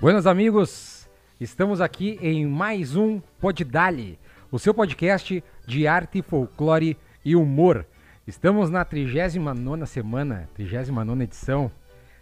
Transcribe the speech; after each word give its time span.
Buenos 0.00 0.26
amigos, 0.26 1.08
estamos 1.38 1.80
aqui 1.80 2.18
em 2.22 2.46
mais 2.46 2.96
um 2.96 3.20
Poddali, 3.38 4.18
o 4.50 4.58
seu 4.58 4.72
podcast 4.72 5.42
de 5.66 5.86
arte, 5.86 6.22
folclore 6.22 6.96
e 7.24 7.36
humor. 7.36 7.86
Estamos 8.26 8.70
na 8.70 8.84
39 8.84 9.86
semana, 9.86 10.48
39 10.54 11.22
edição. 11.24 11.70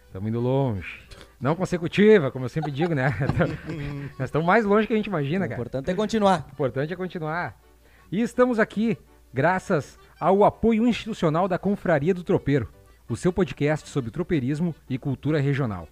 Estamos 0.07 0.27
indo 0.27 0.39
longe. 0.39 1.01
Não 1.39 1.55
consecutiva, 1.55 2.31
como 2.31 2.45
eu 2.45 2.49
sempre 2.49 2.71
digo, 2.71 2.93
né? 2.93 3.13
Nós 4.17 4.27
estamos 4.27 4.45
mais 4.45 4.65
longe 4.65 4.87
que 4.87 4.93
a 4.93 4.97
gente 4.97 5.05
imagina, 5.07 5.45
O 5.45 5.49
cara. 5.49 5.61
importante 5.61 5.89
é 5.89 5.93
continuar. 5.93 6.47
O 6.49 6.51
importante 6.51 6.93
é 6.93 6.95
continuar. 6.95 7.61
E 8.11 8.21
estamos 8.21 8.59
aqui 8.59 8.97
graças 9.33 9.97
ao 10.19 10.43
apoio 10.43 10.87
institucional 10.87 11.47
da 11.47 11.57
Confraria 11.59 12.13
do 12.13 12.23
Tropeiro, 12.23 12.67
o 13.07 13.15
seu 13.15 13.31
podcast 13.31 13.87
sobre 13.87 14.11
tropeirismo 14.11 14.75
e 14.89 14.97
cultura 14.97 15.39
regional. 15.39 15.87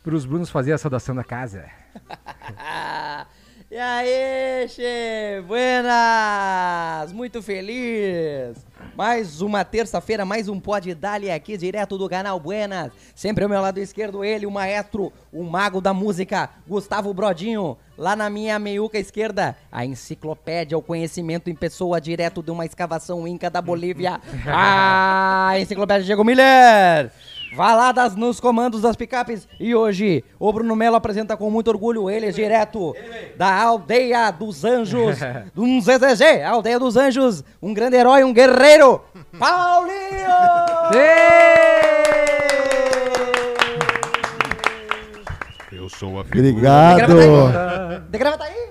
para 0.04 0.16
os 0.16 0.26
Brunos 0.26 0.50
fazer 0.50 0.74
a 0.74 0.78
saudação 0.78 1.16
da 1.16 1.24
casa. 1.24 1.66
e 3.72 3.78
aí, 3.78 4.68
che? 4.68 5.44
Buenas! 5.46 7.14
Muito 7.14 7.40
feliz! 7.40 8.58
Mais 8.96 9.42
uma 9.42 9.64
terça-feira, 9.64 10.26
mais 10.26 10.50
um 10.50 10.60
Pod 10.60 10.94
Dali 10.96 11.30
aqui, 11.30 11.56
direto 11.56 11.96
do 11.96 12.10
canal 12.10 12.40
Buenas. 12.40 12.92
Sempre 13.14 13.44
ao 13.44 13.50
meu 13.50 13.62
lado 13.62 13.78
esquerdo, 13.78 14.24
ele, 14.24 14.48
o 14.48 14.52
maestro, 14.52 15.14
o 15.32 15.44
mago 15.44 15.80
da 15.80 15.94
música, 15.94 16.50
Gustavo 16.68 17.14
Brodinho. 17.14 17.78
Lá 17.96 18.16
na 18.16 18.30
minha 18.30 18.58
meiuca 18.58 18.98
esquerda, 18.98 19.56
a 19.72 19.86
enciclopédia, 19.86 20.78
o 20.78 20.82
conhecimento 20.82 21.50
em 21.50 21.56
pessoa, 21.56 22.02
direto 22.02 22.42
de 22.42 22.50
uma 22.50 22.66
escavação 22.66 23.28
inca 23.28 23.50
da 23.50 23.62
Bolívia. 23.62 24.20
A 24.48 25.54
enciclopédia 25.60 26.06
Diego 26.06 26.24
Miller! 26.24 27.12
Valadas 27.56 28.16
nos 28.16 28.40
comandos 28.40 28.82
das 28.82 28.96
picapes. 28.96 29.48
E 29.60 29.74
hoje, 29.74 30.24
o 30.40 30.52
Bruno 30.54 30.76
Melo 30.76 30.96
apresenta 30.96 31.36
com 31.36 31.50
muito 31.50 31.70
orgulho 31.70 32.10
ele, 32.10 32.32
direto 32.32 32.96
da 33.38 33.54
aldeia 33.54 34.32
dos 34.32 34.64
anjos, 34.64 35.18
um 35.58 35.82
ZZG, 35.82 36.44
aldeia 36.46 36.80
dos 36.80 36.96
anjos, 36.96 37.44
um 37.62 37.74
grande 37.74 37.98
herói, 37.98 38.24
um 38.24 38.34
guerreiro, 38.34 39.02
Paulinho! 39.38 40.00
Eu 45.72 45.90
sou 45.90 46.18
a 46.18 46.22
Obrigado. 46.22 47.08
De 48.10 48.18
gravata 48.18 48.44
aí! 48.44 48.70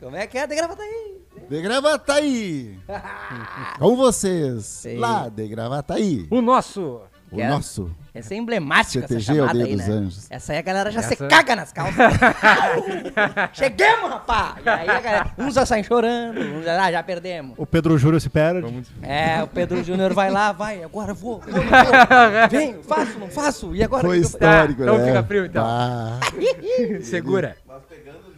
Como 0.00 0.16
é 0.16 0.26
que 0.26 0.38
é? 0.38 0.46
De 0.46 0.54
gravata 0.54 0.82
aí! 0.82 1.14
De 1.48 1.60
Gravataí. 1.60 2.78
Com 3.78 3.96
vocês. 3.96 4.64
Sei. 4.64 4.96
Lá 4.96 5.28
de 5.28 5.46
Gravataí. 5.46 6.26
O 6.30 6.40
nosso. 6.40 7.02
O 7.34 7.40
é- 7.40 7.48
nosso. 7.48 7.90
Essa 8.14 8.32
é 8.32 8.36
emblemática, 8.36 9.04
essa 9.04 9.08
CTG, 9.08 9.24
chamada 9.24 9.50
Aldeia 9.50 9.66
aí, 9.66 9.76
dos 9.76 9.88
né? 9.88 9.94
Anjos. 9.94 10.26
Essa 10.30 10.52
aí 10.52 10.58
a 10.58 10.62
galera 10.62 10.90
já 10.92 11.00
Essa- 11.00 11.08
se 11.08 11.16
caga 11.16 11.56
nas 11.56 11.72
calças. 11.72 11.96
Chegamos, 13.52 14.08
rapaz! 14.08 14.54
E 14.64 14.68
aí 14.68 14.88
a 14.88 15.00
galera, 15.00 15.30
uns 15.36 15.54
já 15.54 15.66
saem 15.66 15.82
chorando, 15.82 16.40
uns 16.40 16.64
já, 16.64 16.80
ah, 16.84 16.92
já 16.92 17.02
perdemos. 17.02 17.54
O 17.58 17.66
Pedro 17.66 17.98
Júnior 17.98 18.20
se 18.20 18.28
perde. 18.28 18.84
É, 19.02 19.42
o 19.42 19.48
Pedro 19.48 19.82
Júnior 19.82 20.14
vai 20.14 20.30
lá, 20.30 20.52
vai, 20.52 20.84
agora 20.84 21.12
vou, 21.12 21.40
vou, 21.40 21.52
vou. 21.52 22.48
Vem, 22.50 22.80
faço, 22.84 23.18
não 23.18 23.28
faço. 23.28 23.74
E 23.74 23.82
agora? 23.82 24.06
Foi 24.06 24.18
histórico, 24.18 24.82
então 24.82 24.96
né? 24.96 25.06
fica 25.08 25.22
frio, 25.24 25.46
então. 25.46 25.64
Ah, 25.66 26.20
Segura. 27.02 27.56
Mas 27.66 27.82
pegando 27.88 28.18
o 28.18 28.32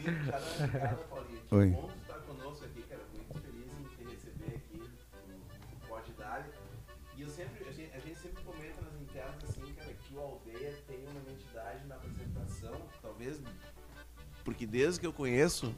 Paulinho, 1.11 1.41
que 1.49 1.55
Oi. 1.55 1.77
Desde 14.77 15.01
que 15.01 15.07
eu 15.07 15.13
conheço 15.13 15.73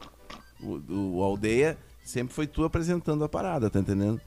o, 0.61 1.17
o 1.17 1.23
Aldeia, 1.23 1.77
sempre 2.03 2.33
foi 2.33 2.45
tu 2.45 2.63
apresentando 2.65 3.23
a 3.23 3.29
parada, 3.29 3.69
tá 3.69 3.79
entendendo? 3.79 4.19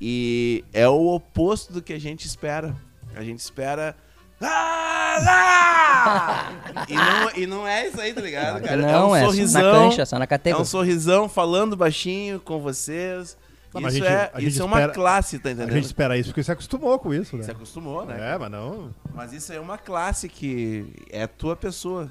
E 0.00 0.64
é 0.72 0.88
o 0.88 1.08
oposto 1.08 1.72
do 1.72 1.82
que 1.82 1.92
a 1.92 1.98
gente 1.98 2.24
espera. 2.26 2.76
A 3.16 3.22
gente 3.24 3.40
espera. 3.40 3.96
"Ah, 4.40 5.18
lá!" 5.24 6.84
e, 6.88 6.94
não, 6.94 7.30
e 7.42 7.46
não 7.46 7.66
é 7.66 7.88
isso 7.88 8.00
aí, 8.00 8.14
tá 8.14 8.20
ligado, 8.20 8.62
cara? 8.62 8.76
não, 8.76 8.88
é 8.88 8.92
é 8.92 9.00
um 9.00 9.20
na 9.24 9.26
sorrisão. 9.26 9.62
cancha, 9.90 10.06
só 10.06 10.16
na 10.16 10.22
É 10.22 10.26
um 10.26 10.28
categoria. 10.28 10.64
sorrisão 10.64 11.28
falando 11.28 11.76
baixinho 11.76 12.38
com 12.38 12.60
vocês. 12.60 13.36
Não, 13.74 13.82
mas 13.82 13.94
isso 13.94 14.04
a 14.04 14.08
gente- 14.08 14.16
é, 14.16 14.30
a 14.32 14.40
isso 14.40 14.62
é 14.62 14.64
uma 14.64 14.76
espera- 14.78 14.92
classe, 14.94 15.38
tá 15.40 15.48
A 15.48 15.52
entendendo? 15.52 15.74
gente 15.74 15.84
espera 15.84 16.16
isso 16.16 16.30
porque 16.30 16.42
se 16.42 16.50
acostumou 16.52 16.98
com 16.98 17.12
isso, 17.12 17.36
né? 17.36 17.42
Se 17.42 17.50
acostumou, 17.50 18.06
né? 18.06 18.34
É, 18.34 18.38
mas 18.38 18.50
não. 18.50 18.94
Mas 19.12 19.32
isso 19.32 19.52
é 19.52 19.60
uma 19.60 19.76
classe 19.76 20.28
que 20.28 20.86
é 21.10 21.24
a 21.24 21.28
tua 21.28 21.54
pessoa. 21.56 22.08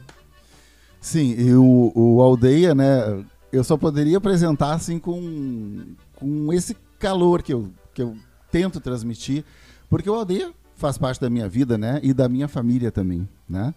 Sim, 0.99 1.35
e 1.37 1.53
o, 1.53 1.91
o 1.95 2.21
Aldeia, 2.21 2.73
né? 2.75 3.23
Eu 3.51 3.63
só 3.63 3.77
poderia 3.77 4.17
apresentar 4.17 4.73
assim 4.73 4.99
com, 4.99 5.95
com 6.15 6.51
esse 6.51 6.75
calor 6.99 7.41
que 7.41 7.53
eu, 7.53 7.69
que 7.93 8.01
eu 8.01 8.15
tento 8.51 8.79
transmitir, 8.79 9.43
porque 9.89 10.09
o 10.09 10.13
Aldeia 10.13 10.51
faz 10.75 10.97
parte 10.97 11.19
da 11.19 11.29
minha 11.29 11.49
vida, 11.49 11.77
né? 11.77 11.99
E 12.03 12.13
da 12.13 12.29
minha 12.29 12.47
família 12.47 12.91
também, 12.91 13.27
né? 13.49 13.73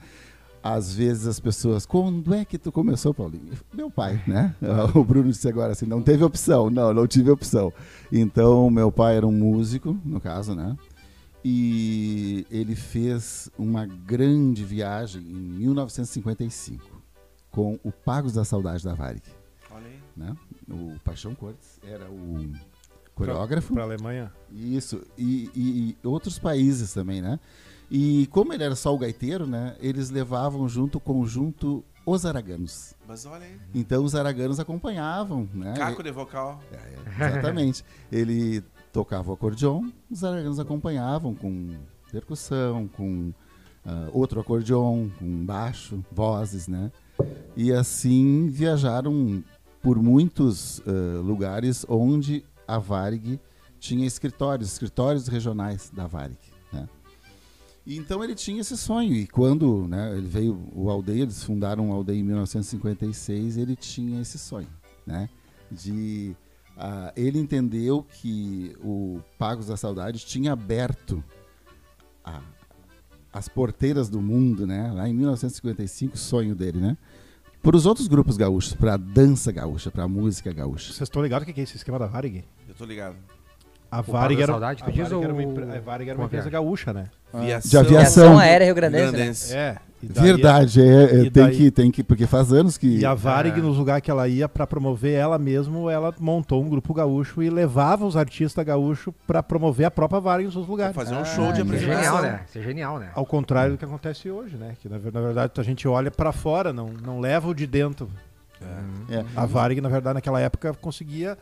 Às 0.62 0.94
vezes 0.94 1.26
as 1.26 1.41
pessoas, 1.41 1.86
quando 1.86 2.34
é 2.34 2.44
que 2.44 2.59
tu 2.59 2.70
começou, 2.70 3.14
Paulinho? 3.14 3.53
Meu 3.72 3.91
pai, 3.91 4.22
né? 4.26 4.54
O 4.94 5.03
Bruno 5.03 5.30
disse 5.30 5.48
agora 5.48 5.72
assim, 5.72 5.86
não 5.86 6.03
teve 6.03 6.22
opção. 6.22 6.69
Não, 6.69 6.92
não 6.92 7.06
tive 7.06 7.30
opção. 7.30 7.72
Então, 8.12 8.69
meu 8.69 8.92
pai 8.92 9.16
era 9.16 9.26
um 9.26 9.32
músico, 9.32 9.98
no 10.04 10.20
caso, 10.20 10.54
né? 10.54 10.76
E 11.42 12.47
ele 12.50 12.76
fez 12.76 13.48
uma 13.59 13.86
grande 13.86 14.62
viagem 14.62 15.22
em 15.22 15.34
1955 15.34 16.89
com 17.50 17.78
o 17.82 17.90
Pagos 17.92 18.32
da 18.34 18.44
Saudade 18.44 18.84
da 18.84 18.94
Varig, 18.94 19.22
Olha 19.70 19.86
aí. 19.86 20.00
né? 20.16 20.36
O 20.68 20.98
Paixão 21.04 21.34
Cortes 21.34 21.80
era 21.82 22.08
o 22.10 22.52
coreógrafo. 23.14 23.74
Pra 23.74 23.82
Alemanha. 23.82 24.32
Isso, 24.52 25.02
e, 25.18 25.50
e- 25.54 25.96
e 26.02 26.06
outros 26.06 26.38
países 26.38 26.92
também, 26.92 27.20
né? 27.20 27.38
E 27.90 28.28
como 28.28 28.52
ele 28.52 28.62
era 28.62 28.76
só 28.76 28.94
o 28.94 28.98
gaiteiro, 28.98 29.46
né? 29.46 29.76
Eles 29.80 30.10
levavam 30.10 30.68
junto 30.68 30.98
o 30.98 31.00
conjunto 31.00 31.84
Os 32.06 32.24
Araganos. 32.24 32.94
Mas 33.06 33.26
olha 33.26 33.44
aí. 33.44 33.58
Então 33.74 34.04
os 34.04 34.14
araganos 34.14 34.58
acompanhavam, 34.60 35.48
né? 35.52 35.74
Caco 35.76 36.02
de 36.02 36.10
vocal. 36.10 36.60
É, 36.72 37.30
exatamente. 37.30 37.84
ele 38.10 38.62
tocava 38.92 39.30
o 39.30 39.34
acordeon, 39.34 39.90
os 40.10 40.22
araganos 40.24 40.58
acompanhavam 40.60 41.34
com 41.34 41.76
percussão, 42.10 42.88
com 42.88 43.32
ah, 43.84 44.08
outro 44.12 44.40
acordeon, 44.40 45.08
com 45.18 45.44
baixo, 45.44 46.02
vozes, 46.10 46.66
né? 46.68 46.90
E 47.56 47.72
assim 47.72 48.47
viajaram 48.48 49.42
por 49.82 50.00
muitos 50.03 50.81
ah, 50.86 51.20
lugares 51.20 51.84
onde 51.88 52.44
a 52.66 52.78
Varig 52.78 53.41
tinha 53.78 54.06
escritórios, 54.06 54.70
escritórios 54.72 55.26
regionais 55.26 55.91
da 55.91 56.06
Varig, 56.06 56.38
né? 56.72 56.88
E 57.86 57.97
então 57.97 58.22
ele 58.22 58.34
tinha 58.34 58.60
esse 58.60 58.76
sonho 58.76 59.14
e 59.14 59.26
quando 59.26 59.88
né, 59.88 60.16
ele 60.16 60.26
veio 60.28 60.69
o 60.75 60.91
aldeia, 60.91 61.22
eles 61.22 61.42
fundaram 61.42 61.91
o 61.91 61.94
aldeia 61.94 62.19
em 62.20 62.22
1956, 62.22 63.56
ele 63.56 63.75
tinha 63.75 64.20
esse 64.20 64.38
sonho, 64.38 64.69
né? 65.06 65.28
De 65.70 66.36
ah, 66.76 67.12
ele 67.16 67.38
entendeu 67.38 68.03
que 68.20 68.76
o 68.84 69.20
Pagos 69.38 69.66
da 69.66 69.76
Saudade 69.76 70.19
tinha 70.25 70.53
aberto 70.53 71.24
a- 72.22 72.42
as 73.32 73.48
porteiras 73.48 74.09
do 74.09 74.21
mundo, 74.21 74.66
né? 74.66 74.91
Lá 74.92 75.09
em 75.09 75.15
1955, 75.15 76.15
o 76.15 76.18
sonho 76.18 76.54
dele, 76.54 76.78
né? 76.80 76.97
Para 77.62 77.77
os 77.77 77.84
outros 77.86 78.09
grupos 78.09 78.36
gaúchos, 78.36 78.72
para 78.74 78.94
a 78.94 78.97
dança 78.97 79.53
gaúcha, 79.53 79.91
para 79.91 80.04
a 80.04 80.09
música 80.09 80.53
gaúcha. 80.53 80.86
Vocês 80.92 81.03
estão 81.03 81.22
ligados 81.22 81.47
o 81.47 81.53
que 81.53 81.60
é 81.60 81.65
esse 81.65 81.77
esquema 81.77 81.98
da 81.98 82.06
Varig? 82.06 82.44
Eu 82.68 82.74
tô 82.74 82.84
ligado. 82.84 83.16
A 83.91 84.00
Varig 84.00 84.41
era, 84.41 84.53
Saudade, 84.53 84.82
a 84.82 84.86
Varig 84.86 85.00
era 85.03 85.16
uma, 85.16 85.42
ou- 85.42 85.77
a 85.77 85.80
Varig 85.80 86.09
era 86.10 86.18
uma 86.18 86.24
a 86.24 86.27
empresa 86.27 86.48
viagem? 86.48 86.50
gaúcha, 86.53 86.92
né? 86.92 87.10
Viação, 87.34 87.71
De 87.71 87.77
aviação. 87.77 88.24
Aviação 88.24 88.38
Aérea 88.38 88.65
Rio 88.65 88.74
Grandense, 88.74 89.04
né? 89.04 89.10
Grandense. 89.12 89.54
É. 89.54 89.78
daí- 90.06 90.24
Verdade, 90.24 90.80
é, 90.80 91.04
é, 91.04 91.08
tem, 91.08 91.30
daí- 91.30 91.56
que, 91.56 91.70
tem 91.70 91.91
que, 91.91 92.02
porque 92.02 92.26
faz 92.26 92.52
anos 92.52 92.78
que. 92.78 92.98
E 92.98 93.04
a 93.04 93.12
Varig, 93.14 93.58
Ah. 93.60 93.62
nos 93.62 93.76
lugares 93.76 94.02
que 94.02 94.10
ela 94.10 94.26
ia 94.28 94.48
pra 94.48 94.66
promover 94.66 95.12
ela 95.12 95.38
mesmo, 95.38 95.91
ela 95.91 96.14
montou 96.18 96.62
um 96.62 96.68
grupo 96.68 96.94
gaúcho 96.94 97.42
e 97.42 97.50
levava 97.50 98.06
os 98.06 98.16
artistas 98.16 98.64
gaúchos 98.64 99.12
pra 99.26 99.42
promover 99.42 99.86
a 99.86 99.91
própria 99.91 100.20
Varig 100.20 100.44
nos 100.47 100.54
seus 100.54 100.66
lugares. 100.66 100.94
Fazer 100.94 101.14
um 101.14 101.20
Ah, 101.20 101.24
show 101.24 101.52
de 101.52 101.60
isso 101.60 101.72
é 101.72 101.76
Isso 101.76 101.84
é 101.84 101.86
apresentação. 101.86 102.16
genial, 102.18 102.22
né? 102.22 102.41
Isso 102.48 102.58
é 102.58 102.62
genial, 102.62 102.98
né? 102.98 103.10
Ao 103.14 103.26
contrário 103.26 103.72
do 103.72 103.78
que 103.78 103.84
acontece 103.84 104.30
hoje, 104.30 104.56
né? 104.56 104.74
Que 104.80 104.88
na, 104.88 104.98
ver- 104.98 105.12
na 105.12 105.20
verdade 105.20 105.52
a 105.56 105.62
gente 105.62 105.86
olha 105.86 106.10
pra 106.10 106.32
fora, 106.32 106.72
não, 106.72 106.88
não 107.04 107.20
leva 107.20 107.48
o 107.48 107.54
de 107.54 107.66
dentro. 107.66 108.08
É. 109.10 109.24
A 109.34 109.46
Varig, 109.46 109.80
na 109.80 109.88
verdade, 109.88 110.14
naquela 110.14 110.38
época 110.41 110.74
conseguia 110.74 111.36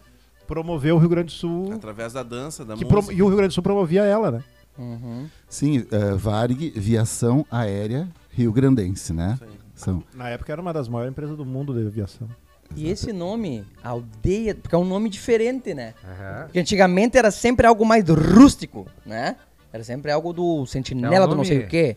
promoveu 0.46 0.96
o 0.96 0.98
Rio 0.98 1.08
Grande 1.10 1.26
do 1.26 1.32
Sul. 1.32 1.72
Através 1.74 2.12
da 2.14 2.22
dança, 2.22 2.64
da 2.64 2.74
música. 2.74 3.12
e 3.12 3.22
o 3.22 3.26
Rio 3.26 3.36
Grande 3.36 3.48
do 3.50 3.54
Sul 3.54 3.62
promovia 3.62 4.02
ela, 4.04 4.30
né? 4.30 4.42
Uhum. 4.78 5.26
Sim, 5.48 5.80
uh, 5.80 6.16
Varig, 6.16 6.70
Viação 6.76 7.44
Aérea 7.50 8.08
Rio 8.38 8.52
Grandense, 8.52 9.12
né? 9.12 9.34
Isso 9.34 9.44
aí. 9.44 9.50
São. 9.74 10.02
Na 10.14 10.28
época 10.28 10.52
era 10.52 10.60
uma 10.60 10.72
das 10.72 10.88
maiores 10.88 11.10
empresas 11.10 11.36
do 11.36 11.44
mundo 11.44 11.72
de 11.72 11.86
aviação. 11.86 12.28
E 12.76 12.88
esse 12.88 13.12
nome, 13.12 13.64
aldeia, 13.82 14.54
porque 14.54 14.74
é 14.74 14.78
um 14.78 14.84
nome 14.84 15.08
diferente, 15.08 15.74
né? 15.74 15.94
Aham. 16.04 16.44
Porque 16.44 16.58
antigamente 16.58 17.16
era 17.16 17.30
sempre 17.30 17.66
algo 17.66 17.84
mais 17.84 18.08
rústico, 18.08 18.86
né? 19.04 19.36
Era 19.72 19.82
sempre 19.82 20.10
algo 20.10 20.32
do 20.32 20.66
sentinela 20.66 21.14
É 21.16 21.20
um 21.20 21.28
do 21.28 21.34
não 21.36 21.44
sei 21.44 21.60
o 21.60 21.68
quê, 21.68 21.96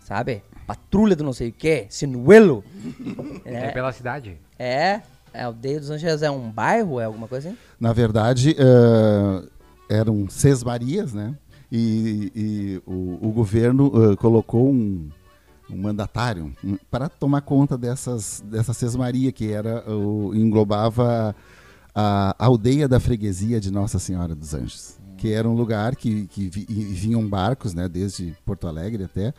sabe? 0.00 0.42
Patrulha 0.66 1.14
do 1.14 1.22
não 1.22 1.32
sei 1.32 1.50
o 1.50 1.52
quê, 1.52 1.86
sinuelo. 1.88 2.64
É 3.44 3.66
é, 3.66 3.70
pela 3.70 3.92
cidade. 3.92 4.36
é, 4.58 5.00
é, 5.32 5.42
aldeia 5.42 5.78
dos 5.78 5.90
Anjos 5.90 6.22
é 6.22 6.30
um 6.30 6.50
bairro, 6.50 6.98
é 6.98 7.04
alguma 7.04 7.28
coisa 7.28 7.48
assim? 7.48 7.58
Na 7.78 7.92
verdade, 7.92 8.56
uh, 8.58 9.48
eram 9.88 10.28
seis 10.28 10.64
Marias, 10.64 11.12
né? 11.12 11.36
E, 11.70 12.32
e 12.34 12.82
o, 12.86 13.28
o 13.28 13.32
governo 13.32 13.86
uh, 13.86 14.16
colocou 14.16 14.70
um, 14.70 15.08
um 15.70 15.76
mandatário 15.76 16.52
um, 16.64 16.76
para 16.90 17.08
tomar 17.08 17.40
conta 17.40 17.76
dessas, 17.76 18.42
dessa 18.46 18.72
Sesmaria, 18.72 19.32
que 19.32 19.50
era 19.50 19.82
o, 19.90 20.34
englobava 20.34 21.34
a 21.94 22.34
aldeia 22.38 22.86
da 22.88 23.00
freguesia 23.00 23.60
de 23.60 23.70
Nossa 23.72 23.98
Senhora 23.98 24.34
dos 24.34 24.54
Anjos. 24.54 24.96
Que 25.18 25.32
era 25.32 25.48
um 25.48 25.54
lugar 25.54 25.96
que, 25.96 26.26
que 26.26 26.46
vi- 26.50 26.66
vinham 26.66 27.26
barcos, 27.26 27.72
né, 27.72 27.88
desde 27.88 28.36
Porto 28.44 28.66
Alegre 28.68 29.04
até, 29.04 29.32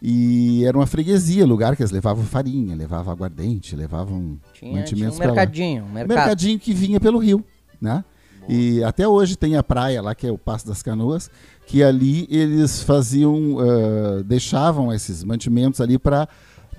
e 0.00 0.62
era 0.66 0.76
uma 0.76 0.86
freguesia, 0.86 1.46
lugar 1.46 1.74
que 1.74 1.82
eles 1.82 1.90
levavam 1.90 2.22
farinha, 2.22 2.76
levavam 2.76 3.10
aguardente, 3.10 3.74
levavam 3.74 4.38
Tinha, 4.52 4.52
tinha 4.52 4.70
um 4.72 4.74
mantimentos 4.76 5.16
pra 5.16 5.28
lá. 5.28 5.32
mercadinho, 5.32 5.84
um 5.84 5.88
mercado. 5.92 6.16
mercadinho 6.18 6.58
que 6.58 6.74
vinha 6.74 7.00
pelo 7.00 7.18
rio, 7.18 7.42
né? 7.80 8.04
E 8.48 8.82
até 8.82 9.06
hoje 9.08 9.36
tem 9.36 9.56
a 9.56 9.62
praia 9.62 10.02
lá, 10.02 10.14
que 10.16 10.26
é 10.26 10.30
o 10.30 10.36
Passo 10.36 10.66
das 10.66 10.82
Canoas, 10.82 11.30
que 11.66 11.82
ali 11.82 12.26
eles 12.30 12.82
faziam, 12.82 13.58
ah, 13.58 14.22
deixavam 14.24 14.92
esses 14.92 15.24
mantimentos 15.24 15.80
ali 15.80 15.98
para 15.98 16.28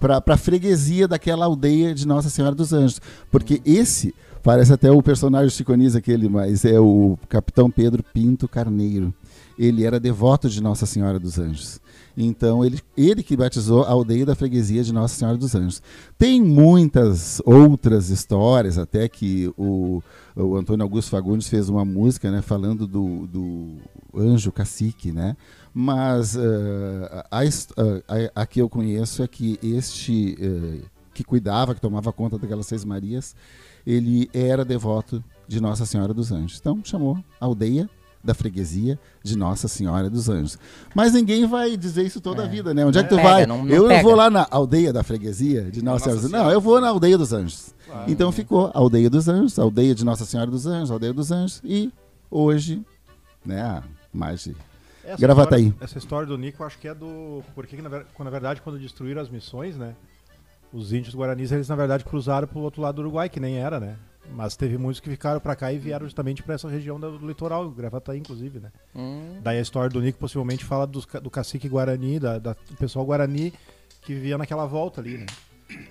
a 0.02 0.38
freguesia 0.38 1.08
daquela 1.08 1.46
aldeia 1.46 1.94
de 1.94 2.08
Nossa 2.08 2.30
Senhora 2.30 2.56
dos 2.56 2.74
Anjos. 2.74 3.02
Porque 3.32 3.62
esse, 3.66 4.14
parece 4.42 4.74
até 4.74 4.92
o 4.92 5.02
personagem 5.02 5.50
chiconiza 5.50 6.00
aquele, 6.00 6.30
mas 6.30 6.66
é 6.66 6.80
o 6.80 7.18
Capitão 7.30 7.70
Pedro 7.72 8.04
Pinto 8.14 8.48
Carneiro. 8.48 9.14
Ele 9.58 9.84
era 9.84 10.00
devoto 10.00 10.50
de 10.50 10.62
Nossa 10.62 10.86
Senhora 10.86 11.20
dos 11.20 11.38
Anjos. 11.40 11.80
Então, 12.16 12.64
ele, 12.64 12.80
ele 12.96 13.24
que 13.24 13.36
batizou 13.36 13.84
a 13.84 13.90
aldeia 13.90 14.26
da 14.26 14.36
freguesia 14.36 14.84
de 14.84 14.94
Nossa 14.94 15.16
Senhora 15.16 15.38
dos 15.38 15.56
Anjos. 15.56 15.82
Tem 16.18 16.42
muitas 16.42 17.42
outras 17.46 18.10
histórias, 18.10 18.78
até 18.78 19.10
que 19.10 19.52
o, 19.58 20.02
o 20.36 20.56
Antônio 20.56 20.84
Augusto 20.84 21.10
Fagundes 21.10 21.48
fez 21.48 21.70
uma 21.70 21.84
música 21.84 22.30
né, 22.32 22.42
falando 22.42 22.86
do, 22.86 23.26
do 23.26 23.78
anjo 24.16 24.52
cacique, 24.52 25.12
né? 25.12 25.36
Mas 25.74 26.36
eh, 26.36 27.24
a, 27.32 27.40
a, 27.42 28.42
a- 28.44 28.46
que 28.46 28.62
eu 28.62 28.70
conheço 28.70 29.24
é 29.24 29.28
que 29.28 29.58
este 29.64 30.38
eh, 30.40 30.82
que 31.16 31.24
cuidava, 31.24 31.74
que 31.74 31.82
tomava 31.82 32.14
conta 32.14 32.38
daquelas 32.38 32.68
seis 32.68 32.86
Marias, 32.86 33.36
ele 33.86 34.30
era 34.32 34.64
devoto 34.64 35.24
de 35.48 35.60
Nossa 35.60 35.84
Senhora 35.88 36.14
dos 36.14 36.32
Anjos. 36.32 36.60
Então 36.60 36.80
chamou 36.84 37.18
a 37.42 37.46
aldeia 37.46 37.90
da 38.24 38.34
freguesia 38.34 38.98
de 39.22 39.38
Nossa 39.38 39.68
Senhora 39.68 40.10
dos 40.10 40.30
Anjos. 40.30 40.58
Mas 40.96 41.14
ninguém 41.14 41.46
vai 41.46 41.76
dizer 41.76 42.04
isso 42.06 42.22
toda 42.22 42.44
a 42.44 42.48
vida, 42.48 42.74
né? 42.74 42.86
Onde 42.86 42.98
é, 42.98 43.04
que 43.04 43.10
tu 43.10 43.16
pega, 43.18 43.30
vai? 43.30 43.46
não- 43.46 43.66
não 43.66 43.74
eu 43.74 43.88
pega. 43.88 44.02
vou 44.02 44.16
lá 44.16 44.30
na 44.30 44.48
aldeia 44.50 44.94
da 44.94 45.04
freguesia 45.04 45.64
de 45.70 45.84
Nossa, 45.84 45.94
Nossa 45.94 46.04
Senhora 46.06 46.22
dos 46.22 46.26
Anjos. 46.34 46.46
Não, 46.46 46.52
eu 46.52 46.62
vou 46.62 46.80
na 46.80 46.88
aldeia 46.90 47.18
dos 47.18 47.34
Anjos. 47.34 47.74
Então 48.08 48.32
ficou 48.32 48.72
aldeia 48.74 49.10
dos 49.10 49.28
Anjos, 49.28 49.60
aldeia 49.60 49.94
de 49.94 50.04
Nossa 50.06 50.26
Senhora 50.26 50.50
dos 50.50 50.66
Anjos, 50.66 50.90
aldeia 50.90 51.14
dos 51.14 51.32
Anjos 51.32 51.62
e 51.64 51.92
hoje, 52.32 52.82
né, 53.46 53.84
mais 54.12 54.44
de 54.46 54.56
Essa 55.04 55.22
Gravataí. 55.22 55.66
História, 55.68 55.84
essa 55.86 55.98
história 55.98 56.28
do 56.28 56.38
Nico, 56.38 56.64
eu 56.64 56.68
acho 56.68 56.80
que 56.80 56.88
é 56.88 56.96
do. 56.96 57.44
Porque, 57.54 57.80
na, 57.82 57.90
na 57.90 58.30
verdade, 58.30 58.62
quando 58.62 58.80
destruíram 58.80 59.22
as 59.22 59.30
missões, 59.30 59.76
né? 59.78 59.94
Os 60.72 60.92
índios 60.92 61.14
guaranis, 61.14 61.52
eles 61.52 61.68
na 61.70 61.76
verdade 61.76 62.04
cruzaram 62.04 62.48
pro 62.48 62.60
outro 62.62 62.82
lado 62.82 62.96
do 62.96 63.02
Uruguai, 63.02 63.30
que 63.30 63.40
nem 63.40 63.58
era, 63.58 63.80
né? 63.80 63.96
Mas 64.32 64.56
teve 64.56 64.78
muitos 64.78 65.00
que 65.00 65.10
ficaram 65.10 65.40
pra 65.40 65.56
cá 65.56 65.72
e 65.72 65.78
vieram 65.78 66.06
justamente 66.06 66.42
pra 66.42 66.56
essa 66.56 66.68
região 66.70 67.00
do, 67.00 67.20
do 67.20 67.28
litoral, 67.28 67.70
Gravataí, 67.70 68.18
inclusive, 68.20 68.60
né? 68.60 68.72
Hum, 68.96 69.40
Daí 69.44 69.58
a 69.58 69.62
história 69.62 69.90
do 69.90 70.02
Nico 70.02 70.18
possivelmente 70.18 70.64
fala 70.66 70.90
ca- 71.08 71.20
do 71.20 71.30
cacique 71.30 71.68
guarani, 71.70 72.20
da, 72.20 72.40
da- 72.40 72.54
do 72.54 72.76
pessoal 72.78 73.06
guarani 73.06 73.54
que 74.02 74.14
vivia 74.14 74.38
naquela 74.38 74.66
volta 74.66 75.02
ali, 75.02 75.18
né? 75.18 75.26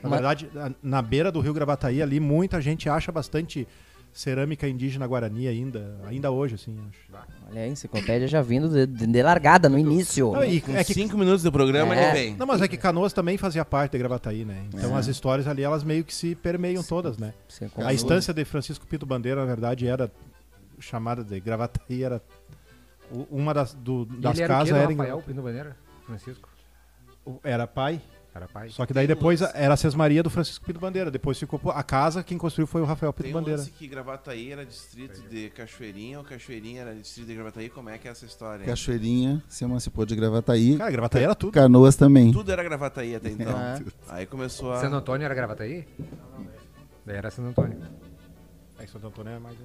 Na 0.02 0.08
Mas- 0.08 0.12
verdade, 0.12 0.50
a- 0.56 0.72
na 0.82 1.00
beira 1.02 1.30
do 1.30 1.40
rio 1.40 1.54
Gravataí 1.54 2.02
ali, 2.02 2.18
muita 2.20 2.60
gente 2.60 2.88
acha 2.88 3.10
bastante 3.12 3.66
cerâmica 4.12 4.68
indígena 4.68 5.06
guarani 5.06 5.48
ainda, 5.48 5.96
ainda 6.06 6.30
hoje, 6.30 6.56
assim, 6.56 6.76
acho. 6.88 7.24
olha 7.50 7.60
aí, 7.62 7.68
a 7.68 7.72
enciclopédia 7.72 8.28
já 8.28 8.42
vindo 8.42 8.68
de, 8.68 8.86
de- 9.06 9.22
largada 9.22 9.68
no 9.68 9.78
início. 9.78 10.32
Não, 10.32 10.44
e 10.44 10.60
Com 10.60 10.76
é 10.76 10.84
que 10.84 10.92
cinco 10.92 11.16
minutos 11.16 11.42
do 11.42 11.50
programa 11.50 11.96
É. 11.96 12.04
ele 12.04 12.12
vem. 12.12 12.36
Não, 12.36 12.46
mas 12.46 12.60
é 12.60 12.68
que 12.68 12.76
Canoas 12.76 13.12
também 13.12 13.38
fazia 13.38 13.64
parte 13.64 13.92
de 13.92 13.98
Gravataí, 13.98 14.44
né? 14.44 14.64
Então 14.72 14.94
É. 14.94 14.98
as 14.98 15.06
histórias 15.06 15.46
ali, 15.48 15.62
elas 15.62 15.82
meio 15.82 16.04
que 16.04 16.14
se 16.14 16.34
permeiam 16.34 16.82
todas, 16.82 17.16
né? 17.16 17.32
A 17.78 17.92
estância 17.94 18.34
de 18.34 18.44
Francisco 18.44 18.86
Pinto 18.86 19.06
Bandeira, 19.06 19.40
na 19.40 19.46
verdade, 19.46 19.86
era 19.86 20.10
chamada 20.78 21.24
de 21.24 21.40
Gravataí, 21.40 22.02
era 22.04 22.20
uma 23.30 23.54
das, 23.54 23.72
do- 23.74 24.04
das 24.04 24.34
ele 24.38 24.44
era 24.44 24.54
o 24.54 24.64
quê, 24.64 24.70
casas 24.70 24.70
do 24.70 24.76
era, 24.76 24.92
em 24.92 24.96
Rafael 24.96 25.16
Gra- 25.16 25.26
Pinto 25.26 25.42
Bandeira? 25.42 25.76
Francisco? 26.06 26.48
Era 27.44 27.66
pai. 27.66 28.00
Só 28.70 28.86
que 28.86 28.94
daí 28.94 29.06
depois 29.06 29.42
era 29.42 29.74
a 29.74 29.76
Sesmaria 29.76 30.22
do 30.22 30.30
Francisco 30.30 30.64
Pinto 30.64 30.80
Bandeira. 30.80 31.10
Depois 31.10 31.38
ficou 31.38 31.60
a 31.70 31.82
casa, 31.82 32.22
quem 32.22 32.38
construiu 32.38 32.66
foi 32.66 32.80
o 32.80 32.84
Rafael 32.84 33.12
Pinto 33.12 33.24
Tem 33.24 33.32
um 33.32 33.38
Bandeira. 33.38 33.58
lance 33.58 33.70
que 33.70 33.86
Gravataí 33.86 34.50
era 34.52 34.64
distrito 34.64 35.20
de 35.28 35.50
Cachoeirinha 35.50 36.18
ou 36.18 36.24
Cachoeirinha 36.24 36.80
era 36.82 36.94
distrito 36.94 37.26
de 37.26 37.34
Gravataí. 37.34 37.68
Como 37.68 37.90
é 37.90 37.98
que 37.98 38.08
é 38.08 38.10
essa 38.10 38.24
história? 38.24 38.64
Cachoeirinha 38.64 39.42
se 39.48 39.64
emancipou 39.64 40.06
de 40.06 40.16
Gravataí, 40.16 40.76
Cara, 40.78 40.90
Gravataí 40.90 41.22
era 41.24 41.34
tudo. 41.34 41.52
Canoas 41.52 41.94
também. 41.94 42.32
Tudo 42.32 42.50
era 42.50 42.62
Gravataí 42.62 43.14
até 43.16 43.28
então. 43.28 43.54
Ah. 43.54 43.78
Aí 44.08 44.24
começou 44.26 44.72
a... 44.72 44.80
Santo 44.80 44.96
Antônio 44.96 45.24
era 45.26 45.34
Gravataí? 45.34 45.86
Daí 47.04 47.16
era 47.16 47.30
Santo 47.30 47.48
Antônio. 47.50 47.78
Aí 48.78 48.86
Santo 48.88 49.06
Antônio 49.08 49.32
é 49.32 49.38
mais... 49.38 49.56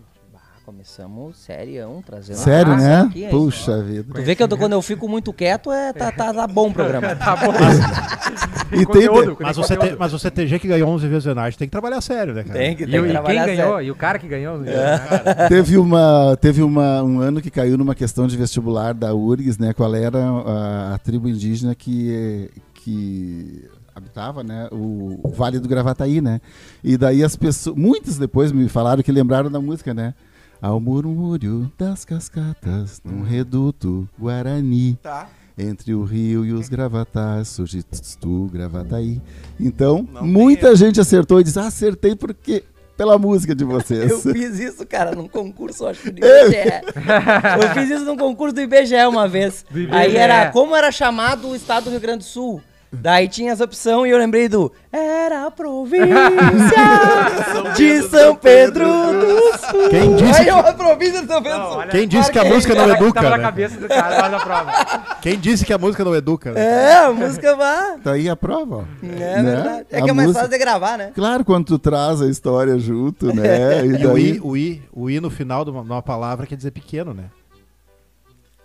Começamos 0.66 1.38
serião, 1.38 2.02
trazendo 2.06 2.36
Sério, 2.40 2.75
né? 2.75 3.00
aqui, 3.04 3.24
hein? 3.24 3.30
Puxa 3.30 3.81
vida. 3.81 4.14
Tu 4.14 4.22
vê 4.22 4.36
que 4.36 4.44
eu 4.44 4.50
tô- 4.50 4.58
quando 4.58 4.74
eu 4.74 4.81
fico 4.81 5.08
muito 5.08 5.31
quieto, 5.31 5.72
é, 5.72 5.94
tá, 5.94 6.12
tá, 6.12 6.34
tá 6.34 6.46
bom 6.46 6.68
o 6.68 6.74
programa. 6.74 7.16
Tá 7.16 7.38
bom. 7.38 7.54
E 8.72 8.86
tem- 8.86 9.08
Mas 9.40 9.58
o, 9.58 9.64
CT, 9.64 9.96
mas 9.98 10.14
o 10.14 10.19
CTG 10.19 10.60
que 10.60 10.68
ganhou 10.68 10.90
11 10.90 11.08
vezes 11.08 11.25
o 11.25 11.30
Enage 11.31 11.58
tem 11.58 11.68
que 11.68 11.72
trabalhar 11.72 12.02
sério, 12.02 12.34
né, 12.34 12.44
cara? 12.44 12.60
Tem 12.60 12.75
que, 12.75 12.84
E, 12.84 12.88
tem 12.88 13.00
o- 13.00 13.04
que 13.04 13.10
e 13.10 13.12
quem 13.12 13.22
trabalhar 13.22 13.46
ganhou? 13.46 13.74
sério. 13.74 13.88
E 13.88 13.92
o 13.92 13.96
cara 13.96 14.19
que 14.19 14.28
ganhou? 14.28 14.60
teve 15.50 15.78
uma 15.78 16.38
teve 16.40 16.62
uma, 16.62 17.02
um 17.04 17.19
ano 17.22 17.42
que 17.42 17.50
caiu 17.52 17.78
numa 17.78 17.96
questão 17.96 18.28
de 18.28 18.36
vestibular 18.38 18.94
da 18.94 19.14
URGS, 19.14 19.58
né? 19.60 19.74
Qual 19.74 19.94
era 19.96 20.19
a, 20.19 20.94
a 20.95 20.97
tribo 20.97 21.28
indígena 21.30 21.74
que 21.76 22.50
que 22.74 23.66
habitava, 23.95 24.44
né? 24.44 24.68
O, 24.71 25.19
o 25.24 25.31
Vale 25.31 25.59
do 25.59 25.68
Gravataí, 25.68 26.21
né? 26.21 26.40
E 26.83 26.97
daí 26.97 27.24
as 27.24 27.36
pessoas, 27.36 27.76
muitos 27.76 28.18
depois 28.18 28.52
me 28.52 28.68
falaram 28.69 29.02
que 29.02 29.12
lembraram 29.12 29.50
da 29.50 29.59
música, 29.59 29.94
né? 29.94 30.14
Ao 30.62 30.80
murmúrio 30.80 31.71
das 31.78 32.04
cascatas, 32.04 33.02
num 33.06 33.21
reduto 33.24 34.07
guarani, 34.19 34.97
Tá. 35.04 35.28
Entre 35.57 35.94
o 35.94 36.04
rio 36.04 36.45
e 36.45 36.54
os 36.54 36.69
gravatais, 36.69 37.47
surge 37.47 37.83
tu, 38.19 38.49
Gravataí. 38.54 39.19
Então, 39.59 40.07
Não 40.11 40.26
muita 40.26 40.76
gente 40.76 41.02
acertou 41.02 41.40
e 41.40 41.44
disse: 41.44 41.59
ah, 41.59 41.68
acertei 41.68 42.16
porque 42.16 42.64
pela 42.95 43.18
música 43.18 43.54
de 43.56 43.64
vocês. 43.64 44.09
Eu 44.09 44.19
fiz 44.19 44.59
isso, 44.59 44.85
cara, 44.85 45.11
num 45.11 45.28
concurso, 45.28 45.85
acho 45.85 46.02
que 46.02 46.11
do 46.11 46.18
IBGE. 46.26 47.61
Eu 47.61 47.73
fiz 47.73 47.90
isso 47.92 48.06
num 48.06 48.18
concurso 48.18 48.56
do 48.56 48.61
IBGE 48.61 48.95
uma 49.07 49.28
vez. 49.28 49.66
IBGE. 49.69 49.94
Aí 49.94 50.16
era 50.16 50.52
como 50.52 50.76
era 50.76 50.92
chamado 50.92 51.49
o 51.49 51.56
estado 51.56 51.85
do 51.85 51.90
Rio 51.92 51.99
Grande 51.99 52.19
do 52.19 52.23
Sul. 52.26 52.61
Daí 52.90 53.28
tinha 53.28 53.52
essa 53.52 53.66
opção 53.66 54.08
e 54.08 54.12
eu 54.12 54.18
lembrei 54.18 54.48
do 54.48 54.72
Era 54.92 55.46
a 55.48 55.52
província 55.52 56.08
de 57.76 58.02
São 58.04 58.34
Pedro 58.36 58.86
do 58.86 59.58
Sul. 59.58 59.90
Quem 59.90 60.16
disse 60.16 60.40
Aí 60.40 60.46
que- 60.46 60.52
eu, 60.52 60.58
a 60.58 60.74
província 60.74 61.22
de 61.22 61.28
São 61.28 61.44
Pedro 61.44 61.60
do 61.60 61.74
Sul. 61.74 61.84
Quem 61.92 62.08
disse 62.08 62.32
que 62.32 62.40
a 62.40 62.46
música 62.46 62.74
não 62.76 62.90
educa, 62.90 63.14
Tava 63.22 63.30
na 63.32 63.38
né? 63.38 63.44
cabeça 63.44 63.78
do 63.78 63.88
cara 63.90 64.22
lá 64.22 64.30
na 64.30 64.40
prova. 64.40 64.72
Quem 65.22 65.38
disse 65.38 65.66
que 65.66 65.74
a 65.74 65.78
música 65.78 66.06
não 66.06 66.16
educa? 66.16 66.54
né? 66.54 66.62
É, 66.92 66.96
a 67.00 67.12
música 67.12 67.56
vai. 67.58 67.98
Tá 68.00 68.12
aí 68.14 68.30
a 68.30 68.36
prova, 68.38 68.76
ó. 68.78 68.84
É 69.04 69.06
Né? 69.42 69.44
verdade. 69.44 69.86
É 69.92 70.00
A 70.00 70.04
que 70.04 70.10
é 70.10 70.14
mais 70.14 70.28
música- 70.28 70.44
fácil 70.46 70.58
de 70.58 70.58
gravar, 70.58 70.98
né? 70.98 71.12
Claro, 71.14 71.44
quando 71.44 71.66
tu 71.66 71.78
traz 71.78 72.22
a 72.22 72.28
história 72.28 72.80
junto, 72.80 73.34
né? 73.36 73.84
E 73.86 74.02
E 74.02 74.06
o 74.06 74.14
daí... 74.14 74.32
I, 74.36 74.40
o, 74.42 74.56
I, 74.58 74.82
o 74.94 75.10
I 75.10 75.20
no 75.20 75.30
final 75.30 75.66
de 75.66 75.72
uma, 75.72 75.84
de 75.84 75.90
uma 75.92 76.02
palavra 76.02 76.48
quer 76.48 76.56
dizer 76.56 76.72
pequeno, 76.72 77.14
né? 77.14 77.26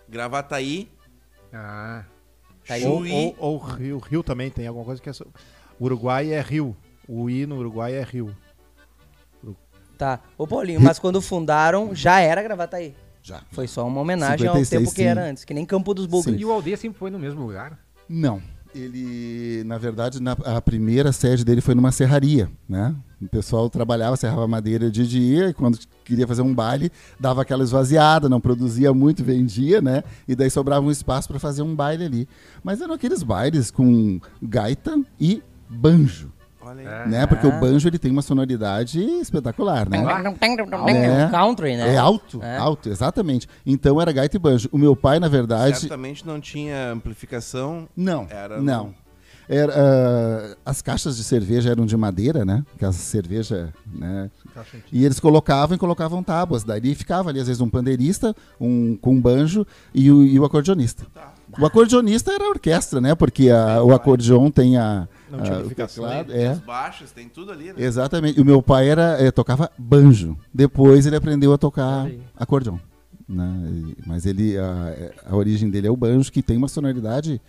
Gravataí, 0.09 0.87
Ah, 1.53 2.03
Tá 2.67 2.75
aí. 2.75 2.85
Ou, 2.85 3.05
ou, 3.05 3.35
ou 3.37 3.57
rio, 3.57 3.99
rio 3.99 4.23
também 4.23 4.49
tem 4.49 4.67
alguma 4.67 4.85
coisa 4.85 5.01
que 5.01 5.09
é. 5.09 5.13
Uruguai 5.79 6.31
é 6.31 6.41
rio. 6.41 6.75
O 7.07 7.29
I 7.29 7.45
no 7.45 7.57
Uruguai 7.57 7.93
é 7.93 8.03
rio. 8.03 8.35
Tá. 9.97 10.19
Ô, 10.37 10.47
Paulinho, 10.47 10.81
mas 10.81 10.99
quando 10.99 11.21
fundaram, 11.21 11.93
já 11.93 12.19
era 12.19 12.41
Gravataí. 12.41 12.95
Já. 13.21 13.41
Foi 13.51 13.67
só 13.67 13.87
uma 13.87 14.01
homenagem 14.01 14.39
56, 14.39 14.73
ao 14.73 14.79
tempo 14.79 14.95
que 14.95 15.01
sim. 15.01 15.07
era 15.07 15.23
antes, 15.23 15.45
que 15.45 15.53
nem 15.53 15.65
Campo 15.65 15.93
dos 15.93 16.05
Bugres. 16.05 16.39
e 16.39 16.43
o 16.43 16.51
Aldeia 16.51 16.75
sempre 16.75 16.99
foi 16.99 17.09
no 17.09 17.17
mesmo 17.17 17.45
lugar? 17.45 17.79
Não. 18.07 18.41
Ele, 18.75 19.63
na 19.65 19.77
verdade, 19.77 20.21
na- 20.21 20.31
a 20.45 20.59
primeira 20.61 21.11
sede 21.11 21.45
dele 21.45 21.61
foi 21.61 21.75
numa 21.75 21.91
serraria, 21.91 22.49
né? 22.67 22.95
O 23.21 23.27
pessoal 23.27 23.69
trabalhava, 23.69 24.17
serrava 24.17 24.47
madeira 24.47 24.89
de 24.89 25.07
dia 25.07 25.49
e 25.49 25.53
quando 25.53 25.77
queria 26.03 26.27
fazer 26.27 26.41
um 26.41 26.53
baile, 26.53 26.91
dava 27.19 27.41
aquela 27.43 27.63
esvaziada, 27.63 28.27
não 28.27 28.41
produzia 28.41 28.93
muito, 28.93 29.23
vendia, 29.23 29.79
né? 29.81 30.03
E 30.27 30.35
daí 30.35 30.49
sobrava 30.49 30.85
um 30.85 30.91
espaço 30.91 31.27
para 31.27 31.39
fazer 31.39 31.61
um 31.61 31.75
baile 31.75 32.03
ali. 32.05 32.27
Mas 32.63 32.81
eram 32.81 32.93
aqueles 32.95 33.21
bailes 33.23 33.69
com 33.69 34.19
gaita 34.41 34.99
e 35.19 35.41
banjo. 35.69 36.31
É. 36.81 37.07
né? 37.07 37.27
Porque 37.27 37.45
Ah. 37.45 37.49
o 37.49 37.59
banjo 37.59 37.87
ele 37.87 37.99
tem 37.99 38.11
uma 38.11 38.21
sonoridade 38.21 38.99
espetacular, 39.01 39.87
né? 39.89 39.99
É. 39.99 41.29
Country, 41.29 41.75
né? 41.77 41.93
É 41.93 41.97
alto, 41.97 42.41
É. 42.41 42.57
alto, 42.57 42.89
exatamente. 42.89 43.47
Então 43.65 44.01
era 44.01 44.11
gaita 44.11 44.35
e 44.35 44.39
banjo. 44.39 44.67
O 44.71 44.77
meu 44.77 44.95
pai, 44.95 45.19
na 45.19 45.27
verdade, 45.27 45.77
Certamente 45.79 46.25
não 46.25 46.39
tinha 46.39 46.91
amplificação. 46.91 47.87
Não, 47.95 48.27
Era 48.29 48.59
não. 48.61 48.85
no- 48.87 49.03
Era, 49.49 49.73
ah, 49.75 50.55
as 50.65 50.81
caixas 50.81 51.17
de 51.17 51.23
cerveja 51.23 51.69
eram 51.69 51.85
de 51.85 51.97
madeira, 51.97 52.45
né? 52.45 52.63
Aquela 52.75 52.93
cerveja, 52.93 53.73
né? 53.93 54.31
E 54.89 55.03
eles 55.03 55.19
colocavam 55.19 55.75
e 55.75 55.77
colocavam 55.77 56.23
tábuas. 56.23 56.63
Daí 56.63 56.95
ficava 56.95 57.29
ali, 57.29 57.41
às 57.41 57.47
vezes, 57.47 57.59
um 57.61 57.69
pandeirista, 57.69 58.33
um 58.59 58.95
com 58.95 59.11
um 59.15 59.19
banjo 59.21 59.67
e 59.93 60.09
o, 60.09 60.23
e 60.23 60.39
o 60.39 60.45
acordeonista. 60.45 61.05
Tá. 61.13 61.33
O 61.59 61.65
acordeonista 61.65 62.31
era 62.31 62.45
a 62.45 62.49
orquestra, 62.49 63.01
né? 63.01 63.15
Porque 63.15 63.49
a- 63.49 63.83
o 63.83 63.93
acordeon 63.93 64.49
tem 64.49 64.77
a... 64.77 65.09
Não 65.37 65.43
tinha 65.43 65.53
a- 65.53 65.57
o 65.57 65.59
amplificação. 65.61 66.03
teclado, 66.05 66.27
Tem 66.31 66.41
é. 66.45 66.51
Os 66.53 66.59
baixos, 66.59 67.11
tem 67.11 67.27
tudo 67.29 67.51
ali, 67.51 67.65
né? 67.67 67.73
Exatamente. 67.77 68.39
O 68.39 68.45
meu 68.45 68.61
pai 68.61 68.89
era, 68.89 69.17
eh, 69.21 69.31
tocava 69.31 69.69
banjo. 69.77 70.37
Depois 70.53 71.05
ele 71.05 71.15
aprendeu 71.15 71.51
a 71.53 71.57
tocar 71.57 72.05
aí. 72.05 72.19
acordeon. 72.35 72.77
Né? 73.27 73.93
Mas 74.05 74.25
ele, 74.25 74.57
a, 74.57 75.11
a 75.29 75.35
origem 75.35 75.69
dele 75.69 75.87
é 75.87 75.91
o 75.91 75.95
banjo, 75.97 76.31
que 76.31 76.41
tem 76.41 76.57
uma 76.57 76.67
sonoridade 76.67 77.41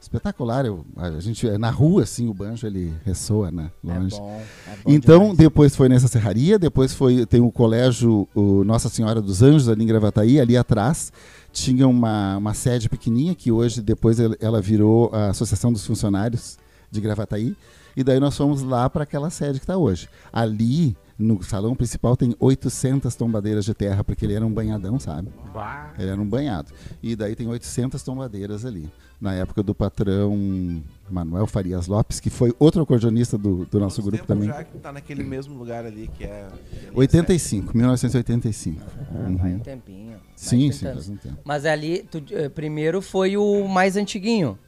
espetacular. 0.00 0.64
Eu, 0.64 0.84
a 0.96 1.20
gente, 1.20 1.46
na 1.58 1.68
rua, 1.70 2.04
assim, 2.04 2.26
o 2.28 2.32
banjo 2.34 2.66
ele 2.66 2.92
ressoa, 3.04 3.50
né? 3.50 3.70
É 3.86 3.98
Longe. 3.98 4.16
bom, 4.16 4.42
é 4.66 4.70
bom 4.82 4.90
Então, 4.90 5.20
demais. 5.20 5.36
depois 5.38 5.76
foi 5.76 5.88
nessa 5.90 6.08
serraria, 6.08 6.58
depois 6.58 6.94
foi 6.94 7.26
tem 7.26 7.40
o 7.40 7.50
colégio 7.52 8.26
o 8.34 8.64
Nossa 8.64 8.88
Senhora 8.88 9.20
dos 9.20 9.42
Anjos 9.42 9.68
ali 9.68 9.84
em 9.84 9.86
Gravataí, 9.86 10.40
ali 10.40 10.56
atrás 10.56 11.12
tinha 11.52 11.86
uma, 11.86 12.36
uma 12.38 12.54
sede 12.54 12.88
pequenininha 12.88 13.34
que 13.34 13.50
hoje 13.52 13.82
depois 13.82 14.18
ela 14.40 14.60
virou 14.62 15.10
a 15.12 15.28
Associação 15.30 15.70
dos 15.72 15.84
Funcionários 15.86 16.56
de 16.90 17.00
Gravataí 17.00 17.56
e 17.96 18.02
daí 18.04 18.18
nós 18.20 18.36
fomos 18.36 18.62
lá 18.62 18.88
para 18.88 19.02
aquela 19.04 19.30
sede 19.30 19.58
que 19.58 19.64
está 19.64 19.76
hoje. 19.76 20.08
Ali 20.32 20.96
no 21.18 21.42
salão 21.42 21.74
principal 21.76 22.16
tem 22.16 22.34
800 22.40 23.14
tombadeiras 23.14 23.64
de 23.66 23.74
terra 23.74 24.02
porque 24.02 24.24
ele 24.24 24.32
era 24.34 24.46
um 24.46 24.50
banhadão, 24.52 24.98
sabe? 24.98 25.28
Bah. 25.52 25.92
Ele 25.98 26.08
era 26.10 26.20
um 26.20 26.26
banhado. 26.26 26.72
E 27.02 27.14
daí 27.14 27.34
tem 27.36 27.46
800 27.46 28.02
tombadeiras 28.02 28.64
ali. 28.64 28.90
Na 29.20 29.34
época 29.34 29.62
do 29.62 29.74
patrão 29.74 30.82
Manuel 31.10 31.46
Farias 31.46 31.86
Lopes, 31.88 32.20
que 32.20 32.30
foi 32.30 32.54
outro 32.58 32.80
acordeonista 32.80 33.36
do, 33.36 33.66
do 33.66 33.78
nosso 33.78 34.00
grupo 34.00 34.16
tempo 34.16 34.28
também. 34.28 34.48
já 34.48 34.64
que 34.64 34.78
tá 34.78 34.90
naquele 34.90 35.22
mesmo 35.22 35.58
lugar 35.58 35.84
ali 35.84 36.08
que 36.16 36.24
é. 36.24 36.48
que 36.70 36.76
é 36.86 36.88
ali, 36.88 36.96
85, 36.96 37.76
1985. 37.76 38.80
Ah, 38.80 39.12
vai 39.12 39.30
um 39.30 39.54
Uhum. 39.54 39.58
tempinho. 39.58 40.10
vai 40.12 40.18
Sim, 40.36 40.72
sim, 40.72 40.86
faz 40.86 41.08
um 41.10 41.16
tempo. 41.16 41.36
Mas 41.44 41.66
ali, 41.66 42.02
tu, 42.10 42.22
eh, 42.30 42.48
primeiro 42.48 43.02
foi 43.02 43.36
o 43.36 43.68
mais 43.68 43.94
antiguinho. 43.94 44.58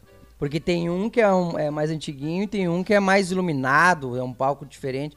Porque 0.42 0.58
tem 0.58 0.90
um 0.90 1.08
que 1.08 1.20
é, 1.20 1.32
um- 1.32 1.56
é 1.56 1.70
mais 1.70 1.88
antiguinho 1.88 2.42
e 2.42 2.46
tem 2.48 2.68
um 2.68 2.82
que 2.82 2.92
é 2.92 2.98
mais 2.98 3.30
iluminado, 3.30 4.16
é 4.16 4.22
um 4.24 4.32
palco 4.32 4.66
diferente. 4.66 5.16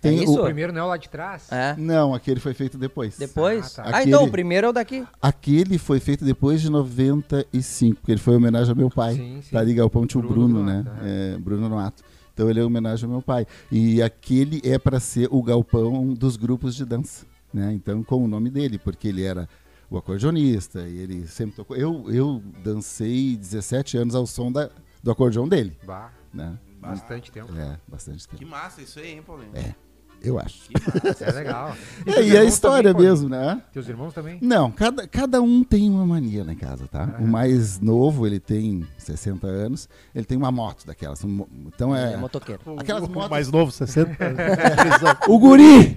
Tem 0.00 0.16
é 0.16 0.20
o 0.20 0.24
isso? 0.24 0.40
O 0.40 0.44
primeiro 0.44 0.72
não 0.72 0.80
é 0.80 0.84
o 0.84 0.88
lá 0.88 0.96
de 0.96 1.08
trás? 1.08 1.46
É. 1.52 1.76
Não, 1.78 2.12
aquele 2.12 2.40
foi 2.40 2.52
feito 2.52 2.76
depois. 2.76 3.16
Depois? 3.16 3.78
Ah, 3.78 3.82
Ah, 3.86 3.92
tá. 3.92 4.02
então 4.02 4.14
Aquele- 4.18 4.28
o 4.28 4.32
primeiro 4.32 4.66
é 4.66 4.70
o 4.70 4.72
daqui. 4.72 5.06
Aquele 5.22 5.78
foi 5.78 6.00
feito 6.00 6.24
depois 6.24 6.60
de 6.60 6.68
95, 6.68 8.00
porque 8.00 8.10
ele 8.10 8.20
foi 8.20 8.34
em 8.34 8.38
homenagem 8.38 8.70
ao 8.70 8.76
meu 8.76 8.90
pai. 8.90 9.14
Sim, 9.14 9.38
sim. 9.40 9.50
Tá 9.52 9.60
ali 9.60 9.72
Galpão 9.72 10.04
Tio 10.04 10.20
Bruno 10.20 10.48
Bruno, 10.48 10.64
né? 10.64 10.82
Nonato, 10.84 11.00
É, 11.04 11.38
Bruno 11.38 11.68
Nonato. 11.68 12.02
Então 12.34 12.50
ele 12.50 12.58
é 12.58 12.62
em 12.64 12.66
homenagem 12.66 13.04
ao 13.04 13.10
meu 13.12 13.22
pai. 13.22 13.46
E 13.70 14.02
aquele 14.02 14.60
é 14.64 14.80
para 14.80 14.98
ser 14.98 15.28
o 15.30 15.40
galpão 15.44 16.12
dos 16.12 16.36
grupos 16.36 16.74
de 16.74 16.84
dança, 16.84 17.24
né? 17.54 17.72
Então 17.72 18.02
com 18.02 18.16
o 18.24 18.26
nome 18.26 18.50
dele, 18.50 18.78
porque 18.78 19.06
ele 19.06 19.22
era 19.22 19.48
o 19.90 19.96
acordeonista 19.98 20.80
e 20.88 20.98
ele 20.98 21.26
sempre 21.26 21.56
tocou. 21.56 21.76
Eu, 21.76 22.10
eu 22.12 22.42
dancei 22.64 23.36
17 23.36 23.96
anos 23.98 24.14
ao 24.14 24.26
som 24.26 24.50
da, 24.50 24.70
do 25.02 25.10
acordeão 25.10 25.48
dele, 25.48 25.76
Bah. 25.84 26.10
né? 26.32 26.58
Bastante 26.80 27.32
tempo. 27.32 27.52
É, 27.56 27.78
bastante 27.88 28.28
Que 28.28 28.36
tempo. 28.36 28.50
massa 28.50 28.80
isso 28.82 28.98
aí, 29.00 29.12
hein, 29.12 29.22
Paulinho? 29.22 29.50
É. 29.54 29.74
Eu 30.22 30.38
acho. 30.38 30.58
Massa. 31.04 31.24
É 31.24 31.30
legal. 31.32 31.76
É, 32.06 32.10
e 32.10 32.14
a 32.14 32.24
irmãos 32.36 32.48
história 32.48 32.92
também, 32.92 33.08
mesmo, 33.08 33.28
né? 33.28 33.60
Teus 33.72 33.88
irmãos 33.88 34.12
também? 34.14 34.38
Não, 34.40 34.70
cada, 34.70 35.06
cada 35.06 35.40
um 35.42 35.62
tem 35.64 35.90
uma 35.90 36.06
mania 36.06 36.44
lá 36.44 36.52
em 36.52 36.56
casa, 36.56 36.86
tá? 36.90 37.16
O 37.20 37.26
mais 37.26 37.80
novo, 37.80 38.26
ele 38.26 38.38
tem 38.40 38.86
60 38.98 39.46
anos, 39.46 39.88
ele 40.14 40.24
tem 40.24 40.36
uma 40.38 40.50
moto 40.50 40.86
daquelas. 40.86 41.22
Então 41.66 41.94
É, 41.94 42.14
é. 42.14 42.16
motoqueiro. 42.16 42.60
Aquelas 42.78 43.04
O 43.04 43.08
motos. 43.10 43.30
mais 43.30 43.50
novo, 43.50 43.70
60. 43.70 44.16
O 45.28 45.38
guri! 45.38 45.96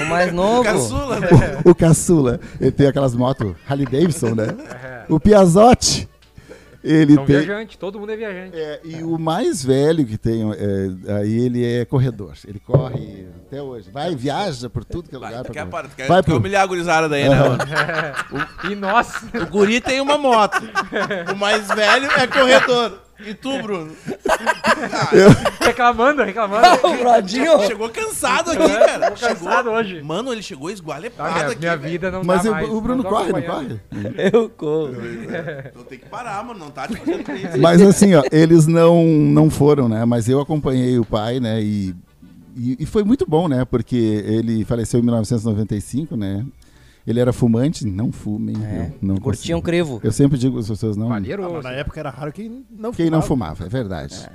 O 0.00 0.04
mais 0.08 0.32
novo. 0.34 0.64
Caçula, 0.64 1.20
né? 1.20 1.28
o 1.64 1.74
caçula. 1.74 2.40
Ele 2.60 2.72
tem 2.72 2.86
aquelas 2.86 3.14
motos 3.14 3.54
Harley 3.68 3.86
Davidson, 3.86 4.34
né? 4.34 4.46
É. 4.48 5.04
O 5.12 5.18
Piazotti. 5.20 6.08
Ele 6.84 7.14
São 7.14 7.24
tem. 7.24 7.36
viajantes, 7.36 7.76
todo 7.76 8.00
mundo 8.00 8.10
é 8.10 8.16
viajante. 8.16 8.56
É, 8.56 8.80
e 8.84 9.04
o 9.04 9.16
mais 9.16 9.64
velho 9.64 10.04
que 10.04 10.18
tem, 10.18 10.42
é, 10.52 11.12
aí 11.18 11.32
ele 11.38 11.64
é 11.64 11.84
corredor. 11.84 12.32
Ele 12.44 12.58
corre 12.58 13.28
até 13.52 13.62
hoje. 13.62 13.90
Vai, 13.92 14.14
viaja 14.16 14.70
por 14.70 14.82
tudo 14.82 15.10
que 15.10 15.16
é 15.16 15.18
Vai, 15.18 15.28
lugar. 15.30 15.44
pra 15.44 15.52
quer, 15.52 15.66
para, 15.66 15.88
quer, 15.88 16.08
Vai 16.08 16.22
pro- 16.22 16.38
humilhar 16.38 16.62
a 16.62 16.66
gurizada 16.66 17.06
daí, 17.08 17.28
né, 17.28 17.36
mano? 17.38 17.58
E 18.70 18.74
nós, 18.74 19.12
O 19.34 19.46
guri 19.50 19.80
tem 19.80 20.00
uma 20.00 20.16
moto. 20.16 20.62
O 21.30 21.36
mais 21.36 21.68
velho 21.68 22.06
é 22.16 22.26
corredor. 22.26 22.98
E 23.24 23.34
tu, 23.34 23.62
Bruno? 23.62 23.92
reclamando, 25.60 26.22
reclamando. 26.24 26.66
o 26.86 26.96
Brodinho. 26.96 27.60
Chegou 27.66 27.88
cansado 27.90 28.50
aqui, 28.50 28.68
cara. 28.68 29.10
Tô 29.12 29.26
cansado 29.28 29.70
hoje. 29.70 30.02
Mano, 30.02 30.32
ele 30.32 30.42
chegou 30.42 30.68
Ah, 30.68 30.72
esgualepado 30.72 31.32
minha, 31.34 31.46
aqui. 31.46 31.58
minha 31.60 31.76
velho. 31.76 31.92
vida 31.92 32.10
não 32.10 32.24
Mas 32.24 32.42
dá 32.42 32.50
o, 32.50 32.52
mais. 32.54 32.68
o 32.68 32.80
Bruno 32.80 33.02
não 33.02 33.10
corre, 33.10 33.32
não 33.32 33.42
corre? 33.42 33.80
Eu 34.32 34.48
corro. 34.48 34.92
Então 35.66 35.84
tem 35.88 35.98
que 35.98 36.06
parar, 36.08 36.42
mano. 36.44 36.58
Não 36.58 36.70
tá 36.70 36.88
te 36.88 36.96
fazendo 36.96 37.36
isso. 37.36 37.58
Mas 37.60 37.80
assim, 37.82 38.14
ó, 38.14 38.22
eles 38.32 38.66
não, 38.66 39.04
não 39.04 39.50
foram, 39.50 39.88
né? 39.88 40.04
Mas 40.04 40.28
eu 40.28 40.40
acompanhei 40.40 40.98
o 40.98 41.04
pai, 41.04 41.38
né? 41.38 41.60
E, 41.62 41.94
e, 42.56 42.76
e 42.80 42.86
foi 42.86 43.04
muito 43.04 43.24
bom, 43.26 43.48
né? 43.48 43.64
Porque 43.64 43.96
ele 43.96 44.64
faleceu 44.64 45.00
em 45.00 45.02
1995, 45.02 46.16
né? 46.16 46.44
Ele 47.06 47.18
era 47.18 47.32
fumante, 47.32 47.86
não 47.86 48.12
fumem. 48.12 48.56
É. 48.64 48.92
eu 48.92 48.98
não 49.02 49.16
Curtia 49.16 49.56
um 49.56 49.60
crivo. 49.60 50.00
Eu 50.04 50.12
sempre 50.12 50.38
digo 50.38 50.58
às 50.58 50.68
pessoas, 50.68 50.96
não. 50.96 51.08
Valheiro. 51.08 51.60
na 51.62 51.72
época 51.72 51.98
era 51.98 52.10
raro 52.10 52.32
quem 52.32 52.64
não 52.70 52.92
Quem 52.92 53.10
não 53.10 53.20
fumava. 53.20 53.56
fumava, 53.56 53.66
é 53.66 53.68
verdade. 53.68 54.28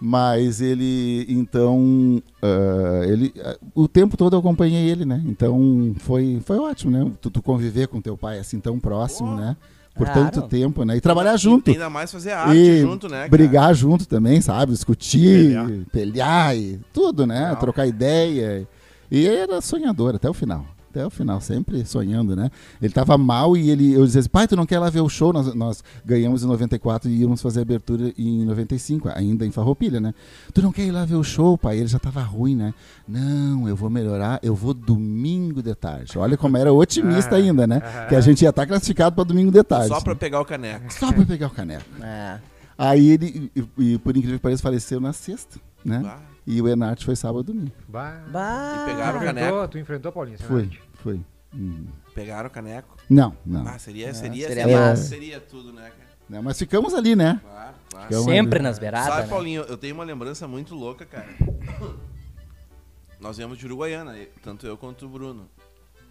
Mas 0.00 0.60
ele, 0.60 1.24
então, 1.28 2.22
ah, 2.42 3.02
ele, 3.06 3.32
ah, 3.42 3.56
o 3.74 3.88
tempo 3.88 4.16
todo 4.16 4.34
eu 4.34 4.40
acompanhei 4.40 4.88
ele, 4.88 5.04
né? 5.04 5.22
Então 5.26 5.94
foi, 5.98 6.40
foi 6.44 6.58
ótimo, 6.58 6.90
né? 6.90 7.12
Tu, 7.20 7.30
tu 7.30 7.42
conviver 7.42 7.88
com 7.88 8.00
teu 8.00 8.16
pai 8.16 8.38
assim 8.38 8.60
tão 8.60 8.78
próximo, 8.78 9.34
né? 9.34 9.56
Por 9.96 10.06
Claro. 10.06 10.30
tanto 10.30 10.46
tempo, 10.48 10.84
né? 10.84 10.96
E 10.96 11.00
trabalhar 11.00 11.36
junto. 11.38 11.70
E 11.70 11.72
ainda 11.72 11.88
mais 11.88 12.12
fazer 12.12 12.32
arte 12.32 12.54
E 12.56 12.80
junto, 12.82 13.08
né? 13.08 13.16
cara? 13.18 13.28
brigar 13.30 13.74
junto 13.74 14.06
também, 14.06 14.40
sabe? 14.42 14.72
Discutir, 14.72 15.48
Pelhar. 15.48 15.70
pelhar, 15.90 16.56
e 16.56 16.80
tudo, 16.92 17.26
né? 17.26 17.40
Legal. 17.40 17.56
Trocar 17.56 17.86
ideia. 17.86 18.68
E 19.10 19.24
ele 19.26 19.36
era 19.36 19.60
sonhador 19.60 20.14
até 20.14 20.28
o 20.28 20.34
final. 20.34 20.66
Até 20.96 21.06
o 21.06 21.10
final, 21.10 21.38
sempre 21.42 21.84
sonhando, 21.84 22.34
né? 22.34 22.50
Ele 22.80 22.90
tava 22.90 23.18
mal 23.18 23.54
e 23.54 23.68
ele, 23.68 23.92
eu 23.92 24.02
dizia 24.06 24.20
assim, 24.20 24.30
pai, 24.30 24.48
tu 24.48 24.56
não 24.56 24.64
quer 24.64 24.78
lá 24.78 24.88
ver 24.88 25.00
o 25.00 25.08
show? 25.10 25.30
Nós, 25.30 25.54
nós 25.54 25.84
ganhamos 26.06 26.42
em 26.42 26.46
94 26.46 27.10
e 27.10 27.20
íamos 27.20 27.42
fazer 27.42 27.58
a 27.58 27.62
abertura 27.62 28.14
em 28.16 28.46
95, 28.46 29.10
ainda 29.14 29.44
em 29.44 29.50
Farroupilha, 29.50 30.00
né? 30.00 30.14
Tu 30.54 30.62
não 30.62 30.72
quer 30.72 30.86
ir 30.86 30.90
lá 30.92 31.04
ver 31.04 31.16
o 31.16 31.22
show, 31.22 31.58
pai? 31.58 31.76
Ele 31.76 31.86
já 31.86 31.98
tava 31.98 32.22
ruim, 32.22 32.56
né? 32.56 32.72
Não, 33.06 33.68
eu 33.68 33.76
vou 33.76 33.90
melhorar, 33.90 34.40
eu 34.42 34.54
vou 34.54 34.72
domingo 34.72 35.62
de 35.62 35.74
tarde. 35.74 36.18
Olha 36.18 36.34
como 36.38 36.56
era 36.56 36.72
otimista 36.72 37.34
Ah, 37.34 37.38
ainda, 37.40 37.66
né? 37.66 37.82
aham. 37.84 38.06
Que 38.08 38.14
a 38.14 38.20
gente 38.22 38.40
ia 38.40 38.48
estar 38.48 38.66
classificado 38.66 39.14
para 39.14 39.24
domingo 39.24 39.50
de 39.52 39.62
tarde. 39.62 39.88
Só 39.88 40.00
pra 40.00 40.14
pegar 40.16 40.40
o 40.40 40.46
caneco. 40.46 40.90
Só 40.94 41.12
pra 41.12 41.26
pegar 41.26 41.48
o 41.48 41.50
caneco. 41.50 41.84
É. 42.02 42.38
Aí 42.78 43.08
ele, 43.10 43.50
e, 43.54 43.92
e 43.94 43.98
por 43.98 44.16
incrível 44.16 44.38
que 44.38 44.42
pareça, 44.42 44.62
faleceu 44.62 44.98
na 45.00 45.12
sexta, 45.12 45.58
né? 45.84 46.00
Bah. 46.02 46.20
E 46.46 46.62
o 46.62 46.68
Enart 46.68 47.02
foi 47.04 47.16
sábado 47.16 47.40
e 47.40 47.44
domingo. 47.54 47.72
Bah. 47.88 48.20
Bah. 48.30 48.84
E 48.86 48.90
pegaram 48.92 49.18
o 49.18 49.22
caneco. 49.22 49.68
tu 49.68 49.78
enfrentou, 49.78 50.12
Paulinho? 50.12 50.36
essa 50.36 50.44
Foi, 50.44 50.58
noite? 50.62 50.80
Foi. 50.96 51.20
Hum. 51.54 51.86
Pegaram 52.14 52.48
o 52.48 52.50
caneco. 52.50 52.96
Não, 53.08 53.36
não. 53.44 53.66
Ah, 53.66 53.78
seria, 53.78 54.12
seria, 54.12 54.48
seria 54.48 54.62
seria, 54.64 54.78
massa. 54.80 55.02
seria 55.04 55.40
tudo, 55.40 55.72
né, 55.72 55.82
cara? 55.90 56.06
Não, 56.28 56.42
Mas 56.42 56.58
ficamos 56.58 56.92
ali, 56.92 57.14
né? 57.14 57.40
Claro, 57.42 57.74
claro. 57.88 58.06
Ficamos 58.08 58.24
Sempre 58.26 58.58
ali. 58.58 58.62
nas 58.64 58.78
beiradas. 58.78 59.08
Sabe, 59.08 59.22
né? 59.22 59.28
Paulinho, 59.28 59.62
eu 59.62 59.76
tenho 59.76 59.94
uma 59.94 60.04
lembrança 60.04 60.48
muito 60.48 60.74
louca, 60.74 61.06
cara. 61.06 61.28
Nós 63.20 63.36
viemos 63.36 63.56
de 63.58 63.64
Uruguaiana, 63.66 64.14
tanto 64.42 64.66
eu 64.66 64.76
quanto 64.76 65.06
o 65.06 65.08
Bruno. 65.08 65.48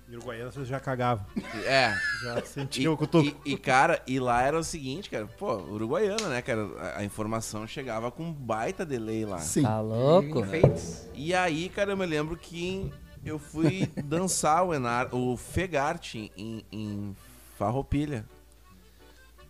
E 0.08 0.16
Uruguaiana 0.16 0.52
vocês 0.52 0.68
já 0.68 0.80
cagavam. 0.80 1.26
É. 1.66 1.94
Já 2.24 2.40
E, 2.40 2.46
sentiam 2.46 2.94
o 2.94 2.98
cutuco. 2.98 3.38
e, 3.46 3.54
e, 3.54 3.58
cara, 3.58 4.02
e 4.08 4.20
lá 4.20 4.42
era 4.42 4.58
o 4.58 4.64
seguinte, 4.64 5.10
cara, 5.10 5.26
pô, 5.26 5.56
Uruguaiana, 5.58 6.30
né, 6.30 6.42
cara? 6.42 6.66
A, 6.80 7.00
a 7.00 7.04
informação 7.04 7.68
chegava 7.68 8.12
com 8.12 8.24
um 8.24 8.32
baita 8.34 8.86
delay 8.86 9.26
lá. 9.26 9.40
Sim. 9.40 9.64
Tá 9.64 9.80
louco? 9.82 10.40
Enfeites. 10.40 11.10
E 11.14 11.34
aí, 11.34 11.70
cara, 11.70 11.92
eu 11.92 11.98
me 11.98 12.06
lembro 12.06 12.38
que 12.38 12.92
eu 13.26 13.40
fui 13.40 13.88
dançar 14.06 14.64
o, 14.64 14.74
Enar, 14.74 15.14
o 15.14 15.36
Fegarte 15.36 16.32
em, 16.38 16.64
em 16.72 17.16
Farroupilha. 17.58 18.26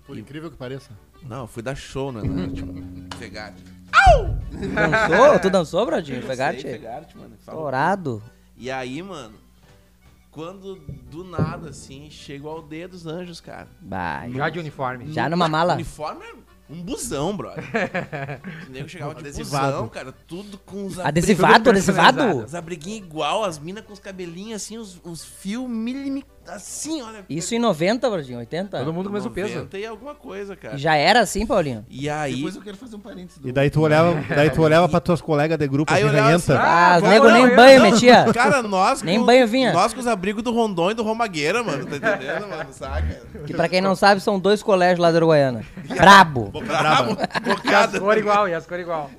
Por 0.08 0.18
incrível 0.18 0.50
que 0.50 0.58
pareça. 0.58 0.92
Não, 1.24 1.42
eu 1.42 1.48
fui 1.48 1.62
dar 1.62 1.76
show, 1.76 2.12
né? 2.12 2.22
né? 2.22 2.54
tipo, 2.54 2.74
Fegarte. 3.18 3.64
Dançou? 4.52 5.40
tu 5.40 5.50
dançou, 5.50 5.86
Brodinho? 5.86 6.22
Fegarte? 6.22 6.62
sei, 6.62 6.74
Fegarte, 6.74 7.18
mano. 7.18 7.36
Dourado. 7.46 8.24
E 8.56 8.72
aí, 8.72 9.02
mano, 9.02 9.36
quando 10.32 10.76
do 11.10 11.24
nada, 11.24 11.70
assim, 11.70 12.10
chega 12.10 12.46
o 12.46 12.50
aldeia 12.50 12.88
dos 12.88 13.08
anjos, 13.08 13.42
cara. 13.42 13.68
Bah, 13.82 14.28
Já 14.30 14.50
de 14.50 14.60
uniforme. 14.60 15.12
Já 15.12 15.28
numa 15.28 15.48
mala? 15.48 15.74
Uniforme 15.74 16.24
é 16.24 16.34
um 16.70 16.82
busão, 16.82 17.36
brother. 17.36 17.64
o 18.68 18.72
nego 18.72 18.90
chegava 18.90 19.14
de 19.14 19.20
Adesivado. 19.22 19.74
busão, 19.74 19.90
cara, 19.90 20.12
tudo 20.12 20.58
com 20.58 20.86
os 20.86 21.00
Adesivado, 21.00 21.56
tudo 21.56 21.70
adesivado? 21.72 22.18
personalizado. 22.18 22.46
Os 22.46 22.56
abriguinhos 22.56 23.06
igual, 23.06 23.44
as 23.44 23.60
minas 23.60 23.86
com 23.86 23.94
os 23.94 24.00
cabelinhos 24.00 24.64
assim, 24.64 24.78
os, 24.78 25.00
os 25.04 25.24
fios 25.24 25.70
milímetros, 25.70 26.34
assim, 26.48 27.02
olha. 27.02 27.26
Isso 27.30 27.54
em 27.56 27.60
90, 27.60 28.10
Brodinho? 28.10 28.40
80? 28.40 28.78
Todo 28.80 28.94
mundo 28.94 29.06
com 29.06 29.10
o 29.12 29.14
mesmo 29.14 29.32
peso. 29.32 29.56
90 29.56 29.78
e 29.80 29.86
alguma 29.86 30.16
coisa, 30.16 30.56
cara. 30.56 30.76
E 30.76 30.78
já 30.78 30.96
era 30.96 31.20
assim, 31.22 31.46
Paulinho? 31.46 31.86
E 31.90 32.10
aí... 32.10 32.36
Depois 32.36 32.56
eu 32.56 32.62
quero 32.62 32.78
fazer 32.78 32.96
um 32.96 33.00
parênteses. 33.00 33.38
do- 33.40 33.48
E 33.48 33.52
daí 33.52 33.70
tu 33.70 33.82
olhava, 33.82 34.14
daí 34.36 34.50
tu 34.50 34.62
olhava 34.62 34.88
pra 34.90 35.00
tuas 35.00 35.22
colegas 35.22 35.58
de 35.58 35.68
grupo 35.68 35.92
Aí 35.94 36.04
assim, 36.04 36.08
eu 36.08 36.14
olhava 36.14 36.36
assim, 36.36 36.52
Ah, 36.54 36.94
os 36.96 37.00
claro, 37.02 37.08
nego 37.08 37.30
nem 37.32 37.44
eu- 37.46 37.56
banho 37.56 37.84
não. 37.84 37.92
metia. 37.92 38.26
Cara, 38.34 38.62
nós 38.64 39.02
Nem 39.02 39.20
com- 39.20 39.26
banho 39.26 39.48
vinha. 39.48 39.74
Nós 39.74 39.94
com 39.94 40.00
os 40.00 40.08
abrigos 40.08 40.44
do 40.44 40.52
Rondon 40.54 40.92
e 40.92 40.94
do 40.94 41.04
Romagueira, 41.04 41.64
mano, 41.64 41.86
tá 41.86 41.96
entendendo, 41.98 42.48
mano? 42.48 42.72
Saca? 42.74 43.22
Que 43.46 43.54
pra 43.54 43.68
quem 43.70 43.82
não 43.82 43.96
sabe, 43.96 44.22
são 44.22 44.40
dois 44.40 44.62
colégios 44.64 45.00
lá 45.00 45.12
da 45.12 45.18
Uruguaiana. 45.18 45.64
Brabo. 45.88 46.52
Brabo, 46.66 47.18
E 47.64 47.74
as 47.74 47.98
cores 48.00 48.22
igual, 48.22 48.48
e 48.50 48.54
as 48.54 48.66
cores 48.66 48.84
igual. 48.84 49.10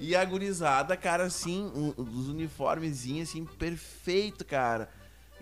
E 0.00 0.14
a 0.16 0.24
gurizada, 0.24 0.96
cara, 0.96 1.24
assim, 1.24 1.70
um- 1.74 1.92
os 1.96 2.28
uniformezinhos, 2.28 3.28
assim, 3.28 3.44
perfeito, 3.58 4.44
cara. 4.44 4.88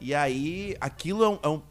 E 0.01 0.15
aí, 0.15 0.77
aquilo 0.81 1.25
é 1.25 1.29
um. 1.29 1.39
é 1.43 1.49
um- 1.49 1.63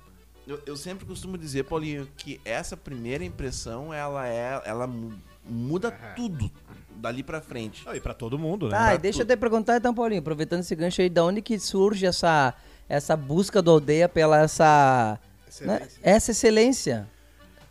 eu, 0.45 0.61
eu 0.65 0.77
sempre 0.77 1.05
costumo 1.05 1.37
dizer, 1.37 1.63
Paulinho, 1.63 2.07
que 2.17 2.39
essa 2.45 2.75
primeira 2.77 3.23
impressão, 3.23 3.93
ela 3.93 4.27
é. 4.27 4.61
Ela 4.65 4.87
mu- 4.87 5.13
muda 5.49 5.91
tudo 6.15 6.49
dali 6.95 7.21
pra 7.23 7.41
frente. 7.41 7.85
Não, 7.85 7.95
e 7.95 7.99
pra 7.99 8.13
todo 8.13 8.39
mundo, 8.39 8.69
né? 8.69 8.77
Tá, 8.77 8.95
e 8.95 8.97
deixa 8.97 9.21
eu 9.21 9.25
te 9.25 9.35
perguntar 9.37 9.77
então, 9.77 9.93
Paulinho, 9.93 10.19
aproveitando 10.21 10.61
esse 10.61 10.75
gancho 10.75 11.01
aí, 11.01 11.09
da 11.09 11.23
onde 11.23 11.41
que 11.41 11.59
surge 11.59 12.05
essa, 12.05 12.53
essa 12.89 13.15
busca 13.15 13.61
do 13.61 13.71
aldeia 13.71 14.07
pela 14.09 14.39
essa. 14.41 15.19
né, 15.61 15.87
essa 16.01 16.31
excelência? 16.31 17.07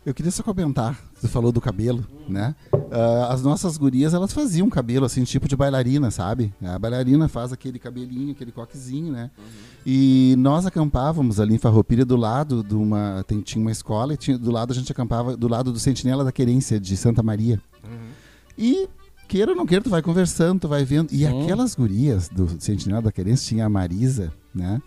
Eu 0.05 0.13
queria 0.13 0.31
só 0.31 0.41
comentar, 0.43 0.97
você 1.19 1.27
falou 1.27 1.51
do 1.51 1.59
cabelo, 1.59 2.05
né? 2.29 2.55
Ah, 2.91 3.33
as 3.33 3.41
nossas 3.41 3.77
gurias, 3.77 4.13
elas 4.13 4.31
faziam 4.33 4.69
cabelo, 4.69 5.05
assim, 5.05 5.23
tipo 5.23 5.47
de 5.47 5.55
bailarina, 5.55 6.11
sabe? 6.11 6.53
A 6.61 6.77
bailarina 6.77 7.27
faz 7.27 7.51
aquele 7.51 7.79
cabelinho, 7.79 8.31
aquele 8.31 8.51
coquezinho, 8.51 9.11
né? 9.11 9.31
E 9.85 10.35
nós 10.37 10.65
acampávamos 10.65 11.39
ali 11.39 11.55
em 11.55 11.57
Farroupilha, 11.57 12.05
do 12.05 12.15
lado 12.15 12.63
de 12.63 12.75
uma... 12.75 13.23
Tem, 13.27 13.41
tinha 13.41 13.61
uma 13.61 13.71
escola 13.71 14.13
e 14.13 14.17
tinha, 14.17 14.37
do 14.37 14.51
lado 14.51 14.71
a 14.71 14.75
gente 14.75 14.91
acampava, 14.91 15.35
do 15.35 15.47
lado 15.47 15.71
do 15.71 15.79
Sentinela 15.79 16.23
da 16.23 16.31
Querência, 16.31 16.79
de 16.79 16.95
Santa 16.95 17.23
Maria. 17.23 17.59
E... 18.57 18.87
Queira 19.27 19.51
ou 19.51 19.57
não 19.57 19.65
queira, 19.65 19.83
tu 19.83 19.89
vai 19.89 20.01
conversando, 20.01 20.61
tu 20.61 20.67
vai 20.69 20.85
vendo. 20.85 21.11
E 21.11 21.17
Sim. 21.17 21.43
aquelas 21.43 21.75
gurias 21.75 22.29
do 22.29 22.47
Sentinela 22.61 23.01
da 23.01 23.11
Querência, 23.11 23.45
tinha 23.49 23.65
a 23.65 23.69
Marisa, 23.69 24.31
né? 24.55 24.81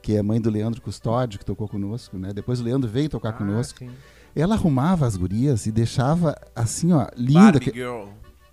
Que 0.00 0.16
é 0.16 0.22
mãe 0.22 0.40
do 0.40 0.48
Leandro 0.48 0.80
Custódio, 0.80 1.38
que 1.38 1.44
tocou 1.44 1.68
conosco, 1.68 2.16
né? 2.16 2.32
Depois 2.32 2.60
o 2.60 2.64
Leandro 2.64 2.88
veio 2.88 3.10
tocar 3.10 3.28
Ah, 3.28 3.32
conosco. 3.34 3.80
sim. 3.80 3.90
Ela 4.34 4.54
arrumava 4.54 5.06
as 5.06 5.16
gurias 5.16 5.66
e 5.66 5.72
deixava 5.72 6.34
assim, 6.54 6.92
ó, 6.92 7.06
linda, 7.16 7.60
que- 7.60 7.70
Girl. 7.72 8.06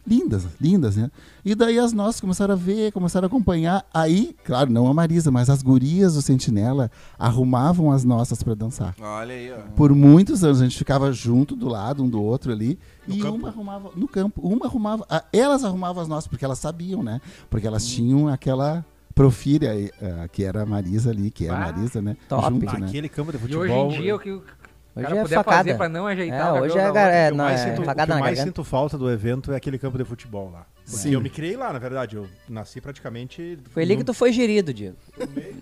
lindas, 0.06 0.46
lindas, 0.60 0.96
né? 0.96 1.10
E 1.46 1.54
daí 1.56 1.78
as 1.80 1.94
nossas 1.94 2.20
começaram 2.22 2.54
a 2.54 2.58
ver, 2.58 2.92
começaram 2.92 3.26
a 3.26 3.28
acompanhar. 3.28 3.86
Aí, 3.94 4.36
claro, 4.44 4.72
não 4.72 4.88
a 4.88 4.94
Marisa, 4.94 5.32
mas 5.32 5.50
as 5.50 5.62
gurias 5.62 6.16
do 6.16 6.22
Sentinela 6.22 6.90
arrumavam 7.18 7.92
as 7.92 8.04
nossas 8.04 8.42
pra 8.44 8.54
dançar. 8.54 8.96
Olha 9.00 9.34
aí, 9.34 9.52
ó. 9.52 9.58
Por 9.76 9.94
muitos 9.94 10.44
anos 10.44 10.60
a 10.62 10.64
gente 10.64 10.78
ficava 10.78 11.12
junto 11.12 11.56
do 11.56 11.68
lado 11.68 12.04
um 12.04 12.10
do 12.10 12.22
outro 12.22 12.52
ali 12.52 12.78
No 13.08 13.16
e 13.16 13.20
campo? 13.20 13.36
uma 13.38 13.48
arrumava 13.50 13.92
no 13.96 14.08
campo, 14.08 14.42
uma 14.42 14.66
arrumava, 14.66 15.06
ah, 15.10 15.24
elas 15.34 15.64
arrumavam 15.64 16.02
as 16.02 16.08
nossas 16.08 16.28
porque 16.28 16.46
elas 16.46 16.60
sabiam, 16.60 17.02
né? 17.04 17.22
Porque 17.50 17.66
elas 17.68 17.86
tinham 17.88 18.28
aquela 18.28 18.84
profilha 19.14 19.72
aí, 19.72 19.92
ah, 20.02 20.28
que 20.28 20.44
era 20.44 20.64
a 20.64 20.66
Marisa 20.66 21.10
ali, 21.12 21.30
que 21.30 21.46
é 21.46 21.50
a 21.50 21.56
Ah, 21.56 21.60
Marisa, 21.72 22.02
né? 22.02 22.18
top. 22.28 22.50
Junto, 22.50 22.66
né? 22.74 22.80
Naquele 22.80 23.10
campo 23.10 23.32
de 23.32 23.38
E 23.38 23.42
futebol. 23.42 23.88
hoje 23.88 23.98
em 23.98 24.02
dia, 24.02 24.16
o 24.16 24.20
que 24.20 24.42
Hoje 24.96 25.06
cara 25.08 25.18
é 25.20 25.22
puder 25.24 25.36
facada. 25.36 25.58
fazer 25.58 25.78
pra 25.78 25.88
não 25.90 26.06
ajeitar 26.08 26.40
É, 26.40 26.42
o 26.44 26.46
cabelo 26.48 26.66
hoje 26.66 26.78
é, 26.78 26.86
outra, 26.88 27.02
gar- 27.02 27.14
é, 27.14 27.28
O 27.28 27.32
que 27.32 27.38
não, 27.38 27.48
é 27.50 27.58
sinto, 27.58 27.74
o 27.78 27.80
que 27.80 27.86
facada 27.86 28.12
eu 28.12 28.16
na 28.16 28.20
mais 28.22 28.36
garganta. 28.38 28.48
sinto 28.58 28.64
falta 28.64 28.98
do 28.98 29.10
evento 29.10 29.52
é 29.54 29.56
aquele 29.56 29.78
campo 29.80 29.98
de 29.98 30.04
futebol 30.04 30.52
lá. 30.52 30.66
Porque 30.92 31.04
Sim. 31.10 31.14
eu 31.14 31.22
me 31.22 31.30
criei 31.30 31.56
lá, 31.56 31.72
na 31.74 31.80
verdade. 31.80 32.16
Eu 32.16 32.28
nasci 32.50 32.80
praticamente. 32.82 33.58
Foi 33.72 33.84
ali 33.84 33.94
no- 33.94 34.00
que 34.00 34.06
tu 34.06 34.14
foi 34.14 34.32
gerido, 34.32 34.74
Diego. 34.74 34.96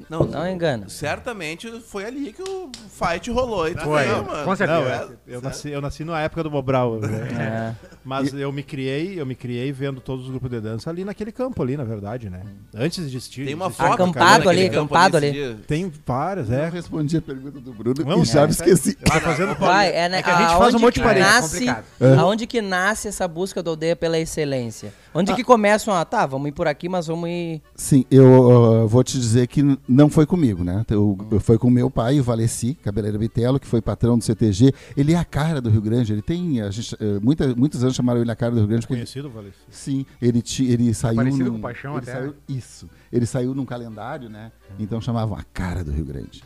Não, 0.09 0.23
Não 0.25 0.47
engana. 0.47 0.89
Certamente 0.89 1.69
foi 1.81 2.05
ali 2.05 2.33
que 2.33 2.41
o 2.41 2.69
fight 2.89 3.29
rolou. 3.31 3.67
E 3.67 3.75
tu 3.75 3.83
Foi, 3.83 4.03
viu, 4.05 4.23
mano. 4.23 4.43
com 4.45 4.55
certeza. 4.55 4.79
Não, 4.81 4.87
é, 4.89 5.07
eu, 5.27 5.41
nasci, 5.41 5.69
eu 5.69 5.81
nasci 5.81 6.03
na 6.03 6.19
época 6.21 6.43
do 6.43 6.51
Mobral. 6.51 6.99
né? 6.99 7.75
É. 7.79 7.87
Mas 8.03 8.33
eu 8.33 8.51
me 8.51 8.63
criei, 8.63 9.19
eu 9.19 9.25
me 9.25 9.35
criei 9.35 9.71
vendo 9.71 10.01
todos 10.01 10.25
os 10.25 10.31
grupos 10.31 10.49
de 10.49 10.59
dança 10.59 10.89
ali 10.89 11.05
naquele 11.05 11.31
campo 11.31 11.61
ali, 11.61 11.77
na 11.77 11.83
verdade, 11.83 12.29
né? 12.29 12.41
Antes 12.75 12.97
de 13.09 13.17
existir. 13.17 13.45
Tem 13.45 13.53
uma 13.53 13.65
existir- 13.67 13.83
foto 13.83 13.93
Acampado 13.93 14.43
cara, 14.43 14.49
ali, 14.49 14.65
acampado 14.65 15.17
ali. 15.17 15.31
dia. 15.31 15.57
Tem 15.67 15.91
várias, 16.05 16.49
Eu 16.49 16.55
é. 16.59 16.69
respondi 16.69 17.17
a 17.17 17.21
pergunta 17.21 17.59
do 17.59 17.71
Bruno 17.73 18.03
Vamos? 18.03 18.29
e 18.29 18.33
já 18.33 18.41
É, 18.41 18.45
me 18.45 18.51
esqueci. 18.51 18.93
Tá 18.95 19.19
fazendo 19.21 19.53
Vai, 19.55 19.93
é, 19.93 20.09
né, 20.09 20.19
É 20.19 20.23
que 20.23 20.29
a 20.29 20.37
gente 20.37 20.57
faz 20.57 20.73
um 20.73 20.79
monte 20.79 20.95
de 20.95 21.01
parede, 21.01 21.25
é 21.25 21.29
nasce, 21.29 21.59
complicado. 21.65 21.85
Aonde 22.19 22.47
que 22.47 22.61
nasce 22.61 23.07
essa 23.07 23.27
busca 23.27 23.61
do 23.61 23.69
aldeia 23.71 23.95
pela 23.95 24.17
excelência? 24.17 24.93
Onde 25.19 25.35
que 25.35 25.43
começam 25.43 25.93
a, 25.93 26.03
tá, 26.05 26.25
vamos 26.25 26.47
ir 26.49 26.51
por 26.51 26.67
aqui, 26.67 26.87
mas 26.87 27.07
vamos 27.07 27.29
ir... 27.29 27.61
Sim, 27.75 28.05
eu 28.09 28.83
uh, 28.83 28.87
vou 28.87 29.03
te 29.03 29.19
dizer 29.19 29.47
que 29.47 29.61
não 29.87 30.09
foi 30.09 30.25
comigo, 30.25 30.63
né? 30.63 30.85
Eu, 30.89 31.17
eu- 31.31 31.39
foi 31.39 31.57
com 31.57 31.69
meu 31.69 31.89
pai, 31.89 32.19
o 32.19 32.23
Valeci, 32.23 32.73
Cabeleira 32.75 33.17
Bitelo, 33.17 33.59
que 33.59 33.67
foi 33.67 33.81
patrão 33.81 34.17
do 34.17 34.23
CTG. 34.23 34.73
Ele 34.95 35.13
é 35.13 35.17
a 35.17 35.25
cara 35.25 35.59
do 35.59 35.69
Rio 35.69 35.81
Grande. 35.81 36.13
Ele 36.13 36.21
tem. 36.21 36.61
A 36.61 36.69
gente, 36.71 36.95
eh, 36.99 37.19
muita- 37.21 37.53
muitos 37.55 37.83
anos 37.83 37.95
chamaram 37.95 38.21
ele 38.21 38.31
a 38.31 38.35
cara 38.35 38.51
do 38.53 38.59
Rio 38.59 38.67
Grande. 38.67 38.85
Ele, 38.85 38.95
conhecido, 38.95 39.29
Valência. 39.29 39.59
sim, 39.69 40.05
ele, 40.21 40.41
ti- 40.41 40.65
ele 40.65 40.93
saiu. 40.93 41.15
Parecido 41.15 41.45
num- 41.45 41.51
com 41.51 41.57
o 41.57 41.61
Paixão 41.61 41.91
ele 41.93 41.99
até, 42.01 42.11
saiu-? 42.13 42.35
Isso. 42.47 42.89
Ele 43.11 43.25
saiu 43.25 43.53
num 43.53 43.65
calendário, 43.65 44.29
né? 44.29 44.51
Então 44.79 45.01
chamavam 45.01 45.37
a 45.37 45.43
cara 45.53 45.83
do 45.83 45.91
Rio 45.91 46.05
Grande. 46.05 46.43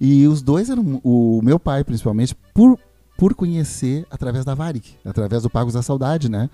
E 0.00 0.26
os 0.26 0.42
dois 0.42 0.70
eram. 0.70 1.00
O 1.04 1.40
meu 1.42 1.58
pai, 1.58 1.84
principalmente, 1.84 2.34
por. 2.54 2.78
Por 3.16 3.32
conhecer 3.32 4.04
através 4.10 4.44
da 4.44 4.54
Varig, 4.54 4.96
através 5.04 5.44
do 5.44 5.48
Pagos 5.50 5.74
da 5.74 5.82
Saudade, 5.82 6.28
né? 6.28 6.50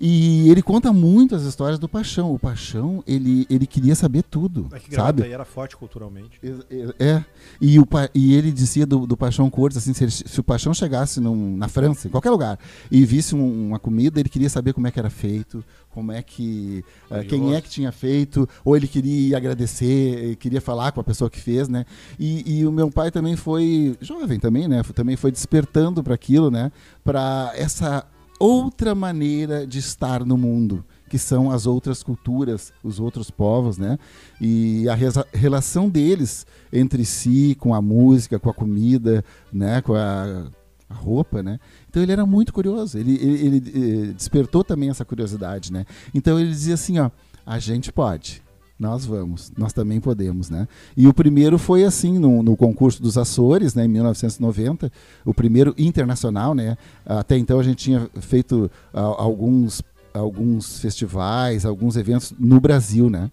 E 0.00 0.48
ele 0.50 0.60
conta 0.60 0.92
muito 0.92 1.34
as 1.34 1.42
histórias 1.44 1.78
do 1.78 1.88
Paixão. 1.88 2.32
O 2.32 2.38
Paixão, 2.38 3.02
ele, 3.06 3.46
ele 3.48 3.66
queria 3.66 3.94
saber 3.94 4.22
tudo, 4.22 4.68
É 4.72 4.78
que 4.78 4.94
sabe? 4.94 5.18
Gravataí 5.22 5.32
era 5.32 5.44
forte 5.46 5.76
culturalmente. 5.76 6.38
É, 6.42 6.94
é. 7.06 7.24
E, 7.60 7.78
o, 7.80 7.86
e 8.14 8.34
ele 8.34 8.52
dizia 8.52 8.84
do, 8.84 9.06
do 9.06 9.16
Paixão 9.16 9.48
Cortes, 9.48 9.78
assim, 9.78 9.94
se, 9.94 10.04
ele- 10.04 10.10
se 10.10 10.38
o 10.40 10.44
Paixão 10.44 10.74
chegasse 10.74 11.20
num- 11.20 11.56
na 11.56 11.68
França, 11.68 12.06
em 12.06 12.10
qualquer 12.10 12.30
lugar, 12.30 12.58
e 12.90 13.04
visse 13.06 13.34
um- 13.34 13.68
uma 13.68 13.78
comida, 13.78 14.20
ele 14.20 14.28
queria 14.28 14.50
saber 14.50 14.74
como 14.74 14.86
é 14.86 14.90
que 14.90 14.98
era 14.98 15.08
feito, 15.10 15.64
como 15.94 16.10
é 16.10 16.20
que. 16.20 16.84
eh, 17.20 17.24
quem 17.24 17.54
é 17.54 17.60
que 17.60 17.70
tinha 17.70 17.92
feito, 17.92 18.48
ou 18.64 18.76
ele 18.76 18.88
queria 18.88 19.36
agradecer, 19.36 20.32
eh, 20.32 20.34
queria 20.34 20.60
falar 20.60 20.90
com 20.90 21.00
a 21.00 21.04
pessoa 21.04 21.30
que 21.30 21.40
fez, 21.40 21.68
né? 21.68 21.86
E, 22.18 22.58
e 22.58 22.66
o 22.66 22.72
meu 22.72 22.90
pai 22.90 23.12
também 23.12 23.36
foi 23.36 23.96
jovem 24.00 24.40
também, 24.40 24.66
né? 24.66 24.82
Também 24.92 25.14
foi 25.14 25.30
despertando 25.30 26.02
para 26.02 26.14
aquilo, 26.14 26.50
né? 26.50 26.72
Para 27.04 27.52
essa 27.54 28.04
outra 28.40 28.92
maneira 28.92 29.64
de 29.64 29.78
estar 29.78 30.24
no 30.24 30.36
mundo, 30.36 30.84
que 31.08 31.16
são 31.16 31.48
as 31.48 31.64
outras 31.64 32.02
culturas, 32.02 32.72
os 32.82 32.98
outros 32.98 33.30
povos, 33.30 33.78
né? 33.78 33.96
E 34.40 34.88
a 34.88 34.96
relação 35.32 35.88
deles 35.88 36.44
entre 36.72 37.04
si, 37.04 37.56
com 37.60 37.72
a 37.72 37.80
música, 37.80 38.40
com 38.40 38.50
a 38.50 38.54
comida, 38.54 39.24
né? 39.52 39.80
Com 39.80 39.94
a, 39.94 40.50
a 40.90 40.94
roupa, 40.94 41.40
né? 41.40 41.60
Então 41.94 42.02
ele 42.02 42.10
era 42.10 42.26
muito 42.26 42.52
curioso. 42.52 42.98
Ele, 42.98 43.12
ele- 43.22 43.46
ele, 43.46 44.08
eh, 44.08 44.12
despertou 44.14 44.64
também 44.64 44.90
essa 44.90 45.04
curiosidade, 45.04 45.72
né? 45.72 45.86
Então 46.12 46.40
ele 46.40 46.50
dizia 46.50 46.74
assim, 46.74 46.98
ó, 46.98 47.08
a 47.46 47.60
gente 47.60 47.92
pode. 47.92 48.42
Nós 48.76 49.04
vamos, 49.06 49.52
nós 49.56 49.72
também 49.72 50.00
podemos, 50.00 50.50
né? 50.50 50.66
E 50.96 51.06
o 51.06 51.14
primeiro 51.14 51.56
foi 51.56 51.84
assim, 51.84 52.18
no, 52.18 52.42
no 52.42 52.56
concurso 52.56 53.00
dos 53.00 53.16
Açores, 53.16 53.76
né, 53.76 53.84
em 53.84 53.88
1990, 53.88 54.90
o 55.24 55.32
primeiro 55.32 55.72
internacional, 55.78 56.52
né? 56.52 56.76
Até 57.06 57.38
então 57.38 57.60
a 57.60 57.62
gente 57.62 57.76
tinha 57.84 58.10
feito 58.20 58.68
ah, 58.92 59.00
alguns, 59.00 59.80
alguns 60.12 60.80
festivais, 60.80 61.64
alguns 61.64 61.96
eventos 61.96 62.34
no 62.36 62.58
Brasil, 62.60 63.08
né? 63.08 63.30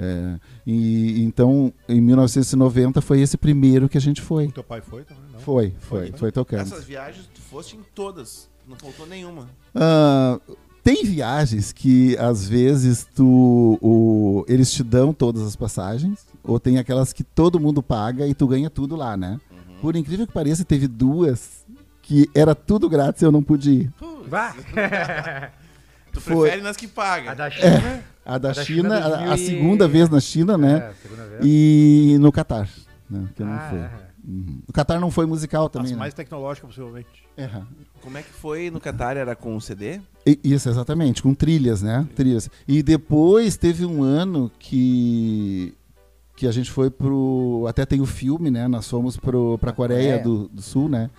É, 0.00 0.38
e 0.64 1.22
então, 1.24 1.72
em 1.88 2.00
1990 2.00 3.00
foi 3.00 3.20
esse 3.20 3.36
primeiro 3.36 3.88
que 3.88 3.98
a 3.98 4.00
gente 4.00 4.20
foi. 4.22 4.46
Teu 4.52 4.62
pai 4.62 4.80
foi 4.80 5.02
também? 5.02 5.24
Não. 5.32 5.40
Foi, 5.40 5.74
foi, 5.80 6.12
foi 6.12 6.30
tocando. 6.30 6.60
Essas 6.62 6.84
viagens 6.84 7.28
tu 7.34 7.40
foste 7.40 7.76
em 7.76 7.80
todas. 7.94 8.48
Não 8.68 8.76
faltou 8.76 9.06
nenhuma. 9.06 9.48
Ah, 9.74 10.38
tem 10.84 11.04
viagens 11.04 11.72
que 11.72 12.16
às 12.18 12.48
vezes 12.48 13.06
tu, 13.14 13.78
o- 13.82 14.44
eles 14.46 14.70
te 14.70 14.84
dão 14.84 15.12
todas 15.12 15.42
as 15.42 15.56
passagens, 15.56 16.26
ou 16.44 16.60
tem 16.60 16.78
aquelas 16.78 17.12
que 17.12 17.24
todo 17.24 17.58
mundo 17.58 17.82
paga 17.82 18.26
e 18.26 18.34
tu 18.34 18.46
ganha 18.46 18.70
tudo 18.70 18.94
lá, 18.94 19.16
né? 19.16 19.40
Por 19.80 19.96
incrível 19.96 20.26
que 20.26 20.32
pareça, 20.32 20.64
teve 20.64 20.86
duas 20.86 21.64
que 22.02 22.28
era 22.34 22.54
tudo 22.54 22.88
grátis 22.88 23.22
e 23.22 23.24
eu 23.24 23.32
não 23.32 23.42
pude 23.42 23.70
ir. 23.70 23.92
Vá. 24.28 24.54
Tu 26.10 26.20
Foi. 26.22 26.40
prefere 26.48 26.62
nas 26.62 26.76
que 26.76 26.86
A 26.86 26.88
paga. 26.88 27.34
da 27.34 27.50
China. 27.50 28.02
A 28.28 28.38
da 28.38 28.50
A 28.50 28.52
da 28.52 28.64
China, 28.64 28.94
China, 28.94 28.94
a- 28.98 29.06
a, 29.06 29.26
2000 29.28 29.34
e- 29.34 29.38
segunda 29.38 29.88
vez 29.88 30.08
na 30.10 30.20
China, 30.20 30.58
né? 30.58 30.76
É. 30.78 31.38
E 31.42 32.16
no 32.20 32.30
Catar, 32.30 32.68
né? 33.08 33.26
Que 33.34 33.42
eu 33.42 33.46
não 33.46 33.54
Ah, 33.54 33.66
fui. 33.70 33.78
é. 33.78 33.90
Uhum. 34.28 34.58
O 34.68 34.72
Qatar 34.74 35.00
não 35.00 35.10
foi 35.10 35.24
musical 35.24 35.70
também, 35.70 35.86
As 35.86 35.92
né? 35.92 35.98
mais 35.98 36.12
tecnológicas, 36.12 36.68
possivelmente. 36.68 37.08
É. 37.34 37.48
Como 38.02 38.18
é 38.18 38.22
que 38.22 38.30
foi 38.30 38.70
no 38.70 38.78
Qatar? 38.78 39.16
Era 39.16 39.34
com 39.34 39.56
o 39.56 39.60
CD? 39.60 40.00
E- 40.26 40.38
Isso, 40.44 40.68
exatamente, 40.68 41.22
com 41.22 41.32
trilhas, 41.32 41.80
né? 41.80 42.06
Trilhas. 42.14 42.50
E 42.66 42.82
depois 42.82 43.56
teve 43.56 43.86
um 43.86 44.02
ano 44.02 44.50
que 44.58 45.74
que 46.36 46.46
a 46.46 46.52
gente 46.52 46.70
foi 46.70 46.88
pro. 46.90 47.64
Até 47.68 47.84
tem 47.86 48.00
o 48.00 48.06
filme, 48.06 48.48
né? 48.50 48.68
Nós 48.68 48.88
fomos 48.88 49.16
pro, 49.16 49.58
pra 49.58 49.72
Coreia 49.72 50.18
Coreia. 50.18 50.22
do, 50.22 50.48
do 50.48 50.62
Sul, 50.62 50.88
né? 50.88 51.10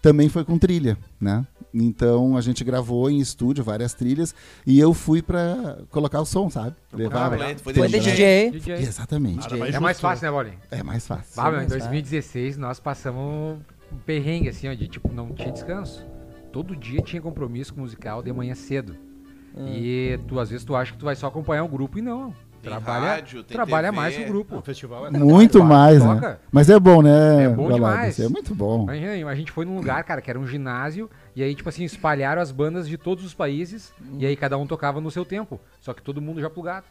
Também 0.00 0.28
foi 0.28 0.44
com 0.44 0.56
trilha, 0.58 0.96
né? 1.20 1.44
Então 1.84 2.36
a 2.36 2.40
gente 2.40 2.62
gravou 2.64 3.10
em 3.10 3.18
estúdio 3.18 3.62
várias 3.64 3.94
trilhas 3.94 4.34
e 4.66 4.78
eu 4.78 4.92
fui 4.94 5.22
pra 5.22 5.78
colocar 5.90 6.20
o 6.20 6.24
som, 6.26 6.48
sabe? 6.50 6.74
Levava. 6.92 7.36
legal. 7.36 7.54
Foi 7.62 7.74
Foi 7.74 7.88
de 7.88 7.98
DJ. 8.00 8.50
DJ. 8.50 8.50
DJ. 8.50 8.74
Exatamente. 8.88 9.56
Mais 9.58 9.74
É 9.74 9.80
mais 9.80 9.96
justo, 9.96 10.02
fácil, 10.02 10.24
né, 10.26 10.30
Bolinha? 10.32 10.58
É 10.70 10.82
mais 10.82 11.06
fácil. 11.06 11.36
Bah, 11.36 11.44
meu, 11.50 11.54
em 11.54 11.56
mais 11.68 11.68
2016 11.70 12.56
nós 12.56 12.78
passamos 12.80 13.58
um 13.92 13.96
perrengue, 14.04 14.48
assim, 14.48 14.68
ó, 14.68 14.74
de 14.74 14.86
tipo, 14.88 15.12
não 15.12 15.30
tinha 15.32 15.50
descanso. 15.50 16.06
Todo 16.52 16.74
dia 16.76 17.00
tinha 17.02 17.20
compromisso 17.22 17.74
com 17.74 17.80
musical 17.80 18.22
de 18.22 18.32
manhã 18.32 18.54
cedo. 18.54 18.96
E 19.56 20.18
tu, 20.28 20.38
às 20.38 20.50
vezes, 20.50 20.64
tu 20.64 20.76
acha 20.76 20.92
que 20.92 20.98
tu 20.98 21.04
vai 21.04 21.16
só 21.16 21.26
acompanhar 21.26 21.64
o 21.64 21.68
grupo 21.68 21.98
e 21.98 22.02
não. 22.02 22.32
Tem 22.62 22.72
trabalha 22.72 23.06
rádio, 23.14 23.44
tem 23.44 23.54
trabalha 23.56 23.88
TV. 23.88 23.96
mais 23.96 24.18
o 24.18 24.20
O 24.22 24.26
grupo. 24.26 24.60
festival 24.62 25.06
é 25.06 25.10
Muito 25.10 25.62
mais, 25.64 26.04
né? 26.04 26.38
Mas 26.50 26.68
é 26.68 26.78
bom, 26.78 27.02
né? 27.02 27.44
É 27.44 27.48
bom 27.48 27.68
Valado? 27.68 27.74
demais. 27.76 28.18
É 28.20 28.28
muito 28.28 28.52
bom. 28.54 28.82
Imagina, 28.82 29.30
a 29.30 29.34
gente 29.34 29.52
foi 29.52 29.64
num 29.64 29.76
lugar, 29.76 30.02
cara, 30.04 30.20
que 30.20 30.28
era 30.28 30.38
um 30.38 30.46
ginásio, 30.46 31.08
e 31.38 31.42
aí, 31.42 31.54
tipo 31.54 31.68
assim, 31.68 31.84
espalharam 31.84 32.40
as 32.42 32.50
bandas 32.50 32.88
de 32.88 32.96
todos 32.98 33.24
os 33.24 33.32
países, 33.34 33.92
e 34.18 34.26
aí 34.26 34.34
cada 34.36 34.58
um 34.58 34.66
tocava 34.66 35.00
no 35.00 35.10
seu 35.10 35.24
tempo. 35.24 35.60
Só 35.80 35.94
que 35.94 36.02
todo 36.02 36.20
mundo 36.20 36.40
já 36.40 36.50
plugado. 36.50 36.86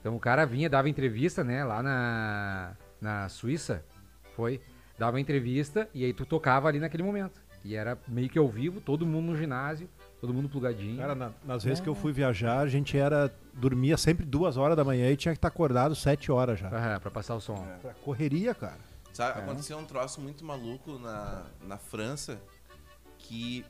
Então 0.00 0.14
o 0.14 0.20
cara 0.20 0.44
vinha, 0.46 0.70
dava 0.70 0.88
entrevista, 0.88 1.42
né, 1.42 1.64
lá 1.64 1.82
na, 1.82 2.72
na 3.00 3.28
Suíça, 3.28 3.84
foi, 4.36 4.60
dava 4.98 5.20
entrevista, 5.20 5.88
e 5.92 6.04
aí 6.04 6.12
tu 6.12 6.24
tocava 6.24 6.68
ali 6.68 6.78
naquele 6.78 7.02
momento. 7.02 7.40
E 7.64 7.74
era 7.74 7.98
meio 8.06 8.28
que 8.28 8.38
ao 8.38 8.48
vivo, 8.48 8.80
todo 8.80 9.04
mundo 9.04 9.32
no 9.32 9.36
ginásio, 9.36 9.88
todo 10.20 10.32
mundo 10.32 10.48
plugadinho. 10.48 10.96
Cara, 10.98 11.14
na- 11.16 11.32
nas 11.44 11.64
vezes 11.64 11.80
que 11.80 11.88
eu 11.88 11.94
fui 11.94 12.12
viajar, 12.12 12.60
a 12.60 12.68
gente 12.68 12.96
era. 12.96 13.32
dormia 13.52 13.96
sempre 13.96 14.24
duas 14.24 14.56
horas 14.56 14.76
da 14.76 14.84
manhã 14.84 15.10
e 15.10 15.16
tinha 15.16 15.32
que 15.32 15.38
estar 15.38 15.48
acordado 15.48 15.96
sete 15.96 16.30
horas 16.30 16.60
já. 16.60 16.68
Aham, 16.68 17.00
pra 17.00 17.10
passar 17.10 17.34
o 17.34 17.40
som. 17.40 17.56
Pra 17.82 17.92
correria, 17.94 18.54
cara. 18.54 18.78
Sabe, 19.12 19.40
aconteceu 19.40 19.76
um 19.76 19.84
troço 19.84 20.20
muito 20.20 20.44
maluco 20.44 20.96
na, 21.00 21.42
na 21.66 21.76
França 21.76 22.38
que 23.28 23.64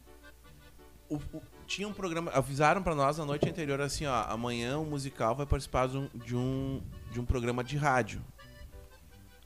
o- 1.09 1.17
o- 1.17 1.43
tinha 1.67 1.87
um 1.89 1.93
programa, 1.93 2.31
avisaram 2.31 2.81
pra 2.83 2.95
nós 2.95 3.19
na 3.19 3.25
noite 3.25 3.49
anterior 3.49 3.81
assim, 3.81 4.07
ó, 4.07 4.23
amanhã 4.29 4.79
o 4.79 4.85
musical 4.85 5.35
vai 5.35 5.45
participar 5.47 5.89
de 5.89 5.97
um, 5.99 6.09
de 6.15 6.37
um, 6.37 6.81
de 7.11 7.21
um 7.21 7.25
programa 7.25 7.65
de 7.65 7.77
rádio. 7.77 8.25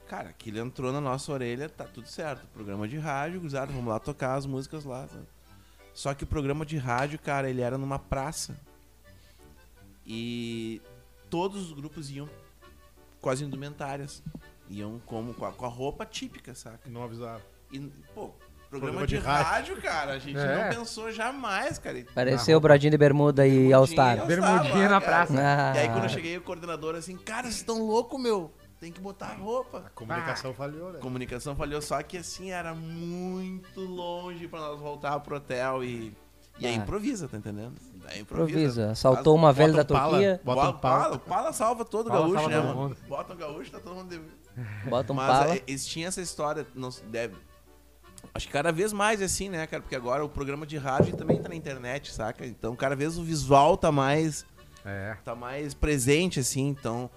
Cara, 0.07 0.29
aquilo 0.29 0.59
entrou 0.59 0.91
na 0.93 1.01
nossa 1.01 1.31
orelha, 1.31 1.67
tá 1.67 1.85
tudo 1.85 2.07
certo. 2.07 2.45
Programa 2.53 2.87
de 2.87 2.97
rádio, 2.97 3.39
gurizada, 3.39 3.71
vamos 3.73 3.87
lá 3.87 3.99
tocar 3.99 4.35
as 4.35 4.45
músicas 4.45 4.85
lá. 4.85 5.07
tá? 5.07 5.17
Só 5.93 6.13
que 6.13 6.23
o 6.23 6.27
programa 6.27 6.65
de 6.65 6.77
rádio, 6.77 7.17
cara, 7.17 7.49
ele 7.49 7.61
era 7.61 7.77
numa 7.77 7.97
praça. 7.97 8.55
E 10.05 10.81
todos 11.29 11.63
os 11.67 11.73
grupos 11.73 12.11
iam 12.11 12.29
com 13.21 13.29
as 13.29 13.41
indumentárias. 13.41 14.21
Iam 14.69 14.99
como 15.05 15.33
com 15.33 15.45
a, 15.45 15.51
com 15.53 15.65
a 15.65 15.69
roupa 15.69 16.05
típica, 16.05 16.53
saca? 16.53 16.89
Não 16.89 17.03
avisaram. 17.03 17.41
E, 17.71 17.79
pô, 18.13 18.31
programa, 18.79 18.97
Programa 18.99 19.07
de, 19.07 19.17
de 19.17 19.23
rádio, 19.23 19.81
cara, 19.81 20.13
a 20.13 20.19
gente 20.19 20.37
É. 20.37 20.69
não 20.69 20.77
pensou 20.77 21.11
jamais, 21.11 21.77
cara. 21.79 22.03
Pareceu 22.13 22.57
o 22.57 22.61
Brodinho 22.61 22.91
de 22.91 22.97
bermuda 22.97 23.47
e 23.47 23.71
All 23.73 23.85
Star. 23.87 24.19
All 24.19 24.25
Bermudinha 24.27 24.89
na 24.89 25.01
praça. 25.01 25.33
Ah. 25.37 25.73
E 25.75 25.79
aí 25.79 25.89
quando 25.89 26.03
eu 26.03 26.09
cheguei, 26.09 26.37
o 26.37 26.41
coordenador 26.41 26.95
assim, 26.95 27.15
cara, 27.17 27.43
vocês 27.43 27.55
estão 27.57 27.81
loucos, 27.85 28.21
meu. 28.21 28.51
Tem 28.79 28.91
que 28.91 28.99
botar 28.99 29.27
a 29.27 29.33
roupa. 29.35 29.83
A 29.85 29.89
comunicação 29.91 30.53
falhou, 30.53 30.91
né? 30.91 30.97
A 30.99 31.01
comunicação 31.01 31.55
falhou, 31.55 31.81
só 31.81 32.01
que 32.03 32.17
assim, 32.17 32.51
era 32.51 32.73
muito 32.73 33.79
longe 33.79 34.45
pra 34.47 34.59
nós 34.59 34.79
voltar 34.79 35.19
pro 35.21 35.37
hotel 35.37 35.83
e... 35.83 36.13
E 36.59 36.67
aí 36.67 36.73
Ah. 36.73 36.77
improvisa, 36.77 37.27
tá 37.27 37.37
entendendo? 37.37 37.73
Aí 38.05 38.19
Improvisa. 38.21 38.87
Faz- 38.87 38.99
Saltou 38.99 39.33
uma 39.35 39.51
velha 39.51 39.73
da. 39.73 39.83
Turquia, 39.83 40.39
Bota 40.43 40.59
um 40.69 40.73
pala. 40.73 40.79
pala, 40.79 41.17
pala 41.19 41.53
salva 41.53 41.83
todo 41.85 42.09
Pala 42.09 42.27
gaúcho, 42.27 42.47
né, 42.49 42.59
mano? 42.59 42.97
Bota 43.07 43.33
um 43.33 43.37
gaúcho, 43.37 43.71
tá 43.71 43.79
todo 43.79 43.95
mundo... 43.95 44.09
de- 44.09 44.21
bota 44.89 45.13
um 45.13 45.15
Mas 45.15 45.27
pala. 45.39 45.55
eh, 45.55 45.63
eles 45.65 45.83
tinham 45.85 46.09
essa 46.09 46.21
história, 46.21 46.67
não 46.75 46.91
se 46.91 47.01
deve. 47.05 47.33
Acho 48.33 48.47
que 48.47 48.53
cada 48.53 48.71
vez 48.71 48.93
mais 48.93 49.21
é 49.21 49.25
assim, 49.25 49.49
né, 49.49 49.65
cara? 49.67 49.81
Porque 49.81 49.95
agora 49.95 50.23
o 50.23 50.29
programa 50.29 50.65
de 50.65 50.77
rádio 50.77 51.15
também 51.15 51.41
tá 51.41 51.49
na 51.49 51.55
internet, 51.55 52.11
saca? 52.11 52.45
Então, 52.45 52.75
cada 52.75 52.95
vez 52.95 53.17
o 53.17 53.23
visual 53.23 53.77
tá 53.77 53.91
mais, 53.91 54.45
É. 54.85 55.15
tá 55.23 55.35
mais 55.35 55.73
presente, 55.73 56.39
assim. 56.39 56.67
Então, 56.67 57.09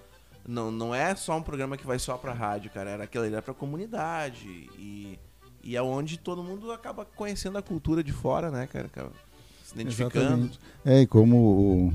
não, 0.46 0.70
não 0.70 0.94
é 0.94 1.14
só 1.14 1.36
um 1.36 1.42
programa 1.42 1.76
que 1.76 1.86
vai 1.86 1.98
só 1.98 2.16
pra 2.16 2.32
rádio, 2.32 2.70
cara. 2.70 2.90
Era 2.90 3.04
aquele 3.04 3.28
era 3.28 3.42
pra 3.42 3.54
comunidade. 3.54 4.46
E, 4.78 5.18
e 5.62 5.74
é 5.76 5.82
onde 5.82 6.18
todo 6.18 6.42
mundo 6.42 6.70
acaba 6.70 7.04
conhecendo 7.04 7.56
a 7.58 7.62
cultura 7.62 8.02
de 8.04 8.12
fora, 8.12 8.50
né, 8.50 8.66
cara? 8.66 8.86
Acaba 8.86 9.10
Se 9.64 9.74
identificando. 9.74 10.18
Exatamente. 10.18 10.60
É, 10.84 11.00
e 11.00 11.06
como 11.06 11.36
o 11.36 11.92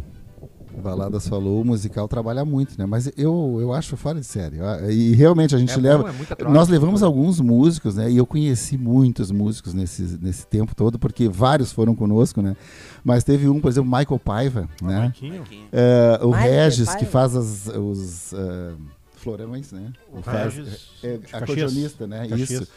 Baladas 0.80 1.28
falou, 1.28 1.62
o 1.62 1.66
musical 1.66 2.08
trabalha 2.08 2.46
muito, 2.46 2.78
né? 2.78 2.86
Mas 2.86 3.12
eu, 3.18 3.58
eu 3.60 3.74
acho 3.74 3.98
fora 3.98 4.20
de 4.20 4.26
série. 4.26 4.60
Ah, 4.62 4.92
E 4.92 5.14
realmente 5.14 5.54
a 5.56 5.58
gente 5.58 5.72
É 5.72 5.76
bom, 5.76 5.82
leva. 5.82 6.10
é 6.10 6.12
muita 6.14 6.36
troca. 6.36 6.54
Nós 6.54 6.68
levamos 6.70 7.04
alguns 7.04 7.40
músicos, 7.40 7.96
né? 7.96 8.10
E 8.10 8.18
eu 8.18 8.26
conheci 8.26 8.78
muitos 8.78 9.32
músicos 9.32 9.74
nesse, 9.74 10.18
nesse 10.22 10.48
tempo 10.48 10.74
todo, 10.76 10.98
porque 10.98 11.28
vários 11.28 11.72
foram 11.72 11.94
conosco, 11.96 12.42
né? 12.42 12.56
Mas 13.04 13.24
teve 13.24 13.48
um, 13.50 13.60
por 13.60 13.70
exemplo, 13.70 13.90
Michael 13.90 14.20
Paiva, 14.20 14.70
né? 14.82 15.00
Marquinho. 15.00 15.42
Aqui. 15.42 15.64
É, 15.72 16.20
o 16.24 16.28
Michael 16.30 16.52
Regis, 16.64 16.86
Paiva. 16.86 17.00
que 17.00 17.06
faz 17.12 17.36
as, 17.36 17.68
os 17.68 18.34
ah, 18.34 18.74
florões, 19.18 19.72
né? 19.72 19.92
O 20.14 20.22
Faz- 20.22 20.56
Regis 20.56 20.80
é, 21.04 21.12
de 21.14 21.18
Caxias. 21.20 21.42
acordeonista, 21.44 22.08
né? 22.08 22.28
Caxias. 22.28 22.50
Isso. 22.50 22.68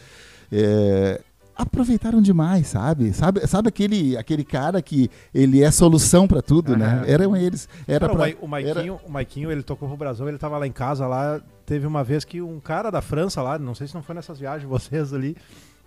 É, 0.51 1.21
aproveitaram 1.55 2.21
demais, 2.21 2.67
sabe? 2.67 3.13
Sabe, 3.13 3.47
sabe 3.47 3.69
aquele, 3.69 4.17
aquele 4.17 4.43
cara 4.43 4.81
que 4.81 5.09
ele 5.33 5.63
é 5.63 5.71
solução 5.71 6.27
pra 6.27 6.41
tudo, 6.41 6.75
né? 6.75 6.85
Aham. 6.85 7.03
Eram 7.07 7.37
eles. 7.37 7.69
Era 7.87 8.07
Cara, 8.07 8.13
pra, 8.13 8.37
o 8.41 8.47
Maiquinho, 8.47 8.99
o 9.05 9.11
Maiquinho, 9.11 9.51
ele 9.51 9.63
tocou 9.63 9.87
pro 9.87 9.97
Brasil, 9.97 10.27
ele 10.27 10.37
tava 10.37 10.57
lá 10.57 10.67
em 10.67 10.71
casa 10.71 11.07
lá. 11.07 11.41
Teve 11.65 11.87
uma 11.87 12.03
vez 12.03 12.23
que 12.23 12.41
um 12.41 12.59
cara 12.59 12.91
da 12.91 13.01
França 13.01 13.41
lá, 13.41 13.57
não 13.57 13.73
sei 13.73 13.87
se 13.87 13.95
não 13.95 14.03
foi 14.03 14.13
nessas 14.13 14.37
viagens 14.37 14.69
vocês 14.69 15.13
ali, 15.13 15.35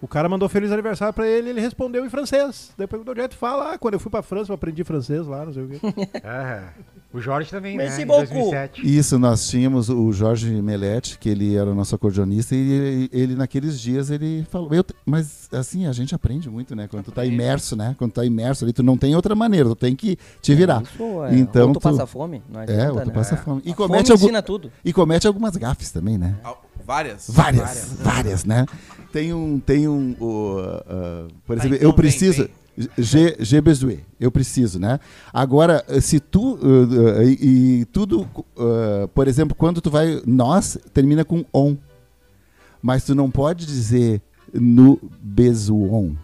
o 0.01 0.07
cara 0.09 0.29
mandou 0.29 0.49
feliz 0.49 0.71
aniversário 0.73 1.13
pra 1.15 1.27
ele, 1.27 1.51
ele 1.51 1.61
respondeu 1.61 2.05
em 2.05 2.11
francês. 2.11 2.71
Daí 2.79 2.87
perguntou 2.87 3.13
onde 3.13 3.21
é 3.21 3.29
que 3.29 3.35
tu 3.35 3.39
fala? 3.39 3.73
Ah, 3.75 3.79
quando 3.79 3.95
eu 3.95 4.01
fui 4.01 4.11
pra 4.11 4.23
França, 4.23 4.51
eu 4.53 4.55
aprendi 4.55 4.85
francês 4.85 5.27
lá, 5.27 5.45
não 5.45 5.53
sei 5.53 5.63
o 5.65 5.69
quê. 5.69 5.79
É. 6.23 6.63
O 7.11 7.23
Jorge 7.23 7.49
também, 7.51 7.75
né? 7.75 7.87
Em 8.03 8.05
beaucoup. 8.05 8.27
2007. 8.29 8.83
Isso, 8.99 9.19
nós 9.19 9.49
tínhamos 9.49 9.89
o 9.89 10.13
Jorge 10.13 10.51
Melete, 10.61 11.19
que 11.19 11.31
ele 11.31 11.57
era 11.57 11.71
o 11.71 11.75
nosso 11.75 11.95
acordeonista, 11.95 12.55
e 12.55 12.59
ele, 12.71 13.11
ele, 13.11 13.35
naqueles 13.35 13.81
dias 13.81 14.11
ele 14.11 14.47
falou. 14.51 14.75
Eu, 14.75 14.85
mas 15.07 15.49
assim, 15.51 15.87
a 15.87 15.93
gente 15.93 16.15
aprende 16.15 16.51
muito, 16.51 16.77
né? 16.77 16.87
Quando 16.87 17.05
tu 17.07 17.11
tá 17.13 17.25
imerso, 17.25 17.75
né? 17.75 17.95
Quando 17.97 18.11
tu 18.13 18.17
tá 18.17 18.27
imerso 18.27 18.63
ali, 18.63 18.75
tu 18.75 18.83
não 18.83 18.99
tem 18.99 19.17
outra 19.17 19.35
maneira, 19.35 19.71
tu 19.71 19.75
tem 19.75 19.97
que 19.97 20.19
te 20.43 20.55
virar. 20.55 20.83
Isso, 20.83 21.25
é. 21.25 21.35
Então 21.39 21.69
ou 21.69 21.73
tu 21.73 21.81
tu- 21.81 21.83
passa 21.85 22.07
fome, 22.07 22.43
não 22.47 22.61
adianta, 22.61 22.83
É, 22.83 22.93
ou 22.93 23.01
tu 23.01 23.07
né? 23.09 23.15
passa 23.15 23.37
fome. 23.39 23.63
E 23.65 23.73
A 23.73 23.75
comete, 23.75 24.03
fome 24.09 24.13
algum- 24.13 24.25
ensina 24.27 24.43
tudo. 24.43 24.71
e 24.85 24.93
comete 24.93 25.27
algumas 25.27 25.57
gafes 25.57 25.91
também, 25.91 26.19
né? 26.19 26.37
Al- 26.45 26.63
Várias. 26.89 27.27
Várias, 27.29 27.93
várias, 28.01 28.45
né? 28.47 28.65
Tem 29.13 29.35
um, 29.35 29.59
tem 29.59 29.87
um, 29.87 30.17
o, 30.19 30.57
ah, 30.59 31.29
por 31.45 31.55
Tá, 31.55 31.63
exemplo, 31.63 31.77
então 31.77 31.87
eu 31.87 31.91
vem, 31.91 31.97
preciso, 31.97 32.49
G, 32.97 33.37
G 33.41 33.63
eu 34.19 34.33
preciso, 34.33 34.79
né? 34.79 34.99
Agora, 35.31 35.85
se 36.01 36.19
tu, 36.19 36.59
ah, 36.63 37.25
e, 37.25 37.81
e 37.81 37.85
tudo, 37.93 38.27
ah, 38.57 39.07
por 39.15 39.29
exemplo, 39.29 39.55
quando 39.55 39.83
tu 39.83 39.91
vai, 39.91 40.23
nós, 40.25 40.79
termina 40.95 41.27
com 41.27 41.45
on, 41.53 41.77
mas 42.81 43.05
tu 43.05 43.15
não 43.15 43.31
pode 43.31 43.67
dizer 43.67 44.23
no 44.51 44.99
besoin, 45.21 46.17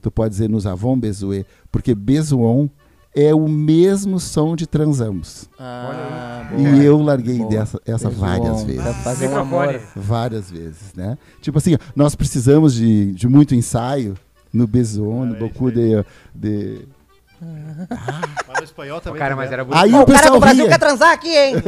tu 0.00 0.08
pode 0.08 0.30
dizer 0.30 0.48
nos 0.48 0.68
avons 0.68 1.00
besoin, 1.00 1.44
porque 1.72 1.96
besoin 1.96 2.70
é 3.14 3.34
o 3.34 3.46
mesmo 3.48 4.18
som 4.18 4.56
de 4.56 4.66
transamos. 4.66 5.48
Ah, 5.58 6.48
E 6.56 6.62
boa. 6.62 6.82
eu 6.82 7.02
larguei 7.02 7.38
Boa. 7.38 7.50
dessa 7.50 7.80
essa 7.86 8.08
Besoin, 8.08 8.28
várias 8.28 8.62
vezes. 8.64 8.82
Pra 8.82 8.92
fazer 8.94 9.28
um 9.28 9.36
amor. 9.36 9.80
Várias 9.94 10.50
vezes, 10.50 10.94
né? 10.96 11.18
Tipo 11.40 11.58
assim, 11.58 11.76
nós 11.94 12.14
precisamos 12.14 12.74
de, 12.74 13.12
de 13.12 13.28
muito 13.28 13.54
ensaio 13.54 14.14
no 14.52 14.66
besoin, 14.66 15.26
no 15.26 15.34
Ah, 15.34 15.38
beaucoup 15.38 15.70
de, 15.70 16.04
de... 16.34 16.86
Mas 18.48 18.58
no 18.58 18.64
espanhol 18.64 19.00
também. 19.00 19.18
Cara, 19.18 19.30
tem 19.34 19.36
mas 19.44 19.52
era 19.52 19.64
bonito. 19.64 19.82
Aí 19.82 19.92
o 19.92 20.02
o 20.02 20.06
cara 20.06 20.18
pessoal 20.18 20.34
do 20.34 20.40
Brasil 20.40 20.62
ria. 20.64 20.72
quer 20.72 20.78
transar 20.78 21.10
aqui, 21.12 21.36
hein? 21.36 21.56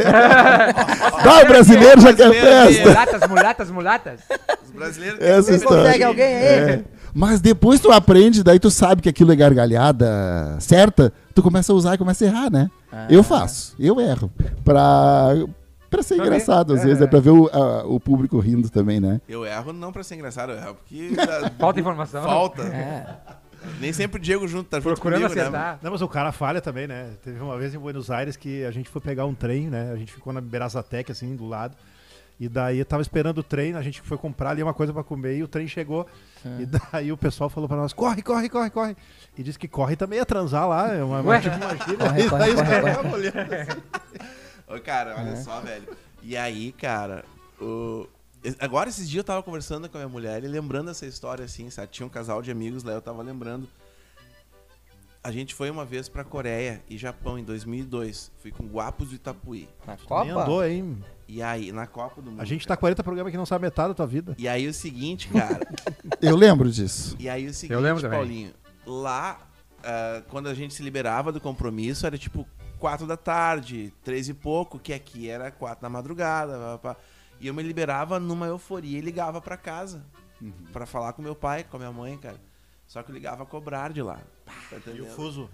Ah, 1.26 1.42
o 1.42 1.46
brasileiro 1.46 2.00
já 2.00 2.12
quer 2.14 2.30
festa! 2.32 2.88
Mulatas, 2.88 3.28
mulatas, 3.28 3.70
mulatas. 3.70 4.20
Os 4.64 4.70
brasileiros 4.70 5.20
Essa 5.20 5.42
Você 5.42 5.54
história. 5.56 5.82
consegue 5.84 6.04
alguém 6.04 6.24
aí? 6.26 6.44
É. 6.44 6.84
Mas 7.14 7.40
depois 7.40 7.80
tu 7.80 7.92
aprende, 7.92 8.42
daí 8.42 8.58
tu 8.58 8.70
sabe 8.70 9.00
que 9.00 9.08
aquilo 9.08 9.30
é 9.32 9.36
gargalhada 9.36 10.56
certa, 10.60 11.12
tu 11.34 11.42
começa 11.42 11.72
a 11.72 11.76
usar 11.76 11.94
e 11.94 11.98
começa 11.98 12.24
a 12.24 12.28
errar, 12.28 12.50
né? 12.50 12.68
Ah. 12.92 13.06
Eu 13.08 13.22
faço, 13.22 13.74
eu 13.78 14.00
erro. 14.00 14.30
Pra, 14.64 15.28
pra 15.88 16.02
ser 16.02 16.16
Pra 16.16 16.24
ver. 16.24 16.30
engraçado, 16.30 16.74
às 16.74 16.80
É. 16.80 16.84
vezes, 16.86 17.02
é 17.02 17.06
pra 17.06 17.20
ver 17.20 17.30
o, 17.30 17.46
a- 17.52 17.84
o 17.86 18.00
público 18.00 18.38
rindo 18.40 18.68
também, 18.68 18.98
né? 19.00 19.20
Eu 19.28 19.44
erro 19.46 19.72
não 19.72 19.92
pra 19.92 20.02
ser 20.02 20.16
engraçado, 20.16 20.52
eu 20.52 20.58
erro 20.58 20.74
porque. 20.74 21.10
Falta 21.58 21.78
informação. 21.80 22.22
Falta. 22.24 22.62
É. 22.62 23.06
Nem 23.80 23.92
sempre 23.94 24.18
o 24.20 24.22
Diego 24.22 24.46
junto 24.46 24.68
tá 24.68 24.76
junto 24.78 24.88
Procurando 24.94 25.22
comigo, 25.22 25.34
né? 25.36 25.40
acertar. 25.42 25.78
Não, 25.82 25.92
mas 25.92 26.02
o 26.02 26.08
cara 26.08 26.32
falha 26.32 26.60
também, 26.60 26.86
né? 26.86 27.10
Teve 27.22 27.40
uma 27.40 27.56
vez 27.56 27.74
em 27.74 27.78
Buenos 27.78 28.10
Aires 28.10 28.36
que 28.36 28.62
a 28.64 28.70
gente 28.70 28.90
foi 28.90 29.00
pegar 29.00 29.24
um 29.24 29.34
trem, 29.34 29.68
né? 29.70 29.90
A 29.92 29.96
gente 29.96 30.12
ficou 30.12 30.32
na 30.34 30.40
Berazatec, 30.40 31.10
assim, 31.10 31.34
do 31.34 31.46
lado. 31.46 31.74
E 32.38 32.48
daí 32.48 32.78
eu 32.80 32.84
tava 32.84 33.00
esperando 33.00 33.38
o 33.38 33.42
trem, 33.44 33.74
a 33.74 33.82
gente 33.82 34.00
foi 34.02 34.18
comprar 34.18 34.50
ali 34.50 34.62
uma 34.62 34.74
coisa 34.74 34.92
pra 34.92 35.04
comer 35.04 35.36
e 35.36 35.42
o 35.44 35.48
trem 35.48 35.68
chegou. 35.68 36.06
E 36.58 36.66
daí 36.66 37.12
o 37.12 37.16
pessoal 37.16 37.48
falou 37.48 37.68
pra 37.68 37.76
nós: 37.76 37.92
corre, 37.92 38.22
corre, 38.22 38.48
corre, 38.48 38.70
corre. 38.70 38.96
E 39.38 39.42
disse 39.42 39.58
que 39.58 39.68
corre 39.68 39.94
também 39.96 40.18
ia 40.18 40.26
transar 40.26 40.68
lá. 40.68 40.92
É 40.92 41.02
uma, 41.04 41.20
Ué? 41.22 41.40
tipo 41.40 41.54
uma 41.56 41.76
gíria. 41.76 41.96
Corre, 41.96 42.22
E 42.22 42.28
corre, 42.28 42.38
daí 42.40 42.50
os 42.50 42.56
corre, 42.56 42.70
caras 42.70 42.80
corre. 42.82 42.90
ficavam 42.96 43.12
olhando 43.12 43.54
assim. 43.54 43.80
Ô, 44.66 44.80
cara, 44.80 45.14
olha 45.16 45.30
É. 45.30 45.36
só, 45.36 45.60
velho. 45.60 45.88
E 46.22 46.36
aí, 46.36 46.72
cara, 46.72 47.24
o... 47.60 48.08
agora 48.58 48.88
esses 48.88 49.08
dias 49.08 49.18
eu 49.20 49.24
tava 49.24 49.42
conversando 49.42 49.88
com 49.88 49.96
a 49.96 50.00
minha 50.00 50.08
mulher 50.08 50.42
e 50.42 50.48
lembrando 50.48 50.90
essa 50.90 51.06
história 51.06 51.44
assim, 51.44 51.70
sabe? 51.70 51.88
Tinha 51.92 52.06
um 52.06 52.10
casal 52.10 52.42
de 52.42 52.50
amigos 52.50 52.82
lá, 52.82 52.92
eu 52.94 53.00
tava 53.02 53.22
lembrando. 53.22 53.68
A 55.22 55.30
gente 55.30 55.54
foi 55.54 55.70
uma 55.70 55.84
vez 55.84 56.08
pra 56.08 56.22
Coreia 56.24 56.82
e 56.88 56.98
Japão 56.98 57.38
em 57.38 57.44
2002. 57.44 58.30
Fui 58.42 58.50
com 58.50 58.66
Guapos 58.66 59.08
do 59.10 59.14
Itapuí. 59.14 59.68
Na 59.86 59.94
Nem 59.96 60.04
Copa? 60.06 60.30
andou, 60.42 60.64
hein? 60.64 61.02
E 61.26 61.42
aí, 61.42 61.72
na 61.72 61.86
Copa 61.86 62.20
do 62.20 62.30
Mundo. 62.30 62.40
A 62.40 62.44
gente 62.44 62.66
tá 62.66 62.74
cara. 62.74 62.80
40 62.80 63.02
programas 63.02 63.30
que 63.30 63.36
não 63.36 63.46
sabe 63.46 63.64
metade 63.64 63.88
da 63.88 63.94
tua 63.94 64.06
vida. 64.06 64.34
E 64.38 64.46
aí 64.46 64.66
o 64.68 64.74
seguinte, 64.74 65.28
cara. 65.28 65.66
Eu 66.20 66.36
lembro 66.36 66.70
disso. 66.70 67.16
E 67.18 67.28
aí 67.28 67.46
o 67.46 67.54
seguinte, 67.54 67.74
Eu 67.74 67.80
lembro 67.80 68.02
também. 68.02 68.18
Paulinho, 68.18 68.52
lá, 68.86 69.40
ah, 69.82 70.22
quando 70.28 70.48
a 70.48 70.54
gente 70.54 70.74
se 70.74 70.82
liberava 70.82 71.30
do 71.32 71.40
compromisso, 71.40 72.06
era 72.06 72.18
tipo 72.18 72.46
quatro 72.78 73.06
da 73.06 73.16
tarde, 73.16 73.92
três 74.02 74.28
e 74.28 74.34
pouco, 74.34 74.78
que 74.78 74.92
aqui 74.92 75.28
era 75.28 75.50
quatro 75.50 75.82
da 75.82 75.88
madrugada. 75.88 76.78
pá, 76.78 76.94
pá. 76.94 77.00
E 77.40 77.46
eu 77.46 77.54
me 77.54 77.62
liberava 77.62 78.18
numa 78.18 78.46
euforia 78.46 78.98
e 78.98 79.00
ligava 79.00 79.40
pra 79.40 79.56
casa. 79.56 80.02
Pra 80.72 80.84
falar 80.84 81.12
com 81.12 81.22
meu 81.22 81.34
pai, 81.34 81.64
com 81.64 81.76
a 81.76 81.80
minha 81.80 81.92
mãe, 81.92 82.16
cara. 82.18 82.40
Só 82.86 83.02
que 83.02 83.10
eu 83.10 83.14
ligava 83.14 83.42
a 83.42 83.46
cobrar 83.46 83.92
de 83.92 84.02
lá. 84.02 84.20
Tá 84.44 84.92
E 84.94 85.00
o 85.00 85.06
fuso? 85.06 85.50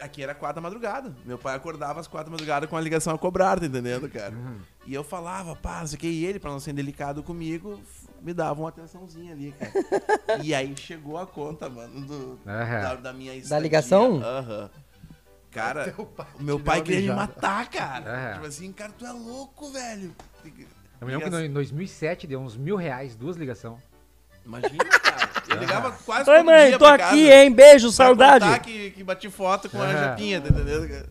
Aqui 0.00 0.22
era 0.22 0.34
quatro 0.34 0.56
da 0.56 0.60
madrugada. 0.62 1.14
Meu 1.24 1.36
pai 1.38 1.54
acordava 1.54 2.00
às 2.00 2.06
quatro 2.06 2.26
da 2.26 2.32
madrugada 2.32 2.66
com 2.66 2.76
a 2.76 2.80
ligação 2.80 3.14
a 3.14 3.18
cobrar, 3.18 3.60
tá 3.60 3.66
entendendo, 3.66 4.08
cara? 4.08 4.34
E 4.86 4.94
eu 4.94 5.04
falava, 5.04 5.54
pá, 5.54 5.80
não 5.80 5.86
sei 5.86 5.96
o 5.96 6.00
que, 6.00 6.06
e 6.08 6.24
ele, 6.24 6.38
pra 6.38 6.50
não 6.50 6.58
ser 6.60 6.72
delicado 6.72 7.22
comigo, 7.22 7.78
me 8.22 8.32
dava 8.32 8.60
uma 8.60 8.70
atençãozinha 8.70 9.32
ali, 9.32 9.52
cara. 9.52 9.72
e 10.42 10.54
aí 10.54 10.74
chegou 10.76 11.18
a 11.18 11.26
conta, 11.26 11.68
mano, 11.68 12.00
do, 12.06 12.38
Aham. 12.46 12.80
da, 12.80 12.94
da 12.96 13.12
minha 13.12 13.34
estadia. 13.34 13.62
ligação? 13.62 14.22
Aham. 14.22 14.70
Cara, 15.50 15.90
Teu 15.90 16.06
pai 16.06 16.26
o 16.38 16.42
meu 16.42 16.60
pai 16.60 16.80
queria 16.80 17.10
me 17.10 17.16
matar, 17.16 17.68
cara. 17.68 18.08
É. 18.08 18.32
Tipo 18.34 18.46
assim, 18.46 18.72
cara, 18.72 18.92
tu 18.96 19.04
é 19.04 19.10
louco, 19.12 19.70
velho. 19.72 20.14
Eu 20.44 21.06
me 21.06 21.12
lembro 21.12 21.24
que 21.24 21.30
no- 21.30 21.40
em 21.44 21.52
2007 21.52 22.26
deu 22.26 22.40
uns 22.40 22.56
mil 22.56 22.76
reais, 22.76 23.16
duas 23.16 23.36
ligações. 23.36 23.80
Imagina, 24.58 24.84
cara. 24.84 25.30
Eu 25.48 25.58
ligava 25.58 25.92
quase 26.04 26.28
Oi, 26.30 26.36
todo 26.38 26.46
mãe, 26.46 26.68
dia 26.68 26.78
tô 26.78 26.84
pra 26.84 26.94
aqui, 26.94 27.28
casa 27.28 27.34
hein? 27.42 27.52
Beijo, 27.52 27.86
pra 27.88 27.92
saudade. 27.96 28.60
que, 28.60 28.90
que 28.90 29.04
bati 29.04 29.28
foto 29.30 29.68
com 29.70 29.80
a. 29.80 29.92
Japinha, 29.92 30.40
tá 30.40 30.48
entendendo, 30.48 30.88
cara? 30.88 31.06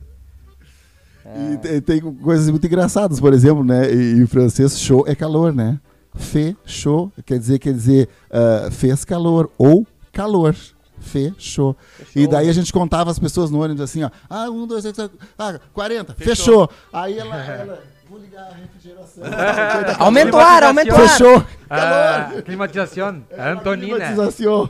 E 1.54 1.58
te- 1.58 1.82
tem 1.82 2.00
coisas 2.02 2.50
muito 2.50 2.66
engraçadas, 2.66 3.20
por 3.20 3.34
exemplo, 3.34 3.64
né? 3.64 3.92
Em 3.94 4.20
em 4.22 4.28
francês, 4.28 4.80
show 4.80 5.04
é 5.08 5.14
calor, 5.16 5.54
né? 5.54 5.80
Fechou, 6.16 7.12
quer 7.26 7.38
dizer, 7.38 7.60
quer 7.60 7.74
dizer, 7.74 8.10
ah, 8.32 8.70
fez 8.72 9.06
calor 9.06 9.50
ou 9.58 9.86
calor. 10.12 10.56
Fechou. 11.02 11.78
E 12.14 12.28
daí 12.28 12.50
a 12.50 12.54
gente 12.54 12.74
contava 12.74 13.10
as 13.10 13.18
pessoas 13.20 13.50
no 13.50 13.62
ônibus 13.64 13.82
assim, 13.82 14.04
ó. 14.04 14.10
Ah, 14.30 14.50
um, 14.50 14.68
dois, 14.68 14.84
três, 14.84 14.96
quatro, 14.98 15.18
ah, 15.38 15.60
40, 15.74 16.14
fechou. 16.14 16.36
Fechou. 16.36 16.70
Aí 16.92 17.18
ela, 17.18 17.36
ela, 17.38 17.84
vou 18.10 18.20
ligar 18.20 18.48
a 18.48 18.56
refrigeração. 18.56 19.24
Aumenta 20.00 20.36
o 20.36 20.40
ar, 20.40 20.64
aumenta 20.64 20.94
o 20.94 20.98
ar. 20.98 21.10
Fechou. 21.10 21.46
Ah, 21.70 22.32
climatização, 22.44 23.24
a 23.38 23.50
Antonina. 23.52 23.98
Climatização. 23.98 24.70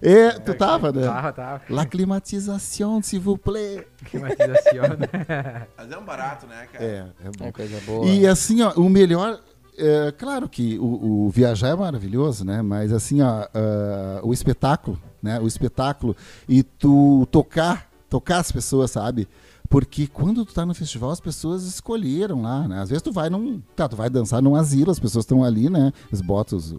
É, 0.00 0.30
tu 0.32 0.54
tava, 0.54 0.92
né? 0.92 1.06
Tava, 1.06 1.32
tava. 1.32 1.62
La 1.70 1.86
climatisation, 1.86 3.02
s'il 3.02 3.20
vous 3.20 3.38
plaît. 3.38 3.86
Climatização. 4.04 4.96
Mas 5.76 5.90
é 5.90 5.98
um 5.98 6.04
barato, 6.04 6.46
né, 6.46 6.66
cara? 6.72 6.84
É, 6.84 7.06
é 7.24 7.30
bom. 7.36 7.46
É 7.46 7.52
coisa 7.52 7.80
boa. 7.86 8.06
E 8.06 8.26
assim, 8.26 8.62
ó, 8.62 8.72
o 8.72 8.88
melhor. 8.88 9.40
É, 9.78 10.10
claro 10.12 10.48
que 10.48 10.78
o, 10.78 11.26
o 11.26 11.30
viajar 11.30 11.68
é 11.68 11.74
maravilhoso, 11.74 12.46
né? 12.46 12.62
Mas 12.62 12.92
assim, 12.92 13.20
ó, 13.20 13.46
ah, 13.52 14.20
o 14.22 14.32
espetáculo, 14.32 14.98
né? 15.22 15.38
O 15.40 15.46
espetáculo 15.46 16.16
e 16.48 16.62
tu 16.62 17.26
tocar, 17.30 17.90
tocar 18.08 18.38
as 18.38 18.50
pessoas, 18.50 18.90
sabe? 18.90 19.28
Porque 19.68 20.06
quando 20.06 20.44
tu 20.44 20.54
tá 20.54 20.64
no 20.64 20.74
festival, 20.74 21.10
as 21.10 21.20
pessoas 21.20 21.64
escolheram 21.64 22.42
lá, 22.42 22.66
né? 22.68 22.80
Às 22.80 22.88
vezes 22.90 23.02
tu 23.02 23.12
vai 23.12 23.28
num. 23.28 23.60
Tá, 23.74 23.88
tu 23.88 23.96
vai 23.96 24.08
dançar 24.08 24.40
num 24.42 24.54
asilo, 24.54 24.90
as 24.90 24.98
pessoas 24.98 25.24
estão 25.24 25.42
ali, 25.44 25.68
né? 25.68 25.92
Os. 26.12 26.74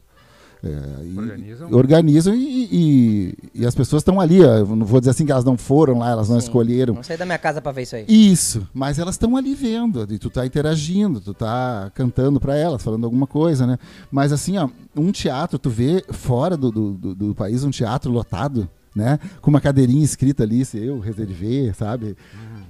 é, 0.64 1.04
e- 1.06 1.18
Organizam. 1.18 1.72
organizam 1.72 2.34
e, 2.36 2.68
e- 2.72 3.34
e 3.54 3.66
as 3.66 3.76
pessoas 3.76 4.02
estão 4.02 4.20
ali. 4.20 4.44
ó, 4.44 4.66
não 4.66 4.86
vou 4.86 5.00
dizer 5.00 5.12
assim 5.12 5.26
que 5.26 5.32
elas 5.32 5.44
não 5.46 5.56
foram 5.58 6.00
lá, 6.00 6.10
elas 6.10 6.30
não 6.30 6.40
Sim. 6.40 6.48
escolheram. 6.48 6.96
Não 6.96 7.04
saí 7.04 7.18
da 7.18 7.26
minha 7.26 7.38
casa 7.38 7.62
pra 7.62 7.72
ver 7.72 7.84
isso 7.84 7.96
aí. 7.96 8.06
Isso, 8.08 8.68
mas 8.74 8.98
elas 8.98 9.16
estão 9.16 9.36
ali 9.38 9.54
vendo, 9.54 10.08
e 10.12 10.18
tu 10.18 10.30
tá 10.30 10.46
interagindo, 10.46 11.20
tu 11.22 11.34
tá 11.34 11.92
cantando 11.94 12.40
pra 12.40 12.56
elas, 12.56 12.82
falando 12.82 13.04
alguma 13.04 13.28
coisa, 13.28 13.68
né? 13.68 13.78
Mas 14.12 14.32
assim, 14.34 14.58
ó, 14.58 14.68
um 14.96 15.12
teatro, 15.12 15.60
tu 15.60 15.70
vê 15.70 16.04
fora 16.10 16.58
do, 16.58 16.72
do, 16.72 16.94
do- 16.94 17.16
do 17.16 17.36
país 17.36 17.64
um 17.64 17.70
teatro 17.70 18.12
lotado, 18.12 18.68
né? 18.96 19.20
Com 19.42 19.52
uma 19.52 19.62
cadeirinha 19.62 20.04
escrita 20.04 20.42
ali, 20.42 20.66
se 20.66 20.80
eu 20.80 21.00
reservei, 21.00 21.72
sabe? 21.74 22.18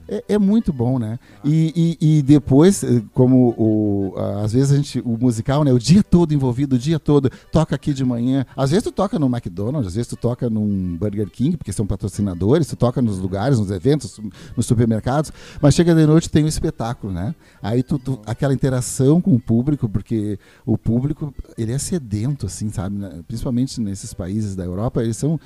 É, 0.07 0.23
é 0.29 0.37
muito 0.37 0.71
bom, 0.71 0.97
né? 0.97 1.19
E, 1.43 1.97
e, 2.01 2.17
e 2.19 2.21
depois, 2.21 2.83
eh, 2.83 3.01
como 3.13 3.49
o, 3.57 4.13
às 4.43 4.53
vezes 4.53 4.71
a 4.71 4.75
gente, 4.77 4.99
o 5.01 5.17
musical, 5.17 5.63
né? 5.63 5.73
O 5.73 5.79
dia 5.79 6.01
todo 6.01 6.33
envolvido, 6.33 6.75
o 6.75 6.79
dia 6.79 6.97
todo, 6.99 7.29
toca 7.51 7.75
aqui 7.75 7.93
de 7.93 8.05
manhã. 8.05 8.45
Às 8.55 8.71
vezes 8.71 8.83
tu 8.83 8.91
toca 8.91 9.19
no 9.19 9.27
McDonald's, 9.27 9.87
às 9.87 9.95
vezes 9.95 10.07
tu 10.07 10.15
toca 10.15 10.49
num 10.49 10.95
Burger 10.97 11.29
King, 11.29 11.57
porque 11.57 11.73
são 11.73 11.85
patrocinadores, 11.85 12.67
tu 12.67 12.75
toca 12.75 13.01
nos 13.01 13.19
lugares, 13.19 13.59
nos 13.59 13.69
eventos, 13.69 14.19
nos 14.55 14.65
supermercados, 14.65 15.31
mas 15.61 15.75
chega 15.75 15.93
de 15.93 16.05
noite 16.05 16.29
tem 16.29 16.43
um 16.43 16.47
espetáculo, 16.47 17.11
né? 17.11 17.35
Aí 17.61 17.83
tu, 17.83 17.99
tu- 17.99 18.19
aquela 18.25 18.53
interação 18.53 19.19
com 19.19 19.33
o 19.33 19.39
público, 19.39 19.89
porque 19.89 20.39
o 20.65 20.77
público, 20.77 21.33
ele 21.57 21.71
é 21.73 21.77
sedento, 21.77 22.45
assim, 22.45 22.69
sabe? 22.69 22.97
Principalmente 23.27 23.79
nesses 23.81 24.13
países 24.13 24.55
da 24.55 24.63
Europa, 24.63 25.03
eles 25.03 25.17
são 25.17 25.39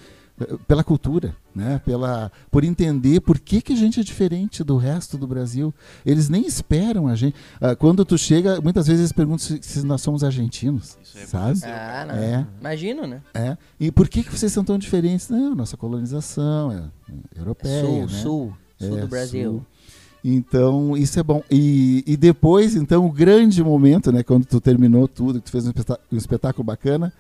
pela 0.68 0.84
cultura, 0.84 1.36
né? 1.56 1.82
Pela, 1.86 2.32
por 2.50 2.64
entender 2.64 3.20
por 3.22 3.40
que, 3.40 3.62
que 3.62 3.74
a 3.74 3.76
gente 3.76 4.00
é 4.00 4.04
diferente 4.04 4.64
do 4.64 4.78
resto 4.78 5.18
do 5.18 5.28
Brasil. 5.28 5.74
Eles 6.06 6.30
nem 6.30 6.46
esperam 6.46 7.08
a 7.08 7.16
gente. 7.16 7.36
Ah, 7.60 7.76
quando 7.76 8.04
tu 8.06 8.18
chega, 8.18 8.60
muitas 8.62 8.88
vezes 8.88 9.02
eles 9.02 9.12
perguntam 9.12 9.40
se, 9.40 9.60
se 9.62 9.86
nós 9.86 10.02
somos 10.02 10.24
argentinos, 10.24 10.98
Isso 11.04 11.18
aí 11.18 11.26
sabe? 11.28 11.60
Ah, 11.66 12.06
não. 12.08 12.16
É. 12.16 12.48
Imagino, 12.60 13.08
né? 13.08 13.22
É. 13.34 13.58
E 13.80 13.92
por 13.92 14.08
que, 14.10 14.24
que 14.24 14.32
vocês 14.38 14.52
são 14.52 14.64
tão 14.64 14.78
diferentes? 14.78 15.30
Não, 15.30 15.54
nossa 15.56 15.76
colonização 15.78 16.72
é 16.72 16.84
europeia, 17.38 17.82
sul, 17.86 18.02
né? 18.02 18.08
sul. 18.08 18.54
Sul 18.80 18.98
É, 18.98 19.02
do 19.02 19.08
Brasil. 19.08 19.52
sul. 19.52 19.66
Então, 20.24 20.96
isso 20.96 21.20
é 21.20 21.24
bom. 21.24 21.42
E, 21.50 22.04
e 22.06 22.16
depois, 22.16 22.76
então, 22.76 23.06
o 23.08 23.12
grande 23.12 23.64
momento, 23.64 24.12
né? 24.12 24.22
Quando 24.22 24.46
tu 24.46 24.62
terminou 24.62 25.08
tudo, 25.08 25.40
que 25.40 25.46
tu 25.46 25.52
fez 25.52 25.66
um, 25.66 25.70
espetá- 25.70 26.00
um 26.12 26.18
espetáculo 26.18 26.64
bacana, 26.64 27.12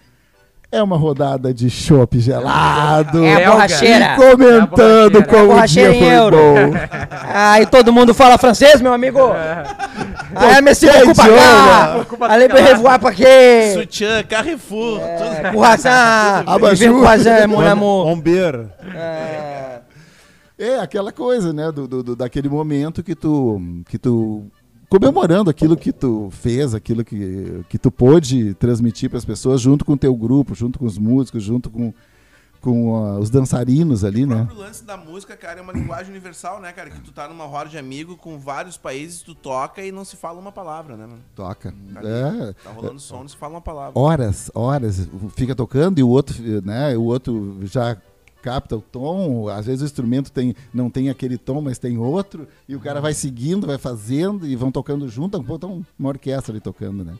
é 0.71 0.81
uma 0.81 0.95
rodada 0.97 1.53
de 1.53 1.69
chopp 1.69 2.17
gelado. 2.19 3.23
É 3.23 3.33
a 3.33 3.37
Belga. 3.37 3.51
borracheira. 3.51 4.05
E 4.05 4.15
comentando 4.15 5.17
É 5.17 5.21
a 5.21 5.25
borracheira. 5.25 5.25
como 5.25 5.51
É 5.51 5.59
a 5.59 5.63
o 5.63 5.67
dia 5.67 5.91
em 5.91 5.99
foi 5.99 6.13
euro. 6.15 6.37
bom. 6.37 6.73
Aí 7.33 7.65
todo 7.65 7.91
mundo 7.91 8.13
fala 8.13 8.37
francês, 8.37 8.79
meu 8.81 8.93
amigo. 8.93 9.19
Aí, 10.33 10.61
monsieur, 10.61 10.93
que 10.93 11.05
beaucoup 11.07 11.21
idioma. 11.21 12.05
pagar. 12.17 12.31
Allez, 12.33 12.53
me 12.53 12.61
revoir 12.61 12.99
pra 12.99 13.11
quê? 13.11 13.73
Sutiã, 13.73 14.23
Carrefour, 14.23 14.99
tudo. 14.99 15.51
Croissant. 15.51 16.43
Abajur. 16.47 17.03
Mon 17.49 17.61
amour. 17.67 18.05
Bombeiro. 18.05 18.69
É. 18.95 19.79
É 20.57 20.79
aquela 20.79 21.11
coisa, 21.11 21.51
né? 21.51 21.71
Do, 21.71 21.87
do- 21.87 22.03
do- 22.03 22.15
daquele 22.15 22.47
momento 22.47 23.01
que 23.01 23.15
tu, 23.15 23.59
que 23.89 23.97
tu 23.97 24.45
comemorando 24.91 25.49
aquilo 25.49 25.77
que 25.77 25.93
tu 25.93 26.27
fez, 26.31 26.75
aquilo 26.75 27.05
que, 27.05 27.63
que 27.69 27.77
tu 27.77 27.89
pôde 27.89 28.53
transmitir 28.55 29.09
para 29.09 29.17
as 29.17 29.23
pessoas, 29.23 29.61
junto 29.61 29.85
com 29.85 29.93
o 29.93 29.97
teu 29.97 30.13
grupo, 30.13 30.53
junto 30.53 30.77
com 30.77 30.85
os 30.85 30.97
músicos, 30.97 31.41
junto 31.41 31.69
com, 31.69 31.93
com 32.59 32.93
ah, 32.97 33.17
os 33.17 33.29
dançarinos 33.29 34.03
ali, 34.03 34.25
O 34.25 34.27
né? 34.27 34.35
próprio 34.43 34.57
lance 34.59 34.83
da 34.83 34.97
música, 34.97 35.37
cara, 35.37 35.59
é 35.59 35.63
uma 35.63 35.71
linguagem 35.71 36.11
universal, 36.11 36.59
né, 36.59 36.73
cara? 36.73 36.89
Que 36.89 36.99
tu 36.99 37.13
tá 37.13 37.25
numa 37.29 37.45
roda 37.45 37.69
de 37.69 37.77
amigo 37.77 38.17
com 38.17 38.37
vários 38.37 38.75
países, 38.75 39.21
tu 39.21 39.33
toca 39.33 39.81
e 39.81 39.93
não 39.93 40.03
se 40.03 40.17
fala 40.17 40.37
uma 40.37 40.51
palavra, 40.51 40.97
né, 40.97 41.05
mano? 41.05 41.21
Toca. 41.33 41.73
Ali, 41.95 42.07
É, 42.09 42.53
Tá 42.61 42.71
rolando 42.71 42.99
som, 42.99 43.21
não 43.21 43.29
se 43.29 43.37
fala 43.37 43.53
uma 43.53 43.61
palavra. 43.61 43.97
horas, 43.97 44.51
horas, 44.53 45.07
fica 45.37 45.55
tocando 45.55 45.99
e 45.99 46.03
o 46.03 46.09
outro, 46.09 46.35
né? 46.65 46.97
O 46.97 47.03
outro 47.03 47.59
já 47.63 47.95
capta 48.41 48.75
o 48.75 48.81
tom, 48.81 49.47
às 49.47 49.65
vezes 49.65 49.81
o 49.81 49.85
instrumento 49.85 50.31
tem, 50.31 50.55
não 50.73 50.89
tem 50.89 51.09
aquele 51.09 51.37
tom, 51.37 51.61
mas 51.61 51.77
tem 51.77 51.97
outro, 51.97 52.47
e 52.67 52.75
o 52.75 52.79
cara 52.79 52.99
vai 52.99 53.13
seguindo, 53.13 53.67
vai 53.67 53.77
fazendo 53.77 54.45
e 54.47 54.55
vão 54.55 54.71
tocando 54.71 55.07
junto, 55.07 55.41
tá 55.57 55.67
uma 55.67 56.09
orquestra 56.09 56.51
ali 56.53 56.59
tocando, 56.59 57.03
né? 57.05 57.15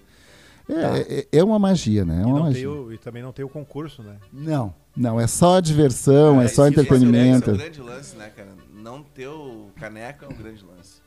É, 0.69 1.27
é, 1.33 1.39
é 1.39 1.43
uma 1.43 1.59
magia, 1.59 2.05
né? 2.05 2.19
É 2.19 2.21
E, 2.21 2.25
uma 2.25 2.33
não 2.39 2.43
tem 2.51 2.65
magia. 2.65 2.71
o- 2.71 2.93
e 2.93 2.97
também 2.97 3.21
não 3.21 3.31
tem 3.33 3.43
o 3.43 3.49
concurso, 3.49 4.01
né? 4.03 4.15
Não, 4.31 4.73
não, 4.95 5.19
é 5.19 5.27
só 5.27 5.59
diversão, 5.59 6.39
é, 6.41 6.45
É, 6.45 6.47
só 6.47 6.67
esse 6.67 6.79
entretenimento. 6.79 7.49
É 7.49 7.53
um 7.53 7.57
grande 7.57 7.81
lance, 7.81 8.15
né, 8.15 8.31
cara? 8.35 8.49
Não 8.73 9.03
ter 9.03 9.27
o 9.27 9.67
caneco 9.77 10.23
é 10.23 10.27
um 10.27 10.33
grande 10.33 10.63
lance. 10.63 11.01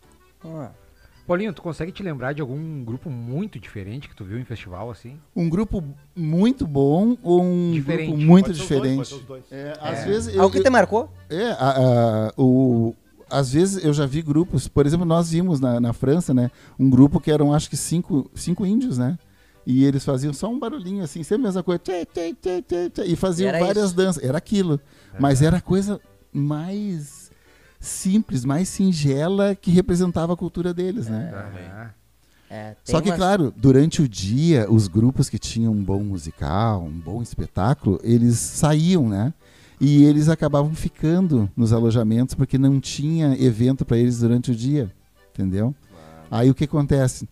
Ah, 0.45 0.71
Paulinho, 1.27 1.53
tu 1.55 1.63
consegue 1.63 1.91
te 1.91 2.03
lembrar 2.03 2.35
de 2.35 2.43
algum 2.43 2.85
grupo 2.85 3.09
muito 3.09 3.59
diferente 3.59 4.09
que 4.09 4.15
tu 4.15 4.25
viu 4.25 4.39
em 4.39 4.45
festival, 4.45 4.91
assim? 4.91 5.19
Um 5.35 5.49
grupo 5.49 5.83
muito 6.15 6.67
bom 6.67 7.17
ou 7.23 7.43
um 7.43 7.73
Diferente. 7.73 8.09
grupo 8.09 8.21
muito 8.23 8.47
Pode 8.47 8.59
dois, 8.59 8.69
diferente? 9.09 9.25
dois. 9.27 9.45
É, 9.51 9.73
às 9.81 10.01
É. 10.01 10.05
vezes 10.05 10.35
eu, 10.35 10.43
Algo 10.43 10.55
que 10.55 10.63
te 10.63 10.69
marcou? 10.71 11.11
É, 11.31 11.51
a- 11.53 12.29
a- 12.29 12.33
o, 12.37 12.95
às 13.31 13.53
vezes 13.53 13.83
eu 13.83 13.95
já 13.95 14.05
vi 14.05 14.21
grupos, 14.21 14.69
por 14.69 14.85
exemplo, 14.85 15.07
nós 15.07 15.31
vimos 15.31 15.61
na, 15.61 15.81
na 15.81 15.93
França, 15.95 16.35
né? 16.35 16.51
Um 16.79 16.91
grupo 16.91 17.19
que 17.19 17.31
eram 17.31 17.55
acho 17.55 17.71
que 17.71 17.77
cinco, 17.77 18.31
cinco 18.35 18.67
índios, 18.67 18.99
né? 18.99 19.19
E 19.67 19.83
eles 19.83 20.05
faziam 20.05 20.35
só 20.35 20.51
um 20.51 20.59
barulhinho 20.59 21.03
assim, 21.03 21.23
sempre 21.23 21.45
a 21.45 21.49
mesma 21.49 21.63
coisa. 21.63 21.79
tchê, 21.79 22.05
tchê, 22.05 22.35
tchê, 22.35 22.63
tchê, 22.63 22.91
tchê, 22.91 23.05
e 23.07 23.17
faziam 23.17 23.49
Era 23.49 23.61
várias 23.61 23.87
isso. 23.87 23.95
danças. 23.97 24.23
Era 24.23 24.37
aquilo. 24.37 24.79
Mas 25.19 25.41
era 25.41 25.57
a 25.57 25.61
coisa 25.63 25.99
mais 26.31 27.24
simples, 27.85 28.45
mais 28.45 28.69
singela 28.69 29.55
que 29.55 29.71
representava 29.71 30.33
a 30.33 30.37
cultura 30.37 30.73
deles, 30.75 31.07
né? 31.09 31.31
É, 32.51 32.69
tem 32.85 32.95
Só 32.95 33.01
que, 33.01 33.09
umas- 33.09 33.19
claro, 33.19 33.53
durante 33.57 34.01
o 34.03 34.09
dia, 34.09 34.71
os 34.71 34.87
grupos 34.87 35.29
que 35.29 35.39
tinham 35.39 35.73
um 35.73 35.83
bom 35.83 36.03
musical, 36.03 36.83
um 36.85 36.91
bom 37.01 37.21
espetáculo, 37.23 37.99
eles 38.03 38.39
saíam, 38.39 39.09
né? 39.09 39.33
E 39.81 40.05
eles 40.05 40.29
acabavam 40.29 40.73
ficando 40.75 41.51
nos 41.57 41.73
alojamentos 41.73 42.35
porque 42.35 42.57
não 42.57 42.79
tinha 42.81 43.35
evento 43.43 43.85
para 43.85 43.97
eles 43.99 44.21
durante 44.21 44.51
o 44.53 44.55
dia, 44.55 44.91
entendeu? 45.33 45.75
Aí 46.31 46.49
o 46.49 46.55
que 46.55 46.65
acontece? 46.65 47.29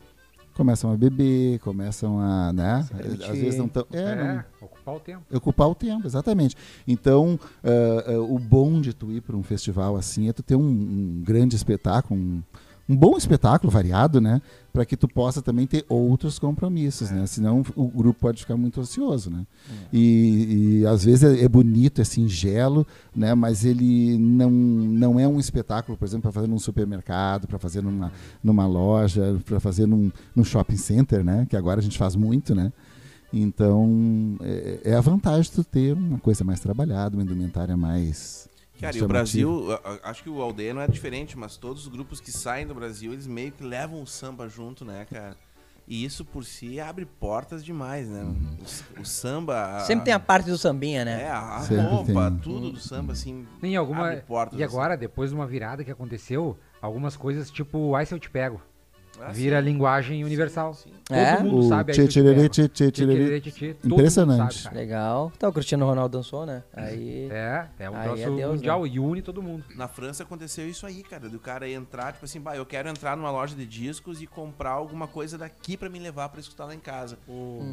Começam 0.54 0.92
a 0.92 0.96
beber, 0.96 1.60
começam 1.60 2.18
a, 2.20 2.52
né? 2.52 2.84
Às 3.30 3.38
vezes 3.38 3.56
não 3.56 3.68
tão, 3.68 3.86
é, 3.92 4.14
não- 4.16 4.24
É, 4.24 4.44
ocupar 4.82 4.94
o 4.96 5.00
tempo. 5.00 5.22
ocupar 5.32 5.68
o 5.68 5.74
tempo, 5.74 6.06
exatamente. 6.06 6.56
Então, 6.86 7.38
ah, 7.62 8.04
ah, 8.06 8.20
o 8.20 8.38
bom 8.38 8.80
de 8.80 8.92
tu 8.92 9.12
ir 9.12 9.20
para 9.20 9.36
um 9.36 9.42
festival 9.42 9.96
assim 9.96 10.28
é 10.28 10.32
tu 10.32 10.42
ter 10.42 10.56
um, 10.56 10.68
um 10.68 11.22
grande 11.24 11.54
espetáculo, 11.54 12.18
um, 12.18 12.42
um 12.88 12.96
bom 12.96 13.16
espetáculo 13.16 13.70
variado, 13.70 14.20
né? 14.20 14.42
Para 14.72 14.84
que 14.84 14.96
tu 14.96 15.06
possa 15.06 15.40
também 15.40 15.66
ter 15.66 15.84
outros 15.88 16.38
compromissos, 16.38 17.10
né? 17.10 17.26
Senão 17.26 17.62
o 17.76 17.86
grupo 17.88 18.20
pode 18.20 18.40
ficar 18.40 18.56
muito 18.56 18.80
ocioso, 18.80 19.30
né? 19.30 19.46
E, 19.92 20.80
e 20.80 20.86
às 20.86 21.04
vezes 21.04 21.22
é, 21.22 21.44
é 21.44 21.48
bonito, 21.48 22.00
é 22.00 22.04
singelo, 22.04 22.86
né? 23.14 23.34
Mas 23.34 23.64
ele 23.64 24.18
não, 24.18 24.50
não 24.50 25.20
é 25.20 25.28
um 25.28 25.38
espetáculo, 25.38 25.96
por 25.96 26.04
exemplo, 26.04 26.22
para 26.22 26.32
fazer 26.32 26.48
num 26.48 26.58
supermercado, 26.58 27.46
para 27.46 27.58
fazer 27.58 27.82
numa, 27.82 28.12
numa 28.42 28.66
loja, 28.66 29.40
para 29.44 29.60
fazer 29.60 29.86
num, 29.86 30.10
num 30.34 30.44
shopping 30.44 30.76
center, 30.76 31.24
né? 31.24 31.46
Que 31.48 31.56
agora 31.56 31.78
a 31.78 31.82
gente 31.82 31.96
faz 31.96 32.16
muito, 32.16 32.54
né? 32.54 32.72
Então, 33.32 34.36
é, 34.42 34.80
é 34.84 34.94
a 34.94 35.00
vantagem 35.00 35.42
de 35.42 35.52
tu 35.52 35.64
ter 35.64 35.92
uma 35.94 36.18
coisa 36.18 36.44
mais 36.44 36.60
trabalhada, 36.60 37.16
uma 37.16 37.22
indumentária 37.22 37.76
mais. 37.76 38.48
Cara, 38.80 38.96
e 38.96 39.02
o. 39.02 39.08
Brasil, 39.08 39.72
a- 39.72 39.80
a- 40.04 40.10
acho 40.10 40.22
que 40.22 40.28
o 40.30 40.42
Aldeia 40.42 40.74
não 40.74 40.82
é 40.82 40.88
diferente, 40.88 41.38
mas 41.38 41.56
todos 41.56 41.82
os 41.82 41.88
grupos 41.88 42.20
que 42.20 42.30
saem 42.32 42.66
do 42.66 42.74
Brasil, 42.74 43.12
eles 43.12 43.26
meio 43.26 43.52
que 43.52 43.62
levam 43.64 44.02
o 44.02 44.06
samba 44.06 44.48
junto, 44.48 44.84
né, 44.84 45.06
cara? 45.10 45.36
E 45.86 46.04
isso 46.04 46.24
por 46.24 46.44
si 46.44 46.78
abre 46.78 47.04
portas 47.04 47.64
demais, 47.64 48.08
né? 48.08 48.22
O, 48.60 48.62
s- 48.64 48.84
o 49.00 49.04
samba. 49.04 49.76
a- 49.78 49.80
Sempre 49.80 50.04
tem 50.06 50.14
a 50.14 50.20
parte 50.20 50.48
do 50.50 50.56
sambinha, 50.58 51.04
né? 51.04 51.22
É, 51.22 51.30
a 51.30 51.60
Sempre 51.60 51.84
roupa, 51.84 52.30
tem. 52.30 52.38
tudo 52.40 52.70
do 52.72 52.78
samba, 52.80 53.12
assim. 53.12 53.46
Tem 53.60 53.76
alguma. 53.76 54.08
abre 54.08 54.20
portas, 54.22 54.58
E 54.58 54.62
assim. 54.62 54.72
agora, 54.74 54.96
depois 54.96 55.30
de 55.30 55.36
uma 55.36 55.46
virada 55.46 55.82
que 55.84 55.90
aconteceu, 55.90 56.56
algumas 56.80 57.16
coisas 57.16 57.50
tipo, 57.50 57.94
ai 57.94 58.06
se 58.06 58.14
eu 58.14 58.18
te 58.18 58.30
pego. 58.30 58.60
Ah, 59.20 59.30
Vira 59.30 59.58
sim. 59.60 59.64
linguagem 59.66 60.24
universal. 60.24 60.74
sim. 60.74 60.90
Todo 61.04 61.16
É? 61.18 61.38
mundo 61.40 61.58
O 61.58 61.62
sabe 61.68 61.92
tchê-tchê-lê, 61.92 62.34
pego. 62.34 62.48
tchê-tchê-lê. 62.48 62.90
Tchê-tchê-lê, 62.90 63.40
tchê-tchê, 63.40 63.74
todo 63.74 63.90
mundo 63.90 63.98
Impressionante. 64.00 64.58
sabe. 64.62 64.76
Legal. 64.76 65.32
Então 65.36 65.50
o 65.50 65.52
Cristiano 65.52 65.84
Ronaldo 65.86 66.16
dançou, 66.18 66.46
né? 66.46 66.62
Aí. 66.74 67.28
É, 67.30 67.66
é 67.80 67.90
um 67.90 67.94
Aí 67.96 68.02
troço 68.04 68.22
é 68.22 68.30
Deus, 68.30 68.54
mundial 68.56 68.86
e 68.86 68.98
une 68.98 69.20
todo 69.22 69.42
mundo. 69.42 69.64
Na 69.76 69.86
França 69.86 70.22
aconteceu 70.22 70.66
isso 70.68 70.86
aí, 70.86 71.02
cara, 71.02 71.28
do 71.28 71.38
cara 71.38 71.68
entrar, 71.68 72.12
tipo 72.12 72.24
assim, 72.24 72.40
bah, 72.40 72.56
eu 72.56 72.64
quero 72.64 72.88
entrar 72.88 73.16
numa 73.16 73.30
loja 73.30 73.54
de 73.54 73.66
discos 73.66 74.22
e 74.22 74.26
comprar 74.26 74.70
alguma 74.70 75.06
coisa 75.06 75.36
daqui 75.36 75.76
pra 75.76 75.88
me 75.90 75.98
levar 75.98 76.28
pra 76.30 76.40
escutar 76.40 76.64
lá 76.64 76.74
em 76.74 76.78
casa. 76.80 77.18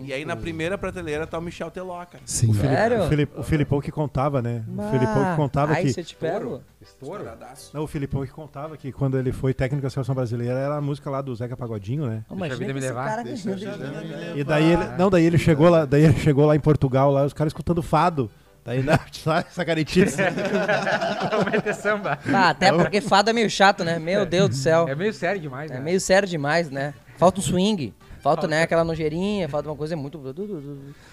E 0.06 0.12
aí 0.13 0.25
na 0.25 0.36
primeira 0.36 0.78
prateleira 0.78 1.25
tá 1.25 1.38
o 1.39 1.41
Michel 1.41 1.71
Teló, 1.71 2.04
cara. 2.06 2.23
Sim. 2.25 2.54
Sério? 2.54 3.04
O, 3.06 3.08
Filip, 3.08 3.39
o 3.39 3.43
Filipão 3.43 3.80
que 3.82 3.91
contava, 3.91 4.41
né? 4.41 4.63
O 4.67 4.91
Filipão 4.91 5.30
que 5.32 5.36
contava 5.38 5.73
Aí 5.73 5.86
que. 5.86 5.93
você 5.93 6.04
te 6.04 6.15
pego? 6.15 6.62
Estouro. 6.89 7.23
Não, 7.73 7.84
o 7.84 7.88
Filipão 7.88 8.25
que 8.25 8.32
contava 8.32 8.75
que 8.75 8.91
quando 8.91 9.17
ele 9.17 9.32
foi 9.32 9.54
técnico 9.54 9.84
da 9.84 9.89
seleção 9.89 10.15
brasileira 10.15 10.58
era 10.60 10.75
a 10.75 10.82
música 10.82 11.10
lá 11.10 11.21
do 11.21 11.34
Zeca 11.36 11.56
Pagodinho, 11.56 12.08
né? 12.08 12.23
Oh, 12.30 12.36
Deixa 12.36 12.56
a 12.56 12.58
vida 12.58 12.73
me 12.73 12.80
levar. 12.80 13.06
cara 13.08 13.23
Deixa 13.23 13.52
a 13.52 13.56
vida 13.56 13.78
me 13.78 13.86
levar. 13.86 14.38
E 14.38 14.43
daí 14.43 14.71
ele, 14.73 14.86
não, 14.97 15.10
daí 15.10 15.23
ele 15.25 15.38
chegou 15.38 15.69
lá, 15.69 15.86
daí 15.86 16.04
ele 16.04 16.17
chegou 16.19 16.45
lá 16.45 16.56
em 16.56 16.60
Portugal, 16.60 17.12
lá 17.12 17.23
os 17.23 17.34
caras 17.34 17.52
escutando 17.52 17.82
fado. 17.82 18.30
Daí 18.65 18.84
né, 18.84 18.99
sabe, 19.12 19.47
essa 19.49 19.63
caretice. 19.63 20.17
Vamos 21.32 21.52
meter 21.52 21.73
samba. 21.75 22.19
Ah, 22.34 22.49
até 22.49 22.71
porque 22.71 23.02
fado 23.02 23.30
é 23.30 23.34
meio 23.34 23.49
chato, 23.49 23.84
né? 23.84 23.99
Meu 23.99 24.25
Deus 24.25 24.49
do 24.49 24.56
céu. 24.56 24.88
É 24.88 24.95
meio 24.95 25.13
sério 25.13 25.39
demais, 25.39 25.71
É 25.71 25.75
né? 25.75 25.80
meio 25.80 25.99
sério 25.99 26.28
demais, 26.28 26.69
né? 26.69 26.93
Falta 27.17 27.39
um 27.39 27.43
swing. 27.43 27.93
Falta, 28.21 28.47
né, 28.47 28.63
aquela 28.63 28.84
nojeirinha, 28.84 29.47
falta 29.47 29.69
uma 29.69 29.78
coisa 29.78 29.95
muito. 29.95 30.21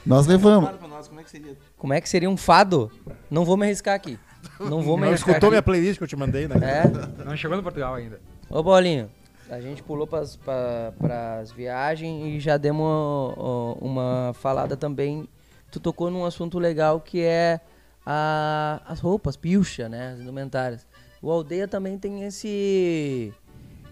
Nós 0.05 0.27
levamos. 0.27 0.71
É? 0.71 1.55
Como 1.77 1.93
é 1.93 2.01
que 2.01 2.09
seria 2.09 2.29
um 2.29 2.37
fado? 2.37 2.91
Não 3.31 3.45
vou 3.45 3.57
me 3.57 3.65
arriscar 3.65 3.95
aqui. 3.95 4.19
Não 4.61 4.83
vou 4.83 4.97
me 4.97 5.07
Não 5.07 5.15
escutou 5.15 5.51
minha 5.51 5.63
playlist 5.63 5.99
que 5.99 6.05
eu 6.05 6.09
te 6.09 6.17
mandei, 6.17 6.47
né? 6.49 6.55
É. 6.63 7.25
Não 7.25 7.37
chegou 7.37 7.57
no 7.57 7.63
Portugal 7.63 7.95
ainda. 7.95 8.21
Ô, 8.51 8.63
Bolinho, 8.63 9.11
a 9.51 9.61
gente 9.61 9.83
pulou 9.83 10.07
pras, 10.07 10.37
pra, 10.37 10.93
pras 10.99 11.51
viagens 11.53 12.25
e 12.27 12.41
já 12.41 12.57
demos 12.57 13.35
uma 13.81 14.33
falada 14.35 14.77
também. 14.77 15.29
Tu 15.71 15.81
tocou 15.81 16.11
num 16.11 16.25
assunto 16.25 16.59
legal 16.59 17.01
que 17.01 17.21
é 17.21 17.61
a- 18.05 18.81
as 18.87 19.01
roupas, 19.01 19.37
pilcha, 19.37 19.89
né? 19.89 20.13
As 20.15 20.21
indumentárias. 20.21 20.87
O 21.21 21.31
Aldeia 21.31 21.67
também 21.67 21.99
tem 21.99 22.23
esse, 22.25 23.33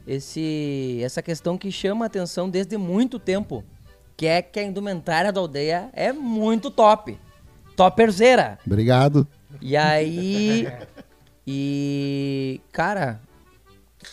esse, 0.07 1.01
essa 1.03 1.21
questão 1.23 1.57
que 1.59 1.71
chama 1.73 2.05
a 2.05 2.07
atenção 2.07 2.49
desde 2.49 2.77
muito 2.77 3.19
tempo. 3.19 3.65
Que 4.17 4.27
é 4.27 4.41
que 4.43 4.61
a 4.61 4.63
indumentária 4.63 5.33
da 5.33 5.41
Aldeia 5.41 5.89
é 5.93 6.13
muito 6.13 6.71
top. 6.71 7.19
Topperzeira. 7.77 8.59
Obrigado. 8.65 9.27
E 9.67 9.77
aí. 9.79 10.69
E. 11.47 12.61
Cara. 12.71 13.19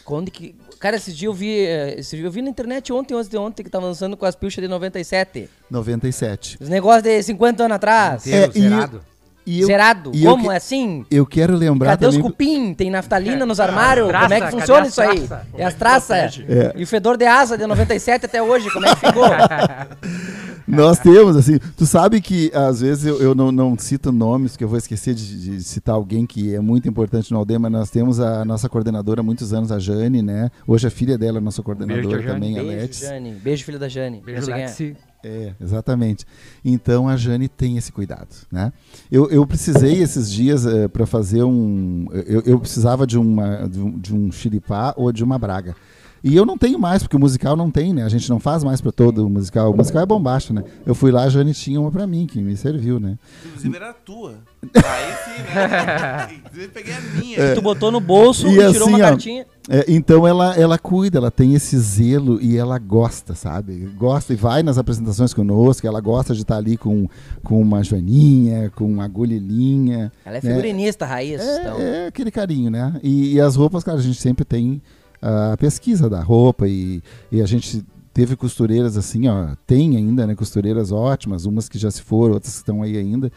Quando 0.05 0.31
que. 0.31 0.55
Cara, 0.79 0.95
esse 0.95 1.11
dia 1.13 1.27
eu 1.27 1.33
vi. 1.33 1.59
eh, 1.65 1.95
Esse 1.99 2.15
dia 2.15 2.25
eu 2.25 2.31
vi 2.31 2.41
na 2.41 2.49
internet 2.49 2.91
ontem, 2.93 3.13
de 3.21 3.37
ontem, 3.37 3.61
que 3.63 3.69
tava 3.69 3.85
lançando 3.85 4.15
com 4.15 4.25
as 4.25 4.35
pilchas 4.35 4.61
de 4.61 4.67
97. 4.69 5.49
97. 5.69 6.57
Os 6.61 6.69
negócios 6.69 7.03
de 7.03 7.21
50 7.21 7.63
anos 7.65 7.75
atrás. 7.75 8.25
Inteiro, 8.25 8.51
É, 8.55 8.57
e- 8.57 8.61
zerado. 8.61 9.05
E 9.45 9.61
eu, 9.61 9.67
Zerado. 9.67 10.11
e 10.13 10.23
Como? 10.23 10.43
que- 10.43 10.49
É 10.53 10.55
assim? 10.57 11.05
eu 11.09 11.25
quero 11.25 11.55
lembrar 11.55 11.91
Cadê 11.91 12.05
os 12.07 12.15
também. 12.15 12.29
cupim? 12.29 12.73
Tem 12.73 12.89
naftalina 12.91 13.45
nos 13.45 13.59
armários? 13.59 14.07
Traça, 14.07 14.23
como 14.27 14.33
é 14.35 14.41
que 14.41 14.51
funciona 14.51 14.87
isso 14.87 15.01
aí? 15.01 15.27
E 15.57 15.63
as 15.63 15.73
traças? 15.73 16.41
É. 16.47 16.73
E 16.75 16.83
o 16.83 16.87
fedor 16.87 17.17
de 17.17 17.25
asa 17.25 17.57
de 17.57 17.65
97 17.65 18.25
até 18.25 18.41
hoje, 18.41 18.69
como 18.71 18.85
é 18.85 18.93
que 18.95 19.05
ficou? 19.07 19.23
Nós 20.67 20.99
temos, 20.99 21.35
assim, 21.35 21.57
tu 21.75 21.85
sabe 21.85 22.21
que 22.21 22.51
às 22.53 22.81
vezes 22.81 23.05
eu, 23.05 23.19
eu 23.21 23.35
não, 23.35 23.51
não 23.51 23.77
cito 23.77 24.11
nomes, 24.11 24.55
que 24.55 24.63
eu 24.63 24.67
vou 24.69 24.77
esquecer 24.77 25.13
de, 25.13 25.57
de 25.57 25.63
citar 25.63 25.95
alguém 25.95 26.25
que 26.25 26.53
é 26.55 26.59
muito 26.59 26.87
importante 26.87 27.31
no 27.31 27.39
aldeia, 27.39 27.59
mas 27.59 27.71
nós 27.71 27.89
temos 27.89 28.19
a 28.19 28.45
nossa 28.45 28.69
coordenadora 28.69 29.19
há 29.21 29.23
muitos 29.23 29.53
anos, 29.53 29.71
a 29.71 29.79
Jane, 29.79 30.21
né? 30.21 30.49
Hoje 30.65 30.87
a 30.87 30.91
filha 30.91 31.17
dela 31.17 31.39
é 31.39 31.41
nossa 31.41 31.61
coordenadora 31.61 32.01
Beijo, 32.07 32.21
Jane. 32.21 32.33
também, 32.33 32.59
a 32.59 32.63
Beijo. 32.63 32.93
Jane. 33.01 33.31
Beijo, 33.33 33.65
filho 33.65 33.79
da 33.79 33.89
Jane. 33.89 34.21
Beijo, 34.23 34.49
é. 34.51 34.55
Lexi. 34.55 34.95
É, 35.23 35.53
exatamente. 35.61 36.25
Então 36.65 37.07
a 37.07 37.15
Jane 37.15 37.47
tem 37.47 37.77
esse 37.77 37.91
cuidado, 37.91 38.35
né? 38.51 38.73
Eu, 39.11 39.29
eu 39.29 39.45
precisei 39.45 40.01
esses 40.01 40.31
dias 40.31 40.65
para 40.91 41.05
fazer 41.05 41.43
um, 41.43 42.07
eu, 42.25 42.41
eu 42.45 42.59
precisava 42.59 43.05
de 43.05 43.17
uma 43.17 43.67
de 43.67 43.79
um, 43.79 43.99
de 43.99 44.15
um 44.15 44.31
xiripá 44.31 44.93
ou 44.97 45.11
de 45.11 45.23
uma 45.23 45.37
braga. 45.37 45.75
E 46.23 46.35
eu 46.35 46.45
não 46.45 46.57
tenho 46.57 46.77
mais, 46.77 47.01
porque 47.01 47.15
o 47.15 47.19
musical 47.19 47.55
não 47.55 47.71
tem, 47.71 47.93
né? 47.93 48.03
A 48.03 48.09
gente 48.09 48.29
não 48.29 48.39
faz 48.39 48.63
mais 48.63 48.79
para 48.79 48.91
todo 48.91 49.25
o 49.25 49.29
musical. 49.29 49.71
O 49.71 49.75
musical 49.75 50.03
é 50.03 50.05
bombacho, 50.05 50.53
né? 50.53 50.63
Eu 50.85 50.93
fui 50.93 51.11
lá, 51.11 51.23
a 51.23 51.29
Jane 51.29 51.53
tinha 51.53 51.81
uma 51.81 51.91
para 51.91 52.05
mim, 52.05 52.27
que 52.27 52.39
me 52.39 52.55
serviu, 52.55 52.99
né? 52.99 53.17
Inclusive 53.45 53.75
era 53.75 53.89
a 53.89 53.93
tua. 53.93 54.35
Aí 54.75 55.13
sim, 55.25 55.41
né? 55.41 56.35
Inclusive 56.45 56.67
peguei 56.67 56.93
a 56.93 57.01
minha. 57.01 57.55
Tu 57.55 57.61
botou 57.61 57.91
no 57.91 57.99
bolso 57.99 58.47
E 58.47 58.59
e, 58.59 58.71
tirou 58.71 58.87
uma 58.87 58.97
assim, 58.97 59.03
ó, 59.03 59.09
cartinha. 59.09 59.45
É, 59.69 59.85
então 59.87 60.27
ela, 60.27 60.55
ela 60.55 60.77
cuida, 60.77 61.17
ela 61.17 61.31
tem 61.31 61.55
esse 61.55 61.77
zelo 61.77 62.39
e 62.41 62.57
ela 62.57 62.77
gosta, 62.77 63.33
sabe? 63.33 63.73
Gosta 63.97 64.33
e 64.33 64.35
vai 64.35 64.61
nas 64.61 64.77
apresentações 64.77 65.33
conosco, 65.33 65.87
ela 65.87 66.01
gosta 66.01 66.35
de 66.35 66.41
estar 66.41 66.57
ali 66.57 66.77
com, 66.77 67.07
com 67.43 67.59
uma 67.59 67.83
joaninha, 67.83 68.71
com 68.75 68.85
uma 68.85 69.05
agulhinha. 69.05 70.11
Ela 70.23 70.37
é 70.37 70.41
figurinista, 70.41 71.05
raiz. 71.05 71.41
então. 71.41 71.79
É, 71.79 72.05
é 72.05 72.07
aquele 72.07 72.29
carinho, 72.29 72.69
né? 72.69 72.99
E, 73.01 73.33
e 73.33 73.41
as 73.41 73.55
roupas, 73.55 73.83
cara, 73.83 73.97
a 73.97 74.01
gente 74.01 74.19
sempre 74.19 74.45
tem 74.45 74.81
a 75.21 75.55
pesquisa 75.57 76.09
da 76.09 76.21
roupa 76.21 76.67
e, 76.67 77.01
e 77.31 77.41
a 77.41 77.45
gente 77.45 77.85
teve 78.13 78.35
costureiras 78.35 78.97
assim, 78.97 79.27
ó, 79.27 79.55
tem 79.65 79.95
ainda, 79.95 80.27
né, 80.27 80.35
costureiras 80.35 80.91
ótimas, 80.91 81.45
umas 81.45 81.69
que 81.69 81.77
já 81.77 81.89
se 81.89 82.01
foram, 82.01 82.33
outras 82.33 82.53
que 82.53 82.59
estão 82.59 82.81
aí 82.83 82.97
ainda. 82.97 83.31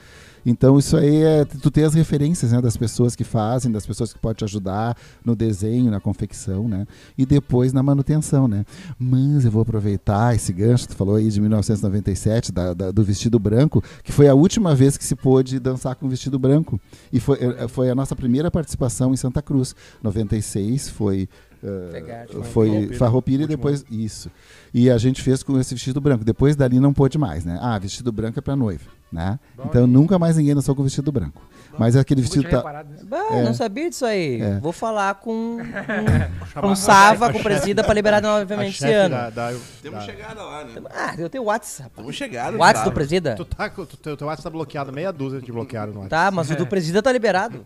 Então 0.47 0.79
isso 0.79 0.95
aí 0.99 1.23
é 1.23 1.45
tu 1.47 1.71
ter 1.71 1.85
as 1.85 1.95
referências, 1.95 2.53
né, 2.53 2.61
das 2.61 2.77
pessoas 2.77 3.17
que 3.17 3.25
fazem, 3.25 3.73
das 3.73 3.87
pessoas 3.87 4.13
que 4.13 4.19
podem 4.19 4.37
te 4.37 4.45
ajudar 4.45 4.95
no 5.25 5.35
desenho, 5.35 5.91
na 5.91 6.01
confecção, 6.01 6.69
né? 6.69 6.87
E 7.17 7.25
depois 7.25 7.73
na 7.73 7.83
manutenção, 7.83 8.47
né? 8.47 8.67
Mas 8.99 9.47
eu 9.47 9.51
vou 9.51 9.63
aproveitar 9.63 10.35
esse 10.35 10.53
gancho, 10.53 10.89
tu 10.89 10.97
falou 10.97 11.15
aí 11.17 11.31
de 11.31 11.41
1997, 11.41 12.53
da, 12.53 12.75
da- 12.75 12.91
do 12.91 13.03
vestido 13.03 13.39
branco, 13.39 13.83
que 14.03 14.13
foi 14.13 14.29
a 14.29 14.35
última 14.35 14.75
vez 14.75 14.99
que 14.99 15.05
se 15.05 15.17
pôde 15.17 15.59
dançar 15.59 15.95
com 15.95 16.07
vestido 16.11 16.39
branco. 16.39 16.79
E 17.11 17.19
foi, 17.19 17.39
eh, 17.41 17.67
foi 17.67 17.89
a 17.89 17.95
nossa 17.95 18.15
primeira 18.15 18.51
participação 18.51 19.15
em 19.15 19.17
Santa 19.17 19.41
Cruz. 19.41 19.75
96 20.03 20.91
foi 20.91 21.27
eh, 21.65 21.89
Fegarte, 21.91 22.33
foi 22.45 22.69
Farroupilha. 22.69 22.99
Farroupilha 22.99 23.45
e 23.45 23.47
depois 23.47 23.85
isso. 23.91 24.31
E 24.73 24.91
a 24.91 24.99
gente 24.99 25.23
fez 25.23 25.43
com 25.43 25.59
esse 25.59 25.75
vestido 25.75 26.01
branco. 26.01 26.25
Depois 26.25 26.55
dali 26.55 26.79
não 26.79 26.93
pôde 26.93 27.17
mais, 27.17 27.45
né? 27.45 27.59
Ah, 27.61 27.79
vestido 27.79 28.13
branco 28.13 28.39
é 28.39 28.43
para 28.43 28.55
noiva, 28.55 28.85
né? 29.15 29.39
Então 29.65 29.87
nunca 29.87 30.19
mais 30.19 30.37
ninguém 30.37 30.55
dançou 30.55 30.75
com 30.75 30.83
vestido 30.83 31.11
branco. 31.13 31.41
Mas 31.77 31.97
aquele 31.97 32.21
Nunca 32.23 32.33
tinha 32.33 32.43
vestido 32.49 32.63
tá. 32.63 32.85
Bah, 33.05 33.37
É. 33.37 33.43
não 33.43 33.53
sabia 33.53 33.91
disso 33.91 34.07
aí. 34.07 34.41
É. 34.41 34.61
Vou 34.61 34.71
falar 34.73 35.13
com, 35.17 35.59
com, 36.55 36.61
com 36.61 36.67
o 36.69 36.77
Sava, 36.77 37.33
com 37.33 37.39
o 37.41 37.43
presida, 37.43 37.83
pra 37.83 37.93
liberar 37.93 38.19
A 38.19 38.21
novamente 38.21 38.77
esse 38.77 38.93
ano. 38.93 39.13
da- 39.17 39.31
da- 39.31 39.55
Temos 39.83 39.99
da- 39.99 40.05
chegada 40.07 40.41
lá, 40.41 40.65
né? 40.65 40.71
Ah, 40.95 41.15
eu 41.19 41.29
tenho 41.29 41.43
WhatsApp. 41.43 41.91
Temos 41.97 42.15
chegada. 42.15 42.57
WhatsApp 42.57 42.79
sabe? 42.79 42.91
do 42.91 42.95
presida? 42.95 43.35
Tu 43.35 43.45
tá, 43.45 43.69
com- 43.69 43.85
tu, 43.85 43.97
teu, 43.97 44.17
teu 44.17 44.27
WhatsApp 44.29 44.45
tá 44.45 44.51
bloqueado, 44.51 44.93
meia 44.93 45.13
dúzia 45.13 45.41
de 45.41 45.51
bloquearam 45.51 45.93
no 45.93 45.99
WhatsApp. 46.03 46.11
Tá, 46.27 46.31
mas 46.31 46.49
o 46.49 46.55
do 46.57 46.65
presida 46.69 47.03
tá 47.03 47.11
liberado. 47.11 47.65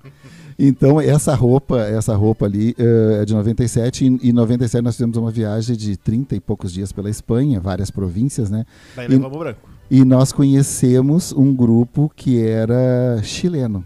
Então, 0.59 0.99
essa 0.99 1.35
roupa, 1.35 1.79
essa 1.83 2.17
roupa 2.17 2.47
ali 2.47 2.75
eh, 2.79 3.19
é 3.21 3.25
de 3.27 3.35
97. 3.35 4.07
E 4.23 4.31
em 4.31 4.33
97 4.33 4.83
nós 4.83 4.95
fizemos 4.97 5.19
uma 5.19 5.31
viagem 5.31 5.77
de 5.77 5.99
30 5.99 6.35
e 6.35 6.41
poucos 6.41 6.73
dias 6.73 6.93
pela 6.93 7.11
Espanha, 7.11 7.61
várias 7.61 7.91
províncias, 7.91 8.49
né? 8.49 8.65
Daí 8.97 9.05
E- 9.05 9.09
levamos 9.11 9.37
o 9.37 9.39
branco. 9.39 9.69
E 9.91 10.05
nós 10.05 10.33
conhecemos 10.33 11.33
um 11.33 11.55
grupo 11.55 12.11
que 12.15 12.41
era 12.43 13.21
chileno. 13.23 13.85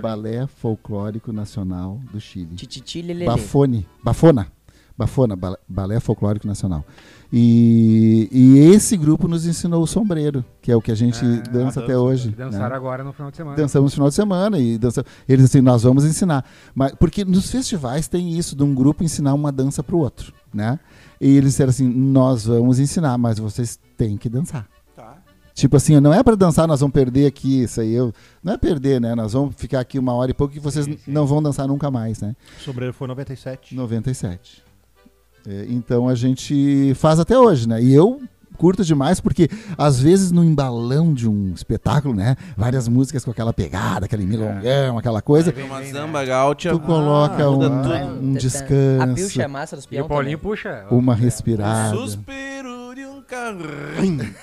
Balé 0.00 0.46
Folclórico 0.46 1.32
Nacional 1.32 1.98
do 2.12 2.20
Chile. 2.20 2.54
Tititi. 2.54 3.02
Bafone. 3.24 3.86
Bafona. 4.02 4.46
Bafona, 4.96 5.34
Bal- 5.34 5.58
Balé 5.68 5.98
Folclórico 6.00 6.46
Nacional. 6.46 6.84
E, 7.32 8.28
e 8.30 8.58
esse 8.58 8.94
grupo 8.96 9.26
nos 9.26 9.46
ensinou 9.46 9.82
o 9.82 9.86
sombreiro, 9.86 10.44
que 10.60 10.70
é 10.70 10.76
o 10.76 10.82
que 10.82 10.92
a 10.92 10.94
gente 10.94 11.18
Ah, 11.24 11.50
dança 11.50 11.80
até 11.80 11.96
hoje. 11.96 12.28
E 12.28 12.32
dançaram 12.32 12.68
né? 12.70 12.76
agora 12.76 13.02
no 13.02 13.12
final 13.12 13.30
de 13.30 13.38
semana. 13.38 13.56
Dançamos 13.56 13.90
no 13.92 13.94
final 13.94 14.08
de 14.10 14.14
semana 14.14 14.58
e 14.58 14.76
dança... 14.76 15.02
eles 15.26 15.46
assim, 15.46 15.62
nós 15.62 15.82
vamos 15.82 16.04
ensinar. 16.04 16.44
Mas, 16.74 16.94
porque 16.94 17.24
nos 17.24 17.50
festivais 17.50 18.06
tem 18.06 18.36
isso, 18.36 18.54
de 18.54 18.62
um 18.62 18.74
grupo 18.74 19.02
ensinar 19.02 19.32
uma 19.32 19.50
dança 19.50 19.82
pro 19.82 19.96
outro, 19.98 20.32
né? 20.52 20.78
E 21.18 21.28
eles 21.36 21.52
disseram 21.52 21.70
assim, 21.70 21.88
nós 21.88 22.44
vamos 22.44 22.78
ensinar, 22.78 23.16
mas 23.16 23.38
vocês 23.38 23.78
têm 23.96 24.18
que 24.18 24.28
dançar. 24.28 24.68
Tipo 25.54 25.76
assim, 25.76 26.00
não 26.00 26.12
é 26.14 26.22
pra 26.22 26.34
dançar, 26.34 26.66
nós 26.66 26.80
vamos 26.80 26.94
perder 26.94 27.26
aqui, 27.26 27.62
isso 27.64 27.80
aí. 27.80 27.92
Eu, 27.92 28.12
não 28.42 28.54
é 28.54 28.58
perder, 28.58 29.00
né? 29.00 29.14
Nós 29.14 29.32
vamos 29.34 29.54
ficar 29.56 29.80
aqui 29.80 29.98
uma 29.98 30.14
hora 30.14 30.30
e 30.30 30.34
pouco 30.34 30.56
e 30.56 30.58
vocês 30.58 30.84
Sim, 30.86 30.92
sim. 31.04 31.10
não 31.10 31.26
vão 31.26 31.42
dançar 31.42 31.68
nunca 31.68 31.90
mais, 31.90 32.20
né? 32.20 32.34
O 32.58 32.62
sombreiro 32.62 32.94
foi 32.94 33.06
97. 33.08 33.74
97. 33.74 34.62
É, 35.46 35.66
então 35.68 36.08
a 36.08 36.14
gente 36.14 36.92
faz 36.94 37.18
até 37.20 37.38
hoje, 37.38 37.68
né? 37.68 37.82
E 37.82 37.92
eu 37.92 38.20
curto 38.56 38.84
demais 38.84 39.18
porque 39.20 39.48
às 39.76 39.98
vezes 39.98 40.30
no 40.30 40.44
embalão 40.44 41.12
de 41.12 41.28
um 41.28 41.52
espetáculo, 41.52 42.14
né? 42.14 42.36
Várias 42.56 42.86
músicas 42.88 43.24
com 43.24 43.30
aquela 43.30 43.52
pegada, 43.52 44.06
aquele 44.06 44.24
milongão, 44.24 44.96
aquela 44.98 45.20
coisa. 45.20 45.52
Tem 45.52 45.64
uma 45.64 45.82
zamba 45.82 46.24
gaúcha. 46.24 46.70
Tu 46.70 46.80
coloca 46.80 47.50
muda 47.50 47.68
um, 47.68 48.30
um 48.30 48.34
A 48.34 48.38
descanso, 48.38 49.14
pilcha 49.14 49.42
é 49.42 49.48
massa 49.48 49.76
dos 49.76 49.86
E 49.90 50.00
o 50.00 50.06
Paulinho 50.06 50.38
também. 50.38 50.50
puxa. 50.52 50.86
uma 50.90 51.14
respirada. 51.14 51.96
Suspiro 51.96 52.81
de 52.94 53.04
um 53.06 53.22
carrinho. 53.22 54.34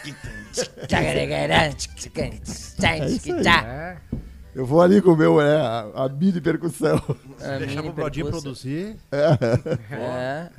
É. 3.66 3.98
Eu 4.56 4.66
vou 4.66 4.82
ali 4.82 5.02
com 5.02 5.12
o 5.12 5.16
meu, 5.18 5.38
né? 5.38 5.58
A, 5.58 6.06
a 6.06 6.10
mini 6.10 6.42
percussão. 6.42 7.02
A 7.42 7.58
Deixar 7.60 7.84
pro 7.84 7.94
Brodinho 7.94 8.28
produzir. 8.30 8.96
É. 9.92 10.50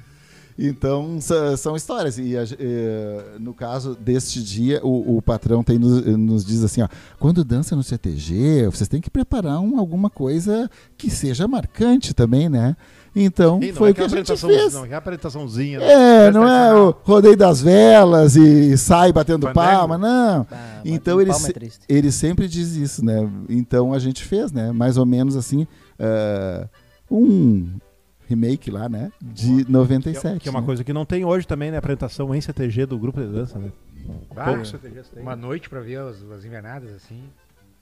Então, 0.58 1.18
sa- 1.20 1.56
são 1.56 1.74
histórias. 1.74 2.18
E 2.18 2.44
ge- 2.44 2.56
eh, 2.60 3.36
no 3.38 3.54
caso 3.54 3.94
deste 3.94 4.42
dia, 4.42 4.80
o, 4.84 5.16
o 5.16 5.22
patrão 5.22 5.62
tem 5.64 5.78
nos, 5.78 6.04
nos 6.04 6.44
diz 6.44 6.62
assim: 6.62 6.82
ó, 6.82 6.88
quando 7.18 7.42
dança 7.44 7.74
no 7.74 7.82
CTG, 7.82 8.66
vocês 8.66 8.88
têm 8.88 9.00
que 9.00 9.08
preparar 9.10 9.58
um, 9.60 9.78
alguma 9.78 10.10
coisa 10.10 10.70
que 10.98 11.10
seja 11.10 11.48
marcante 11.48 12.12
também, 12.12 12.48
né? 12.50 12.76
Então, 13.14 13.60
foi 13.74 13.88
é 13.88 13.92
o 13.92 13.94
que 13.94 14.00
a 14.02 14.08
gente 14.08 14.36
fez. 14.36 14.72
Não, 14.72 14.84
é 14.84 14.94
apresentaçãozinha. 14.94 15.80
né? 15.80 16.26
É, 16.26 16.30
não 16.30 16.46
é 16.46 16.74
o 16.74 16.90
rodeio 17.02 17.36
das 17.36 17.60
velas 17.60 18.36
e 18.36 18.76
sai 18.78 19.12
batendo 19.12 19.46
Fandango. 19.48 19.54
palma, 19.68 19.98
não. 19.98 20.46
Bah, 20.48 20.80
Então 20.84 21.20
ele, 21.20 21.30
palma 21.30 21.48
é 21.48 21.68
ele 21.88 22.12
sempre 22.12 22.46
diz 22.46 22.76
isso, 22.76 23.04
né? 23.04 23.28
Então 23.48 23.92
a 23.92 23.98
gente 23.98 24.22
fez, 24.24 24.52
né? 24.52 24.70
Mais 24.72 24.96
ou 24.96 25.04
menos 25.04 25.34
assim, 25.36 25.66
ah, 25.98 26.68
um 27.10 27.78
remake 28.28 28.70
lá, 28.70 28.88
né? 28.88 29.10
De 29.20 29.64
Que 29.64 29.70
97. 29.72 30.26
é, 30.26 30.38
que 30.38 30.48
é 30.48 30.50
uma 30.52 30.60
né? 30.60 30.66
coisa 30.66 30.84
que 30.84 30.92
não 30.92 31.04
tem 31.04 31.24
hoje 31.24 31.46
também, 31.46 31.70
né? 31.72 31.78
Apresentação 31.78 32.32
em 32.32 32.40
CTG 32.40 32.86
do 32.86 32.96
grupo 32.98 33.20
de 33.20 33.26
dança, 33.26 33.58
né? 33.58 33.72
Bah, 34.32 34.44
Poucos 34.44 34.70
CTGs 34.70 35.10
tem. 35.10 35.22
uma 35.22 35.34
noite 35.34 35.68
pra 35.68 35.80
ver 35.80 35.98
as, 35.98 36.22
as 36.30 36.44
invernadas, 36.44 36.92
assim. 36.94 37.22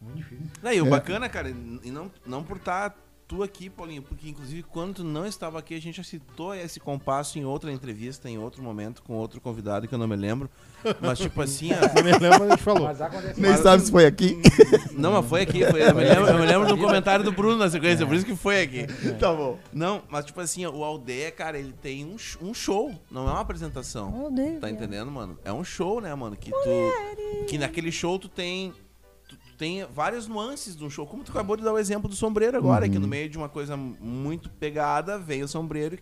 Muito 0.00 0.16
difícil. 0.16 0.46
E 0.72 0.80
o 0.80 0.86
É. 0.86 0.88
bacana, 0.90 1.28
cara, 1.28 1.50
e 1.84 1.90
não, 1.90 2.10
não 2.26 2.42
por 2.42 2.56
estar 2.56 2.96
tu 3.28 3.42
aqui, 3.42 3.68
Paulinho, 3.68 4.00
porque 4.02 4.30
inclusive 4.30 4.62
quando 4.62 4.94
tu 4.94 5.04
não 5.04 5.26
estava 5.26 5.58
aqui, 5.58 5.74
a 5.74 5.80
gente 5.80 5.98
já 5.98 6.02
citou 6.02 6.54
esse 6.54 6.80
compasso 6.80 7.38
em 7.38 7.44
outra 7.44 7.70
entrevista, 7.70 8.28
em 8.28 8.38
outro 8.38 8.62
momento, 8.62 9.02
com 9.02 9.12
outro 9.12 9.38
convidado 9.38 9.86
que 9.86 9.94
eu 9.94 9.98
não 9.98 10.08
me 10.08 10.16
lembro. 10.16 10.48
Mas 11.00 11.18
tipo 11.18 11.42
assim, 11.42 11.70
ó, 11.72 11.76
Não 11.94 12.04
me 12.04 12.12
lembro, 12.12 12.44
a 12.44 12.50
gente 12.50 12.62
falou. 12.62 12.84
Mas. 12.84 13.36
Nem 13.36 13.56
sabe 13.56 13.82
se 13.82 13.90
foi 13.90 14.06
aqui. 14.06 14.40
não, 14.96 15.12
mas 15.12 15.26
foi 15.26 15.42
aqui, 15.42 15.64
foi, 15.66 15.82
eu, 15.82 15.94
me 15.94 16.04
lembro, 16.04 16.26
eu 16.26 16.38
me 16.38 16.46
lembro 16.46 16.68
do 16.68 16.78
comentário 16.78 17.24
do 17.24 17.32
Bruno 17.32 17.56
na 17.58 17.68
sequência, 17.68 18.06
por 18.06 18.14
isso 18.14 18.24
que 18.24 18.34
foi 18.36 18.62
aqui. 18.62 18.86
tá 19.20 19.32
bom. 19.34 19.58
Não, 19.72 20.02
mas 20.08 20.24
tipo 20.24 20.40
assim, 20.40 20.64
o 20.66 20.82
Aldeia, 20.82 21.30
cara, 21.30 21.58
ele 21.58 21.72
tem 21.72 22.04
um, 22.06 22.16
sh- 22.16 22.38
um 22.40 22.54
show, 22.54 22.94
não 23.10 23.28
é 23.28 23.32
uma 23.32 23.40
apresentação. 23.40 24.14
Aldeia. 24.24 24.60
Tá 24.60 24.70
entendendo, 24.70 25.10
mano? 25.10 25.38
É 25.44 25.52
um 25.52 25.64
show, 25.64 26.00
né, 26.00 26.14
mano? 26.14 26.36
Que 26.36 26.50
tu. 26.50 27.46
Que 27.48 27.58
naquele 27.58 27.92
show 27.92 28.18
tu 28.18 28.28
tem. 28.28 28.72
Tem 29.58 29.84
várias 29.92 30.28
nuances 30.28 30.76
do 30.76 30.88
show. 30.88 31.04
Como 31.04 31.24
tu 31.24 31.32
acabou 31.32 31.56
de 31.56 31.64
dar 31.64 31.72
o 31.72 31.78
exemplo 31.78 32.08
do 32.08 32.14
sombreiro 32.14 32.56
agora, 32.56 32.88
que 32.88 32.98
no 32.98 33.08
meio 33.08 33.28
de 33.28 33.36
uma 33.36 33.48
coisa 33.48 33.76
muito 33.76 34.48
pegada, 34.48 35.18
vem 35.18 35.42
o 35.42 35.48
sombreiro 35.48 35.96
e 35.96 36.00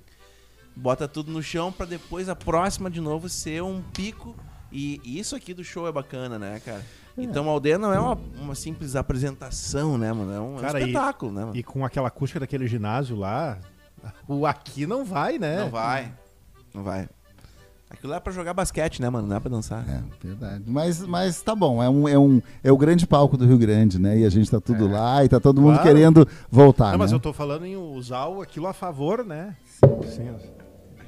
bota 0.78 1.08
tudo 1.08 1.32
no 1.32 1.42
chão 1.42 1.72
pra 1.72 1.86
depois 1.86 2.28
a 2.28 2.36
próxima 2.36 2.90
de 2.90 3.00
novo 3.00 3.30
ser 3.30 3.62
um 3.62 3.80
pico. 3.94 4.36
E, 4.70 5.00
e 5.02 5.18
isso 5.18 5.34
aqui 5.34 5.54
do 5.54 5.64
show 5.64 5.88
é 5.88 5.92
bacana, 5.92 6.38
né, 6.38 6.60
cara? 6.62 6.84
Então 7.16 7.48
a 7.48 7.52
aldeia 7.52 7.78
não 7.78 7.94
é 7.94 7.98
uma, 7.98 8.14
uma 8.38 8.54
simples 8.54 8.94
apresentação, 8.94 9.96
né, 9.96 10.12
mano? 10.12 10.32
É 10.32 10.38
um, 10.40 10.56
é 10.56 10.58
um 10.58 10.60
Cara, 10.60 10.80
e- 10.80 10.82
espetáculo, 10.82 11.32
né, 11.32 11.40
mano? 11.46 11.56
E 11.56 11.62
com 11.62 11.82
aquela 11.82 12.08
acústica 12.08 12.38
daquele 12.38 12.68
ginásio 12.68 13.16
lá, 13.16 13.58
o 14.28 14.44
aqui 14.46 14.86
não 14.86 15.02
vai, 15.02 15.38
né? 15.38 15.60
Não 15.60 15.70
vai. 15.70 16.12
Não 16.74 16.82
vai. 16.82 17.08
Aquilo 17.96 18.10
lá 18.10 18.16
é 18.16 18.20
pra 18.20 18.32
jogar 18.32 18.52
basquete, 18.54 19.00
né, 19.00 19.08
mano? 19.10 19.26
Não 19.26 19.36
é 19.36 19.40
pra 19.40 19.50
dançar. 19.50 19.84
É, 19.88 20.02
verdade. 20.26 20.64
Mas, 20.66 21.00
mas 21.06 21.40
tá 21.42 21.54
bom, 21.54 21.82
é, 21.82 21.88
um, 21.88 22.06
é, 22.08 22.18
um, 22.18 22.40
é 22.62 22.70
o 22.70 22.76
grande 22.76 23.06
palco 23.06 23.36
do 23.36 23.46
Rio 23.46 23.58
Grande, 23.58 23.98
né? 23.98 24.18
E 24.18 24.24
a 24.24 24.30
gente 24.30 24.50
tá 24.50 24.60
tudo 24.60 24.86
lá 24.88 25.24
e 25.24 25.28
tá 25.28 25.40
todo 25.40 25.60
mundo 25.60 25.74
Claro. 25.74 25.88
querendo 25.88 26.28
voltar, 26.50 26.92
Não, 26.92 26.98
mas 26.98 27.10
né? 27.10 27.16
eu 27.16 27.20
tô 27.20 27.32
falando 27.32 27.64
em 27.64 27.76
usar 27.76 28.26
o- 28.26 28.42
aquilo 28.42 28.66
a 28.66 28.72
favor, 28.72 29.24
né? 29.24 29.56
Sim. 30.06 30.30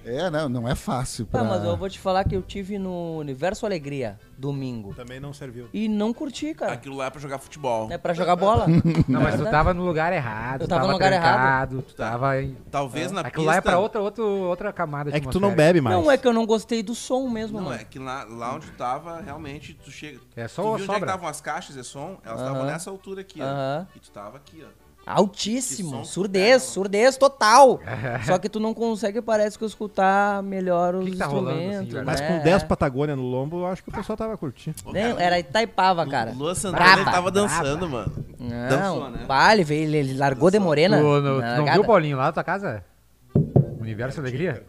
É, 0.08 0.30
não, 0.30 0.48
não 0.48 0.68
é 0.68 0.74
fácil 0.74 1.26
pra... 1.26 1.40
Ah, 1.40 1.44
mas 1.44 1.64
eu 1.64 1.76
vou 1.76 1.88
te 1.88 1.98
falar 1.98 2.24
que 2.24 2.34
eu 2.34 2.40
tive 2.42 2.78
no 2.78 3.18
Universo 3.18 3.66
Alegria, 3.66 4.18
domingo. 4.38 4.94
Também 4.94 5.20
não 5.20 5.32
serviu. 5.34 5.68
E 5.72 5.86
não 5.88 6.14
curti, 6.14 6.54
cara. 6.54 6.72
Aquilo 6.72 6.96
lá 6.96 7.06
é 7.06 7.10
pra 7.10 7.20
jogar 7.20 7.38
futebol. 7.38 7.90
É 7.90 7.98
pra 7.98 8.14
jogar 8.14 8.34
bola. 8.36 8.66
Não, 9.06 9.20
mas 9.20 9.34
tu 9.34 9.38
Verdade. 9.44 9.50
tava 9.50 9.74
no 9.74 9.84
lugar 9.84 10.12
errado. 10.12 10.62
Eu 10.62 10.66
tu 10.66 10.70
tava 10.70 10.86
no 10.86 10.92
lugar 10.92 11.10
trancado, 11.10 11.82
Tu 11.82 11.94
tava 11.94 12.40
em... 12.42 12.56
Talvez 12.70 13.12
na 13.12 13.20
Aquilo 13.20 13.32
pista... 13.44 13.50
lá 13.50 13.56
é 13.56 13.60
pra 13.60 13.78
outra, 13.78 14.00
outra, 14.00 14.24
outra 14.24 14.72
camada 14.72 15.10
de 15.10 15.16
É 15.16 15.20
que 15.20 15.28
tu 15.28 15.38
não 15.40 15.54
bebe 15.54 15.80
mais. 15.80 15.96
Não, 15.96 16.10
é 16.10 16.16
que 16.16 16.26
eu 16.26 16.32
não 16.32 16.46
gostei 16.46 16.82
do 16.82 16.94
som 16.94 17.28
mesmo, 17.28 17.58
Não, 17.58 17.66
mano. 17.68 17.80
é 17.80 17.84
que 17.84 17.98
lá, 17.98 18.24
lá 18.24 18.54
onde 18.54 18.66
tu 18.66 18.76
tava, 18.76 19.20
realmente, 19.20 19.74
tu 19.74 19.90
chega... 19.90 20.18
É 20.36 20.48
só 20.48 20.62
tu 20.62 20.66
viu 20.66 20.72
onde 20.74 20.82
é 20.82 20.86
que 20.86 20.92
sobra. 20.92 21.06
estavam 21.10 21.28
as 21.28 21.40
caixas 21.40 21.74
de 21.76 21.84
som? 21.84 22.16
Elas 22.24 22.40
estavam 22.40 22.62
Aham. 22.62 22.70
nessa 22.72 22.90
altura 22.90 23.20
aqui, 23.20 23.40
ó. 23.42 23.44
Aham. 23.44 23.86
E 23.94 23.98
tu 24.00 24.10
tava 24.10 24.36
aqui, 24.38 24.64
ó. 24.64 24.87
Altíssimo. 25.08 26.04
Surdez, 26.04 26.62
surdez 26.62 27.16
total. 27.16 27.80
Só 28.26 28.38
que 28.38 28.48
tu 28.48 28.60
não 28.60 28.74
consegue, 28.74 29.22
parece 29.22 29.58
que, 29.58 29.64
escutar 29.64 30.42
melhor 30.42 30.94
os 30.94 31.04
que 31.06 31.10
que 31.12 31.16
tá 31.16 31.26
rolando, 31.26 31.50
assim, 31.58 31.64
instrumentos. 31.66 31.92
velho? 31.94 32.06
Mas 32.06 32.20
né? 32.20 32.38
com 32.38 32.44
10 32.44 32.62
Patagônia 32.64 33.16
no 33.16 33.22
lombo, 33.22 33.58
eu 33.60 33.66
acho 33.66 33.82
que 33.82 33.88
o 33.88 33.92
pessoal 33.92 34.16
tava 34.16 34.36
curtindo. 34.36 34.76
Cara, 34.84 34.98
Era 35.22 35.38
Itaipava, 35.38 36.06
cara. 36.06 36.32
Lua 36.32 36.54
Santana 36.54 36.82
Braba, 36.84 37.00
ele 37.00 37.04
tava 37.10 37.30
braba. 37.30 37.48
dançando, 37.48 37.88
mano. 37.88 38.12
Não, 38.38 38.68
Dançou, 38.68 39.10
né? 39.10 39.24
bah, 39.26 39.52
ele, 39.52 39.64
veio, 39.64 39.94
ele, 39.94 40.14
largou 40.16 40.50
de 40.50 40.58
morena. 40.58 40.98
Tu, 40.98 41.02
no- 41.02 41.40
tu 41.40 41.46
não 41.64 41.72
viu, 41.72 41.84
Paulinho, 41.84 42.16
lá 42.16 42.24
na 42.26 42.32
tua 42.32 42.44
casa? 42.44 42.84
Universo 43.80 44.20
Alegria? 44.20 44.62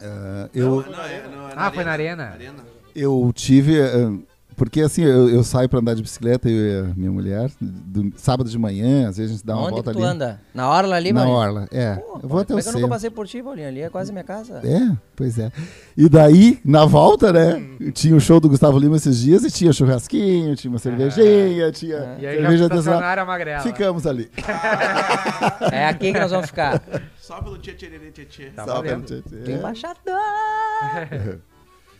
Ah, 0.00 0.48
eu, 0.54 0.82
Não, 0.82 1.04
é- 1.04 1.28
não, 1.28 1.48
é 1.48 1.52
Ah, 1.56 1.70
foi 1.70 1.84
na 1.84 1.92
arena. 1.92 2.30
arena. 2.32 2.64
eu 2.94 3.30
tive... 3.34 3.80
ah, 3.82 4.12
porque 4.60 4.82
assim, 4.82 5.02
eu, 5.02 5.30
eu 5.30 5.42
saio 5.42 5.70
pra 5.70 5.78
andar 5.78 5.94
de 5.94 6.02
bicicleta, 6.02 6.46
eu 6.50 6.84
e 6.86 6.90
a 6.90 6.94
minha 6.94 7.10
mulher, 7.10 7.50
do- 7.58 8.12
sábado 8.18 8.50
de 8.50 8.58
manhã, 8.58 9.08
às 9.08 9.16
vezes 9.16 9.32
a 9.32 9.34
gente 9.36 9.46
dá 9.46 9.54
uma 9.54 9.62
Onde 9.62 9.70
volta 9.70 9.90
que 9.90 9.96
tu 9.96 10.02
ali. 10.04 10.12
anda? 10.12 10.38
Na 10.52 10.68
orla 10.68 10.96
ali, 10.96 11.12
Na 11.14 11.26
orla, 11.26 11.66
é. 11.72 11.94
Pô, 11.94 12.20
eu 12.22 12.28
vou 12.28 12.40
até 12.40 12.48
como 12.48 12.56
o 12.56 12.60
é 12.60 12.62
que 12.62 12.68
eu 12.68 12.72
nunca 12.72 12.72
centro. 12.72 12.88
passei 12.88 13.10
por 13.10 13.26
ti, 13.26 13.42
Paulinho? 13.42 13.66
Ali 13.68 13.80
é 13.80 13.88
quase 13.88 14.12
minha 14.12 14.22
casa. 14.22 14.60
É, 14.62 14.94
pois 15.16 15.38
é. 15.38 15.50
E 15.96 16.08
daí, 16.10 16.60
na 16.62 16.84
volta, 16.84 17.32
né? 17.32 17.62
Tinha 17.94 18.14
o 18.14 18.20
show 18.20 18.38
do 18.38 18.50
Gustavo 18.50 18.78
Lima 18.78 18.96
esses 18.96 19.18
dias 19.18 19.42
e 19.44 19.50
tinha 19.50 19.70
Ah. 19.70 19.72
churrasquinho, 19.72 20.54
tinha 20.54 20.70
uma 20.70 20.78
cervejinha, 20.78 21.72
tinha 21.72 22.16
E 22.20 22.26
aí 22.26 22.36
já 22.36 22.42
cerveja 22.42 22.64
estacionaram 22.64 23.06
artesanal. 23.06 23.18
a 23.22 23.24
magrela. 23.26 23.62
Ficamos 23.62 24.06
ali. 24.06 24.30
É 25.72 25.86
aqui 25.86 26.12
que 26.12 26.20
nós 26.20 26.30
vamos 26.30 26.46
ficar. 26.46 26.82
Só 27.18 27.40
pelo 27.40 27.56
tchê 27.58 27.72
tchê 27.72 27.88
tchê 28.12 28.24
tchê. 28.26 28.44
Tá 28.50 28.64
Só 28.66 28.74
valendo. 28.74 29.04
pra- 29.22 29.38
é. 29.52 29.56
embaixador. 29.56 29.96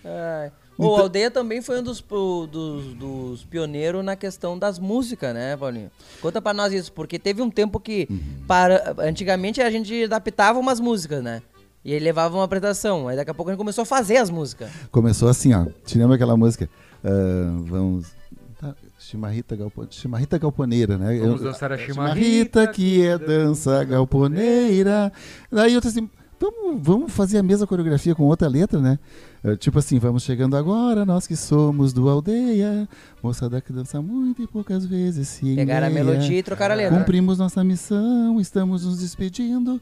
Ai. 0.04 0.52
O 0.86 0.96
Aldeia 0.96 1.30
também 1.30 1.60
foi 1.60 1.80
um 1.80 1.82
dos, 1.82 2.00
dos, 2.00 2.94
dos 2.94 3.44
pioneiros 3.44 4.04
na 4.04 4.16
questão 4.16 4.58
das 4.58 4.78
músicas, 4.78 5.34
né, 5.34 5.56
Paulinho? 5.56 5.90
Conta 6.20 6.40
pra 6.40 6.54
nós 6.54 6.72
isso, 6.72 6.92
porque 6.92 7.18
teve 7.18 7.42
um 7.42 7.50
tempo 7.50 7.78
que, 7.78 8.08
para, 8.46 8.94
antigamente, 8.98 9.60
a 9.60 9.70
gente 9.70 10.04
adaptava 10.04 10.58
umas 10.58 10.80
músicas, 10.80 11.22
né? 11.22 11.42
E 11.84 11.92
ele 11.92 12.04
levava 12.04 12.36
uma 12.36 12.44
apresentação. 12.44 13.08
Aí 13.08 13.16
daqui 13.16 13.30
a 13.30 13.34
pouco 13.34 13.50
a 13.50 13.52
gente 13.52 13.58
começou 13.58 13.82
a 13.82 13.86
fazer 13.86 14.18
as 14.18 14.30
músicas. 14.30 14.70
Começou 14.90 15.28
assim, 15.28 15.54
ó. 15.54 15.66
Te 15.84 15.96
lembra 15.98 16.16
aquela 16.16 16.36
música? 16.36 16.68
Ah, 17.02 17.56
vamos. 17.64 18.08
tá, 18.60 18.74
Chimarrita, 18.98 19.56
galpo... 19.56 19.86
Chimarrita 19.90 20.38
galponeira, 20.38 20.98
né? 20.98 21.18
Vamos 21.18 21.40
dançar 21.40 21.72
a 21.72 21.78
Chimarrita 21.78 22.66
que 22.66 23.02
é 23.02 23.16
dança 23.16 23.82
galponeira. 23.84 25.10
Daí 25.50 25.72
eu 25.72 25.80
disse 25.80 25.98
assim, 25.98 26.10
vamos, 26.40 26.80
vamos 26.82 27.12
fazer 27.12 27.38
a 27.38 27.42
mesma 27.42 27.66
coreografia 27.66 28.14
com 28.14 28.24
outra 28.24 28.48
letra, 28.48 28.80
né? 28.80 28.98
Eh, 29.44 29.56
Tipo 29.56 29.78
assim, 29.78 29.98
vamos 29.98 30.22
chegando 30.22 30.56
agora, 30.56 31.04
nós 31.04 31.26
que 31.26 31.36
somos 31.36 31.92
do 31.92 32.08
aldeia, 32.08 32.88
moçada 33.22 33.60
que 33.60 33.72
dança 33.72 34.00
muito 34.00 34.42
e 34.42 34.46
poucas 34.46 34.86
vezes 34.86 35.28
se 35.28 35.54
Pegaram 35.54 35.86
a 35.86 35.90
melodia 35.90 36.38
e 36.38 36.42
trocaram 36.42 36.74
a 36.74 36.76
letra. 36.76 36.98
Cumprimos 36.98 37.38
nossa 37.38 37.62
missão, 37.62 38.40
estamos 38.40 38.84
nos 38.84 38.98
despedindo. 38.98 39.80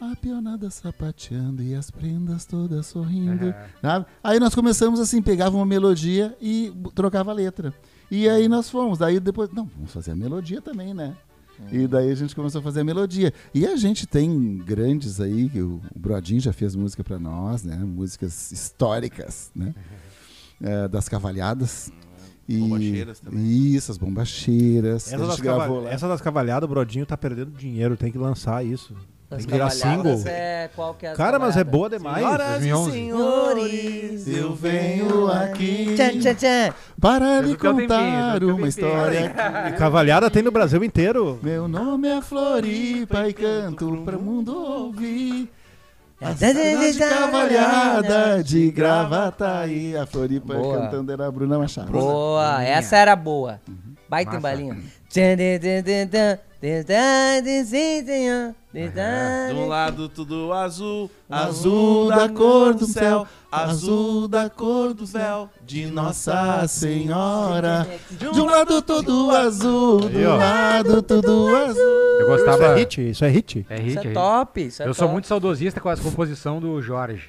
A 0.00 0.14
pionada 0.14 0.70
sapateando 0.70 1.60
e 1.60 1.74
as 1.74 1.90
prendas 1.90 2.44
todas 2.44 2.86
sorrindo. 2.86 3.46
É. 3.48 3.66
sabe? 3.82 4.06
Aí 4.22 4.38
nós 4.38 4.54
começamos 4.54 5.00
assim, 5.00 5.20
pegava 5.20 5.56
uma 5.56 5.66
melodia 5.66 6.36
e 6.40 6.72
trocava 6.94 7.32
a 7.32 7.34
letra. 7.34 7.74
E 8.08 8.28
aí 8.28 8.48
nós 8.48 8.70
fomos. 8.70 8.98
Daí 8.98 9.18
depois, 9.18 9.50
não, 9.52 9.68
vamos 9.74 9.92
fazer 9.92 10.12
a 10.12 10.14
melodia 10.14 10.62
também, 10.62 10.94
né? 10.94 11.16
E 11.72 11.86
daí 11.86 12.10
a 12.10 12.14
gente 12.14 12.34
começou 12.34 12.60
a 12.60 12.62
fazer 12.62 12.80
a 12.80 12.84
melodia. 12.84 13.32
E 13.54 13.66
a 13.66 13.76
gente 13.76 14.06
tem 14.06 14.58
grandes 14.58 15.20
aí, 15.20 15.48
que 15.48 15.60
o 15.60 15.80
Brodinho 15.94 16.40
já 16.40 16.52
fez 16.52 16.74
música 16.74 17.02
pra 17.04 17.18
nós, 17.18 17.62
né? 17.64 17.76
Músicas 17.76 18.50
históricas, 18.52 19.50
né? 19.54 19.74
É, 20.60 20.88
das 20.88 21.08
cavalhadas. 21.08 21.92
E 22.48 22.58
Bombacheiras 22.58 23.20
também. 23.20 23.46
Isso, 23.74 23.90
as 23.92 23.98
bombacheiras. 23.98 25.12
Essa 25.12 25.26
das, 25.26 25.40
cava- 25.40 25.88
essa 25.90 26.08
das 26.08 26.20
cavalhadas, 26.22 26.66
o 26.66 26.68
Brodinho 26.72 27.04
tá 27.04 27.16
perdendo 27.16 27.50
dinheiro, 27.50 27.94
tem 27.96 28.10
que 28.10 28.16
lançar 28.18 28.64
isso. 28.64 28.94
Tem 29.30 29.38
que 29.40 29.52
virar 29.52 29.68
single. 29.68 30.22
É, 30.24 30.70
qual 30.74 30.94
que 30.94 31.06
é 31.06 31.12
Cara, 31.12 31.38
mas 31.38 31.54
é 31.56 31.62
boa 31.62 31.90
demais. 31.90 32.16
Senhoras 32.24 32.64
e 32.64 32.70
2011. 32.70 32.90
senhores, 32.92 34.28
eu 34.28 34.54
venho 34.54 35.30
aqui. 35.30 35.94
Tchan, 35.94 36.18
tchan, 36.18 36.34
tchan. 36.34 36.74
Para 36.98 37.40
lhe 37.42 37.54
tempinho, 37.54 37.74
contar 37.74 37.98
fez 37.98 38.36
o 38.36 38.38
teu 38.38 38.48
uma 38.48 38.54
tempinho. 38.56 38.68
história. 38.68 39.34
E 39.68 39.72
cavalhada 39.72 40.30
tem 40.30 40.42
no 40.42 40.50
Brasil 40.50 40.82
inteiro. 40.82 41.38
Meu 41.42 41.68
nome 41.68 42.08
é 42.08 42.22
Floripa 42.22 43.28
e 43.28 43.34
canto 43.34 44.02
para 44.02 44.16
o 44.16 44.22
mundo 44.22 44.56
ouvir. 44.56 45.50
A 46.20 46.34
cidade 46.34 46.98
da, 46.98 47.08
cavalhada 47.08 48.42
de 48.42 48.70
Gravataí. 48.70 49.94
A 49.96 50.06
Floripa 50.06 50.54
Boa. 50.54 50.78
cantando 50.80 51.12
era 51.12 51.26
a 51.26 51.30
Bruna 51.30 51.58
Machado. 51.58 51.92
Boa, 51.92 52.62
essa 52.64 52.96
era 52.96 53.14
boa. 53.14 53.60
Baita 54.08 54.32
Massa. 54.32 54.38
embalinho. 54.38 54.82
De 59.50 59.54
um 59.54 59.66
lado 59.66 60.08
tudo 60.08 60.52
azul, 60.52 61.10
azul 61.30 62.08
da 62.08 62.28
cor 62.28 62.74
do 62.74 62.84
céu, 62.84 63.26
azul 63.50 64.28
da 64.28 64.50
cor 64.50 64.92
do 64.92 65.06
céu 65.06 65.48
de 65.64 65.86
Nossa 65.86 66.66
Senhora. 66.68 67.88
De 68.10 68.40
um 68.40 68.44
lado 68.44 68.82
tudo 68.82 69.30
azul, 69.30 70.10
de 70.10 70.26
um 70.26 70.36
lado 70.36 71.00
tudo 71.00 71.56
azul. 71.56 71.82
Eu 72.20 72.26
gostava. 72.26 72.56
Isso 72.56 72.64
é 72.64 72.74
hit, 72.76 73.10
isso 73.10 73.24
é 73.24 73.28
hit. 73.28 73.66
É 73.70 73.76
hit. 73.76 73.88
Isso 73.88 74.06
é, 74.06 74.10
é 74.10 74.12
top. 74.12 74.60
Isso 74.60 74.82
é 74.82 74.88
Eu 74.88 74.92
sou 74.92 75.08
muito 75.08 75.26
saudosista 75.26 75.80
com 75.80 75.88
as 75.88 76.00
composições 76.00 76.60
do 76.60 76.82
Jorge. 76.82 77.28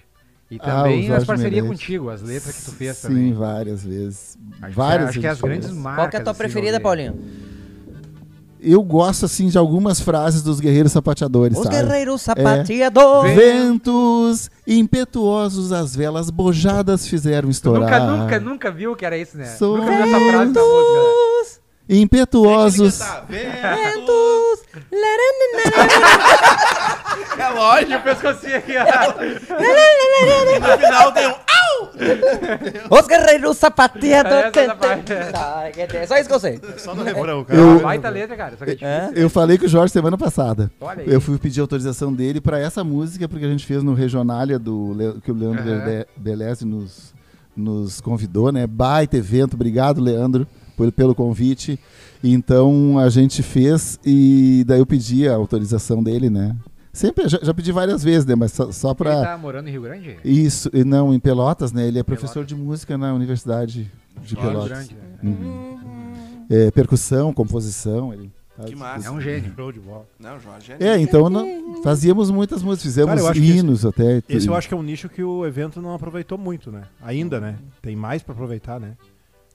E 0.52 0.58
ah, 0.60 0.66
também 0.66 1.12
as 1.14 1.24
parcerias 1.24 1.66
contigo, 1.66 2.10
as 2.10 2.24
letras 2.24 2.56
que 2.58 2.66
tu 2.66 2.72
fez 2.72 2.98
Sim, 2.98 3.08
também. 3.08 3.34
várias 3.34 3.86
vezes. 3.86 4.38
Acho 4.60 4.72
que- 4.72 4.76
Várias 4.76 5.10
Acho 5.10 5.20
que 5.20 5.28
é 5.28 5.30
as 5.30 5.40
grandes 5.40 5.70
marcas. 5.70 6.04
Qual 6.04 6.10
que 6.10 6.16
é 6.18 6.20
a 6.20 6.24
tua 6.24 6.32
assim, 6.32 6.38
preferida, 6.40 6.80
Paulinho? 6.80 7.20
Eu 8.62 8.82
gosto, 8.84 9.26
assim, 9.26 9.48
de 9.48 9.58
algumas 9.58 10.00
frases 10.02 10.42
dos 10.44 10.60
guerreiros 10.60 10.92
sapateadores, 10.92 11.58
Os 11.58 11.64
sabe? 11.64 11.78
guerreiros 11.78 12.22
sapateadores. 12.22 13.34
Ventos 13.36 14.50
impetuosos, 14.68 15.72
as 15.72 15.96
velas 15.96 16.30
bojadas 16.30 17.08
fizeram 17.08 17.48
Tu 17.48 17.52
estourar. 17.52 17.82
nunca, 18.02 18.18
nunca, 18.18 18.40
nunca 18.40 18.72
viu 18.72 18.96
que 18.96 19.06
era 19.06 19.18
isso, 19.18 19.38
né? 19.38 19.46
Sou 19.46 19.78
Nunca 19.78 19.92
viu 19.92 20.06
essa 20.06 20.20
frase 20.32 20.52
da 20.54 20.62
música. 20.62 21.39
Ventos, 21.90 22.04
Impetuosos. 22.04 23.00
ventos. 23.28 24.60
É 27.38 27.50
lógico. 27.50 27.92
Eu 27.94 28.02
pescocinho 28.02 28.58
aqui, 28.58 28.74
ó. 28.78 28.84
E 29.24 30.60
no 30.60 30.78
final 30.78 31.12
tem 31.12 31.28
um. 31.28 31.34
Os 32.90 33.08
guerreiros 33.08 33.58
sapateadores. 33.58 34.46
Essa 34.56 34.60
é 34.72 34.76
parte. 34.76 35.14
Tá, 35.32 35.64
É 35.98 36.06
só 36.08 36.18
isso 36.18 36.30
que 36.30 36.36
eu 36.36 36.40
sei. 36.40 36.60
Só 36.78 36.94
no 36.94 37.04
refrão, 37.04 37.46
Eu- 37.50 37.70
Uma 37.72 37.80
baita 37.80 38.10
letra, 38.10 38.36
cara. 38.38 38.56
Só 38.58 38.66
que 38.66 38.72
é 38.72 38.76
difícil. 38.76 39.24
Eu 39.24 39.30
falei 39.30 39.58
com 39.58 39.66
o 39.66 39.70
Jorge 39.70 39.92
semana 39.92 40.18
passada. 40.18 40.72
Olha 40.80 41.02
aí. 41.02 41.12
Eu 41.12 41.20
fui 41.20 41.38
pedir 41.38 41.60
autorização 41.62 42.14
dele 42.14 42.40
pra 42.40 42.60
essa 42.60 42.84
música, 42.84 43.28
porque 43.28 43.46
a 43.46 43.50
gente 43.50 43.66
fez 43.66 43.82
no 43.84 43.94
Regionália 43.94 44.60
do 44.60 44.94
Le- 44.94 45.22
que 45.22 45.32
o 45.32 45.36
Leandro 45.36 45.62
Aham. 45.72 45.86
Bele- 45.86 46.06
Beleze 46.16 46.66
nos, 46.66 47.14
nos 47.56 48.00
convidou, 48.02 48.52
né? 48.52 48.68
Baita 48.68 49.18
evento. 49.18 49.56
Obrigado, 49.56 50.00
Leandro, 50.02 50.48
pelo, 50.92 51.14
convite. 51.16 51.80
Então 52.24 52.98
a 53.00 53.10
gente 53.10 53.42
fez 53.44 54.00
e 54.06 54.64
daí 54.68 54.80
eu 54.80 54.86
pedi 54.86 55.28
a 55.28 55.36
autorização 55.36 56.02
dele, 56.04 56.30
né? 56.30 56.56
Sempre, 56.92 57.30
já, 57.30 57.40
já 57.42 57.54
pedi 57.54 57.72
várias 57.72 58.04
vezes, 58.04 58.26
né? 58.26 58.36
Mas 58.36 58.52
só, 58.52 58.72
só 58.72 58.94
pra. 58.94 59.14
Ele 59.14 59.26
tá 59.26 59.38
morando 59.38 59.68
em 59.68 59.72
Rio 59.72 59.84
Grande? 59.84 60.18
Isso, 60.26 60.70
e 60.74 60.84
não, 60.84 61.14
em 61.14 61.20
Pelotas, 61.20 61.72
né? 61.72 61.88
Ele 61.88 62.00
é 62.00 62.04
professor 62.04 62.44
de 62.44 62.56
música 62.56 62.98
na 62.98 63.14
Universidade 63.14 63.90
de 64.24 64.36
Rio 64.36 64.44
Pelotas. 64.44 64.70
Grande, 64.70 64.96
né? 64.96 65.00
Uhum. 65.24 65.80
É, 66.50 66.72
percussão, 66.72 67.32
composição. 67.32 68.12
Ele 68.12 68.32
faz 68.58 68.70
Que 68.72 68.76
massa. 68.76 69.08
É 69.08 69.12
um 69.12 69.22
gênio. 69.22 69.54
Show 69.56 69.72
de 69.72 69.80
bola. 69.80 70.06
Não, 70.20 70.40
Jorge 70.40 70.74
É, 70.80 70.98
então 71.00 71.30
nó- 71.30 71.46
fazíamos 71.84 72.32
muitas 72.32 72.64
músicas, 72.64 72.84
fizemos 72.84 73.22
Cara, 73.22 73.34
que 73.34 73.40
esse- 73.40 73.58
hinos 73.60 73.86
até. 73.86 74.22
Esse 74.28 74.48
eu 74.48 74.56
acho 74.56 74.68
que 74.68 74.74
é 74.74 74.78
um 74.78 74.84
nicho 74.84 75.08
que 75.08 75.24
o 75.24 75.46
evento 75.46 75.80
não 75.82 75.94
aproveitou 75.94 76.38
muito, 76.40 76.72
né? 76.72 76.82
Ainda, 77.02 77.40
né? 77.40 77.56
Tem 77.82 77.96
mais 77.96 78.24
pra 78.24 78.34
aproveitar, 78.34 78.80
né? 78.80 78.94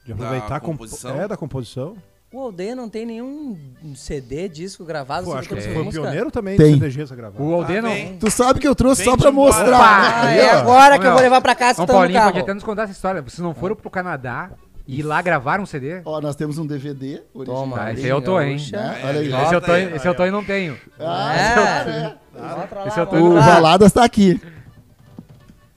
De 0.05 0.12
aproveitar 0.12 0.57
a 0.57 0.61
compo- 0.61 0.78
composição? 0.84 1.20
É, 1.20 1.26
da 1.28 1.36
composição. 1.36 1.96
O 2.32 2.40
Aldeia 2.40 2.74
não 2.74 2.88
tem 2.88 3.07
nenhum 3.07 3.57
CD, 3.94 4.48
disco 4.48 4.84
gravado 4.84 5.20
Pô, 5.24 5.30
sobre 5.30 5.40
acho 5.40 5.48
que 5.48 5.61
foi 5.72 5.84
música? 5.84 6.02
pioneiro 6.02 6.30
também 6.32 6.57
Tem. 6.57 6.72
de 6.74 6.80
CDGs 6.80 7.12
a 7.12 7.16
gravar. 7.16 7.40
O 7.40 7.55
Aldeia 7.55 7.78
Ah, 7.78 7.82
não. 7.82 7.90
vem. 7.90 8.16
Tu 8.18 8.28
sabe 8.28 8.59
que 8.59 8.66
eu 8.66 8.74
trouxe 8.74 9.02
Vem 9.05 9.11
só 9.12 9.16
pra 9.16 9.30
mostrar. 9.30 10.20
Ah, 10.20 10.24
né? 10.24 10.38
é 10.40 10.50
agora 10.50 10.98
que 10.98 11.07
eu 11.07 11.12
vou 11.12 11.20
levar 11.20 11.40
pra 11.40 11.55
casa 11.55 11.70
escutando 11.72 11.88
no 11.94 12.00
Paulinho, 12.00 12.18
carro. 12.18 12.32
pode 12.32 12.42
até 12.42 12.55
nos 12.55 12.64
contar 12.64 12.82
essa 12.82 12.92
história. 12.92 13.22
Vocês 13.22 13.38
não 13.38 13.55
foram 13.55 13.76
pro 13.76 13.88
Canadá 13.88 14.50
e 14.86 14.98
ir 14.98 15.02
lá 15.05 15.22
gravar 15.22 15.61
um 15.61 15.64
CD? 15.66 16.02
Ó, 16.05 16.20
nós 16.20 16.34
temos 16.34 16.59
um 16.59 16.66
DVD 16.66 17.22
original. 17.32 17.61
Toma, 17.62 17.80
Ah, 17.84 17.92
esse 17.92 18.02
aí 18.05 18.11
eu 18.11 18.20
tô, 18.20 18.40
hein? 18.40 18.57
né? 18.72 19.00
Olha 19.05 19.20
aí. 19.20 19.32
É, 19.32 19.42
Esse 19.44 19.55
eu, 19.55 19.61
tô, 19.61 19.72
aí, 19.72 19.94
esse 19.94 20.09
eu 20.09 20.14
tô 20.16 20.26
e 20.26 20.30
não 20.32 20.44
tenho. 20.44 20.76
Ah, 20.98 21.36
É. 21.36 22.88
Esse 22.88 22.98
eu 22.98 23.07
tô 23.07 23.16
O. 23.16 23.34
Valadas 23.34 23.92
tá 23.92 24.02
aqui. 24.05 24.40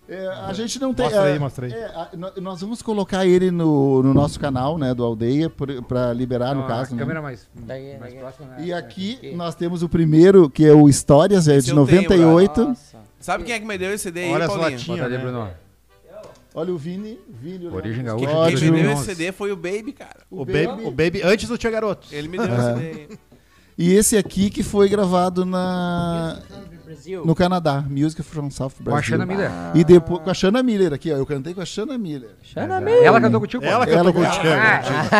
É, 0.10 0.28
a 0.28 0.54
gente 0.54 0.80
não 0.80 0.94
tem. 0.94 1.06
Mostra 1.06 1.24
aí, 1.24 1.36
é, 1.36 1.40
mostra 1.40 1.66
aí. 1.68 1.74
é, 1.74 1.86
a- 1.86 2.10
nós 2.42 2.62
vamos 2.62 2.82
colocar 2.82 3.26
ele 3.26 3.52
no, 3.52 4.02
no 4.02 4.14
nosso 4.14 4.40
canal, 4.40 4.78
né, 4.78 4.94
do 4.94 5.04
Aldeia, 5.04 5.50
pra 5.86 6.14
liberar, 6.14 6.56
no 6.56 6.62
Ó, 6.62 6.68
caso. 6.68 6.94
a 6.94 6.96
né? 6.96 7.02
câmera 7.02 7.22
mais, 7.22 7.46
Daí, 7.54 7.98
mais 8.00 8.14
daí. 8.14 8.22
próxima. 8.22 8.48
né? 8.48 8.58
E 8.66 8.72
aqui 8.74 9.16
Aqui. 9.18 9.36
nós 9.36 9.54
temos 9.56 9.84
o 9.84 9.90
primeiro, 9.90 10.50
que 10.50 10.66
é 10.66 10.74
o 10.74 10.88
Histórias, 10.88 11.48
é 11.50 11.58
de 11.60 11.72
eu 11.72 11.86
tenho, 11.86 12.02
98. 12.04 12.64
Nossa. 12.70 12.98
Sabe 13.20 13.44
quem 13.44 13.54
é 13.56 13.60
que 13.60 13.66
me 13.66 13.78
deu 13.78 13.94
esse 13.94 14.04
CD 14.06 14.22
aí, 14.24 14.32
Olha 14.32 14.46
as 14.46 14.54
Paulinho? 14.56 14.80
Bota 14.86 15.10
né? 15.10 15.18
Bruno. 15.18 15.50
Olha 16.56 16.74
o 16.74 16.78
Vini. 16.78 17.20
Vini 17.30 17.68
o 17.68 17.76
Origem 17.76 18.04
Gaúcha, 18.04 18.30
Scott, 18.30 18.56
Quem 18.56 18.72
me 18.72 18.78
deu 18.78 18.84
2011. 18.84 18.94
esse 19.12 19.16
CD 19.16 19.32
foi 19.32 19.52
o 19.52 19.56
Baby, 19.56 19.92
cara. 19.94 20.22
O 20.32 20.46
Baby, 20.46 20.84
o 20.86 20.90
Baby 20.92 21.22
antes 21.24 21.48
do 21.50 21.58
Tia 21.58 21.70
Garoto. 21.70 22.08
Ele 22.12 22.28
me 22.28 22.38
deu 22.38 22.48
esse 22.48 22.74
CD 22.74 22.88
aí. 23.02 23.10
E 23.80 23.94
esse 23.94 24.18
aqui 24.18 24.50
que 24.50 24.64
foi 24.64 24.90
gravado 24.90 25.46
na, 25.46 26.40
Brasil. 26.88 27.26
no 27.26 27.36
Canadá, 27.36 27.84
Music 27.90 28.22
from 28.24 28.50
South 28.50 28.72
Com 28.78 28.84
Brazil. 28.86 29.00
a 29.00 29.02
Xana 29.20 29.26
Miller. 29.26 29.52
E 29.76 29.84
depois 29.84 30.22
com 30.24 30.30
a 30.30 30.34
Shana 30.34 30.64
Miller 30.64 30.94
aqui, 30.94 31.12
ó. 31.12 31.18
Eu 31.18 31.26
cantei 31.26 31.54
com 31.54 31.62
a 31.62 31.66
Shana 31.66 31.98
Miller. 31.98 32.32
Xana 32.42 32.80
Miller. 32.82 33.04
Ela 33.04 33.22
cantou 33.22 33.40
contigo? 33.42 33.64
Ela 33.64 33.86
Ela 33.86 34.12
cantou 34.12 34.14
que- 34.14 34.20
contigo. 34.30 34.48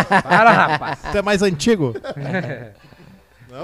Ah, 0.10 0.22
Para, 0.22 0.52
rapaz. 0.52 1.00
Tu 1.12 1.18
é 1.18 1.22
mais 1.22 1.42
antigo? 1.42 1.94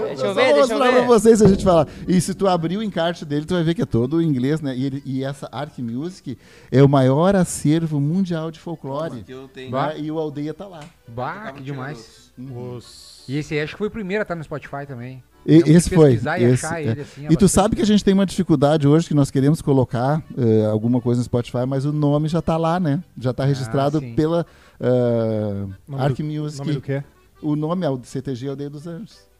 Deixa 0.07 0.25
eu 0.25 0.33
ver, 0.33 0.45
vou 0.45 0.53
deixa 0.55 0.73
eu 0.73 0.77
mostrar 0.79 0.91
pra 0.93 1.01
vocês 1.03 1.37
se 1.39 1.45
a 1.45 1.47
gente 1.47 1.63
falar. 1.63 1.87
E 2.07 2.19
se 2.19 2.33
tu 2.33 2.47
abrir 2.47 2.77
o 2.77 2.83
encarte 2.83 3.25
dele, 3.25 3.45
tu 3.45 3.53
vai 3.53 3.63
ver 3.63 3.73
que 3.75 3.81
é 3.81 3.85
todo 3.85 4.21
em 4.21 4.25
inglês, 4.27 4.61
né? 4.61 4.73
E, 4.75 4.85
ele- 4.85 5.03
e 5.05 5.23
essa 5.23 5.47
Arc 5.51 5.77
Music 5.79 6.37
é 6.71 6.81
o 6.81 6.87
maior 6.89 7.35
acervo 7.35 7.99
mundial 7.99 8.49
de 8.49 8.59
folclore. 8.59 9.23
Que 9.23 9.31
eu 9.33 9.47
tenho. 9.49 9.69
Bah. 9.69 9.89
né? 9.89 9.99
E 9.99 10.09
o 10.09 10.17
Aldeia 10.17 10.53
tá 10.53 10.65
lá. 10.67 10.79
Bah, 11.07 11.51
que 11.51 11.61
demais. 11.61 12.31
Os... 12.39 13.23
E 13.27 13.37
esse 13.37 13.53
aí 13.53 13.61
acho 13.61 13.73
que 13.73 13.77
foi 13.77 13.87
o 13.87 13.91
primeiro 13.91 14.21
a 14.21 14.23
estar 14.23 14.35
no 14.35 14.43
Spotify 14.43 14.85
também. 14.87 15.21
E- 15.45 15.63
esse 15.71 15.89
foi. 15.89 16.13
e 16.13 16.15
esse, 16.15 16.65
é. 16.65 16.91
assim, 16.91 17.25
é 17.25 17.33
e 17.33 17.35
tu 17.35 17.47
sabe 17.47 17.75
que 17.75 17.81
a 17.81 17.85
gente 17.85 18.03
tem 18.03 18.13
uma 18.13 18.25
dificuldade 18.25 18.87
hoje 18.87 19.07
que 19.07 19.13
nós 19.13 19.29
queremos 19.29 19.61
colocar 19.61 20.23
eh, 20.37 20.65
alguma 20.65 21.01
coisa 21.01 21.19
no 21.19 21.25
Spotify, 21.25 21.65
mas 21.67 21.85
o 21.85 21.91
nome 21.91 22.29
já 22.29 22.41
tá 22.41 22.55
lá, 22.55 22.79
né? 22.79 23.03
Já 23.19 23.33
tá 23.33 23.43
registrado 23.43 23.99
sim. 23.99 24.13
pela 24.15 24.45
uh, 24.79 25.95
Arc 25.97 26.19
Music. 26.19 26.59
Nome 26.59 26.73
do 26.73 26.81
quê? 26.81 27.03
O 27.41 27.55
nome 27.55 27.85
é 27.85 27.89
o 27.89 27.99
CTG 28.01 28.49
Aldeia 28.49 28.69
dos 28.69 28.87
Anjos. 28.87 29.32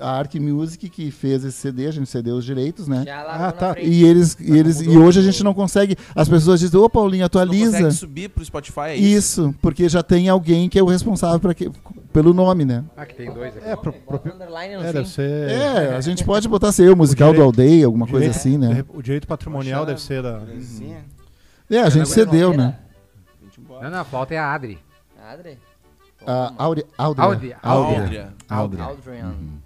A 0.00 0.10
Arc 0.10 0.34
Music 0.38 0.88
que 0.88 1.10
fez 1.10 1.44
esse 1.44 1.56
CD, 1.58 1.86
a 1.86 1.90
gente 1.90 2.08
cedeu 2.08 2.36
os 2.36 2.44
direitos, 2.44 2.86
né? 2.88 3.04
Já 3.06 3.22
lá 3.22 3.48
Ah, 3.48 3.52
tá. 3.52 3.74
E 3.80 4.04
eles, 4.04 4.36
e 4.40 4.56
eles 4.56 4.80
e 4.80 4.96
hoje 4.96 5.18
a 5.20 5.22
gente 5.22 5.42
não 5.42 5.52
consegue. 5.54 5.96
As 6.14 6.28
pessoas 6.28 6.60
dizem, 6.60 6.78
ô 6.80 6.88
Paulinho, 6.88 7.20
Não 7.20 7.26
atualiza. 7.26 7.72
consegue 7.72 7.90
subir 7.94 8.28
pro 8.28 8.44
Spotify, 8.44 8.80
é 8.80 8.96
isso? 8.96 9.42
Isso, 9.42 9.54
porque 9.60 9.88
já 9.88 10.02
tem 10.02 10.28
alguém 10.28 10.68
que 10.68 10.78
é 10.78 10.82
o 10.82 10.86
responsável 10.86 11.40
pra 11.40 11.52
que, 11.54 11.70
pelo 12.12 12.32
nome, 12.34 12.64
né? 12.64 12.84
Ah, 12.96 13.04
que 13.06 13.14
tem 13.14 13.32
dois 13.32 13.56
aqui. 13.56 13.68
É, 13.68 13.76
pro, 13.76 13.92
pro, 13.92 14.20
é 14.24 14.92
deve 14.92 15.08
ser... 15.08 15.50
É, 15.50 15.96
a 15.96 16.00
gente 16.00 16.24
pode 16.24 16.48
botar 16.48 16.72
ser 16.72 16.90
o 16.92 16.96
musical 16.96 17.28
O 17.28 17.32
do 17.32 17.36
direito- 17.36 17.46
aldeia, 17.60 17.86
alguma 17.86 18.06
coisa 18.06 18.26
direito- 18.26 18.36
assim, 18.38 18.56
né? 18.58 18.84
O 18.88 19.02
direito 19.02 19.26
patrimonial 19.26 19.84
deve 19.86 20.00
ser 20.00 20.22
da... 20.22 20.40
Sim. 20.60 20.94
É, 21.70 21.80
a 21.80 21.88
gente 21.90 22.08
cedeu, 22.08 22.56
né? 22.56 22.76
Não, 23.82 23.90
não, 23.90 23.98
a 24.00 24.04
falta 24.04 24.34
é 24.34 24.38
a 24.38 24.52
Adri. 24.54 24.78
Adri. 25.30 25.58
A 26.26 26.52
Audi, 26.58 26.84
Aldria. 26.96 27.20
Audi- 27.20 27.20
Aldria. 27.20 27.56
Aldria. 27.62 28.32
Aldria. 28.48 28.84
Aldrian. 28.84 29.22
Vamos 29.22 29.57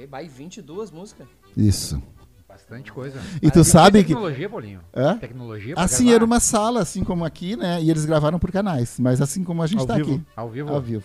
ver, 0.00 0.06
vai 0.06 0.28
22 0.28 0.90
músicas. 0.90 1.26
Isso. 1.56 2.02
Bastante 2.48 2.90
coisa. 2.92 3.18
E 3.40 3.50
tu 3.50 3.60
Ah, 3.60 3.64
sabe 3.64 4.02
que. 4.02 4.08
Tecnologia, 4.08 4.48
Paulinho. 4.50 4.80
Hã? 4.94 5.16
Tecnologia 5.18 5.74
Assim, 5.76 6.04
gravar 6.04 6.16
era 6.16 6.24
uma 6.24 6.40
sala, 6.40 6.80
assim 6.80 7.04
como 7.04 7.24
aqui, 7.24 7.54
né? 7.56 7.80
E 7.80 7.88
eles 7.90 8.04
gravaram 8.04 8.38
por 8.40 8.50
canais. 8.50 8.98
Mas 8.98 9.20
assim 9.20 9.44
como 9.44 9.62
a 9.62 9.66
gente 9.68 9.80
Ao 9.80 9.86
tá 9.86 9.94
vivo. 9.94 10.14
aqui. 10.14 10.22
Ao 10.34 10.50
vivo. 10.50 10.68
Ao 10.70 10.80
vivo. 10.80 11.04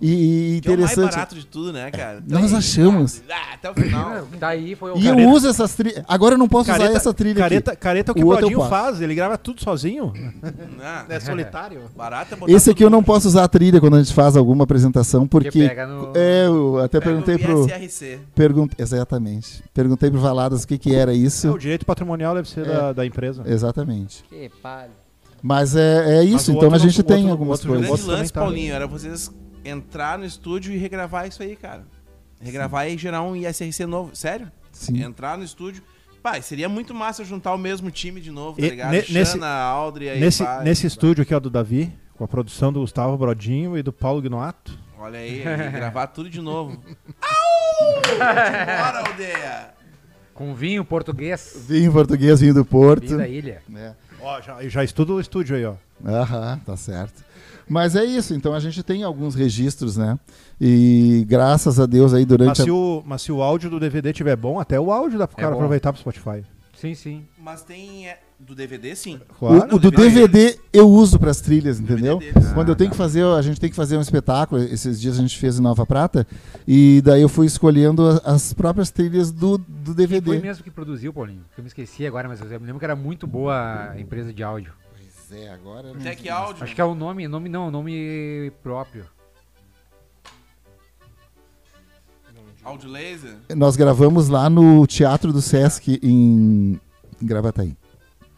E, 0.00 0.56
e 0.56 0.60
Que 0.60 0.68
é 0.68 0.74
o 0.74 0.78
mais 0.78 0.92
interessante. 0.92 1.14
barato 1.14 1.34
de 1.34 1.46
tudo, 1.46 1.72
né, 1.72 1.90
cara? 1.90 2.22
Nós 2.26 2.52
achamos. 2.52 3.22
Ah, 3.30 3.54
até 3.54 3.70
o 3.70 3.74
final. 3.74 4.28
Daí 4.38 4.74
foi 4.74 4.92
o 4.92 4.98
E 4.98 5.06
eu 5.06 5.16
uso 5.30 5.48
essas 5.48 5.74
trilhas. 5.74 6.04
Agora 6.06 6.34
eu 6.34 6.38
não 6.38 6.48
posso 6.48 6.70
usar 6.70 6.84
essa 6.92 7.12
trilha 7.14 7.34
careta, 7.36 7.72
aqui. 7.72 7.80
careta 7.80 8.10
é 8.10 8.12
o 8.12 8.14
que 8.14 8.22
O 8.22 8.26
o 8.26 8.36
Brodinho 8.36 8.60
faz, 8.68 9.00
ele 9.00 9.14
grava 9.14 9.36
tudo 9.38 9.60
sozinho. 9.62 10.12
Ah, 10.80 11.04
É 11.08 11.18
solitário. 11.20 11.80
barato 11.96 12.34
é 12.34 12.36
botar 12.36 12.52
Esse 12.52 12.70
aqui 12.70 12.84
eu 12.84 12.90
não 12.90 13.02
posso 13.02 13.28
usar 13.28 13.44
a 13.44 13.48
trilha 13.48 13.80
quando 13.80 13.96
a 13.96 14.02
gente 14.02 14.12
faz 14.14 14.36
alguma 14.36 14.64
apresentação, 14.64 15.26
porque. 15.26 15.66
pega 15.68 15.86
no- 15.86 16.12
É, 16.14 16.46
eu 16.46 16.78
até 16.78 17.00
Pega 17.00 17.10
perguntei 17.22 17.34
o 17.34 17.38
pro. 17.38 17.66
Pergun... 18.34 18.68
Exatamente. 18.78 19.62
Perguntei 19.72 20.10
pro 20.10 20.20
Valadas 20.20 20.62
o 20.64 20.68
que, 20.68 20.78
que 20.78 20.94
era 20.94 21.12
É, 21.12 21.16
isso. 21.16 21.50
o 21.50 21.58
direito 21.58 21.84
patrimonial 21.86 22.34
deve 22.34 22.48
ser 22.48 22.66
É. 22.66 22.72
da, 22.72 22.92
da 22.92 23.06
empresa. 23.06 23.42
Exatamente. 23.46 24.24
Que 24.28 24.50
palha. 24.62 24.90
Mas 25.42 25.76
é, 25.76 26.18
é 26.18 26.24
isso, 26.24 26.50
o 26.50 26.54
então 26.56 26.64
outro 26.68 26.74
a 26.74 26.78
gente 26.78 26.98
não- 26.98 27.04
o 27.04 27.06
tem 27.06 27.16
outro- 27.18 27.28
o 27.28 27.30
algumas 27.30 27.58
outro 27.60 27.68
O 27.68 27.72
coisas. 27.74 27.86
grande 27.86 27.90
Outros 27.92 28.06
também 28.06 28.20
lance, 28.20 28.32
tá- 28.32 28.40
Paulinho, 28.40 28.74
era 28.74 28.86
vocês 28.88 29.30
entrar 29.68 30.18
no 30.18 30.24
estúdio 30.24 30.72
e 30.72 30.76
regravar 30.76 31.26
isso 31.26 31.42
aí, 31.42 31.54
cara. 31.56 31.84
Regravar 32.40 32.88
e 32.88 32.96
gerar 32.96 33.22
um 33.22 33.34
ISRC 33.36 33.84
novo. 33.86 34.14
Sério? 34.14 34.50
Sim. 34.72 35.02
Entrar 35.02 35.36
no 35.36 35.44
estúdio. 35.44 35.82
Pai, 36.22 36.42
seria 36.42 36.68
muito 36.68 36.94
massa 36.94 37.24
juntar 37.24 37.54
o 37.54 37.58
mesmo 37.58 37.90
time 37.90 38.20
de 38.20 38.30
novo, 38.30 38.58
tá 38.60 38.66
E 38.66 38.70
ligado? 38.70 38.90
ne- 38.90 39.02
Xana, 39.02 39.18
nesse- 39.20 39.44
Aldria 39.44 40.14
e 40.16 40.20
Nesse, 40.20 40.44
pá, 40.44 40.60
nesse 40.62 40.86
estúdio 40.86 41.22
aqui, 41.22 41.34
ó, 41.34 41.40
do 41.40 41.48
Davi, 41.50 41.92
com 42.16 42.24
a 42.24 42.28
produção 42.28 42.72
do 42.72 42.80
Gustavo 42.80 43.16
Brodinho 43.16 43.78
e 43.78 43.82
do 43.82 43.92
Paulo 43.92 44.20
Gnoato. 44.20 44.76
Olha 44.98 45.18
aí, 45.20 45.42
gravar 45.72 46.08
tudo 46.08 46.28
de 46.28 46.40
novo. 46.40 46.82
Au! 47.22 48.02
Bora, 48.18 49.08
aldeia! 49.08 49.70
Com 50.34 50.54
vinho 50.54 50.84
português. 50.84 51.64
Vinho 51.68 51.92
português, 51.92 52.40
vinho 52.40 52.54
do 52.54 52.64
Porto. 52.64 53.04
Vinho 53.06 53.18
da 53.18 53.28
ilha. 53.28 53.62
É. 53.74 53.92
Ó, 54.20 54.40
já, 54.40 54.68
já 54.68 54.84
estudo 54.84 55.14
o 55.14 55.20
estúdio 55.20 55.56
aí, 55.56 55.64
ó. 55.64 55.74
Aham, 56.04 56.60
tá 56.64 56.76
certo. 56.76 57.24
Mas 57.68 57.94
é 57.96 58.04
isso, 58.04 58.34
então 58.34 58.52
a 58.54 58.60
gente 58.60 58.82
tem 58.82 59.02
alguns 59.02 59.34
registros, 59.34 59.96
né? 59.96 60.18
E 60.60 61.24
graças 61.28 61.78
a 61.78 61.86
Deus 61.86 62.12
aí 62.14 62.22
Mas 62.22 62.28
durante 62.28 62.62
se, 62.62 62.70
a... 62.70 62.72
o, 62.74 63.02
mas 63.06 63.22
se 63.22 63.30
o 63.32 63.42
áudio 63.42 63.70
do 63.70 63.78
DVD 63.80 64.12
tiver 64.12 64.36
bom, 64.36 64.58
até 64.58 64.78
o 64.80 64.90
áudio 64.90 65.18
dá 65.18 65.26
pro 65.28 65.36
É 65.38 65.40
cara 65.40 65.52
bom. 65.52 65.58
aproveitar 65.58 65.92
pro 65.92 66.00
Spotify. 66.00 66.44
Sim, 66.74 66.94
sim. 66.94 67.24
Mas 67.42 67.62
tem. 67.62 68.06
é, 68.08 68.20
do 68.38 68.54
DVD, 68.54 68.94
sim. 68.94 69.20
Claro. 69.36 69.72
O, 69.72 69.76
o 69.76 69.78
do 69.80 69.90
DVD 69.90 70.56
eu 70.72 70.88
uso 70.88 71.18
para 71.18 71.28
as 71.28 71.40
trilhas, 71.40 71.80
entendeu? 71.80 72.20
Quando 72.54 72.68
eu 72.68 72.76
tenho 72.76 72.88
que 72.88 72.96
fazer, 72.96 73.24
a 73.24 73.42
gente 73.42 73.58
tem 73.60 73.68
que 73.68 73.74
fazer 73.74 73.96
um 73.96 74.00
espetáculo. 74.00 74.62
Esses 74.62 75.00
dias 75.00 75.18
a 75.18 75.20
gente 75.20 75.36
fez 75.36 75.58
em 75.58 75.62
Nova 75.62 75.84
Prata 75.84 76.24
e 76.66 77.02
daí 77.04 77.20
eu 77.20 77.28
fui 77.28 77.46
escolhendo 77.46 78.08
a- 78.08 78.20
as 78.32 78.52
próprias 78.52 78.90
trilhas 78.92 79.32
do, 79.32 79.58
do 79.58 79.86
Foi 79.86 79.94
DVD. 79.94 80.38
mesmo 80.38 80.62
que 80.62 80.70
produziu, 80.70 81.12
Paulinho. 81.12 81.42
Eu 81.56 81.64
me 81.64 81.68
esqueci 81.68 82.06
agora, 82.06 82.28
mas 82.28 82.40
eu 82.40 82.46
lembro 82.60 82.78
que 82.78 82.84
era 82.84 82.94
muito 82.94 83.26
boa 83.26 83.90
a 83.90 84.00
empresa 84.00 84.32
de 84.32 84.44
áudio. 84.44 84.72
Pois 85.28 85.42
é, 85.42 85.50
agora 85.50 85.92
Tech 85.94 86.28
Áudio. 86.28 86.64
Acho 86.64 86.74
que 86.74 86.80
é 86.80 86.84
o 86.84 86.94
nome, 86.94 87.28
nome 87.28 87.48
não, 87.48 87.70
nome 87.70 88.50
próprio. 88.62 89.06
Áudio 92.64 92.90
Laser. 92.90 93.36
Nós 93.54 93.76
gravamos 93.76 94.28
lá 94.28 94.48
no 94.48 94.86
Teatro 94.86 95.32
do 95.32 95.40
Sesc 95.40 95.98
em, 96.02 96.80
em 97.22 97.26
Gravataí. 97.26 97.76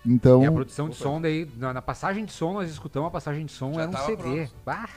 Então, 0.04 0.42
E 0.42 0.46
a 0.46 0.52
produção 0.52 0.88
de 0.88 0.96
som 0.96 1.20
daí, 1.20 1.48
na, 1.56 1.72
na 1.74 1.82
passagem 1.82 2.24
de 2.24 2.32
som, 2.32 2.54
nós 2.54 2.70
escutamos 2.70 3.08
a 3.08 3.10
passagem 3.10 3.44
de 3.46 3.52
som, 3.52 3.72
Já 3.74 3.82
era 3.82 3.90
um 3.90 3.92
tava 3.92 4.06
CD. 4.06 4.22
pronto. 4.22 4.52
Bah, 4.64 4.88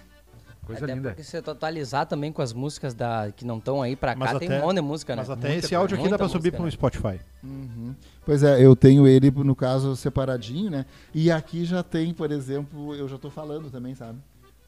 coisa 0.66 0.86
Até 0.86 0.96
linda. 0.96 1.10
porque 1.10 1.24
se 1.24 1.42
totalizar 1.42 2.06
também 2.06 2.32
com 2.32 2.42
as 2.42 2.54
músicas 2.54 2.94
da, 2.94 3.32
que 3.36 3.46
não 3.46 3.58
estão 3.58 3.82
aí 3.82 3.96
pra 3.96 4.14
cá, 4.14 4.20
Mas 4.20 4.40
tem 4.40 4.48
até- 4.48 4.60
um 4.60 4.66
monte 4.68 4.76
de 4.76 4.82
música, 4.82 5.16
né? 5.16 5.22
Mas 5.22 5.30
até 5.30 5.48
Muita 5.50 5.66
esse 5.66 5.76
áudio 5.76 5.98
aqui 6.00 6.10
dá 6.10 6.18
pra 6.18 6.28
subir 6.28 6.52
música, 6.52 6.58
pro 6.58 6.66
né? 6.66 6.72
Spotify. 6.72 7.20
Uhum. 7.44 7.94
Pois 8.26 8.42
é, 8.44 8.66
eu 8.66 8.76
tenho 8.76 9.08
ele, 9.08 9.30
no 9.32 9.56
caso, 9.56 9.96
separadinho, 9.96 10.70
né? 10.72 10.86
E 11.14 11.30
aqui 11.32 11.66
já 11.66 11.84
tem, 11.84 12.14
por 12.14 12.32
exemplo, 12.32 12.96
eu 12.96 13.08
já 13.08 13.18
tô 13.18 13.30
falando 13.30 13.70
também, 13.70 13.94
sabe? 13.96 14.18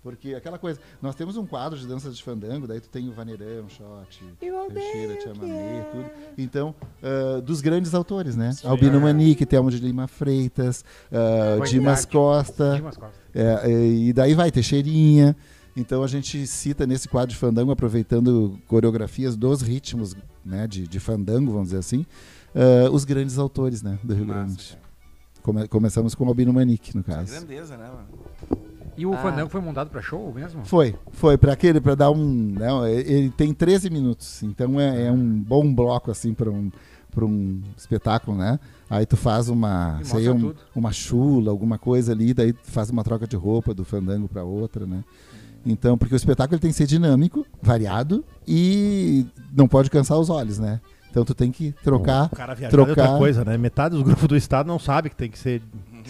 Porque 0.04 0.36
aquela 0.36 0.60
coisa, 0.60 0.80
nós 1.02 1.16
temos 1.16 1.36
um 1.36 1.48
quadro 1.48 1.80
de 1.80 1.88
danças 1.88 2.16
de 2.16 2.22
fandango, 2.22 2.68
daí 2.68 2.80
tu 2.80 2.88
tem 2.90 3.10
o 3.10 3.12
Vaneirão, 3.12 3.68
Shot, 3.68 4.24
Teixeira, 4.40 5.20
Chamamé, 5.20 5.84
tudo. 5.92 6.06
Então, 6.38 6.76
ah, 7.02 7.42
dos 7.42 7.60
grandes 7.60 7.92
autores, 7.96 8.36
né? 8.36 8.52
Albino 8.64 9.02
Manique, 9.02 9.48
Telmo 9.48 9.72
de 9.72 9.80
Lima 9.80 10.08
Freitas, 10.08 10.86
Boa 11.10 11.66
Dimas. 11.66 12.06
Costa, 12.06 12.76
Dimas 12.76 12.98
Costa. 12.98 13.16
é, 13.34 13.62
é, 13.64 13.88
e 13.88 14.14
daí 14.14 14.36
vai, 14.36 14.52
Teixeirinha. 14.52 15.36
Então 15.76 16.04
a 16.04 16.08
gente 16.08 16.48
cita 16.48 16.88
nesse 16.88 17.08
quadro 17.10 17.30
de 17.32 17.36
fandango, 17.36 17.72
aproveitando 17.72 18.58
coreografias 18.68 19.36
dos 19.36 19.62
ritmos 19.62 20.16
né, 20.46 20.68
de, 20.68 20.88
de 20.88 21.00
fandango, 21.00 21.52
vamos 21.52 21.68
dizer 21.70 21.80
assim, 21.80 22.06
ah, 22.56 22.90
os 22.92 23.04
grandes 23.04 23.38
autores 23.38 23.82
né, 23.84 24.00
do 24.04 24.14
Rio 24.14 24.26
Massa, 24.26 24.46
Grande. 24.46 24.78
Come- 25.44 25.68
começamos 25.68 26.16
com 26.16 26.24
o 26.26 26.28
Albino 26.30 26.54
Manique, 26.54 26.96
no 26.96 27.02
Essa 27.02 27.12
caso. 27.18 27.32
grandeza, 27.34 27.78
né, 27.78 27.88
mano? 27.90 28.08
E 28.98 29.06
o 29.06 29.14
Ah. 29.14 29.18
Fandango 29.18 29.50
foi 29.50 29.60
montado 29.60 29.90
pra 29.90 30.02
show 30.02 30.34
mesmo? 30.34 30.64
Foi, 30.66 30.96
foi 31.12 31.38
para 31.38 31.52
aquele, 31.52 31.82
para 31.82 31.94
dar 31.96 32.10
um. 32.12 32.54
Né, 32.54 32.70
ele 32.94 33.30
tem 33.32 33.54
13 33.54 33.90
minutos, 33.90 34.42
então 34.44 34.80
é, 34.80 35.08
é 35.08 35.12
um 35.12 35.40
bom 35.44 35.72
bloco 35.74 36.10
assim 36.10 36.34
para 36.34 36.50
um, 36.50 36.72
pra 37.12 37.26
um 37.26 37.62
espetáculo, 37.78 38.38
né? 38.38 38.58
Aí 38.90 39.06
tu 39.06 39.18
faz 39.18 39.50
uma, 39.50 40.00
sei, 40.04 40.30
um- 40.30 40.54
uma 40.74 40.94
chula, 40.94 41.52
alguma 41.52 41.78
coisa 41.78 42.14
ali, 42.14 42.34
daí 42.34 42.54
tu 42.54 42.72
faz 42.72 42.90
uma 42.90 43.04
troca 43.04 43.28
de 43.28 43.36
roupa 43.36 43.74
do 43.74 43.84
fandango 43.84 44.30
para 44.30 44.44
outra, 44.46 44.86
né? 44.88 45.04
Então, 45.66 45.98
porque 45.98 46.14
o 46.14 46.18
espetáculo 46.18 46.60
tem 46.60 46.70
que 46.70 46.78
ser 46.78 46.86
dinâmico, 46.86 47.46
variado 47.62 48.24
e 48.48 49.26
não 49.52 49.68
pode 49.68 49.90
cansar 49.90 50.18
os 50.20 50.30
olhos, 50.30 50.60
né? 50.60 50.80
Então 51.16 51.24
tu 51.24 51.34
tem 51.34 51.50
que 51.50 51.72
trocar. 51.82 52.26
O 52.26 52.36
cara 52.36 52.54
viajar 52.54 52.76
é 52.76 52.80
outra 52.80 52.96
trocar. 52.96 53.18
coisa, 53.18 53.46
né? 53.46 53.58
Metade 53.58 53.96
dos 53.96 54.04
grupos 54.04 54.28
do 54.28 54.36
estado 54.36 54.68
não 54.68 54.78
sabe 54.78 55.10
que 55.10 55.16
tem 55.16 55.32
que 55.32 55.40
ser. 55.40 55.62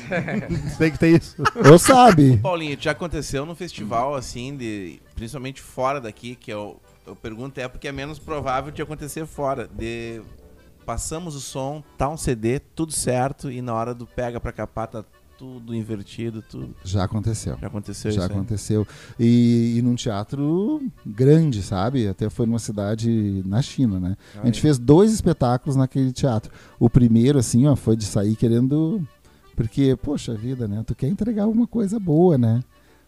tem 0.80 0.92
que 0.92 0.98
ter 0.98 1.22
isso. 1.22 1.36
Ou 1.72 1.78
sabe? 1.78 2.38
Paulinho, 2.38 2.76
já 2.80 2.90
aconteceu 2.90 3.46
no 3.46 3.54
festival, 3.54 4.16
assim, 4.16 4.58
de. 4.58 5.00
Principalmente 5.14 5.62
fora 5.62 6.02
daqui, 6.02 6.36
que 6.36 6.52
eu, 6.52 6.82
eu 7.06 7.16
pergunto 7.16 7.60
é 7.60 7.68
porque 7.68 7.88
é 7.88 7.92
menos 7.92 8.18
provável 8.18 8.72
de 8.72 8.82
acontecer 8.82 9.28
fora. 9.28 9.70
De. 9.72 10.24
Passamos 10.88 11.36
o 11.36 11.42
som, 11.42 11.84
tá 11.98 12.10
um 12.10 12.18
CD, 12.18 12.60
tudo 12.60 12.92
certo, 12.92 13.52
e 13.52 13.62
na 13.62 13.74
hora 13.74 13.94
do 13.94 14.06
pega 14.08 14.40
pra 14.40 14.52
capar 14.52 14.88
tá 14.88 15.06
tudo 15.38 15.76
invertido, 15.76 16.42
tudo. 16.42 16.76
Já 16.84 17.04
aconteceu. 17.04 17.58
Já 17.60 17.68
aconteceu 17.68 18.12
Já 18.12 18.26
aconteceu. 18.26 18.88
E, 19.20 19.76
e 19.78 19.82
num 19.82 19.96
teatro 19.96 20.82
grande, 21.06 21.62
sabe? 21.62 22.08
Até 22.08 22.30
foi 22.30 22.46
numa 22.46 22.60
cidade 22.60 23.44
na 23.46 23.62
China, 23.62 24.00
né? 24.00 24.16
A 24.42 24.46
gente 24.46 24.62
fez 24.62 24.78
dois 24.78 25.14
espetáculos 25.14 25.76
naquele 25.76 26.12
teatro. 26.12 26.52
O 26.80 26.90
primeiro, 26.90 27.40
assim, 27.40 27.68
ó, 27.68 27.76
foi 27.76 27.96
de 27.96 28.06
sair 28.06 28.36
querendo. 28.36 29.06
Porque, 29.56 29.96
poxa 29.96 30.34
vida, 30.34 30.68
né? 30.68 30.84
Tu 30.86 30.94
quer 30.96 31.08
entregar 31.08 31.44
alguma 31.44 31.68
coisa 31.68 32.00
boa, 32.00 32.38
né? 32.38 32.62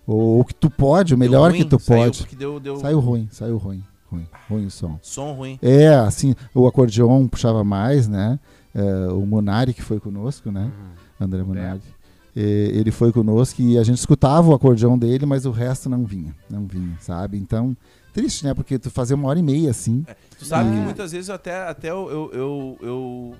Ou, 0.05 0.39
o 0.39 0.45
que 0.45 0.55
tu 0.55 0.69
pode, 0.69 1.13
o 1.13 1.17
melhor 1.17 1.51
ruim? 1.51 1.59
que 1.61 1.65
tu 1.65 1.77
Saiu 1.77 2.03
pode. 2.03 2.17
porque 2.19 2.35
deu, 2.35 2.59
deu 2.59 2.77
Saiu 2.77 2.99
ruim, 2.99 3.27
saiu 3.29 3.57
ruim. 3.57 3.83
Ruim, 4.09 4.25
ruim 4.49 4.65
o 4.65 4.71
som. 4.71 4.97
som 5.01 5.33
ruim. 5.33 5.59
É, 5.61 5.93
assim, 5.95 6.33
o 6.55 6.65
acordeon 6.65 7.27
puxava 7.27 7.61
mais, 7.63 8.07
né? 8.07 8.39
É, 8.73 9.07
o 9.11 9.25
Munari 9.25 9.73
que 9.73 9.81
foi 9.81 9.99
conosco, 9.99 10.49
né? 10.49 10.71
Uhum. 11.19 11.25
André 11.25 11.43
Munari. 11.43 11.81
É, 11.85 11.96
ele 12.39 12.91
foi 12.91 13.11
conosco 13.11 13.61
e 13.61 13.77
a 13.77 13.83
gente 13.83 13.97
escutava 13.97 14.49
o 14.49 14.53
acordeão 14.53 14.97
dele, 14.97 15.25
mas 15.25 15.45
o 15.45 15.51
resto 15.51 15.89
não 15.89 16.05
vinha, 16.05 16.35
não 16.49 16.65
vinha, 16.67 16.97
sabe? 16.99 17.37
Então, 17.37 17.75
triste, 18.13 18.43
né? 18.45 18.53
Porque 18.53 18.77
tu 18.77 18.89
fazer 18.91 19.13
uma 19.15 19.27
hora 19.29 19.39
e 19.39 19.43
meia 19.43 19.71
assim, 19.71 20.05
Tu 20.37 20.45
sabe 20.45 20.69
que 20.71 20.77
E- 20.77 20.79
muitas 20.81 21.11
vezes 21.11 21.29
eu 21.29 21.35
até, 21.35 21.63
até 21.67 21.89
eu, 21.89 22.09
eu, 22.09 22.31
eu, 22.33 22.77
eu 22.81 23.35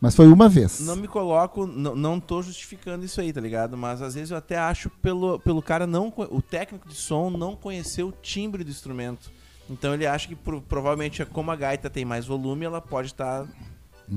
mas 0.00 0.14
foi 0.14 0.28
uma 0.28 0.48
vez. 0.48 0.78
não 0.80 0.94
me 0.96 1.08
coloco, 1.08 1.66
não, 1.66 1.94
não 1.96 2.20
tô 2.20 2.40
justificando 2.42 3.04
isso 3.04 3.20
aí, 3.20 3.32
tá 3.32 3.40
ligado? 3.40 3.76
Mas 3.76 4.00
às 4.00 4.14
vezes 4.14 4.30
eu 4.30 4.36
até 4.36 4.56
acho 4.56 4.88
pelo, 5.02 5.38
pelo 5.40 5.60
cara 5.60 5.86
não, 5.86 6.12
o 6.30 6.40
técnico 6.40 6.88
de 6.88 6.94
som 6.94 7.30
não 7.30 7.56
conhecer 7.56 8.04
o 8.04 8.12
timbre 8.12 8.62
do 8.64 8.70
instrumento. 8.70 9.30
Então 9.68 9.92
ele 9.94 10.06
acha 10.06 10.26
que 10.28 10.34
pro- 10.36 10.62
provavelmente 10.62 11.24
como 11.26 11.50
a 11.50 11.56
gaita 11.56 11.90
tem 11.90 12.04
mais 12.04 12.26
volume, 12.26 12.64
ela 12.64 12.80
pode 12.80 13.08
estar 13.08 13.46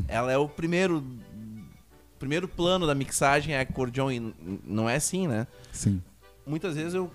ela 0.08 0.32
é 0.32 0.38
o 0.38 0.48
primeiro 0.48 1.04
primeiro 2.22 2.48
plano 2.48 2.86
da 2.86 2.94
mixagem 2.94 3.56
é 3.56 3.62
acordeon 3.62 4.12
e 4.12 4.34
não 4.64 4.88
é 4.88 4.96
assim, 4.96 5.28
né? 5.28 5.48
Sim. 5.72 6.00
muitas 6.46 6.76
vezes 6.76 6.94
eu 6.94 7.10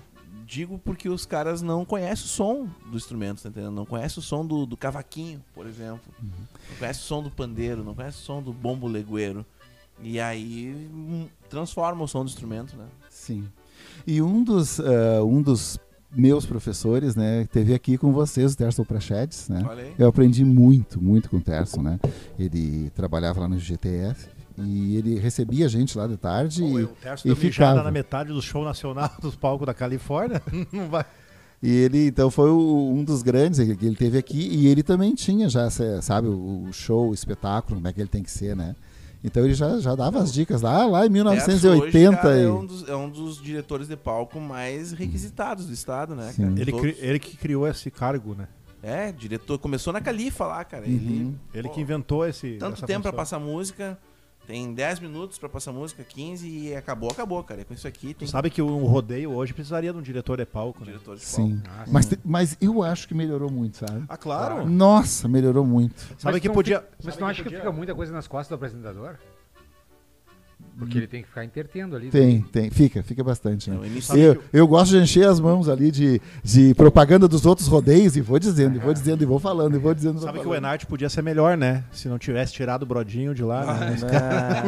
digo 0.44 0.80
porque 0.80 1.08
os 1.08 1.24
caras 1.24 1.62
não 1.62 1.84
conhecem 1.84 2.24
o 2.24 2.28
som 2.28 2.68
do 2.90 2.96
instrumento, 2.96 3.40
tá 3.40 3.48
entendendo? 3.48 3.72
Não 3.72 3.86
conhecem 3.86 4.18
o 4.18 4.22
som 4.22 4.44
do, 4.44 4.66
do 4.66 4.76
cavaquinho, 4.76 5.40
por 5.54 5.64
exemplo. 5.64 6.12
Não 6.20 6.76
conhecem 6.76 7.02
o 7.02 7.06
som 7.06 7.22
do 7.22 7.30
pandeiro, 7.30 7.84
não 7.84 7.94
conhecem 7.94 8.20
o 8.20 8.24
som 8.24 8.42
do 8.42 8.52
bombo 8.52 8.88
legueiro. 8.88 9.46
E 10.02 10.18
aí 10.18 10.74
hum, 10.92 11.28
transforma 11.48 12.02
o 12.02 12.08
som 12.08 12.24
do 12.24 12.28
instrumento, 12.28 12.76
né? 12.76 12.86
Sim. 13.08 13.48
E 14.04 14.20
um 14.20 14.42
dos, 14.42 14.80
ah, 14.80 15.22
um 15.24 15.40
dos 15.40 15.78
meus 16.10 16.44
professores, 16.44 17.14
né, 17.14 17.46
teve 17.52 17.74
aqui 17.74 17.96
com 17.96 18.12
vocês, 18.12 18.54
o 18.54 18.56
Terço 18.56 18.84
Prachedes, 18.84 19.48
né? 19.48 19.62
Eu 19.96 20.08
aprendi 20.08 20.44
muito, 20.44 21.00
muito 21.00 21.30
com 21.30 21.36
o 21.36 21.40
Terço, 21.40 21.80
né? 21.80 22.00
Ele 22.36 22.90
trabalhava 22.90 23.40
lá 23.40 23.48
no 23.48 23.58
GTF 23.58 24.35
E 24.58 24.96
ele 24.96 25.18
recebia 25.18 25.66
a 25.66 25.68
gente 25.68 25.96
lá 25.98 26.06
de 26.06 26.16
tarde 26.16 26.62
e, 26.64 26.84
o 26.84 26.88
Terço 26.88 27.26
e 27.26 27.30
mijada 27.30 27.50
ficava. 27.50 27.82
na 27.82 27.90
metade 27.90 28.32
do 28.32 28.40
show 28.40 28.64
nacional 28.64 29.10
dos 29.20 29.36
palcos 29.36 29.66
da 29.66 29.74
Califórnia. 29.74 30.42
Não 30.72 30.88
vai. 30.88 31.04
E 31.62 31.70
ele, 31.70 32.06
então, 32.08 32.30
foi 32.30 32.50
o- 32.50 32.92
um 32.94 33.02
dos 33.02 33.22
grandes 33.22 33.58
que 33.76 33.86
ele 33.86 33.96
teve 33.96 34.16
aqui. 34.18 34.38
E 34.38 34.66
ele 34.66 34.82
também 34.82 35.14
tinha 35.14 35.48
já, 35.48 35.68
sabe, 36.00 36.28
o 36.28 36.64
o 36.68 36.72
show, 36.72 37.10
o 37.10 37.14
espetáculo, 37.14 37.76
como 37.76 37.88
é 37.88 37.92
que 37.92 38.00
ele 38.00 38.08
tem 38.08 38.22
que 38.22 38.30
ser, 38.30 38.54
né? 38.56 38.74
Então 39.24 39.44
ele 39.44 39.54
já, 39.54 39.78
já 39.80 39.94
dava 39.94 40.20
as 40.20 40.32
dicas 40.32 40.62
lá, 40.62 40.84
lá 40.86 41.00
em 41.06 41.10
Terço 41.10 41.12
1980. 41.12 42.08
Hoje, 42.10 42.16
cara, 42.22 42.38
e- 42.38 42.42
é, 42.44 42.50
um 42.50 42.66
dos, 42.66 42.88
é 42.88 42.94
um 42.96 43.08
dos 43.10 43.42
diretores 43.42 43.88
de 43.88 43.96
palco 43.96 44.38
mais 44.40 44.92
requisitados 44.92 45.66
do 45.66 45.72
estado, 45.72 46.14
né, 46.14 46.30
Sim. 46.32 46.42
cara? 46.50 46.60
Ele, 46.60 46.70
Todos- 46.70 46.94
ele 46.98 47.18
que 47.18 47.36
criou 47.36 47.66
esse 47.66 47.90
cargo, 47.90 48.34
né? 48.34 48.46
É, 48.82 49.10
diretor. 49.10 49.58
Começou 49.58 49.92
na 49.92 50.00
Califa 50.00 50.46
lá, 50.46 50.62
cara. 50.62 50.84
Ele, 50.86 51.24
Uhum. 51.24 51.34
Ele 51.52 51.68
pô, 51.68 51.74
que 51.74 51.80
inventou 51.80 52.24
esse. 52.26 52.52
Tanto 52.58 52.74
essa 52.76 52.86
tempo 52.86 53.02
pra 53.02 53.10
função. 53.10 53.16
passar 53.24 53.38
música. 53.40 53.98
Tem 54.46 54.72
10 54.72 55.00
minutos 55.00 55.38
pra 55.38 55.48
passar 55.48 55.72
música, 55.72 56.04
15 56.04 56.46
e 56.48 56.74
acabou, 56.76 57.10
acabou, 57.10 57.42
cara. 57.42 57.62
E 57.62 57.64
com 57.64 57.74
isso 57.74 57.88
aqui 57.88 58.14
tem 58.14 58.28
Sabe 58.28 58.48
que 58.48 58.62
o 58.62 58.84
rodeio 58.86 59.32
hoje 59.32 59.52
precisaria 59.52 59.92
de 59.92 59.98
um 59.98 60.02
diretor 60.02 60.38
de 60.38 60.46
palco, 60.46 60.80
né? 60.80 60.92
diretor 60.92 61.16
de 61.16 61.24
Sim. 61.24 61.60
Ah, 61.68 61.84
Mas, 61.90 62.04
sim. 62.06 62.14
te- 62.16 62.20
mas 62.24 62.56
eu 62.60 62.82
acho 62.82 63.08
que 63.08 63.14
melhorou 63.14 63.50
muito, 63.50 63.78
sabe? 63.78 64.04
Ah, 64.08 64.16
claro. 64.16 64.64
Nossa, 64.68 65.26
melhorou 65.26 65.66
muito. 65.66 65.98
Sabe 66.18 66.32
Mas 66.34 66.40
que 66.40 66.48
não 66.48 66.54
podia. 66.54 66.78
fica- 66.80 66.90
Mas 67.04 67.16
tu 67.16 67.20
não 67.20 67.26
acha 67.28 67.38
que 67.38 67.44
podia- 67.44 67.58
fica 67.58 67.72
muita 67.72 67.94
coisa 67.94 68.12
nas 68.12 68.28
costas 68.28 68.48
do 68.48 68.54
apresentador? 68.54 69.16
Porque 70.78 70.98
ele 70.98 71.06
tem 71.06 71.22
que 71.22 71.28
ficar 71.28 71.42
intertendo 71.42 71.96
ali. 71.96 72.10
Tem, 72.10 72.42
tem. 72.52 72.70
Fica, 72.70 73.02
fica 73.02 73.24
bastante. 73.24 73.70
Né? 73.70 73.76
Não, 73.76 74.02
Sabe 74.02 74.20
Eu, 74.20 74.42
eu 74.52 74.68
gosto 74.68 74.90
de 74.90 74.98
encher 74.98 75.26
as 75.26 75.40
mãos 75.40 75.70
ali 75.70 75.90
de, 75.90 76.20
de 76.44 76.74
propaganda 76.74 77.26
dos 77.26 77.46
outros 77.46 77.66
rodeios 77.66 78.14
e 78.14 78.20
vou 78.20 78.38
dizendo, 78.38 78.76
e 78.76 78.78
vou 78.78 78.92
dizendo, 78.92 79.22
e 79.22 79.26
vou 79.26 79.38
falando, 79.38 79.74
e 79.74 79.78
vou 79.78 79.94
dizendo. 79.94 80.16
e 80.16 80.18
vou 80.18 80.26
Sabe 80.26 80.40
que 80.40 80.46
o. 80.46 80.54
Enart 80.54 80.84
podia 80.84 81.08
ser 81.08 81.22
melhor, 81.22 81.56
né? 81.56 81.84
Se 81.92 82.08
não 82.08 82.18
tivesse 82.18 82.52
tirado 82.52 82.82
o 82.82 82.86
Brodinho 82.86 83.34
de 83.34 83.42
lá. 83.42 83.64
né? 83.64 83.96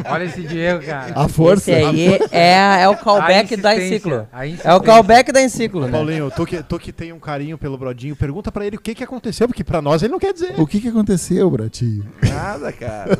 Ah, 0.04 0.14
Olha 0.14 0.24
esse 0.24 0.42
Diego, 0.42 0.84
cara. 0.84 1.12
A 1.14 1.28
força. 1.28 1.70
Esse 1.70 1.84
aí 1.84 2.18
é, 2.30 2.82
é 2.82 2.88
o 2.88 2.96
callback 2.96 3.54
da 3.56 3.76
enciclo. 3.76 4.26
É 4.64 4.74
o 4.74 4.80
callback 4.80 5.30
da 5.30 5.42
enciclo, 5.42 5.82
né? 5.82 5.90
Paulinho, 5.90 6.30
tu 6.34 6.46
que, 6.46 6.62
tu 6.62 6.78
que 6.78 6.90
tem 6.90 7.12
um 7.12 7.20
carinho 7.20 7.58
pelo 7.58 7.76
Brodinho, 7.76 8.16
pergunta 8.16 8.50
pra 8.50 8.66
ele 8.66 8.76
o 8.76 8.80
que, 8.80 8.94
que 8.94 9.04
aconteceu, 9.04 9.46
porque 9.46 9.62
pra 9.62 9.82
nós 9.82 10.02
ele 10.02 10.12
não 10.12 10.18
quer 10.18 10.32
dizer. 10.32 10.54
O 10.58 10.66
que, 10.66 10.80
que 10.80 10.88
aconteceu, 10.88 11.50
Bratinho? 11.50 12.06
Nada, 12.22 12.72
cara. 12.72 13.18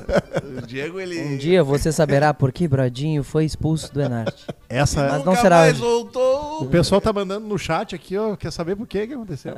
O 0.62 0.66
Diego, 0.66 0.98
ele. 0.98 1.20
Um 1.20 1.36
dia 1.36 1.62
você 1.62 1.92
saberá 1.92 2.32
por 2.32 2.50
que 2.50 2.66
Brodinho 2.66 2.77
foi 3.24 3.44
expulso 3.44 3.92
do 3.92 4.00
Enarte. 4.00 4.46
Essa, 4.68 5.02
Mas 5.08 5.12
nunca 5.18 5.30
não 5.30 5.36
será 5.36 5.62
hoje. 5.64 5.80
voltou. 5.80 6.62
o 6.62 6.66
pessoal 6.66 7.00
tá 7.00 7.12
mandando 7.12 7.46
no 7.46 7.58
chat 7.58 7.94
aqui, 7.94 8.16
ó, 8.16 8.36
quer 8.36 8.50
saber 8.52 8.76
por 8.76 8.86
que 8.86 9.06
que 9.06 9.14
aconteceu. 9.14 9.54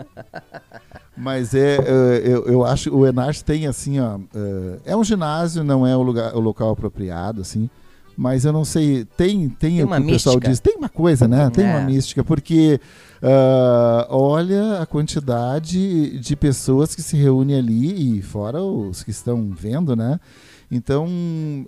Mas 1.16 1.54
é, 1.54 1.76
é, 1.76 2.22
eu, 2.24 2.44
eu 2.46 2.64
acho 2.64 2.94
o 2.94 3.06
Enart 3.06 3.40
tem 3.42 3.66
assim, 3.66 4.00
ó, 4.00 4.18
é, 4.84 4.92
é 4.92 4.96
um 4.96 5.04
ginásio, 5.04 5.62
não 5.64 5.86
é 5.86 5.96
o 5.96 6.02
lugar, 6.02 6.34
o 6.34 6.40
local 6.40 6.70
apropriado, 6.70 7.40
assim. 7.40 7.68
Mas 8.16 8.44
eu 8.44 8.52
não 8.52 8.64
sei, 8.64 9.06
tem, 9.16 9.48
tem, 9.48 9.76
Tem 9.76 9.82
o 9.82 9.86
uma 9.86 9.96
que 9.96 10.02
o 10.02 10.06
pessoal 10.10 10.34
mística. 10.36 10.50
diz, 10.50 10.60
tem 10.60 10.76
uma 10.76 10.88
coisa, 10.90 11.26
né? 11.26 11.48
Tem 11.50 11.64
É. 11.64 11.70
uma 11.76 11.80
mística, 11.86 12.22
porque 12.22 12.78
ah, 13.22 14.06
olha 14.10 14.78
a 14.80 14.84
quantidade 14.86 16.18
de 16.18 16.36
pessoas 16.36 16.94
que 16.94 17.00
se 17.02 17.16
reúnem 17.16 17.56
ali, 17.58 18.18
e 18.18 18.22
fora 18.22 18.62
os 18.62 19.02
que 19.02 19.10
estão 19.10 19.50
vendo, 19.56 19.96
né? 19.96 20.20
Então, 20.70 21.08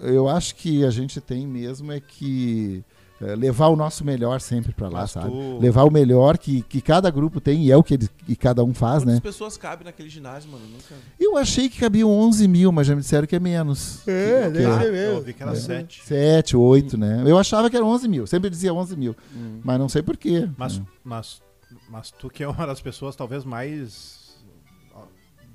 eu 0.00 0.28
acho 0.28 0.55
que 0.55 0.84
a 0.84 0.90
gente 0.90 1.20
tem 1.20 1.46
mesmo 1.46 1.90
é 1.90 1.98
que 2.00 2.84
eh, 3.20 3.34
levar 3.34 3.66
o 3.68 3.74
nosso 3.76 4.05
melhor 4.05 4.40
sempre 4.40 4.72
para 4.72 4.88
lá, 4.88 5.00
Mas 5.03 5.11
sabe? 5.11 5.28
tu- 5.30 5.59
Levar 5.61 5.82
o 5.84 5.90
melhor 5.90 6.38
que, 6.38 6.62
que 6.62 6.80
cada 6.80 7.11
grupo 7.11 7.40
tem, 7.40 7.64
e 7.64 7.72
é 7.72 7.76
o 7.76 7.82
que, 7.82 7.94
ele- 7.94 8.09
que 8.26 8.36
cada 8.36 8.62
um 8.64 8.72
faz, 8.72 9.03
Quantas 9.03 9.14
né? 9.14 9.20
pessoas 9.20 9.57
cabem 9.57 9.84
naquele 9.84 10.09
ginásio, 10.09 10.50
mano? 10.50 10.64
Nunca. 10.66 10.94
Eu 11.18 11.36
achei 11.36 11.68
que 11.68 11.78
cabiam 11.80 12.09
11 12.11 12.46
mil, 12.46 12.70
mas 12.70 12.86
já 12.86 12.94
me 12.94 13.00
disseram 13.00 13.26
que 13.26 13.34
é 13.34 13.40
menos. 13.40 14.07
É, 14.07 14.50
que, 14.50 14.59
Ah, 14.64 14.78
que 14.78 14.84
eu 14.86 15.14
ouvi 15.16 15.32
que 15.34 15.42
era 15.42 15.55
sete. 15.57 16.03
7, 16.05 16.57
8, 16.57 16.96
né? 16.96 17.22
Eu 17.26 17.36
achava 17.38 17.68
que 17.68 17.76
era 17.76 17.84
11 17.84 18.07
mil, 18.09 18.26
sempre 18.26 18.48
dizia 18.50 18.72
11 18.72 18.96
mil, 18.96 19.16
Hum. 19.34 19.61
mas 19.64 19.78
não 19.80 19.88
sei 19.88 20.03
porquê. 20.03 20.48
Mas, 20.57 20.78
né? 20.78 20.86
mas, 21.05 21.42
mas 21.88 22.11
tu 22.12 22.28
que 22.30 22.42
é 22.44 22.48
uma 22.48 22.66
das 22.66 22.80
pessoas 22.80 23.16
talvez 23.16 23.44
mais 23.44 24.20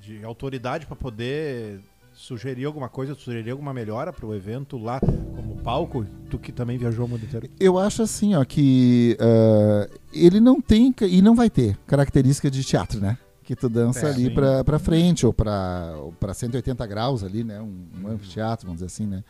de 0.01 0.23
autoridade 0.23 0.85
pra 0.85 0.95
poder 0.95 1.81
sugerir 2.28 2.65
alguma 2.65 2.89
coisa, 2.89 3.15
sugerir 3.15 3.51
alguma 3.51 3.73
melhora 3.73 4.11
pro 4.11 4.36
evento 4.36 4.78
lá 4.78 4.99
como 4.99 5.55
palco, 5.63 6.05
tu 6.30 6.38
que 6.38 6.51
também 6.51 6.78
viajou 6.78 7.05
o 7.05 7.07
mundo 7.07 7.23
inteiro. 7.23 7.49
Eu 7.57 7.80
acho 7.80 8.01
assim, 8.01 8.36
ó, 8.36 8.43
que 8.43 9.17
ah, 9.17 9.89
ele 10.11 10.41
não 10.41 10.59
tem 10.59 10.93
e 11.03 11.21
não 11.21 11.34
vai 11.34 11.49
ter 11.49 11.78
característica 11.88 12.51
de 12.51 12.65
teatro, 12.65 12.99
né? 12.99 13.17
Que 13.43 13.55
tu 13.55 13.69
dança 13.69 14.07
É, 14.07 14.11
ali 14.11 14.30
pra 14.30 14.78
frente 14.78 15.25
ou 15.25 15.32
pra 15.32 16.34
180 16.34 16.86
graus 16.86 17.23
ali, 17.23 17.45
né? 17.45 17.61
Um, 17.61 17.88
um 18.03 18.07
anfiteatro, 18.09 18.65
vamos 18.65 18.82
dizer 18.82 18.88
assim, 18.88 19.07
né? 19.07 19.23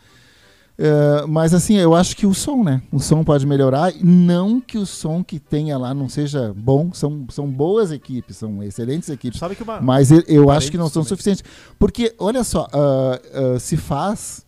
Ah, 0.79 1.25
mas 1.27 1.53
assim, 1.53 1.75
eu 1.75 1.95
acho 1.95 2.15
que 2.15 2.25
o 2.25 2.33
som, 2.33 2.63
né? 2.63 2.81
O 2.91 2.99
som 2.99 3.23
pode 3.23 3.45
melhorar. 3.45 3.93
Não 4.01 4.61
que 4.61 4.77
o 4.77 4.85
som 4.85 5.23
que 5.23 5.39
tenha 5.39 5.77
lá 5.77 5.93
não 5.93 6.07
seja 6.07 6.53
bom, 6.55 6.91
são, 6.93 7.25
são 7.29 7.47
boas 7.49 7.91
equipes, 7.91 8.37
são 8.37 8.61
excelentes 8.63 9.09
equipes. 9.09 9.39
sabe 9.39 9.55
que 9.55 9.63
uma 9.63 9.81
Mas 9.81 10.11
eu, 10.11 10.23
eu 10.27 10.49
acho 10.51 10.69
que 10.71 10.77
não 10.77 10.85
são 10.87 11.01
também. 11.03 11.09
suficientes. 11.09 11.43
Porque, 11.79 12.13
olha 12.19 12.43
só, 12.43 12.67
ah, 12.71 13.19
ah, 13.55 13.59
se 13.59 13.75
faz, 13.75 14.45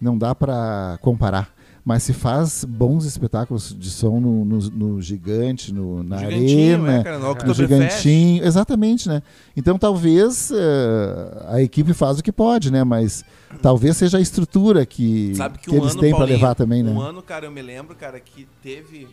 não 0.00 0.16
dá 0.16 0.34
pra 0.34 0.98
comparar, 1.02 1.50
mas 1.86 2.02
se 2.02 2.12
faz 2.12 2.64
bons 2.64 3.04
espetáculos 3.04 3.72
de 3.72 3.90
som 3.92 4.18
no, 4.18 4.44
no, 4.44 4.58
no 4.58 5.00
gigante, 5.00 5.72
no, 5.72 6.02
na 6.02 6.16
arena, 6.16 6.98
é, 6.98 7.04
cara, 7.04 7.18
no 7.20 7.32
no 7.32 7.54
gigantinho, 7.54 8.44
exatamente, 8.44 9.08
né? 9.08 9.22
Então 9.56 9.78
talvez 9.78 10.50
ah, 10.50 11.54
a 11.54 11.62
equipe 11.62 11.94
faz 11.94 12.18
o 12.18 12.24
que 12.24 12.32
pode, 12.32 12.72
né? 12.72 12.82
Mas 12.82 13.24
talvez 13.62 13.96
seja 13.96 14.18
a 14.18 14.20
estrutura 14.20 14.84
que, 14.84 15.34
que 15.34 15.58
que 15.60 15.70
um 15.70 15.74
eles 15.76 15.92
ano, 15.92 16.00
têm 16.00 16.10
Paulinho, 16.10 16.36
levar 16.36 16.56
também, 16.56 16.82
né? 16.82 16.90
Um 16.90 17.00
ano, 17.00 17.22
cara, 17.22 17.46
eu 17.46 17.52
me 17.52 17.62
lembro, 17.62 17.94
cara, 17.94 18.18
que 18.18 18.48
teve, 18.60 19.06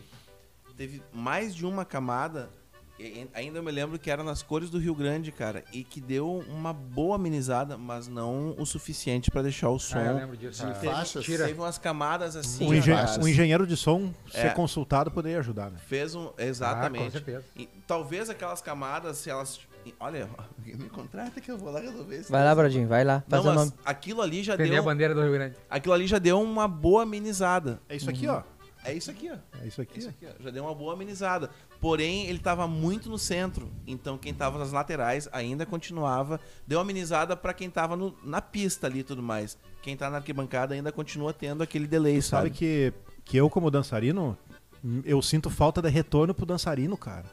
teve 0.75 0.99
mais 1.13 1.53
de 1.53 1.67
uma 1.67 1.85
camada. 1.85 2.49
Ainda 3.33 3.59
eu 3.59 3.63
me 3.63 3.71
lembro 3.71 3.97
que 3.99 4.09
era 4.11 4.23
nas 4.23 4.41
cores 4.43 4.69
do 4.69 4.77
Rio 4.77 4.93
Grande, 4.95 5.31
cara, 5.31 5.63
e 5.73 5.83
que 5.83 5.99
deu 5.99 6.43
uma 6.49 6.71
boa 6.71 7.15
amenizada, 7.15 7.77
mas 7.77 8.07
não 8.07 8.55
o 8.57 8.65
suficiente 8.65 9.29
pra 9.31 9.41
deixar 9.41 9.69
o 9.69 9.79
som. 9.79 9.97
Ah, 9.97 10.03
eu 10.05 10.15
lembro 10.15 10.37
disso. 10.37 10.63
Ah, 10.65 10.71
Teve, 10.71 10.93
faixas. 10.93 11.23
Tira. 11.25 11.45
teve 11.47 11.59
umas 11.59 11.77
camadas 11.77 12.35
assim. 12.35 12.67
um, 12.67 12.73
engen- 12.73 12.95
um 13.21 13.27
engenheiro 13.27 13.65
de 13.67 13.75
som 13.75 14.11
É. 14.33 14.41
ser 14.41 14.53
consultado 14.53 15.09
poderia 15.11 15.39
ajudar, 15.39 15.71
né? 15.71 15.77
Fez 15.87 16.13
um. 16.15 16.27
Ah, 16.27 16.31
com 16.37 16.41
Exatamente. 16.43 17.11
certeza. 17.11 17.45
E 17.55 17.67
talvez 17.87 18.29
aquelas 18.29 18.61
camadas, 18.61 19.17
se 19.17 19.29
elas. 19.29 19.59
Olha, 19.99 20.29
me 20.65 20.87
contrata 20.87 21.41
que 21.41 21.51
eu 21.51 21.57
vou 21.57 21.69
lá 21.69 21.81
resolver 21.81 22.19
isso. 22.21 22.31
Vai 22.31 22.41
lá, 22.45 22.55
Brodinho, 22.55 22.87
vai 22.87 23.03
lá. 23.03 23.21
Não, 23.27 23.43
mas 23.43 23.55
nome. 23.55 23.73
aquilo 23.83 24.21
ali 24.21 24.41
já 24.41 24.53
a 24.53 24.55
deu. 24.55 24.81
bandeira 24.81 25.13
do 25.13 25.21
Rio 25.21 25.33
Grande. 25.33 25.55
Aquilo 25.69 25.93
ali 25.93 26.07
já 26.07 26.19
deu 26.19 26.41
uma 26.41 26.69
boa 26.69 27.03
amenizada. 27.03 27.81
É 27.89 27.95
isso 27.97 28.09
aqui, 28.09 28.25
ó. 28.25 28.43
É 28.85 28.93
isso 28.93 29.09
aqui, 29.11 29.29
ó. 29.31 29.37
É 29.61 29.67
isso 29.67 29.81
aqui. 29.81 29.99
Isso 29.99 30.09
aqui, 30.09 30.25
ó. 30.27 30.43
Já 30.43 30.49
deu 30.49 30.63
uma 30.63 30.75
boa 30.75 30.93
amenizada. 30.93 31.49
Porém, 31.79 32.25
ele 32.27 32.39
tava 32.39 32.67
muito 32.67 33.09
no 33.09 33.17
centro. 33.17 33.71
Então, 33.87 34.17
quem 34.17 34.33
tava 34.33 34.59
nas 34.59 34.71
laterais 34.71 35.27
ainda 35.31 35.65
continuava. 35.65 36.39
Deu 36.67 36.79
amenizada 36.79 37.35
pra 37.35 37.53
quem 37.53 37.69
tava 37.69 37.95
no- 37.95 38.15
na 38.23 38.41
pista 38.41 38.87
ali 38.87 38.99
e 38.99 39.03
tudo 39.03 39.21
mais. 39.23 39.57
Quem 39.81 39.95
tá 39.97 40.09
na 40.09 40.17
arquibancada 40.17 40.73
ainda 40.73 40.91
continua 40.91 41.33
tendo 41.33 41.63
aquele 41.63 41.87
delay, 41.87 42.21
Sabe 42.21 42.47
sabe? 42.47 42.49
que, 42.51 42.93
que 43.25 43.37
eu, 43.37 43.49
como 43.49 43.69
dançarino, 43.71 44.37
eu 45.05 45.21
sinto 45.21 45.49
falta 45.49 45.81
de 45.81 45.89
retorno 45.89 46.33
pro 46.33 46.45
dançarino, 46.45 46.97
cara. 46.97 47.25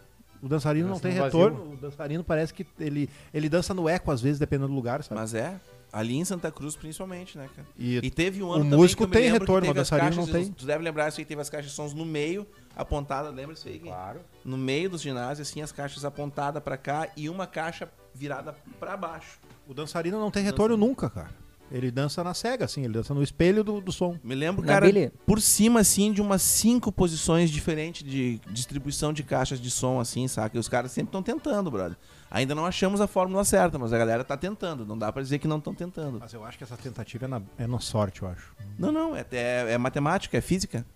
O 0.42 0.48
dançarino 0.48 0.88
não 0.88 0.98
tem 0.98 1.14
no 1.14 1.24
retorno. 1.24 1.58
vazio. 1.58 1.72
O 1.74 1.76
dançarino 1.76 2.24
parece 2.24 2.54
que 2.54 2.66
ele, 2.78 3.10
ele 3.34 3.48
dança 3.48 3.74
no 3.74 3.88
eco, 3.88 4.10
às 4.10 4.20
vezes, 4.22 4.38
dependendo 4.38 4.68
do 4.68 4.74
lugar, 4.74 5.02
sabe? 5.04 5.20
Mas 5.20 5.34
é. 5.34 5.60
Ali 5.92 6.16
em 6.16 6.24
Santa 6.24 6.50
Cruz, 6.50 6.76
principalmente, 6.76 7.36
né, 7.36 7.48
cara? 7.54 7.66
E, 7.78 7.96
E 7.96 8.10
teve 8.10 8.42
um 8.42 8.48
O 8.48 8.52
ano 8.52 8.64
também 8.64 8.78
músico 8.78 8.98
que 8.98 9.04
eu 9.04 9.08
me 9.08 9.26
tem 9.26 9.32
retorno, 9.32 9.66
que 9.68 9.74
teve 9.74 9.86
o 9.86 9.90
caixas 9.98 10.16
não 10.16 10.26
tem. 10.26 10.52
Tu 10.52 10.64
deve 10.66 10.84
lembrar 10.84 11.08
isso 11.08 11.20
aí, 11.20 11.24
teve 11.24 11.40
as 11.40 11.50
caixas 11.50 11.70
de 11.70 11.76
sons 11.76 11.92
no 11.92 12.04
meio, 12.04 12.46
apontada, 12.76 13.28
lembra 13.30 13.54
isso 13.54 13.66
aí? 13.68 13.78
Claro. 13.78 14.20
No 14.44 14.56
meio 14.56 14.90
dos 14.90 15.02
ginásios, 15.02 15.48
assim, 15.48 15.60
as 15.62 15.72
caixas 15.72 16.04
apontadas 16.04 16.62
pra 16.62 16.76
cá 16.76 17.08
e 17.16 17.28
uma 17.28 17.46
caixa 17.46 17.90
virada 18.14 18.54
pra 18.78 18.96
baixo. 18.96 19.38
o 19.66 19.74
dançarino 19.74 20.18
não 20.18 20.30
tem 20.30 20.44
retorno 20.44 20.76
nunca, 20.76 21.10
cara. 21.10 21.30
Ele 21.72 21.88
dança 21.90 22.24
na 22.24 22.34
cega, 22.34 22.64
assim, 22.64 22.82
ele 22.82 22.94
dança 22.94 23.14
no 23.14 23.22
espelho 23.22 23.62
do, 23.62 23.80
do 23.80 23.92
som. 23.92 24.18
Me 24.24 24.34
lembro, 24.34 24.60
cara, 24.66 24.86
por 25.24 25.40
cima, 25.40 25.78
assim, 25.80 26.12
de 26.12 26.20
umas 26.20 26.42
cinco 26.42 26.90
posições 26.90 27.48
diferentes 27.48 28.02
de 28.02 28.40
distribuição 28.50 29.12
de 29.12 29.22
caixas 29.22 29.60
de 29.60 29.70
som, 29.70 30.00
assim, 30.00 30.26
saca? 30.26 30.56
E 30.56 30.60
os 30.60 30.68
caras 30.68 30.90
sempre 30.90 31.10
estão 31.10 31.22
tentando, 31.22 31.70
brother. 31.70 31.96
Ainda 32.30 32.54
não 32.54 32.64
achamos 32.64 33.00
a 33.00 33.08
fórmula 33.08 33.44
certa, 33.44 33.76
mas 33.78 33.92
a 33.92 33.98
galera 33.98 34.22
tá 34.22 34.36
tentando. 34.36 34.86
Não 34.86 34.96
dá 34.96 35.10
pra 35.10 35.20
dizer 35.20 35.38
que 35.40 35.48
não 35.48 35.58
estão 35.58 35.74
tentando. 35.74 36.18
Mas 36.20 36.32
eu 36.32 36.44
acho 36.44 36.56
que 36.56 36.62
essa 36.64 36.76
tentativa 36.76 37.24
é 37.24 37.28
na, 37.28 37.42
é 37.58 37.66
na 37.66 37.80
sorte, 37.80 38.22
eu 38.22 38.28
acho. 38.28 38.54
Não, 38.78 38.92
não, 38.92 39.16
é, 39.16 39.24
é, 39.32 39.72
é 39.72 39.78
matemática, 39.78 40.38
é 40.38 40.40
física. 40.40 40.86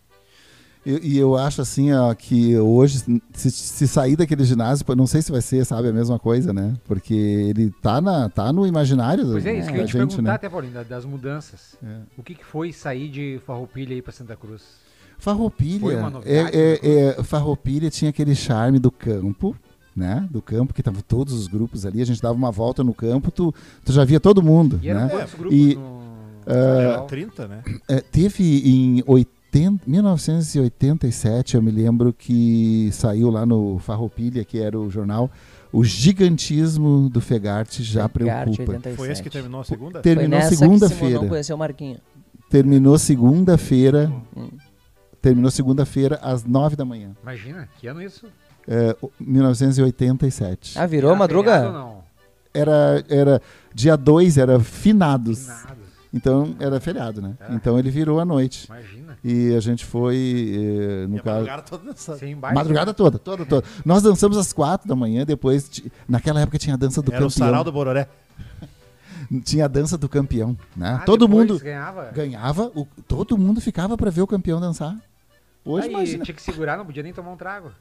E, 0.86 1.14
e 1.14 1.18
eu 1.18 1.34
acho 1.36 1.62
assim, 1.62 1.92
ó, 1.92 2.12
que 2.14 2.56
hoje, 2.58 3.02
se, 3.32 3.50
se 3.50 3.88
sair 3.88 4.16
daquele 4.16 4.44
ginásio, 4.44 4.84
não 4.94 5.06
sei 5.06 5.22
se 5.22 5.32
vai 5.32 5.40
ser, 5.40 5.64
sabe, 5.64 5.88
a 5.88 5.92
mesma 5.92 6.18
coisa, 6.18 6.52
né? 6.52 6.74
Porque 6.84 7.14
ele 7.14 7.70
tá, 7.82 8.00
na, 8.00 8.28
tá 8.28 8.52
no 8.52 8.66
imaginário 8.66 9.24
Pois 9.26 9.46
é, 9.46 9.58
isso 9.58 9.68
que 9.70 9.74
eu 9.74 9.80
ia 9.80 9.86
te 9.86 9.92
gente, 9.92 9.98
perguntar 10.08 10.22
né? 10.22 10.34
até, 10.34 10.48
Paulinho, 10.48 10.74
da- 10.74 10.82
das 10.82 11.04
mudanças. 11.06 11.76
É. 11.82 12.00
O 12.18 12.22
que, 12.22 12.34
que 12.34 12.44
foi 12.44 12.70
sair 12.72 13.08
de 13.08 13.40
Farroupilha 13.46 13.94
aí 13.94 14.02
pra 14.02 14.12
Santa 14.12 14.36
Cruz? 14.36 14.62
Foi 15.18 15.32
Farroupilha, 15.32 15.98
uma 15.98 16.10
novidade, 16.10 16.56
é, 16.56 16.78
é, 16.82 17.06
é, 17.18 17.22
Farroupilha 17.24 17.88
tinha 17.90 18.10
aquele 18.10 18.34
charme 18.34 18.78
do 18.78 18.90
campo, 18.90 19.56
né? 19.96 20.26
Do 20.30 20.40
campo, 20.42 20.72
que 20.74 20.80
estavam 20.80 21.00
todos 21.06 21.32
os 21.34 21.46
grupos 21.46 21.84
ali, 21.86 22.02
a 22.02 22.06
gente 22.06 22.20
dava 22.20 22.34
uma 22.34 22.50
volta 22.50 22.82
no 22.82 22.92
campo, 22.94 23.30
tu, 23.30 23.54
tu 23.84 23.92
já 23.92 24.04
via 24.04 24.18
todo 24.20 24.42
mundo, 24.42 24.78
E 24.82 24.92
né? 24.92 25.08
quantos 25.10 25.34
grupos 25.34 25.56
E- 25.58 25.74
no... 25.74 26.02
Era 26.46 27.00
30, 27.02 27.48
né? 27.48 27.62
É, 27.88 28.00
teve 28.00 28.44
em 28.68 29.02
80, 29.06 29.82
1987, 29.86 31.54
eu 31.54 31.62
me 31.62 31.70
lembro 31.70 32.12
que 32.12 32.90
saiu 32.92 33.30
lá 33.30 33.46
no 33.46 33.78
Farroupilha, 33.78 34.44
que 34.44 34.58
era 34.58 34.78
o 34.78 34.90
jornal, 34.90 35.30
o 35.72 35.82
gigantismo 35.84 37.08
do 37.08 37.20
Fegarte 37.20 37.82
já 37.82 38.08
Fegarte, 38.08 38.56
preocupa. 38.56 38.72
87. 38.72 38.96
Foi 38.96 39.10
esse 39.10 39.22
que 39.22 39.30
terminou 39.30 39.60
a 39.60 39.64
segunda? 39.64 39.92
Foi 39.94 40.02
Terminou 40.02 40.40
segunda-feira. 40.42 41.18
conheceu 41.26 41.56
o 41.56 41.58
Marquinho. 41.58 41.98
Terminou 42.50 42.98
segunda-feira. 42.98 44.12
Hum. 44.36 44.48
Terminou 45.20 45.50
segunda-feira 45.50 46.18
às 46.22 46.44
nove 46.44 46.76
da 46.76 46.84
manhã. 46.84 47.12
Imagina, 47.22 47.66
que 47.80 47.86
ano 47.86 48.02
isso? 48.02 48.26
É, 48.66 48.96
o- 49.02 49.10
1987. 49.20 50.78
Ah, 50.78 50.86
virou 50.86 51.10
Era 51.10 51.18
madruga? 51.18 51.52
feriado? 51.60 51.94
Era, 52.52 53.04
era 53.08 53.42
dia 53.74 53.96
2, 53.96 54.38
era 54.38 54.60
finados. 54.60 55.46
Nada. 55.48 55.74
Então 56.12 56.54
era 56.60 56.78
feriado, 56.78 57.20
né? 57.20 57.34
É. 57.40 57.54
Então 57.54 57.76
ele 57.78 57.90
virou 57.90 58.20
à 58.20 58.24
noite. 58.24 58.66
Imagina. 58.68 59.18
E 59.24 59.52
a 59.54 59.60
gente 59.60 59.84
foi, 59.84 60.52
eh, 60.54 61.06
no 61.08 61.16
E 61.16 61.18
a 61.18 61.22
caso. 61.22 61.36
madrugada 61.40 61.62
toda 61.62 61.84
dançando. 61.86 62.18
Sem 62.18 62.36
baixo. 62.36 62.54
Madrugada 62.54 62.94
toda, 62.94 63.18
toda, 63.18 63.44
toda. 63.44 63.66
Nós 63.84 64.02
dançamos 64.02 64.36
às 64.38 64.52
quatro 64.52 64.86
da 64.88 64.94
manhã, 64.94 65.24
depois. 65.26 65.68
Naquela 66.08 66.40
época 66.40 66.56
tinha 66.56 66.74
a 66.74 66.78
dança 66.78 67.02
do 67.02 67.12
Era 67.12 67.26
o 67.26 67.30
sarau 67.30 67.50
campeão. 67.50 67.64
do 67.64 67.72
Bororé. 67.72 68.08
Tinha 69.44 69.64
a 69.64 69.68
dança 69.68 69.96
do 69.98 70.08
campeão, 70.08 70.56
né? 70.76 70.98
Ah, 71.00 71.04
todo 71.04 71.26
mundo 71.28 71.58
ganhava. 71.58 72.10
ganhava, 72.12 72.70
o- 72.74 72.86
todo 73.08 73.36
mundo 73.38 73.58
ficava 73.60 73.96
pra 73.96 74.10
ver 74.10 74.20
o 74.20 74.26
campeão 74.26 74.60
dançar. 74.60 74.94
Hoje, 75.64 75.86
Aí 75.88 75.92
imagina. 75.94 76.24
tinha 76.24 76.34
que 76.34 76.42
segurar, 76.42 76.76
não 76.76 76.84
podia 76.84 77.02
nem 77.02 77.12
tomar 77.12 77.30
um 77.32 77.36
trago. 77.36 77.72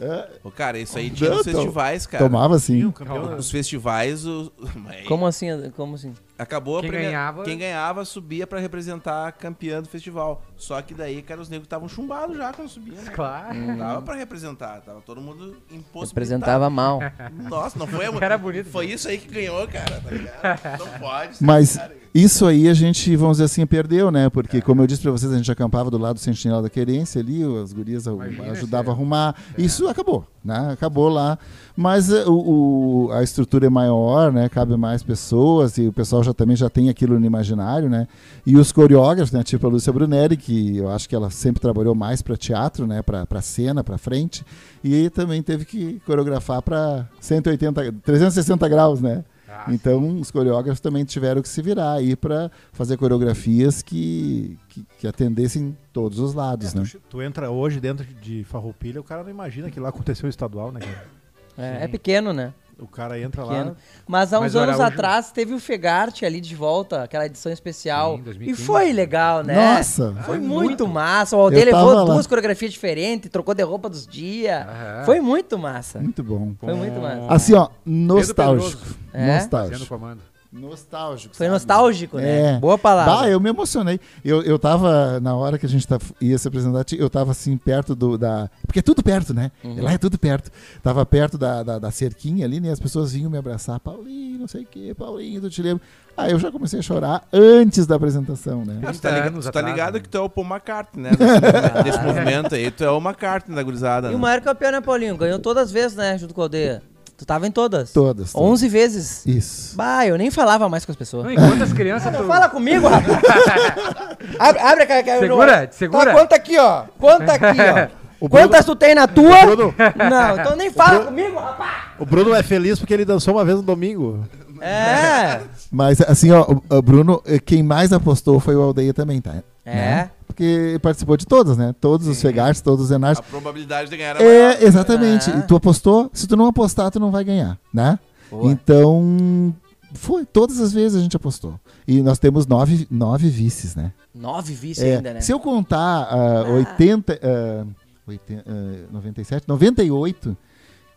É, 0.00 0.28
Ô, 0.44 0.50
cara, 0.50 0.78
isso 0.78 0.96
aí 0.96 1.10
tinha 1.10 1.28
Não, 1.30 1.36
nos 1.38 1.46
to- 1.46 1.52
festivais, 1.52 2.06
cara. 2.06 2.24
tomava 2.24 2.58
Tinha 2.58 2.78
assim. 2.78 2.84
um 2.84 2.92
campeão. 2.92 3.36
Os 3.36 3.50
festivais, 3.50 4.24
o... 4.26 4.52
Como 5.08 5.26
assim? 5.26 5.48
Como 5.76 5.94
assim? 5.96 6.12
Acabou 6.38 6.78
a 6.78 6.80
Quem 6.80 6.88
primeira- 6.90 7.10
ganhava- 7.12 7.42
Quem 7.44 7.58
ganhava 7.58 8.04
subia 8.04 8.46
pra 8.46 8.60
representar 8.60 9.26
a 9.28 9.32
campeã 9.32 9.82
do 9.82 9.88
festival. 9.88 10.42
Só 10.56 10.80
que 10.80 10.94
daí, 10.94 11.20
cara, 11.22 11.40
os 11.40 11.48
negros 11.48 11.66
estavam 11.66 11.88
chumbados 11.88 12.36
já 12.36 12.52
quando 12.52 12.68
subiam. 12.68 13.02
Né? 13.02 13.10
Claro. 13.14 13.54
Não 13.54 13.76
dava 13.76 14.02
pra 14.02 14.14
representar, 14.14 14.80
tava 14.82 15.00
todo 15.00 15.20
mundo 15.20 15.56
impossibilitado. 15.70 16.08
Representava 16.08 16.70
mal. 16.70 17.00
Nossa, 17.48 17.78
não 17.78 17.86
foi 17.86 18.06
a... 18.06 18.10
Era 18.20 18.38
bonito. 18.38 18.70
Foi 18.70 18.86
isso 18.86 19.08
aí 19.08 19.18
que 19.18 19.28
ganhou, 19.32 19.66
cara, 19.68 20.00
tá 20.00 20.10
ligado? 20.10 20.78
Não 20.78 20.98
pode. 20.98 21.36
Mas 21.40 21.76
cara. 21.76 21.96
isso 22.14 22.46
aí 22.46 22.68
a 22.68 22.74
gente, 22.74 23.14
vamos 23.16 23.36
dizer 23.38 23.44
assim, 23.44 23.66
perdeu, 23.66 24.10
né? 24.10 24.28
Porque, 24.28 24.60
como 24.60 24.82
eu 24.82 24.86
disse 24.86 25.02
pra 25.02 25.10
vocês, 25.10 25.32
a 25.32 25.36
gente 25.36 25.50
acampava 25.50 25.90
do 25.90 25.98
lado 25.98 26.14
do 26.14 26.20
Sentinela 26.20 26.62
da 26.62 26.70
Querência 26.70 27.20
ali, 27.20 27.42
as 27.62 27.72
gurias 27.72 28.06
Imagina 28.06 28.52
ajudavam 28.52 28.92
a 28.92 28.94
se- 28.94 29.00
arrumar. 29.00 29.34
Isso 29.56 29.88
acabou, 29.88 30.26
né? 30.44 30.70
Acabou 30.72 31.08
lá. 31.08 31.38
Mas 31.80 32.10
eh, 32.10 32.24
o, 32.26 33.06
o- 33.06 33.12
a 33.12 33.22
estrutura 33.22 33.66
é 33.66 33.70
maior, 33.70 34.32
né? 34.32 34.48
Cabe 34.48 34.76
mais 34.76 35.00
pessoas 35.00 35.78
e 35.78 35.86
o 35.86 35.92
pessoal 35.92 36.24
já 36.24 36.34
também 36.34 36.56
já 36.56 36.68
tem 36.68 36.88
aquilo 36.88 37.20
no 37.20 37.24
imaginário, 37.24 37.88
né? 37.88 38.08
E 38.44 38.56
os 38.56 38.72
coreógrafos, 38.72 39.30
né? 39.30 39.44
Tipo 39.44 39.68
a 39.68 39.70
Lúcia 39.70 39.92
Brunelli, 39.92 40.36
que 40.36 40.76
eu 40.76 40.90
acho 40.90 41.08
que 41.08 41.14
ela 41.14 41.30
sempre 41.30 41.60
trabalhou 41.60 41.94
mais 41.94 42.20
para 42.20 42.36
teatro, 42.36 42.84
né? 42.84 43.00
Para 43.00 43.40
cena, 43.40 43.84
para 43.84 43.96
frente. 43.96 44.44
E 44.82 45.08
também 45.10 45.40
teve 45.40 45.64
que 45.64 46.00
coreografar 46.04 46.62
para 46.62 47.08
180, 47.20 47.92
360 48.02 48.68
graus, 48.68 49.00
né? 49.00 49.24
Ah, 49.48 49.72
Então, 49.72 50.18
os 50.18 50.32
coreógrafos 50.32 50.80
também 50.80 51.04
tiveram 51.04 51.40
que 51.40 51.48
se 51.48 51.62
virar 51.62 51.92
aí 51.92 52.16
para 52.16 52.50
fazer 52.72 52.96
coreografias 52.96 53.82
que, 53.82 54.58
que, 54.68 54.84
que 54.98 55.06
atendessem 55.06 55.76
todos 55.92 56.18
os 56.18 56.34
lados, 56.34 56.74
né? 56.74 56.82
Tu, 56.90 57.00
tu 57.08 57.22
entra 57.22 57.50
hoje 57.52 57.78
dentro 57.78 58.04
de 58.20 58.42
Farroupilha, 58.42 59.00
o 59.00 59.04
cara 59.04 59.22
não 59.22 59.30
imagina 59.30 59.70
que 59.70 59.78
lá 59.78 59.90
aconteceu 59.90 60.26
o 60.26 60.28
estadual, 60.28 60.72
né? 60.72 60.80
cara? 60.80 61.17
É, 61.58 61.84
é 61.84 61.88
pequeno, 61.88 62.32
né? 62.32 62.52
O 62.80 62.86
cara 62.86 63.18
entra 63.18 63.42
Pequeno. 63.42 63.70
lá. 63.70 63.76
Mas 64.06 64.32
há 64.32 64.38
uns 64.38 64.42
Mas 64.42 64.56
anos 64.56 64.78
Araújo- 64.78 64.94
atrás 64.94 65.32
teve 65.32 65.52
o 65.52 65.58
Fegarte 65.58 66.24
ali 66.24 66.40
de 66.40 66.54
volta, 66.54 67.02
aquela 67.02 67.26
edição 67.26 67.50
especial. 67.50 68.14
Sim, 68.14 68.20
e 68.20 68.22
2015. 68.22 68.62
foi 68.64 68.92
legal, 68.92 69.42
né? 69.42 69.54
Nossa! 69.74 70.14
Foi 70.24 70.38
muito, 70.38 70.86
massa. 70.86 71.36
O 71.36 71.40
Aldeia 71.40 71.64
levou 71.64 71.92
lá. 71.92 72.04
duas 72.04 72.28
coreografias 72.28 72.72
diferentes, 72.72 73.28
trocou 73.32 73.52
de 73.52 73.64
roupa 73.64 73.88
dos 73.88 74.06
dias. 74.06 74.64
Aham. 74.64 75.02
Foi 75.06 75.20
muito 75.20 75.58
massa. 75.58 75.98
Muito 75.98 76.22
bom. 76.22 76.54
Foi 76.60 76.72
muito 76.74 77.00
massa. 77.00 77.26
Assim, 77.28 77.54
ó, 77.54 77.68
nostálgico. 77.84 78.80
É? 79.12 79.26
Fazendo 79.26 79.80
Nostálgico. 79.80 80.27
Nostálgico. 80.50 81.36
Foi 81.36 81.46
sabe? 81.46 81.52
nostálgico, 81.52 82.16
né? 82.16 82.54
É. 82.54 82.58
Boa 82.58 82.78
palavra. 82.78 83.14
Bah, 83.14 83.28
eu 83.28 83.38
me 83.38 83.50
emocionei. 83.50 84.00
Eu, 84.24 84.42
eu 84.42 84.58
tava, 84.58 85.20
na 85.20 85.36
hora 85.36 85.58
que 85.58 85.66
a 85.66 85.68
gente 85.68 85.86
tá- 85.86 85.98
ia 86.20 86.38
se 86.38 86.48
apresentar, 86.48 86.86
eu 86.96 87.10
tava 87.10 87.32
assim, 87.32 87.56
perto 87.58 87.94
do, 87.94 88.16
da... 88.16 88.48
Porque 88.66 88.78
é 88.78 88.82
tudo 88.82 89.02
perto, 89.02 89.34
né? 89.34 89.52
Uhum. 89.62 89.82
Lá 89.82 89.92
é 89.92 89.98
tudo 89.98 90.18
perto. 90.18 90.50
Tava 90.82 91.04
perto 91.04 91.36
da, 91.36 91.62
da, 91.62 91.78
da 91.78 91.90
cerquinha 91.90 92.46
ali, 92.46 92.60
né? 92.60 92.70
As 92.70 92.80
pessoas 92.80 93.12
vinham 93.12 93.30
me 93.30 93.36
abraçar. 93.36 93.78
Paulinho, 93.78 94.38
não 94.38 94.48
sei 94.48 94.62
o 94.62 94.66
quê, 94.66 94.94
Paulinho, 94.96 95.42
tu 95.42 95.50
te 95.50 95.62
lembra? 95.62 95.82
Aí 96.16 96.32
eu 96.32 96.38
já 96.38 96.50
comecei 96.50 96.78
a 96.78 96.82
chorar 96.82 97.28
antes 97.30 97.86
da 97.86 97.96
apresentação, 97.96 98.64
né? 98.64 98.80
Ah, 98.82 98.92
tu 98.92 99.00
30 99.00 99.00
tá, 99.00 99.10
ligado, 99.14 99.40
tu 99.40 99.52
tá 99.52 99.62
ligado 99.62 99.94
né? 99.94 100.00
que 100.00 100.08
tu 100.08 100.16
é 100.16 100.20
o 100.20 100.28
Paul 100.30 100.46
McCartney, 100.46 101.02
né? 101.04 101.10
Desse, 101.10 101.84
desse 101.84 102.02
movimento 102.02 102.54
aí. 102.54 102.70
Tu 102.70 102.82
é 102.82 102.90
o 102.90 102.98
McCartney 102.98 103.54
da 103.54 103.62
gurizada. 103.62 104.08
E 104.08 104.10
né? 104.10 104.16
o 104.16 104.18
maior 104.18 104.40
campeão, 104.40 104.72
né, 104.72 104.80
Paulinho? 104.80 105.16
Ganhou 105.16 105.38
todas 105.38 105.64
as 105.64 105.70
vezes, 105.72 105.96
né? 105.96 106.16
Junto 106.16 106.32
com 106.32 106.40
o 106.40 106.44
Aldeia. 106.44 106.82
Tu 107.18 107.26
tava 107.26 107.46
em 107.48 107.50
todas. 107.50 107.90
Todas. 107.92 108.32
todas. 108.32 108.48
11 108.50 108.68
vezes. 108.68 109.26
Isso. 109.26 109.76
Bah, 109.76 110.06
eu 110.06 110.16
nem 110.16 110.30
falava 110.30 110.68
mais 110.68 110.84
com 110.86 110.92
as 110.92 110.96
pessoas. 110.96 111.24
Não, 111.24 111.32
enquanto 111.32 111.62
as 111.64 111.72
crianças. 111.72 112.16
tu- 112.16 112.24
Fala 112.24 112.48
comigo, 112.48 112.86
rapaz. 112.86 113.18
abre, 114.38 114.60
abre 114.60 114.82
a 114.84 114.86
cara. 114.86 115.18
Segura, 115.18 115.68
segura. 115.72 116.12
Tá, 116.14 116.20
conta 116.20 116.36
aqui, 116.36 116.56
ó. 116.58 116.84
Conta 116.98 117.32
aqui, 117.32 117.60
ó. 117.60 117.98
O 118.20 118.28
Bruno- 118.28 118.48
Quantas 118.48 118.64
tu 118.66 118.74
tem 118.74 118.96
na 118.96 119.06
tua? 119.06 119.46
Bruno- 119.46 119.72
Não, 120.10 120.40
então 120.40 120.56
nem 120.56 120.70
fala 120.72 121.04
comigo, 121.04 121.38
rapaz. 121.38 121.70
O 122.00 122.04
Bruno 122.04 122.34
é 122.34 122.42
feliz 122.42 122.76
porque 122.76 122.92
ele 122.92 123.04
dançou 123.04 123.34
uma 123.34 123.44
vez 123.44 123.58
no 123.58 123.62
domingo. 123.62 124.24
É. 124.60 125.38
Mas 125.70 126.00
assim, 126.00 126.32
ó, 126.32 126.42
o- 126.42 126.62
o 126.78 126.82
Bruno, 126.82 127.22
eh, 127.24 127.38
quem 127.38 127.62
mais 127.62 127.92
apostou 127.92 128.40
foi 128.40 128.56
o 128.56 128.60
Aldeia 128.62 128.92
também, 128.92 129.20
tá? 129.20 129.34
É. 129.64 129.72
Né? 129.74 130.10
Porque 130.38 130.78
participou 130.80 131.16
de 131.16 131.26
todas, 131.26 131.56
né? 131.58 131.74
Todos 131.80 132.06
os 132.06 132.22
Fegarts, 132.22 132.60
todos 132.60 132.84
os 132.84 132.90
Enartes. 132.92 133.18
A 133.18 133.28
probabilidade 133.28 133.90
de 133.90 133.96
ganhar 133.96 134.10
era 134.10 134.18
maior. 134.20 134.30
É, 134.30 134.64
exatamente. 134.64 135.28
Ah. 135.28 135.38
E 135.38 135.42
tu 135.42 135.56
apostou, 135.56 136.08
se 136.14 136.28
tu 136.28 136.36
não 136.36 136.46
apostar, 136.46 136.92
tu 136.92 137.00
não 137.00 137.10
vai 137.10 137.24
ganhar, 137.24 137.58
né? 137.74 137.98
Boa. 138.30 138.52
Então, 138.52 139.52
foi. 139.94 140.24
Todas 140.24 140.60
as 140.60 140.72
vezes 140.72 140.96
a 140.96 141.02
gente 141.02 141.16
apostou. 141.16 141.58
E 141.88 142.00
nós 142.02 142.20
temos 142.20 142.46
nove, 142.46 142.86
nove 142.88 143.28
vices, 143.28 143.74
né? 143.74 143.92
Nove 144.14 144.54
vice 144.54 144.84
É, 144.86 144.96
ainda, 144.98 145.14
né? 145.14 145.20
Se 145.20 145.32
eu 145.32 145.40
contar 145.40 146.06
ah, 146.08 146.44
80, 146.48 147.18
ah, 147.20 147.66
80, 148.06 148.44
ah, 148.46 148.92
97, 148.92 149.48
98, 149.48 150.36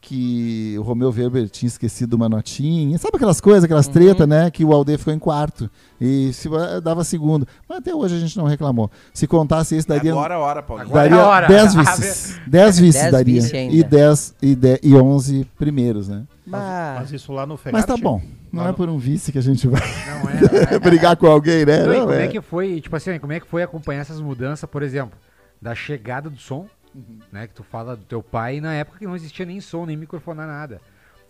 que 0.03 0.75
o 0.79 0.81
Romeu 0.81 1.11
Weber 1.11 1.47
tinha 1.47 1.67
esquecido 1.67 2.15
uma 2.15 2.27
notinha. 2.27 2.97
Sabe 2.97 3.17
aquelas 3.17 3.39
coisas, 3.39 3.63
aquelas 3.63 3.85
Uhum. 3.85 3.93
treta, 3.93 4.25
né? 4.25 4.49
Que 4.49 4.65
o 4.65 4.73
Aldeia 4.73 4.97
ficou 4.97 5.13
em 5.13 5.19
quarto. 5.19 5.69
E 6.01 6.33
se, 6.33 6.49
dava 6.83 7.03
segundo. 7.03 7.47
Mas 7.69 7.77
até 7.77 7.93
hoje 7.93 8.15
a 8.15 8.19
gente 8.19 8.35
não 8.35 8.45
reclamou. 8.45 8.89
Se 9.13 9.27
contasse 9.27 9.77
isso, 9.77 9.87
daria. 9.87 10.11
Agora 10.11 10.33
a 10.35 10.39
hora, 10.39 10.63
Paulinho. 10.63 10.87
Agora 10.89 11.03
é 11.03 11.07
a 11.07 11.09
Daria 11.15 11.27
hora. 11.27 11.47
10 11.47 11.75
Ah, 11.77 11.81
vices. 11.83 12.39
10 12.47 12.79
vices 12.79 13.01
Dez 13.01 13.11
daria. 13.11 13.41
vice 13.41 13.55
ainda. 13.55 13.75
E 13.75 13.83
10 13.83 14.35
e, 14.41 14.55
10 14.55 14.79
e 14.81 14.95
11 14.95 15.47
primeiros, 15.57 16.07
né? 16.09 16.23
Bah. 16.47 16.95
Mas 16.99 17.11
isso 17.13 17.31
lá 17.31 17.45
no 17.45 17.53
Mas 17.53 17.61
Fegarte. 17.61 17.87
tá 17.87 17.95
bom. 17.97 18.19
Não 18.51 18.67
é 18.67 18.73
por 18.73 18.89
um 18.89 18.97
vice 18.97 19.31
que 19.31 19.37
a 19.37 19.41
gente 19.41 19.67
vai 19.67 19.79
Não 19.81 20.29
é. 20.75 20.79
brigar 20.81 21.15
com 21.15 21.27
alguém, 21.27 21.63
né? 21.63 21.85
Não, 21.85 21.93
e 21.93 21.97
Não, 21.97 22.05
como 22.07 22.13
é. 22.17 22.25
é. 22.25 22.27
que 22.27 22.41
foi, 22.41 22.81
tipo 22.81 22.95
assim, 22.95 23.17
como 23.19 23.31
é 23.33 23.39
que 23.39 23.47
foi 23.47 23.61
acompanhar 23.63 24.01
essas 24.01 24.19
mudanças, 24.19 24.67
por 24.69 24.81
exemplo, 24.81 25.17
da 25.61 25.73
chegada 25.75 26.27
do 26.29 26.37
som, 26.39 26.65
Uhum. 26.93 27.19
né, 27.31 27.47
que 27.47 27.53
tu 27.53 27.63
fala 27.63 27.95
do 27.95 28.03
teu 28.03 28.21
pai, 28.21 28.59
na 28.59 28.73
época 28.73 28.99
que 28.99 29.05
não 29.07 29.15
existia 29.15 29.45
nem 29.45 29.61
som, 29.61 29.85
nem 29.85 29.95
microfone, 29.95 30.39
nada. 30.39 30.81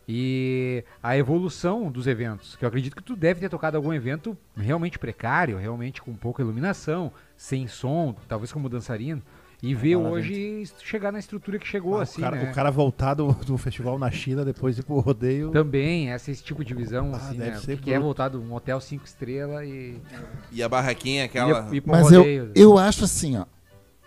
E 0.08 0.84
a 1.02 1.16
evolução 1.16 1.92
dos 1.92 2.08
eventos, 2.08 2.56
que 2.56 2.66
eu 2.66 2.68
acredito 2.68 2.96
que 2.96 3.04
tu 3.04 3.16
deve 3.16 3.40
ter 3.40 3.50
tocado 3.50 3.78
algum 3.78 3.94
evento 3.94 4.36
realmente 4.58 4.98
precário, 5.00 5.58
realmente 5.58 6.02
com 6.02 6.14
pouca 6.16 6.42
iluminação, 6.42 7.12
sem 7.38 7.68
som, 7.68 8.16
talvez 8.28 8.52
como 8.52 8.68
dançarino, 8.68 9.22
e 9.64 9.76
ver 9.76 9.96
hoje 9.96 10.64
chegar 10.84 11.12
na 11.12 11.20
estrutura 11.20 11.60
que 11.60 11.68
chegou, 11.68 12.00
Ah, 12.00 12.02
assim, 12.02 12.20
o, 12.20 12.24
cara, 12.24 12.36
né? 12.36 12.50
o 12.50 12.54
cara 12.54 12.72
voltar 12.72 13.14
do, 13.14 13.32
do 13.46 13.58
festival 13.60 14.00
na 14.00 14.10
China 14.10 14.44
depois 14.44 14.76
de 14.76 14.82
ir 14.82 14.86
pro 14.86 15.00
rodeio. 15.00 15.52
Também, 15.52 16.10
essa, 16.10 16.32
esse 16.32 16.44
tipo 16.44 16.66
de 16.66 16.74
visão, 16.74 17.12
Ah, 17.14 17.18
assim, 17.18 17.38
deve 17.38 17.52
né? 17.52 17.58
ser 17.60 17.80
Que 17.80 17.94
é 17.94 18.00
voltado 18.00 18.42
um 18.42 18.52
hotel 18.54 18.82
cinco 18.82 19.06
estrelas 19.06 19.64
e... 19.68 20.02
E 20.52 20.64
a 20.64 20.68
barraquinha, 20.68 21.26
aquela. 21.26 21.70
e, 21.72 21.76
e 21.78 21.82
pro 21.82 21.92
Mas 21.92 22.12
eu, 22.12 22.22
rodeio. 22.22 22.52
eu 22.56 22.78
acho 22.80 23.04
assim, 23.06 23.38
ó. 23.38 23.46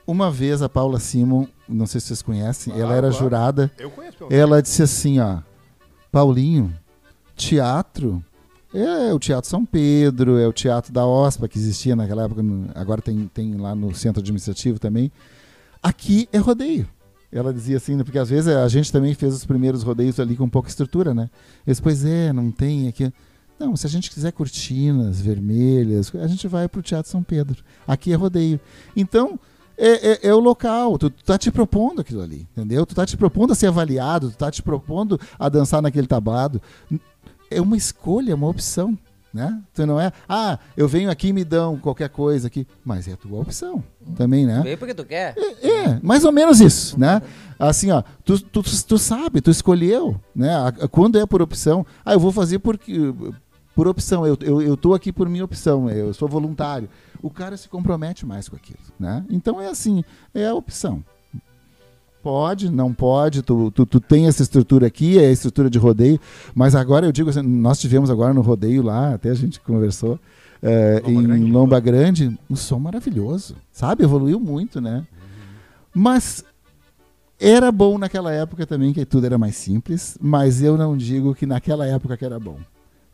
Uma 0.06 0.30
vez 0.30 0.60
a 0.62 0.68
Paula 0.68 0.98
Simon, 1.00 1.46
não 1.68 1.86
sei 1.86 2.00
se 2.00 2.08
vocês 2.08 2.22
conhecem, 2.22 2.72
Claro, 2.72 2.86
ela 2.86 2.94
era 2.96 3.08
claro. 3.08 3.24
jurada. 3.24 3.70
Eu 3.78 3.90
conheço 3.90 4.16
Ela 4.30 4.60
disse 4.62 4.82
assim, 4.82 5.18
ó. 5.18 5.38
Paulinho, 6.12 6.72
teatro 7.34 8.22
é 8.72 9.12
o 9.14 9.18
Teatro 9.18 9.48
São 9.48 9.64
Pedro, 9.64 10.36
é 10.38 10.46
o 10.48 10.52
Teatro 10.52 10.92
da 10.92 11.06
OSPA, 11.06 11.46
que 11.48 11.58
existia 11.58 11.94
naquela 11.94 12.24
época, 12.24 12.42
no- 12.42 12.68
agora 12.74 13.00
tem, 13.00 13.30
tem 13.32 13.54
lá 13.56 13.74
no 13.74 13.94
Centro 13.94 14.20
Administrativo 14.20 14.78
também. 14.80 15.12
Aqui 15.82 16.28
é 16.32 16.38
rodeio. 16.38 16.88
Ela 17.30 17.52
dizia 17.52 17.76
assim, 17.76 17.94
né, 17.96 18.04
porque 18.04 18.18
às 18.18 18.28
vezes 18.30 18.48
a 18.48 18.66
gente 18.68 18.90
também 18.92 19.14
fez 19.14 19.32
os 19.34 19.44
primeiros 19.46 19.82
rodeios 19.82 20.18
ali 20.20 20.36
com 20.36 20.48
pouca 20.48 20.68
estrutura, 20.68 21.14
né? 21.14 21.30
Eles, 21.66 21.80
pois 21.80 22.04
é, 22.04 22.32
não 22.32 22.50
tem 22.50 22.88
aqui. 22.88 23.12
Não, 23.58 23.76
se 23.76 23.86
a 23.86 23.90
gente 23.90 24.10
quiser 24.10 24.32
cortinas 24.32 25.20
vermelhas, 25.20 26.12
a 26.14 26.26
gente 26.26 26.46
vai 26.48 26.68
pro 26.68 26.82
Teatro 26.82 27.10
São 27.10 27.22
Pedro. 27.22 27.62
Aqui 27.86 28.12
é 28.12 28.16
rodeio. 28.16 28.58
Então, 28.96 29.38
é, 29.76 30.12
é- 30.12 30.28
é 30.28 30.34
o 30.34 30.38
local, 30.40 30.96
tu, 30.98 31.10
tu 31.10 31.24
tá 31.24 31.36
te 31.38 31.50
propondo 31.50 32.00
aquilo 32.00 32.22
ali, 32.22 32.46
entendeu? 32.56 32.84
Tu 32.86 32.94
tá 32.94 33.04
te 33.06 33.16
propondo 33.16 33.52
a 33.52 33.54
ser 33.54 33.66
avaliado, 33.66 34.30
tu 34.30 34.36
tá 34.36 34.50
te 34.50 34.62
propondo 34.62 35.20
a 35.38 35.48
dançar 35.48 35.80
naquele 35.82 36.06
tablado. 36.06 36.60
É 37.50 37.60
uma 37.60 37.76
escolha, 37.76 38.34
uma 38.34 38.48
opção, 38.48 38.96
né? 39.32 39.60
Tu 39.74 39.84
não 39.86 40.00
é, 40.00 40.12
ah, 40.28 40.58
eu 40.76 40.86
venho 40.86 41.10
aqui 41.10 41.28
e 41.28 41.32
me 41.32 41.44
dão 41.44 41.76
qualquer 41.76 42.08
coisa 42.08 42.46
aqui, 42.46 42.66
mas 42.84 43.08
é 43.08 43.12
a 43.12 43.16
tua 43.16 43.40
opção 43.40 43.82
também, 44.16 44.46
né? 44.46 44.60
Veio 44.62 44.78
porque 44.78 44.94
tu 44.94 45.04
quer. 45.04 45.34
É, 45.62 45.98
mais 46.02 46.24
ou 46.24 46.30
menos 46.32 46.60
isso, 46.60 46.98
né? 46.98 47.20
Assim, 47.58 47.90
ó, 47.90 48.02
tu, 48.24 48.38
tu, 48.40 48.62
tu 48.62 48.98
sabe, 48.98 49.40
tu 49.40 49.50
escolheu, 49.50 50.20
né? 50.34 50.50
Quando 50.90 51.18
é 51.18 51.26
por 51.26 51.42
opção, 51.42 51.84
ah, 52.04 52.12
eu 52.12 52.20
vou 52.20 52.30
fazer 52.32 52.58
porque, 52.60 52.92
por 53.74 53.88
opção, 53.88 54.26
eu, 54.26 54.36
eu, 54.40 54.62
eu 54.62 54.76
tô 54.76 54.94
aqui 54.94 55.12
por 55.12 55.28
minha 55.28 55.44
opção, 55.44 55.90
eu 55.90 56.14
sou 56.14 56.28
voluntário. 56.28 56.88
O 57.22 57.30
cara 57.30 57.56
se 57.56 57.68
compromete 57.68 58.24
mais 58.24 58.48
com 58.48 58.56
aquilo, 58.56 58.78
né? 58.98 59.24
Então 59.28 59.60
é 59.60 59.68
assim, 59.68 60.04
é 60.32 60.46
a 60.46 60.54
opção. 60.54 61.02
Pode, 62.22 62.70
não 62.70 62.94
pode, 62.94 63.42
tu, 63.42 63.70
tu, 63.70 63.84
tu 63.84 64.00
tem 64.00 64.26
essa 64.26 64.42
estrutura 64.42 64.86
aqui, 64.86 65.18
é 65.18 65.26
a 65.26 65.32
estrutura 65.32 65.68
de 65.68 65.78
rodeio, 65.78 66.18
mas 66.54 66.74
agora 66.74 67.04
eu 67.04 67.12
digo 67.12 67.28
assim, 67.28 67.42
nós 67.42 67.78
tivemos 67.78 68.08
agora 68.10 68.32
no 68.32 68.40
rodeio 68.40 68.82
lá, 68.82 69.12
até 69.12 69.28
a 69.28 69.34
gente 69.34 69.60
conversou, 69.60 70.18
é, 70.62 71.02
Lomba 71.04 71.10
em 71.10 71.22
Grande, 71.22 71.52
Lomba 71.52 71.80
Grande, 71.80 72.38
um 72.48 72.56
som 72.56 72.78
maravilhoso, 72.78 73.56
sabe? 73.70 74.04
Evoluiu 74.04 74.40
muito, 74.40 74.80
né? 74.80 75.06
Mas 75.92 76.42
era 77.38 77.70
bom 77.70 77.98
naquela 77.98 78.32
época 78.32 78.66
também, 78.66 78.92
que 78.92 79.04
tudo 79.04 79.26
era 79.26 79.36
mais 79.36 79.56
simples, 79.56 80.16
mas 80.18 80.62
eu 80.62 80.78
não 80.78 80.96
digo 80.96 81.34
que 81.34 81.44
naquela 81.44 81.86
época 81.86 82.16
que 82.16 82.24
era 82.24 82.40
bom. 82.40 82.58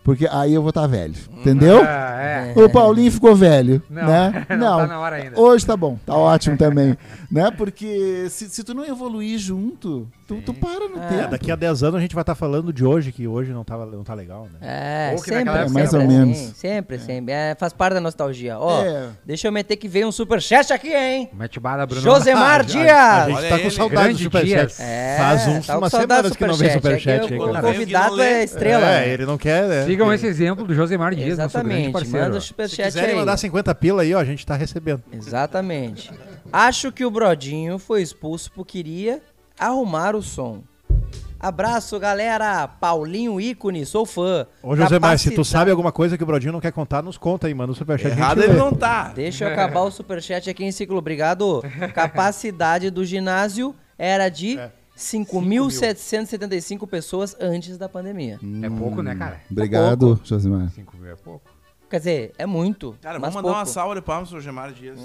Porque 0.03 0.27
aí 0.31 0.55
eu 0.55 0.63
vou 0.63 0.71
estar 0.71 0.87
velho, 0.87 1.15
entendeu? 1.39 1.83
Ah, 1.85 2.21
é. 2.21 2.55
O 2.57 2.71
Paulinho 2.71 3.13
ficou 3.13 3.37
velho, 3.37 3.83
Não, 3.89 4.07
né? 4.07 4.47
não 4.59 4.79
tá 4.79 4.87
na 4.87 4.99
hora 4.99 5.17
ainda. 5.17 5.39
Hoje 5.39 5.67
tá 5.67 5.77
bom, 5.77 5.99
tá 6.07 6.15
ótimo 6.17 6.57
também, 6.57 6.97
né? 7.31 7.51
Porque 7.51 8.27
se, 8.31 8.49
se 8.49 8.65
tu 8.65 8.73
não 8.73 8.85
evoluir 8.85 9.39
junto, 9.39 10.09
tu, 10.35 10.41
tu 10.43 10.55
para 10.55 10.89
no 10.89 10.99
É, 11.01 11.05
É, 11.05 11.09
tempo. 11.19 11.31
daqui 11.31 11.51
a 11.51 11.57
10 11.57 11.83
anos 11.83 11.97
a 11.97 12.01
gente 12.01 12.15
vai 12.15 12.23
estar 12.23 12.35
falando 12.35 12.73
de 12.73 12.85
hoje, 12.85 13.13
que 13.13 13.27
hoje 13.27 13.53
não 13.53 13.63
tá, 13.65 13.77
não 13.85 14.03
tá 14.03 14.15
legal, 14.15 14.49
né? 14.53 14.59
É, 14.63 15.11
Ou 15.15 15.23
que 15.23 15.29
sempre, 15.29 15.45
naquela 15.45 15.59
época 15.65 15.75
mais 15.75 15.91
sempre 15.91 16.07
ou 16.07 16.11
assim, 16.11 16.19
menos. 16.19 16.39
Sempre, 16.57 16.99
sempre. 16.99 17.33
É, 17.35 17.55
faz 17.59 17.73
parte 17.73 17.95
da 17.95 18.01
nostalgia. 18.01 18.59
Ó, 18.59 18.83
É. 18.85 19.09
deixa 19.25 19.49
eu 19.49 19.53
meter 19.53 19.77
que 19.77 19.87
veio 19.89 20.09
um 20.09 20.13
superchat 20.13 20.73
aqui, 20.73 20.93
hein? 20.95 21.29
Mete 21.33 21.61
bala, 21.61 21.85
Bruno. 21.87 22.01
Josemar 22.03 22.61
A 22.61 22.63
Dias! 22.63 23.27
gente 23.27 23.37
Olha 23.37 23.49
tá 23.49 23.59
com 23.59 23.71
saudade 23.71 24.13
do 24.15 24.19
Superchat. 24.21 24.47
Dias. 24.49 24.81
É, 24.81 25.17
Faz 25.19 25.47
uns, 25.47 25.67
tá 25.67 25.73
com 25.75 25.79
umas 25.81 25.93
semanas 25.93 26.37
que 26.37 26.47
não 26.47 26.55
vem 26.55 26.71
superchat, 26.71 27.33
é 27.35 27.37
o 27.37 27.61
convidado 27.61 28.21
é 28.23 28.43
estrela. 28.45 28.89
É, 29.01 29.09
ele 29.09 29.27
não 29.27 29.37
quer, 29.37 29.67
né? 29.69 29.85
Sigam 29.85 30.13
esse 30.13 30.27
exemplo 30.27 30.67
do 30.67 30.75
Josemar 30.75 31.15
Dias, 31.15 31.37
nosso 31.39 31.53
grande 31.59 31.69
Exatamente, 31.69 31.93
parceiro. 31.93 32.25
manda 32.27 32.39
o 32.39 32.41
Se 32.41 32.49
superchat 32.49 32.99
aí. 32.99 33.15
mandar 33.15 33.37
50 33.37 33.75
pila 33.75 34.03
aí, 34.03 34.15
ó, 34.15 34.19
a 34.19 34.25
gente 34.25 34.45
tá 34.47 34.55
recebendo. 34.57 35.03
Exatamente. 35.13 36.11
Acho 36.53 36.91
que 36.91 37.05
o 37.05 37.11
Brodinho 37.11 37.79
foi 37.79 38.03
expulso 38.03 38.51
porque 38.53 38.71
queria 38.71 39.21
arrumar 39.61 40.17
o 40.17 40.23
som. 40.23 40.63
Abraço, 41.39 41.99
galera. 41.99 42.69
Paulinho 42.69 43.41
ícone, 43.41 43.87
sou 43.87 44.05
fã. 44.05 44.47
Ô, 44.63 44.77
Josemar, 44.77 45.19
se 45.19 45.31
tu 45.31 45.43
sabe 45.43 45.71
alguma 45.71 45.91
coisa 45.91 46.17
que 46.19 46.23
o 46.23 46.27
Brodinho 46.27 46.53
não 46.53 46.61
quer 46.61 46.71
contar, 46.73 47.03
nos 47.03 47.17
conta 47.17 47.47
aí, 47.47 47.55
manda 47.55 47.73
o 47.73 47.75
superchat. 47.75 48.11
Errado 48.13 48.43
ele 48.43 48.53
não 48.55 48.73
tá. 48.75 49.09
Deixa 49.15 49.45
eu 49.47 49.53
acabar 49.53 49.81
o 49.81 49.91
superchat 49.91 50.51
aqui 50.51 50.65
em 50.65 50.71
ciclo. 50.73 50.99
Obrigado. 50.99 51.63
Capacidade 51.95 52.91
do 52.91 53.05
ginásio 53.07 53.75
era 53.97 54.29
de 54.29 54.59
É. 54.59 54.71
5.775 54.97 56.87
pessoas 56.87 57.35
antes 57.41 57.79
da 57.79 57.89
pandemia. 57.89 58.39
É 58.63 58.69
pouco, 58.69 59.03
né, 59.03 59.15
cara? 59.15 59.41
Obrigado, 59.51 60.21
Josimar. 60.23 60.71
5 60.71 60.97
mil 60.99 61.11
é 61.11 61.17
pouco. 61.17 61.49
Quer 61.89 61.99
dizer, 61.99 62.33
é 62.39 62.45
muito. 62.47 62.95
Cara, 63.01 63.19
mas 63.19 63.33
vamos 63.33 63.37
mandar 63.37 63.49
uma 63.49 63.65
pouco. 63.65 63.73
salva 63.73 63.95
de 63.95 64.03
palmas 64.03 64.29
pro 64.29 64.41
Gemar 64.41 64.73
Dias. 64.73 65.01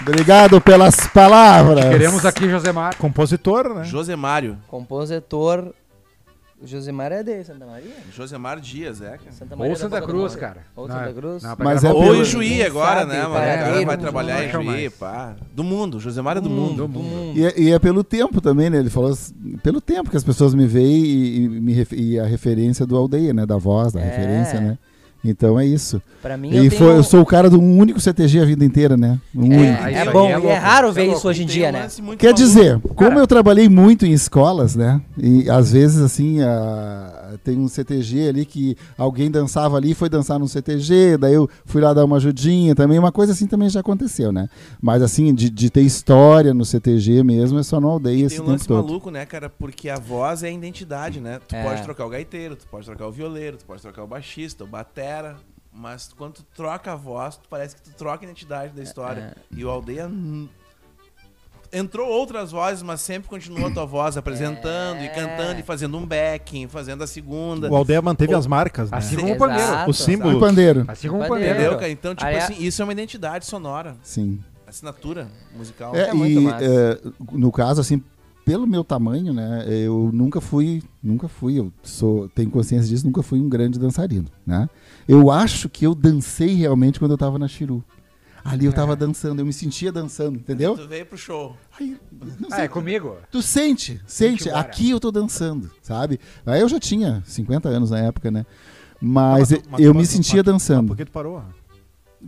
Obrigado 0.00 0.60
pelas 0.60 1.06
palavras. 1.08 1.84
Queremos 1.86 2.24
aqui, 2.26 2.48
Josemar. 2.48 2.96
Compositor, 2.96 3.74
né? 3.74 3.84
Josemário. 3.84 4.58
Compositor. 4.68 5.72
Josemar 6.66 7.12
é 7.12 7.22
de 7.22 7.44
Santa 7.44 7.66
Maria? 7.66 7.90
Josemar 8.14 8.58
Dias, 8.58 9.02
é, 9.02 9.10
cara. 9.18 9.32
Santa 9.32 9.54
Ou 9.54 9.68
da 9.68 9.76
Santa 9.76 10.00
Cruz, 10.00 10.34
cara. 10.34 10.58
Ou 10.74 10.88
Não, 10.88 10.96
Santa 10.96 11.12
Cruz. 11.12 11.42
não, 11.42 11.56
pra 11.56 11.64
Mas 11.64 11.84
é 11.84 11.92
o- 11.92 11.96
Ou 11.96 12.14
em 12.16 12.24
Juí 12.24 12.62
agora, 12.62 13.00
sabe, 13.00 13.12
né, 13.12 13.18
mano? 13.22 13.30
O 13.30 13.34
paradeiro, 13.34 13.64
cara 13.72 13.84
vai 13.86 13.96
não 13.96 14.02
trabalhar 14.02 14.44
em 14.44 14.50
Juí, 14.50 14.90
pá. 14.90 15.34
Do 15.52 15.62
mundo, 15.62 16.00
Josemar 16.00 16.38
é 16.38 16.40
do 16.40 16.48
mundo. 16.48 16.86
Do 16.86 16.88
mundo. 16.88 17.38
E 17.38 17.44
é, 17.44 17.60
e 17.60 17.70
é 17.72 17.78
pelo 17.78 18.02
tempo 18.02 18.40
também, 18.40 18.70
né? 18.70 18.78
Ele 18.78 18.88
falou 18.88 19.10
assim, 19.12 19.34
pelo 19.62 19.78
tempo 19.80 20.08
que 20.10 20.16
as 20.16 20.24
pessoas 20.24 20.54
me 20.54 20.66
veem 20.66 21.04
e, 21.04 21.84
e 21.92 22.12
e 22.14 22.20
a 22.20 22.24
referência 22.24 22.86
do 22.86 22.96
aldeia, 22.96 23.34
né? 23.34 23.44
Da 23.44 23.58
voz, 23.58 23.92
da 23.92 24.00
É. 24.00 24.04
referência, 24.04 24.58
né? 24.60 24.78
Então 25.24 25.58
é 25.58 25.64
isso. 25.64 26.02
Pra 26.22 26.36
mim, 26.36 26.50
E 26.50 26.56
eu, 26.66 26.70
foi, 26.70 26.78
tenho... 26.78 26.90
eu 26.98 27.02
sou 27.02 27.20
o 27.20 27.26
cara 27.26 27.48
do 27.48 27.60
único 27.60 27.98
CTG 28.00 28.40
a 28.40 28.44
vida 28.44 28.64
inteira, 28.64 28.96
né? 28.96 29.18
Um 29.34 29.44
único. 29.46 29.82
É, 29.84 29.90
isso 29.92 30.00
é 30.08 30.12
bom, 30.12 30.28
é 30.28 30.46
é 30.46 30.54
raro 30.54 30.92
ver 30.92 31.08
é 31.08 31.12
isso 31.12 31.26
hoje 31.26 31.42
em 31.42 31.46
dia, 31.46 31.68
um 31.70 31.72
né? 31.72 31.88
Quer 32.18 32.32
dizer, 32.34 32.78
como 32.94 33.18
eu 33.18 33.26
trabalhei 33.26 33.68
muito 33.68 34.04
em 34.04 34.12
escolas, 34.12 34.76
né? 34.76 35.00
E 35.18 35.48
às 35.48 35.72
vezes, 35.72 36.00
assim, 36.02 36.40
a- 36.42 37.23
tem 37.38 37.58
um 37.58 37.68
CTG 37.68 38.28
ali 38.28 38.44
que 38.46 38.76
alguém 38.96 39.30
dançava 39.30 39.76
ali, 39.76 39.94
foi 39.94 40.08
dançar 40.08 40.38
no 40.38 40.46
CTG, 40.48 41.16
daí 41.18 41.34
eu 41.34 41.48
fui 41.64 41.80
lá 41.80 41.92
dar 41.92 42.04
uma 42.04 42.16
ajudinha 42.16 42.74
também. 42.74 42.98
Uma 42.98 43.12
coisa 43.12 43.32
assim 43.32 43.46
também 43.46 43.68
já 43.68 43.80
aconteceu, 43.80 44.30
né? 44.32 44.48
Mas 44.80 45.02
assim, 45.02 45.34
de, 45.34 45.50
de 45.50 45.70
ter 45.70 45.82
história 45.82 46.52
no 46.54 46.64
CTG 46.64 47.22
mesmo, 47.22 47.58
é 47.58 47.62
só 47.62 47.80
no 47.80 47.88
aldeia 47.88 48.26
esse 48.26 48.36
Tem 48.36 48.40
um 48.40 48.42
tempo 48.44 48.50
lance 48.52 48.68
todo. 48.68 48.84
maluco, 48.86 49.10
né, 49.10 49.24
cara? 49.26 49.48
Porque 49.48 49.88
a 49.88 49.98
voz 49.98 50.42
é 50.42 50.48
a 50.48 50.50
identidade, 50.50 51.20
né? 51.20 51.40
Tu 51.46 51.54
É. 51.54 51.62
pode 51.62 51.82
trocar 51.82 52.06
o 52.06 52.08
gaiteiro, 52.10 52.56
tu 52.56 52.66
pode 52.68 52.84
trocar 52.86 53.06
o 53.06 53.12
violeiro, 53.12 53.56
tu 53.56 53.64
pode 53.64 53.80
trocar 53.82 54.02
o 54.02 54.06
baixista, 54.06 54.64
o 54.64 54.66
batera. 54.66 55.36
Mas 55.76 56.12
quando 56.16 56.34
tu 56.34 56.44
troca 56.54 56.92
a 56.92 56.96
voz, 56.96 57.36
tu 57.36 57.48
parece 57.50 57.74
que 57.74 57.82
tu 57.82 57.90
troca 57.96 58.24
a 58.24 58.28
identidade 58.28 58.72
da 58.72 58.82
história. 58.82 59.36
E 59.50 59.64
o 59.64 59.68
Aldeia... 59.70 60.08
Entrou 61.74 62.08
outras 62.08 62.52
vozes, 62.52 62.82
mas 62.82 63.00
sempre 63.00 63.28
continuou 63.28 63.66
a 63.66 63.70
tua 63.70 63.84
voz 63.84 64.16
apresentando 64.16 65.00
e 65.00 65.06
É. 65.06 65.08
cantando 65.08 65.58
e 65.58 65.62
fazendo 65.62 65.96
um 65.98 66.06
backing, 66.06 66.68
fazendo 66.68 67.02
a 67.02 67.06
segunda. 67.06 67.68
O 67.70 67.74
Aldeia 67.76 68.00
manteve 68.00 68.32
O- 68.32 68.38
as 68.38 68.46
marcas, 68.46 68.90
né? 68.90 68.96
Assim 68.98 69.16
Sim, 69.16 69.22
como 69.22 69.34
o 69.34 69.38
pandeiro. 69.38 69.62
exato, 69.62 69.90
O 69.90 69.94
símbolo. 69.94 70.32
E 70.32 70.36
o 70.36 70.40
pandeiro. 70.40 70.84
Assim 70.88 71.08
como 71.08 71.22
o 71.24 71.28
Pandeiro. 71.28 71.54
Entendeu, 71.54 71.72
cara? 71.74 71.88
Então, 71.90 72.14
tipo 72.14 72.26
Aliás- 72.26 72.44
assim, 72.50 72.62
isso 72.64 72.80
é 72.80 72.84
uma 72.84 72.92
identidade 72.92 73.44
sonora. 73.46 73.96
Sim. 74.02 74.38
Assinatura 74.66 75.28
musical. 75.56 75.94
É, 75.94 76.08
É 76.10 76.14
muito 76.14 76.40
e 76.40 76.44
massa. 76.44 76.64
é, 76.64 77.00
no 77.32 77.50
caso, 77.52 77.80
assim, 77.80 78.02
pelo 78.44 78.66
meu 78.66 78.84
tamanho, 78.84 79.32
né, 79.32 79.64
eu 79.68 80.10
nunca 80.12 80.40
fui, 80.40 80.82
nunca 81.02 81.28
fui, 81.28 81.58
eu 81.58 81.72
sou, 81.82 82.28
tenho 82.28 82.50
consciência 82.50 82.88
disso, 82.88 83.06
nunca 83.06 83.22
fui 83.22 83.40
um 83.40 83.48
grande 83.48 83.78
dançarino, 83.78 84.26
né? 84.46 84.68
Eu 85.08 85.30
acho 85.30 85.68
que 85.68 85.86
eu 85.86 85.94
dancei 85.94 86.54
realmente 86.54 86.98
quando 86.98 87.12
eu 87.12 87.18
tava 87.18 87.38
na 87.38 87.46
Chiru. 87.48 87.82
Ali 88.44 88.66
eu 88.66 88.72
tava 88.72 88.94
dançando, 88.94 89.40
eu 89.40 89.46
me 89.46 89.52
sentia 89.52 89.90
dançando, 89.90 90.38
entendeu? 90.38 90.76
Tu 90.76 90.86
veio 90.86 91.06
pro 91.06 91.16
show. 91.16 91.56
Aí, 91.80 91.96
não 92.38 92.48
Ah, 92.52 92.62
é 92.64 92.68
comigo? 92.68 93.16
tu 93.30 93.40
sente, 93.40 94.00
sente, 94.06 94.50
aqui 94.50 94.90
eu 94.90 95.00
tô 95.00 95.10
dançando, 95.10 95.70
sabe? 95.80 96.20
Aí 96.44 96.60
eu 96.60 96.68
já 96.68 96.78
tinha 96.78 97.22
50 97.24 97.68
anos 97.70 97.90
na 97.90 97.98
época, 98.00 98.30
né? 98.30 98.44
Mas, 99.00 99.50
Mas 99.50 99.62
tu- 99.62 99.68
mas 99.70 99.80
eu 99.80 99.92
tu- 99.92 99.94
me 99.94 100.00
mas- 100.02 100.08
sentia 100.10 100.36
mas- 100.36 100.44
dançando. 100.44 100.82
mas 100.82 100.88
Por 100.88 100.96
que 100.98 101.04
tu 101.06 101.10
parou? 101.12 101.42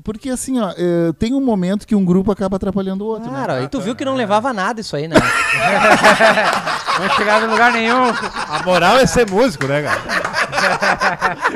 Porque 0.05 0.31
assim, 0.31 0.61
ó, 0.61 0.71
eh, 0.77 1.13
tem 1.19 1.35
um 1.35 1.41
momento 1.41 1.87
que 1.87 1.95
um 1.95 2.05
grupo 2.05 2.31
acaba 2.31 2.57
atrapalhando 2.57 3.05
o 3.05 3.09
outro, 3.09 3.31
né? 3.31 3.39
Cara, 3.39 3.63
e 3.63 3.69
tu 3.69 3.81
viu 3.81 3.95
que 3.95 4.05
não 4.05 4.15
levava 4.15 4.53
nada 4.53 4.81
isso 4.81 4.97
aí, 4.97 5.09
né? 5.09 5.17
Não 6.99 7.11
chegava 7.11 7.45
em 7.45 7.51
lugar 7.51 7.73
nenhum. 7.73 8.07
A 8.49 8.63
moral 8.65 8.97
é 8.97 9.05
ser 9.07 9.31
músico, 9.31 9.67
né, 9.67 9.83
cara? 9.83 10.01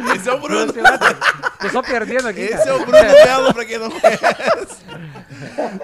Esse 0.15 0.29
é 0.29 0.33
o 0.35 0.39
Bruno. 0.39 0.71
Tô 1.61 1.69
só 1.71 1.83
perdendo 1.83 2.29
aqui. 2.29 2.41
Esse 2.41 2.57
cara. 2.59 2.71
é 2.71 2.75
o 2.75 2.85
Bruno 2.85 3.03
Belo, 3.25 3.55
pra 3.55 3.65
quem 3.65 3.79
não 3.79 3.91
conhece. 3.91 4.85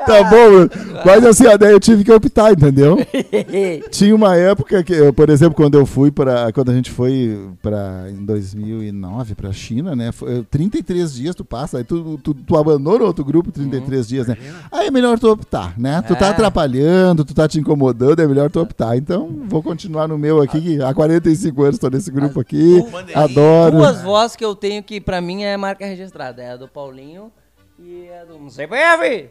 Tá 0.07 0.23
bom, 0.25 1.03
mas 1.05 1.25
assim, 1.25 1.47
ó, 1.47 1.57
daí 1.57 1.73
eu 1.73 1.81
tive 1.81 2.05
que 2.05 2.13
optar, 2.13 2.53
entendeu? 2.53 2.99
Tinha 3.91 4.15
uma 4.15 4.37
época 4.37 4.83
que, 4.85 4.93
eu, 4.93 5.13
por 5.13 5.31
exemplo, 5.31 5.55
quando 5.55 5.77
eu 5.79 5.87
fui 5.87 6.11
para 6.11 6.53
quando 6.53 6.71
a 6.71 6.75
gente 6.75 6.91
foi 6.91 7.51
para 7.63 8.07
em 8.11 8.25
2009 8.25 9.35
para 9.35 9.53
China, 9.53 9.97
né? 9.97 10.13
Foi, 10.13 10.45
33 10.45 11.15
dias 11.15 11.35
tu 11.35 11.45
passa, 11.45 11.79
aí 11.79 11.85
tu, 11.85 12.19
tu, 12.19 12.35
tu 12.47 12.57
abandona 12.57 13.05
outro 13.05 13.25
grupo 13.25 13.51
33 13.53 14.07
dias, 14.09 14.27
né? 14.27 14.37
Aí 14.71 14.87
é 14.87 14.91
melhor 14.91 15.19
tu 15.19 15.31
optar, 15.31 15.79
né? 15.79 16.01
Tu 16.07 16.15
tá 16.17 16.27
É. 16.27 16.31
atrapalhando, 16.31 17.25
tu 17.25 17.35
tá 17.35 17.47
te 17.49 17.59
incomodando, 17.59 18.21
é 18.21 18.27
melhor 18.27 18.51
tu 18.51 18.61
optar. 18.61 18.97
Então, 18.97 19.29
vou 19.49 19.63
continuar 19.63 20.07
no 20.09 20.17
meu 20.17 20.41
aqui, 20.41 20.61
que 20.61 20.83
há 20.83 20.95
45 20.95 21.63
anos 21.63 21.79
tô 21.79 21.89
nesse 21.91 22.11
grupo 22.11 22.41
aqui. 22.41 22.79
o. 22.81 23.19
Adoro. 23.19 23.77
Duas 23.79 24.03
vozes 24.03 24.37
que 24.37 24.45
eu 24.45 24.55
tenho 24.55 24.83
que 24.83 25.01
pra 25.01 25.21
mim 25.21 25.43
é 25.45 25.57
marca 25.57 25.85
registrada. 25.85 26.43
É 26.43 26.53
a 26.53 26.57
do 26.57 26.69
Paulinho 26.69 27.31
e 27.79 28.09
a 28.11 28.25
do 28.25 28.49
CPF. 28.51 29.31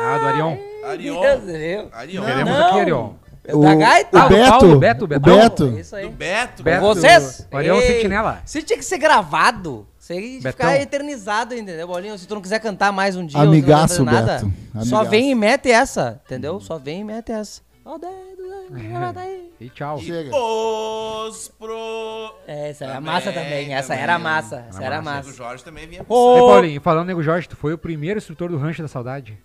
Ah, 0.00 0.18
do 0.18 0.24
Arion. 0.26 0.56
Arion. 0.84 1.22
Arion. 1.92 2.24
Queremos 2.24 2.52
Não. 2.54 2.66
aqui, 2.68 2.80
Arion. 2.80 3.10
É 3.44 3.56
da 3.58 3.74
gaita. 3.74 4.16
o 4.16 4.20
Ah, 4.20 4.28
Beto, 4.28 4.50
Paulo, 4.50 4.78
Beto, 4.78 5.04
o 5.04 5.08
Betão. 5.08 5.36
Beto. 5.38 5.74
É 5.76 5.80
isso 5.80 5.96
aí. 5.96 6.04
Do 6.06 6.12
Beto. 6.12 6.62
Beto. 6.62 6.80
Vocês? 6.82 7.46
O 7.50 7.56
Ariel 7.56 7.80
Sentinela. 7.80 8.38
Se 8.44 8.62
tinha 8.62 8.78
que 8.78 8.84
ser 8.84 8.98
gravado, 8.98 9.86
Betão. 10.42 10.52
ficar 10.52 10.80
eternizado, 10.80 11.54
entendeu, 11.54 11.86
Paulinho? 11.88 12.18
Se 12.18 12.26
tu 12.26 12.34
não 12.34 12.42
quiser 12.42 12.58
cantar 12.60 12.92
mais 12.92 13.16
um 13.16 13.24
dia, 13.26 13.40
Amigaço, 13.40 14.04
não 14.04 14.12
nada, 14.12 14.34
Beto. 14.38 14.52
só 14.86 14.96
Amigaço. 14.96 15.10
vem 15.10 15.30
e 15.30 15.34
mete 15.34 15.70
essa, 15.70 16.20
entendeu? 16.24 16.60
Só 16.60 16.78
vem 16.78 17.00
e 17.00 17.04
mete 17.04 17.30
essa. 17.32 17.60
Ó 17.84 17.98
o. 17.98 18.08
E 19.60 19.68
tchau. 19.70 19.98
Chega. 19.98 20.30
Os 20.36 21.48
pro... 21.58 22.34
É, 22.46 22.70
essa 22.70 22.84
era 22.84 22.94
Também, 22.94 23.12
massa 23.12 23.32
também. 23.32 23.74
Essa 23.74 23.88
também. 23.88 24.02
era 24.02 24.18
massa. 24.18 24.64
Essa 24.68 24.84
era 24.84 25.00
O 25.00 25.04
massa. 25.04 25.32
Jorge 25.32 25.64
também 25.64 25.86
vinha 25.86 26.04
Ô, 26.08 26.34
Ei, 26.36 26.40
Paulinho, 26.40 26.80
falando 26.80 27.06
Nego 27.06 27.22
Jorge, 27.22 27.48
tu 27.48 27.56
foi 27.56 27.72
o 27.72 27.78
primeiro 27.78 28.18
instrutor 28.18 28.50
do 28.50 28.58
Rancho 28.58 28.82
da 28.82 28.88
Saudade. 28.88 29.38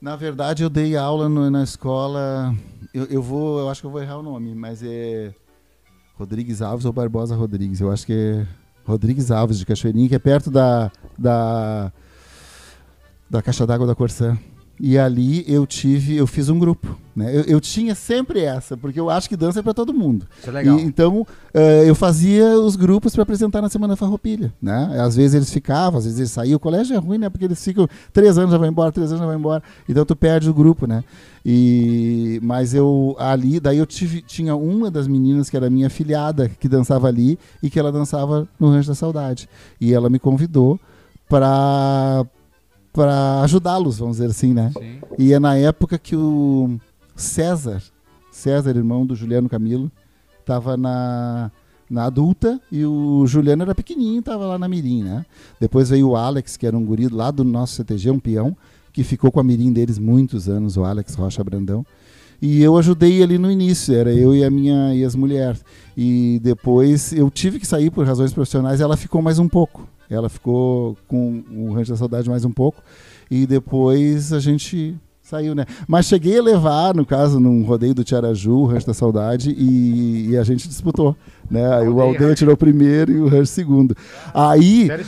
Na 0.00 0.16
verdade, 0.16 0.62
eu 0.62 0.68
dei 0.68 0.96
aula 0.96 1.28
no- 1.28 1.50
na 1.50 1.62
escola. 1.64 2.54
Eu, 2.92 3.04
eu 3.06 3.22
vou, 3.22 3.58
eu 3.60 3.70
acho 3.70 3.80
que 3.80 3.86
eu 3.86 3.90
vou 3.90 4.02
errar 4.02 4.18
o 4.18 4.22
nome, 4.22 4.54
mas 4.54 4.82
é 4.82 5.32
Rodrigues 6.18 6.60
Alves 6.60 6.84
ou 6.84 6.92
Barbosa 6.92 7.34
Rodrigues. 7.34 7.80
Eu 7.80 7.90
acho 7.90 8.04
que 8.06 8.12
é 8.12 8.46
Rodrigues 8.86 9.30
Alves 9.30 9.58
de 9.58 9.66
Cachoeirinha, 9.66 10.08
que 10.08 10.14
é 10.14 10.18
perto 10.18 10.50
da, 10.50 10.90
da, 11.18 11.92
da 13.28 13.42
Caixa 13.42 13.66
d'Água 13.66 13.86
da 13.86 13.94
Corsã. 13.94 14.38
E 14.86 14.98
ali 14.98 15.42
eu 15.48 15.66
tive, 15.66 16.14
eu 16.14 16.26
fiz 16.26 16.50
um 16.50 16.58
grupo. 16.58 16.94
Né? 17.16 17.34
Eu, 17.34 17.40
eu 17.44 17.60
tinha 17.60 17.94
sempre 17.94 18.40
essa, 18.40 18.76
porque 18.76 19.00
eu 19.00 19.08
acho 19.08 19.30
que 19.30 19.34
dança 19.34 19.60
é 19.60 19.62
para 19.62 19.72
todo 19.72 19.94
mundo. 19.94 20.26
Isso 20.38 20.50
é 20.50 20.52
legal. 20.52 20.78
E, 20.78 20.82
então, 20.82 21.26
eh, 21.54 21.84
eu 21.86 21.94
fazia 21.94 22.58
os 22.58 22.76
grupos 22.76 23.14
para 23.14 23.22
apresentar 23.22 23.62
na 23.62 23.70
Semana 23.70 23.96
Farroupilha, 23.96 24.52
né? 24.60 24.94
Às 25.00 25.16
vezes 25.16 25.32
eles 25.32 25.50
ficavam, 25.50 25.98
às 25.98 26.04
vezes 26.04 26.18
eles 26.18 26.30
saíam. 26.30 26.56
O 26.56 26.60
colégio 26.60 26.94
é 26.94 26.98
ruim, 26.98 27.16
né? 27.16 27.30
Porque 27.30 27.46
eles 27.46 27.64
ficam 27.64 27.88
três 28.12 28.36
anos 28.36 28.50
já 28.50 28.58
vai 28.58 28.68
embora, 28.68 28.92
três 28.92 29.08
anos 29.08 29.20
já 29.20 29.26
vai 29.26 29.36
embora. 29.36 29.62
Então 29.88 30.04
tu 30.04 30.14
perde 30.14 30.50
o 30.50 30.52
grupo, 30.52 30.86
né? 30.86 31.02
E 31.46 32.38
mas 32.42 32.74
eu 32.74 33.16
ali, 33.18 33.60
daí 33.60 33.78
eu 33.78 33.86
tive, 33.86 34.20
tinha 34.20 34.54
uma 34.54 34.90
das 34.90 35.08
meninas 35.08 35.48
que 35.48 35.56
era 35.56 35.70
minha 35.70 35.88
filhada 35.88 36.50
que 36.60 36.68
dançava 36.68 37.08
ali 37.08 37.38
e 37.62 37.70
que 37.70 37.78
ela 37.78 37.90
dançava 37.90 38.46
no 38.60 38.68
Rancho 38.68 38.88
da 38.88 38.94
Saudade. 38.94 39.48
E 39.80 39.94
ela 39.94 40.10
me 40.10 40.18
convidou 40.18 40.78
para 41.26 42.26
para 42.94 43.42
ajudá-los, 43.42 43.98
vamos 43.98 44.18
dizer 44.18 44.30
assim, 44.30 44.54
né? 44.54 44.70
Sim. 44.72 45.00
E 45.18 45.32
é 45.32 45.40
na 45.40 45.56
época 45.56 45.98
que 45.98 46.14
o 46.14 46.78
César, 47.16 47.82
César, 48.30 48.70
irmão 48.70 49.04
do 49.04 49.16
Juliano 49.16 49.48
Camilo, 49.48 49.90
estava 50.38 50.76
na, 50.76 51.50
na 51.90 52.04
adulta 52.04 52.60
e 52.70 52.86
o 52.86 53.26
Juliano 53.26 53.64
era 53.64 53.74
pequenininho, 53.74 54.20
estava 54.20 54.46
lá 54.46 54.58
na 54.58 54.68
Mirim, 54.68 55.02
né? 55.02 55.26
Depois 55.60 55.90
veio 55.90 56.10
o 56.10 56.16
Alex, 56.16 56.56
que 56.56 56.66
era 56.66 56.78
um 56.78 56.84
guri 56.84 57.08
lá 57.08 57.32
do 57.32 57.42
nosso 57.42 57.74
CTG, 57.74 58.12
um 58.12 58.20
peão, 58.20 58.56
que 58.92 59.02
ficou 59.02 59.32
com 59.32 59.40
a 59.40 59.44
Mirim 59.44 59.72
deles 59.72 59.98
muitos 59.98 60.48
anos, 60.48 60.76
o 60.76 60.84
Alex 60.84 61.16
Rocha 61.16 61.42
Brandão. 61.42 61.84
E 62.40 62.62
eu 62.62 62.76
ajudei 62.76 63.24
ali 63.24 63.38
no 63.38 63.50
início, 63.50 63.92
era 63.92 64.12
eu 64.12 64.32
e 64.32 64.44
a 64.44 64.50
minha 64.50 64.94
e 64.94 65.02
as 65.04 65.16
mulheres. 65.16 65.64
E 65.96 66.38
depois 66.44 67.12
eu 67.12 67.28
tive 67.28 67.58
que 67.58 67.66
sair 67.66 67.90
por 67.90 68.06
razões 68.06 68.32
profissionais, 68.32 68.80
ela 68.80 68.96
ficou 68.96 69.20
mais 69.20 69.40
um 69.40 69.48
pouco. 69.48 69.88
Ela 70.08 70.28
ficou 70.28 70.96
com 71.08 71.42
o 71.50 71.72
Rancho 71.72 71.90
da 71.90 71.96
Saudade 71.96 72.28
mais 72.28 72.44
um 72.44 72.52
pouco. 72.52 72.82
E 73.30 73.46
depois 73.46 74.32
a 74.32 74.38
gente 74.38 74.96
saiu, 75.24 75.54
né? 75.54 75.64
Mas 75.88 76.06
cheguei 76.06 76.38
a 76.38 76.42
levar, 76.42 76.94
no 76.94 77.04
caso, 77.04 77.40
num 77.40 77.64
rodeio 77.64 77.94
do 77.94 78.04
Tiaraju, 78.04 78.52
o 78.52 78.66
Rancho 78.66 78.86
da 78.86 78.94
Saudade, 78.94 79.50
e, 79.50 80.30
e 80.30 80.36
a 80.36 80.44
gente 80.44 80.68
disputou. 80.68 81.16
Né? 81.50 81.66
Aí 81.74 81.88
o 81.88 81.94
Rodeio, 81.94 82.12
Aldeia 82.12 82.34
tirou 82.34 82.54
o 82.54 82.56
primeiro 82.56 83.10
e 83.10 83.20
o 83.20 83.26
Rancho 83.26 83.46
segundo. 83.46 83.96
Aí 84.32 84.88
era 84.90 85.02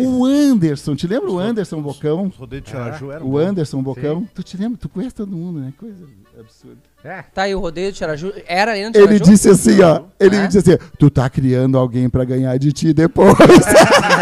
o 0.00 0.24
Anderson, 0.24 0.96
te 0.96 1.06
lembra 1.06 1.30
o 1.30 1.38
Anderson 1.38 1.80
Bocão? 1.82 2.26
Os 2.26 2.36
rodeios 2.36 2.64
de 2.64 2.70
Tiaraju 2.70 3.10
eram 3.10 3.26
O. 3.28 3.38
Anderson 3.38 3.82
Bocão, 3.82 4.26
tu 4.34 4.42
te 4.42 4.56
lembra? 4.56 4.78
Tu 4.78 4.88
conhece 4.88 5.14
todo 5.14 5.30
mundo, 5.30 5.60
né? 5.60 5.72
Coisa 5.78 6.06
absurda. 6.38 6.89
É. 7.02 7.22
Tá 7.34 7.42
aí 7.42 7.54
o 7.54 7.60
rodeio 7.60 7.90
de 7.90 7.98
Tiraju. 7.98 8.32
Era 8.46 8.72
no 8.72 8.78
Ele 8.78 8.90
Tiraju? 8.92 9.24
disse 9.24 9.48
assim, 9.48 9.80
ó. 9.80 10.02
Ele 10.18 10.36
É? 10.36 10.40
me 10.42 10.48
disse 10.48 10.58
assim: 10.58 10.78
Tu 10.98 11.08
tá 11.10 11.30
criando 11.30 11.78
alguém 11.78 12.10
pra 12.10 12.24
ganhar 12.24 12.58
de 12.58 12.72
ti 12.72 12.92
depois. 12.92 13.34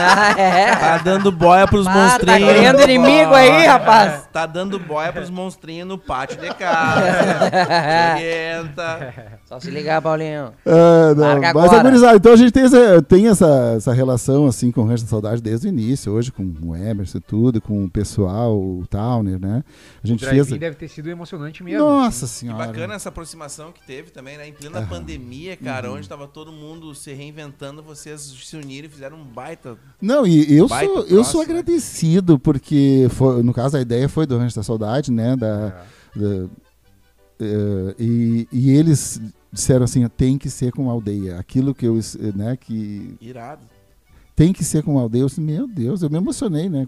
Ah, 0.00 0.38
é. 0.38 0.76
Tá 0.76 0.98
dando 0.98 1.32
boia 1.32 1.66
pros 1.66 1.86
Ah, 1.86 1.92
tá 1.92 1.98
monstrinhos. 2.02 2.50
criando 2.52 2.82
inimigo 2.82 3.34
aí, 3.34 3.66
rapaz. 3.66 4.28
Tá 4.32 4.46
dando 4.46 4.78
boia 4.78 5.12
pros 5.12 5.28
monstrinhos 5.28 5.88
no 5.88 5.98
pátio 5.98 6.38
de 6.40 6.48
casa. 6.54 7.02
Orienta. 8.14 9.14
Só 9.46 9.58
se 9.58 9.70
ligar, 9.70 10.00
Paulinho. 10.02 10.52
Ah, 10.64 11.14
não. 11.16 11.24
Larga 11.24 11.52
Mas 11.54 11.64
agora. 11.64 11.80
é 11.80 11.82
gurizada, 11.82 12.16
então 12.16 12.32
a 12.32 12.36
gente 12.36 12.52
tem, 12.52 12.64
essa, 12.64 13.02
tem 13.02 13.26
essa, 13.28 13.74
essa 13.76 13.92
relação 13.92 14.46
assim 14.46 14.70
com 14.70 14.82
o 14.82 14.86
Rancho 14.86 15.04
da 15.04 15.10
Saudade 15.10 15.42
desde 15.42 15.66
o 15.66 15.68
início, 15.68 16.12
hoje 16.12 16.30
com 16.30 16.42
o 16.62 16.76
Emerson 16.76 17.18
e 17.18 17.20
tudo, 17.20 17.60
com 17.60 17.84
o 17.84 17.90
pessoal, 17.90 18.56
o 18.56 18.84
Towner, 18.88 19.40
né? 19.40 19.64
A 20.02 20.06
gente 20.06 20.20
Drive-in 20.20 20.44
fez. 20.44 20.60
deve 20.60 20.76
ter 20.76 20.88
sido 20.88 21.08
emocionante 21.10 21.62
mesmo. 21.64 21.80
Nossa 21.84 22.24
E 22.24 22.28
senhora. 22.28 22.67
Bacana 22.72 22.94
essa 22.94 23.08
aproximação 23.08 23.72
que 23.72 23.84
teve 23.86 24.10
também, 24.10 24.36
né? 24.38 24.48
Em 24.48 24.52
plena 24.52 24.86
pandemia, 24.86 25.56
cara, 25.56 25.90
onde 25.92 26.08
tava 26.08 26.26
todo 26.26 26.50
mundo 26.52 26.94
se 26.94 27.12
reinventando, 27.12 27.82
vocês 27.82 28.20
se 28.20 28.56
uniram 28.56 28.86
e 28.88 28.90
fizeram 28.90 29.16
um 29.18 29.24
baita. 29.24 29.76
Não, 30.00 30.26
e 30.26 30.56
eu 30.56 30.66
Baita 30.68 30.92
sou, 30.92 31.04
eu 31.06 31.24
sou 31.24 31.40
né? 31.40 31.46
agradecido, 31.50 32.38
porque 32.38 33.06
foi- 33.10 33.42
no 33.42 33.52
caso 33.52 33.76
a 33.76 33.80
ideia 33.80 34.08
foi 34.08 34.26
do 34.26 34.36
Rancho 34.38 34.56
da 34.56 34.62
Saudade, 34.62 35.10
né? 35.12 35.36
Da, 35.36 35.46
É. 36.16 36.18
da- 36.18 36.48
eh, 37.40 37.94
e, 37.98 38.48
e 38.52 38.70
eles 38.70 39.20
disseram 39.52 39.84
assim, 39.84 40.06
tem 40.08 40.36
que 40.36 40.50
ser 40.50 40.72
com 40.72 40.88
a 40.88 40.92
aldeia. 40.92 41.38
Aquilo 41.38 41.74
que 41.74 41.86
eu, 41.86 41.98
né, 42.34 42.56
que 42.56 43.16
Irado. 43.20 43.62
Tem 44.38 44.52
que 44.52 44.62
ser 44.62 44.84
com 44.84 44.96
a 44.96 45.02
aldeia. 45.02 45.22
Eu 45.22 45.26
disse, 45.26 45.40
meu 45.40 45.66
Deus, 45.66 46.00
eu 46.00 46.08
me 46.08 46.16
emocionei, 46.16 46.68
né? 46.68 46.86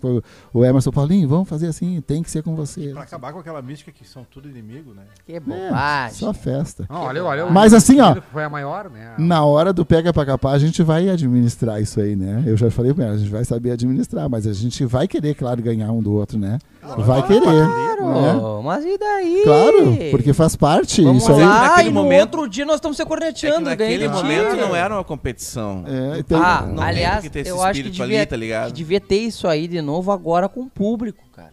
O 0.55 0.65
Emerson 0.65 0.93
Paulinho, 0.93 1.29
vamos 1.29 1.49
fazer 1.49 1.67
assim, 1.67 2.01
tem 2.01 2.23
que 2.23 2.31
ser 2.31 2.45
com 2.45 2.55
você. 2.55 2.91
Pra 2.93 3.03
acabar 3.03 3.33
com 3.33 3.41
aquela 3.41 3.61
mística 3.61 3.91
que 3.91 4.07
são 4.07 4.25
tudo 4.31 4.49
inimigo, 4.49 4.95
né? 4.95 5.03
Que 5.27 5.33
É, 5.35 5.41
bobagem. 5.41 6.15
só 6.17 6.33
festa. 6.33 6.87
Não, 6.89 7.01
olha, 7.03 7.25
olha, 7.25 7.47
Mas 7.47 7.75
assim, 7.75 8.01
ó, 8.01 8.15
Foi 8.33 8.45
a 8.45 8.49
maior, 8.49 8.89
né? 8.89 9.15
Na 9.19 9.45
hora 9.45 9.73
do 9.73 9.85
pega 9.85 10.13
pra 10.13 10.25
capar, 10.25 10.55
a 10.55 10.59
gente 10.61 10.81
vai 10.85 11.09
administrar 11.11 11.83
isso 11.83 12.01
aí, 12.01 12.15
né? 12.15 12.45
Eu 12.47 12.57
já 12.57 12.71
falei 12.71 12.95
pra 12.95 13.07
ela, 13.07 13.15
a 13.15 13.19
gente 13.19 13.31
vai 13.31 13.45
saber 13.45 13.73
administrar, 13.73 14.31
mas 14.31 14.47
a 14.47 14.53
gente 14.53 14.85
vai 14.87 15.09
querer, 15.09 15.35
claro, 15.35 15.61
ganhar 15.61 15.91
um 15.91 16.01
do 16.01 16.13
outro, 16.13 16.39
né? 16.39 16.57
Vai 16.99 17.27
querer. 17.27 17.41
né? 17.47 17.97
Claro, 17.99 18.63
mas 18.63 18.85
e 18.85 18.97
daí? 18.97 19.43
Claro, 19.45 19.97
porque 20.11 20.33
faz 20.33 20.57
parte 20.57 21.03
Vamos 21.03 21.23
isso 21.23 21.33
aí. 21.33 21.41
lá, 21.45 21.69
Naquele 21.69 21.89
e 21.89 21.93
no 21.93 22.03
momento- 22.03 22.35
outro 22.39 22.49
dia 22.51 22.65
nós 22.65 22.77
estamos 22.77 22.97
se 22.97 23.03
É 23.03 23.05
que 23.05 23.09
corneteando. 23.09 23.61
naquele 23.69 23.99
ganhando 24.09 24.15
momento 24.15 24.57
não 24.57 24.75
era 24.75 24.95
uma 24.95 25.05
competição. 25.05 25.85
É, 25.87 26.19
então- 26.21 26.43
Ah, 26.43 26.65
Não 26.67 26.77
tem 26.77 26.85
aliás, 26.85 27.25
porque 27.25 27.29
ter 27.43 27.49
esse 27.49 27.59
eu 27.59 27.63
acho 27.63 27.73
que 27.73 27.79
espírito 27.89 28.03
devia, 28.03 28.19
ali, 28.21 28.27
tá 28.27 28.37
ligado? 28.37 28.67
que 28.69 28.73
devia 28.73 29.01
ter 29.01 29.19
isso 29.19 29.47
aí 29.49 29.67
de 29.69 29.81
novo 29.83 30.11
agora 30.13 30.49
com 30.49 30.61
o 30.63 30.71
público, 30.71 31.23
cara. 31.35 31.53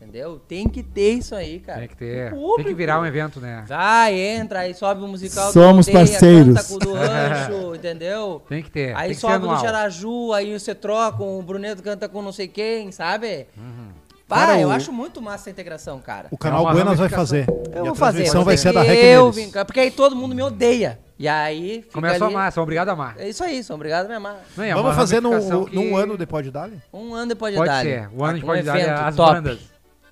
Entendeu? 0.00 0.40
Tem 0.48 0.66
que 0.66 0.82
ter 0.82 1.12
isso 1.14 1.34
aí, 1.34 1.58
cara. 1.60 1.80
Tem 1.80 1.88
que 1.88 1.96
ter. 1.96 2.32
Tem 2.56 2.64
que 2.64 2.74
virar 2.74 2.98
um 2.98 3.04
evento, 3.04 3.40
né? 3.40 3.62
Vai, 3.68 4.18
entra, 4.18 4.60
aí 4.60 4.72
sobe 4.72 5.02
o 5.02 5.06
musical. 5.06 5.52
Somos 5.52 5.84
do 5.84 5.92
parceiros. 5.92 6.54
Canta 6.54 6.64
com 6.64 6.74
o 6.76 6.78
do 6.78 6.94
rancho, 6.94 7.74
entendeu? 7.76 8.42
Tem 8.48 8.62
que 8.62 8.70
ter. 8.70 8.96
Aí 8.96 9.10
que 9.10 9.16
sobe 9.16 9.34
o 9.34 9.38
do 9.40 9.46
anual. 9.48 9.60
Charaju, 9.60 10.32
aí 10.32 10.58
você 10.58 10.74
troca, 10.74 11.22
o 11.22 11.42
Bruneto 11.42 11.82
canta 11.82 12.08
com 12.08 12.22
não 12.22 12.32
sei 12.32 12.48
quem, 12.48 12.90
sabe? 12.90 13.46
Uhum. 13.54 13.88
Cara, 14.26 14.58
eu 14.60 14.68
o- 14.68 14.70
acho 14.72 14.92
muito 14.92 15.20
massa 15.20 15.44
essa 15.44 15.50
integração, 15.50 16.00
cara. 16.00 16.28
O 16.30 16.38
canal 16.38 16.62
uma 16.62 16.72
Buenas 16.72 16.98
vai 16.98 17.08
fazer. 17.08 17.46
Eu 17.48 17.82
e 17.82 17.88
vou 17.88 17.92
a 17.92 17.94
fazer. 17.94 18.18
transmissão 18.18 18.44
vai 18.44 18.56
ser 18.56 18.68
é 18.68 18.72
da 18.72 18.82
Rec 18.82 19.04
eu 19.04 19.30
vim 19.32 19.50
Porque 19.50 19.80
aí 19.80 19.90
todo 19.90 20.14
mundo 20.16 20.34
me 20.34 20.42
odeia. 20.42 20.98
E 21.18 21.26
aí 21.26 21.82
fica 21.82 21.94
Começa 21.94 22.24
a 22.24 22.26
ali... 22.28 22.34
amar, 22.36 22.52
são 22.52 22.62
obrigados 22.62 22.90
a 22.90 22.92
amar. 22.92 23.16
É 23.18 23.28
isso 23.28 23.42
aí, 23.42 23.62
são 23.64 23.74
obrigado 23.74 24.06
a 24.06 24.08
me 24.08 24.14
amar. 24.14 24.36
Não, 24.56 24.62
é 24.64 24.72
Vamos 24.74 24.94
fazer 24.94 25.20
num, 25.20 25.66
que- 25.66 25.74
num 25.74 25.96
ano 25.96 26.16
de 26.16 26.24
Pode 26.26 26.50
Dali? 26.50 26.80
Um 26.92 27.12
ano 27.14 27.28
depois 27.30 27.52
de 27.52 27.58
Pode 27.58 27.70
Dali. 27.70 27.88
ser. 27.88 28.08
O 28.12 28.24
ano 28.24 28.38
de 28.38 28.44
Um 28.44 28.46
pode 28.46 28.62
dar 28.62 28.78
evento 28.78 28.92
as 29.00 29.16
top. 29.16 29.32
bandas. 29.34 29.58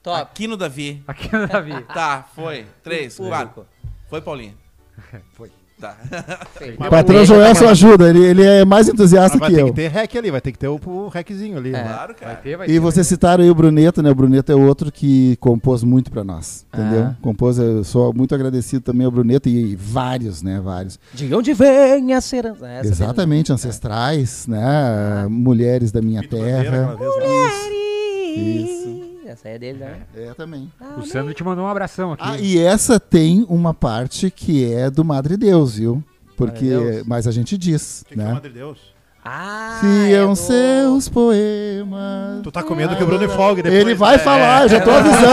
Top. 0.02 0.20
Aqui 0.22 0.46
no 0.48 0.56
Davi. 0.56 1.02
Aqui 1.06 1.32
no 1.36 1.46
Davi. 1.46 1.80
Tá, 1.94 2.26
foi. 2.34 2.66
Três, 2.82 3.16
quatro. 3.16 3.66
Foi, 4.08 4.20
Paulinho? 4.20 4.56
Foi. 5.34 5.50
Tá. 5.78 5.94
O 6.78 6.88
patrão 6.88 7.22
Joelson 7.24 7.68
ajuda, 7.68 8.08
ele, 8.08 8.24
ele 8.24 8.42
é 8.42 8.64
mais 8.64 8.88
entusiasta 8.88 9.36
Ah, 9.36 9.40
vai 9.40 9.50
que 9.50 9.56
ter 9.56 9.60
eu. 9.60 9.66
que 9.66 9.72
ter 9.74 9.88
rec 9.88 10.16
ali, 10.16 10.30
vai 10.30 10.40
ter 10.40 10.52
que 10.52 10.58
ter 10.58 10.68
o, 10.68 10.80
o 10.86 11.08
reczinho 11.08 11.58
ali. 11.58 11.68
É. 11.68 11.72
né? 11.72 11.82
Claro, 11.84 12.06
Vai 12.06 12.14
cara. 12.14 12.34
ter, 12.36 12.56
vai 12.56 12.66
E 12.66 12.72
ter. 12.72 12.78
vocês 12.78 13.06
citaram 13.06 13.44
aí 13.44 13.50
o 13.50 13.54
Bruneto, 13.54 14.02
né? 14.02 14.10
O 14.10 14.14
Bruneto 14.14 14.50
é 14.50 14.54
outro 14.54 14.90
que 14.90 15.36
compôs 15.36 15.84
muito 15.84 16.10
pra 16.10 16.24
nós, 16.24 16.64
entendeu? 16.72 17.02
Ah. 17.08 17.16
Compôs, 17.20 17.58
eu 17.58 17.84
sou 17.84 18.14
muito 18.14 18.34
agradecido 18.34 18.80
também 18.82 19.04
ao 19.04 19.10
Bruneto 19.12 19.50
e 19.50 19.76
vários, 19.76 20.42
né? 20.42 20.60
Vários. 20.64 20.98
De 21.12 21.34
onde 21.34 21.52
vem 21.52 22.14
a? 22.14 22.16
Essa 22.16 22.36
Exatamente, 22.82 23.52
ancestrais, 23.52 24.46
né? 24.46 25.26
Mulheres 25.28 25.92
da 25.92 26.00
minha 26.00 26.22
Bandeira, 26.22 26.46
terra. 26.62 26.92
aquela 26.94 26.96
vez, 26.96 27.16
né? 27.16 28.36
mesmo. 28.36 28.95
Essa 29.26 29.48
aí 29.48 29.54
é 29.54 29.58
dele, 29.58 29.78
né? 29.80 30.02
É, 30.14 30.34
também. 30.34 30.70
O 30.98 31.02
Sandro 31.04 31.34
te 31.34 31.42
mandou 31.42 31.64
um 31.64 31.68
abração 31.68 32.12
aqui. 32.12 32.22
Ah, 32.24 32.38
e 32.38 32.58
essa 32.58 33.00
tem 33.00 33.44
uma 33.48 33.74
parte 33.74 34.30
que 34.30 34.72
é 34.72 34.88
do 34.90 35.04
Madre 35.04 35.36
Deus, 35.36 35.76
viu? 35.76 36.02
Porque, 36.36 36.70
Madre 36.70 36.90
Deus? 36.92 37.06
mas 37.06 37.26
a 37.26 37.32
gente 37.32 37.58
diz, 37.58 38.02
O 38.02 38.04
que, 38.06 38.14
que 38.14 38.20
é 38.20 38.24
o 38.24 38.26
né? 38.26 38.34
Madre 38.34 38.52
Deus? 38.52 38.95
Ah, 39.28 39.78
Fiam 39.80 40.24
é 40.24 40.26
do- 40.28 40.36
seus 40.36 41.08
poemas. 41.08 42.42
Tu 42.42 42.52
tá 42.52 42.62
com 42.62 42.74
medo 42.76 42.94
que 42.96 43.02
o 43.02 43.06
Bruno 43.06 43.28
folgue 43.30 43.60
depois. 43.62 43.80
Ele 43.80 43.94
vai 43.94 44.16
né? 44.16 44.22
falar, 44.22 44.62
eu 44.62 44.68
já 44.68 44.80
tô 44.80 44.90
avisando. 44.90 45.26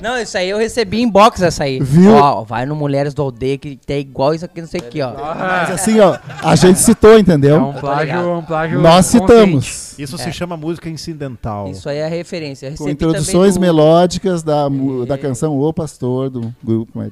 Não, 0.00 0.18
isso 0.18 0.36
aí 0.38 0.48
eu 0.50 0.58
recebi 0.58 1.00
em 1.02 1.08
box 1.08 1.42
essa 1.42 1.64
aí. 1.64 1.78
Viu? 1.80 2.14
Ó, 2.14 2.44
vai 2.44 2.64
no 2.66 2.74
Mulheres 2.74 3.12
do 3.14 3.22
Aldeia 3.22 3.58
que 3.58 3.76
tem 3.76 4.00
igual 4.00 4.34
isso 4.34 4.44
aqui, 4.44 4.60
não 4.60 4.68
sei 4.68 4.80
o 4.80 4.84
que, 4.84 5.02
ó. 5.02 5.12
Mas 5.14 5.70
assim, 5.70 6.00
ó, 6.00 6.16
a 6.42 6.56
gente 6.56 6.78
citou, 6.78 7.12
É 7.14 7.18
entendeu? 7.20 7.56
um 7.62 7.72
plágio, 7.74 8.32
um 8.38 8.42
plágio 8.42 8.80
Nós 8.80 9.06
consciente. 9.06 9.26
citamos. 9.32 9.94
Isso 9.98 10.18
se 10.18 10.32
chama 10.32 10.56
música 10.56 10.88
incidental. 10.88 11.68
Isso 11.68 11.88
aí 11.88 11.98
é 11.98 12.06
a 12.06 12.08
referência. 12.08 12.72
Com 12.76 12.88
introduções 12.88 13.54
do- 13.54 13.60
melódicas 13.60 14.42
da, 14.42 14.68
da 15.06 15.18
canção 15.18 15.58
O 15.58 15.72
Pastor, 15.72 16.30
do 16.30 16.54
grupo. 16.62 17.00
Aí. 17.00 17.10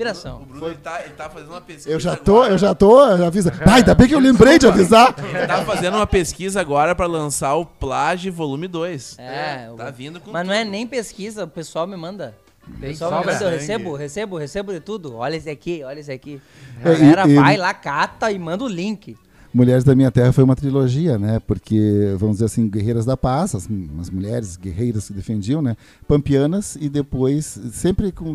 Inspiração. 0.00 0.40
O 0.42 0.46
Bruno 0.46 0.66
ele 0.68 0.76
tá, 0.76 1.00
ele 1.04 1.14
tá 1.14 1.28
fazendo 1.28 1.50
uma 1.50 1.60
pesquisa. 1.60 1.90
Eu 1.90 2.00
já 2.00 2.16
tô, 2.16 2.36
agora. 2.38 2.52
eu 2.54 2.58
já 2.58 2.74
tô, 2.74 2.98
avisa. 2.98 3.52
Ah, 3.66 3.74
ainda 3.74 3.94
bem 3.94 4.08
que 4.08 4.14
eu 4.14 4.18
lembrei 4.18 4.58
de 4.58 4.66
avisar. 4.66 5.14
Ele 5.18 5.46
tá 5.46 5.62
fazendo 5.64 5.96
uma 5.96 6.06
pesquisa 6.06 6.58
agora 6.60 6.94
pra 6.94 7.06
lançar 7.06 7.54
o 7.56 7.66
Plágio 7.66 8.32
Volume 8.32 8.66
2. 8.66 9.16
É, 9.18 9.68
Tá 9.76 9.88
o- 9.88 9.92
vindo 9.92 10.18
com. 10.18 10.30
Mas 10.30 10.46
não 10.46 10.54
é 10.54 10.64
nem 10.64 10.86
pesquisa, 10.86 11.44
o 11.44 11.48
pessoal 11.48 11.86
me 11.86 11.96
manda. 11.96 12.34
Tem 12.80 12.90
pessoal 12.90 13.10
sobra. 13.10 13.32
eu 13.42 13.50
recebo, 13.50 13.94
recebo, 13.94 14.36
recebo 14.38 14.72
de 14.72 14.80
tudo. 14.80 15.16
Olha 15.16 15.36
esse 15.36 15.50
aqui, 15.50 15.82
olha 15.84 16.00
esse 16.00 16.12
aqui. 16.12 16.40
A 16.82 16.88
É, 16.88 16.92
e- 16.94 16.98
galera 16.98 17.28
e- 17.28 17.34
vai 17.34 17.56
lá, 17.58 17.74
cata 17.74 18.30
e 18.32 18.38
manda 18.38 18.64
o 18.64 18.68
link. 18.68 19.16
Mulheres 19.52 19.82
da 19.82 19.96
Minha 19.96 20.10
Terra 20.12 20.32
foi 20.32 20.44
uma 20.44 20.54
trilogia, 20.54 21.18
né? 21.18 21.40
Porque, 21.40 22.14
vamos 22.16 22.36
dizer 22.36 22.46
assim, 22.46 22.68
Guerreiras 22.68 23.04
da 23.04 23.16
Paz, 23.16 23.54
as, 23.54 23.68
as 24.00 24.08
mulheres 24.08 24.56
guerreiras 24.56 25.08
que 25.08 25.12
defendiam, 25.12 25.60
né? 25.60 25.76
Pampianas 26.06 26.76
e 26.80 26.88
depois, 26.88 27.58
sempre 27.72 28.12
com, 28.12 28.32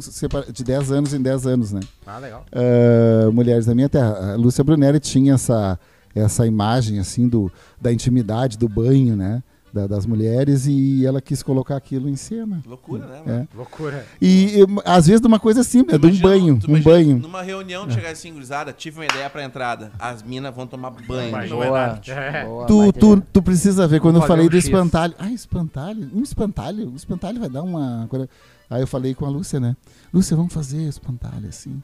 de 0.51 0.63
10 0.63 0.91
anos 0.91 1.13
em 1.13 1.21
10 1.21 1.47
anos, 1.47 1.71
né? 1.71 1.79
Ah, 2.05 2.19
legal. 2.19 2.45
Ah, 2.51 3.31
Mulheres 3.31 3.65
da 3.65 3.73
Minha 3.73 3.87
Terra. 3.87 4.33
A 4.33 4.35
Lúcia 4.35 4.63
Brunelli 4.63 4.99
tinha 4.99 5.35
essa, 5.35 5.79
essa 6.13 6.45
imagem, 6.45 6.99
assim, 6.99 7.29
do, 7.29 7.49
da 7.81 7.93
intimidade, 7.93 8.57
do 8.57 8.67
banho, 8.67 9.15
né? 9.15 9.41
Da- 9.75 9.87
das 9.87 10.05
mulheres 10.05 10.65
e 10.67 11.05
ela 11.05 11.19
quis 11.21 11.43
colocar 11.43 11.75
aquilo 11.75 12.07
em 12.07 12.15
cena. 12.15 12.63
Loucura, 12.65 13.05
né? 13.07 13.21
É. 13.25 13.29
mano? 13.31 13.47
Loucura. 13.53 14.05
E, 14.21 14.61
e, 14.61 14.65
às 14.85 15.05
vezes 15.07 15.19
de 15.19 15.27
uma 15.27 15.37
coisa 15.37 15.63
simples, 15.63 15.95
é 15.95 15.97
de 15.97 16.05
um 16.05 16.09
Imagina- 16.11 16.29
banho, 16.29 16.53
um 16.53 16.69
imagina 16.69 16.81
banho. 16.83 17.19
Numa 17.19 17.41
reunião, 17.41 17.89
chegar 17.89 18.11
assim, 18.11 18.31
gurizada, 18.31 18.71
tive 18.71 18.99
uma 18.99 19.05
ideia 19.05 19.29
pra 19.29 19.43
entrada. 19.43 19.91
As 19.99 20.23
minas 20.23 20.55
vão 20.55 20.65
tomar 20.65 20.91
banho. 20.91 21.49
Boa. 21.49 21.99
É. 22.07 22.45
Boa, 22.45 22.65
Tu, 22.67 22.93
tu, 22.93 23.21
tu 23.33 23.41
precisa 23.43 23.85
ver, 23.85 23.99
quando 23.99 24.15
eu 24.15 24.21
falei 24.21 24.45
fazer 24.45 24.49
do 24.49 24.55
um 24.55 24.61
X. 24.61 24.65
espantalho. 24.69 25.13
Ah, 25.19 25.29
espantalho? 25.31 26.09
Um 26.13 26.21
espantalho? 26.23 26.89
Um 26.91 26.95
espantalho 26.95 27.39
vai 27.41 27.49
dar 27.49 27.61
uma. 27.61 28.07
coisa- 28.09 28.29
Aí 28.69 28.81
eu 28.81 28.87
falei 28.87 29.13
com 29.13 29.25
a 29.25 29.29
Lúcia, 29.29 29.59
né? 29.59 29.75
Lúcia, 30.13 30.37
vamos 30.37 30.53
fazer 30.53 30.83
espantalho 30.87 31.49
assim. 31.49 31.83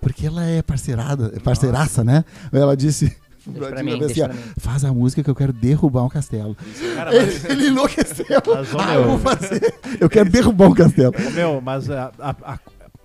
Porque 0.00 0.26
ela 0.26 0.44
é 0.44 0.62
parceirada, 0.62 1.32
é 1.34 1.40
parceiraça, 1.40 2.04
né? 2.04 2.24
Ela 2.52 2.76
disse. 2.76 3.14
Assim, 3.50 3.84
mim, 3.84 3.92
ó, 4.22 4.28
mim. 4.28 4.34
Faz 4.58 4.84
a 4.84 4.92
música 4.92 5.22
que 5.22 5.30
eu 5.30 5.34
quero 5.34 5.52
derrubar 5.52 6.04
um 6.04 6.08
castelo. 6.08 6.56
Cara, 6.94 7.10
mas, 7.12 7.44
Ele, 7.44 7.52
ele 7.54 7.66
enlouqueceu. 7.68 8.26
Mas, 8.46 8.74
ah, 8.78 8.94
eu 8.94 9.00
meu. 9.06 9.16
vou 9.16 9.18
fazer. 9.18 9.74
Eu 10.00 10.08
quero 10.08 10.30
derrubar 10.30 10.68
um 10.68 10.74
castelo. 10.74 11.12
meu, 11.34 11.60
mas 11.60 11.90
a, 11.90 12.10
a, 12.18 12.30
a- 12.54 12.58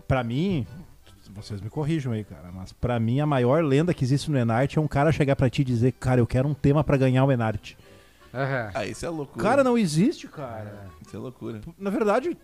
pra 0.07 0.23
mim, 0.23 0.65
vocês 1.35 1.61
me 1.61 1.69
corrijam 1.69 2.11
aí, 2.13 2.23
cara, 2.23 2.49
mas 2.53 2.71
pra 2.73 2.99
mim 2.99 3.19
a 3.19 3.25
maior 3.25 3.63
lenda 3.63 3.93
que 3.93 4.03
existe 4.03 4.29
no 4.31 4.37
Enarte 4.37 4.77
é 4.77 4.81
um 4.81 4.87
cara 4.87 5.11
chegar 5.11 5.35
pra 5.35 5.49
ti 5.49 5.61
e 5.61 5.65
dizer, 5.65 5.93
cara, 5.99 6.19
eu 6.19 6.27
quero 6.27 6.47
um 6.47 6.53
tema 6.53 6.83
pra 6.83 6.97
ganhar 6.97 7.23
o 7.25 7.31
Enarte. 7.31 7.77
Aham. 8.34 8.72
Ah, 8.73 8.85
isso 8.85 9.06
é 9.06 9.10
loucura. 9.10 9.43
Cara, 9.43 9.64
não 9.64 9.77
existe, 9.77 10.27
cara. 10.27 10.85
Isso 11.06 11.15
é 11.15 11.19
loucura. 11.19 11.61
Na 11.77 11.89
verdade, 11.89 12.38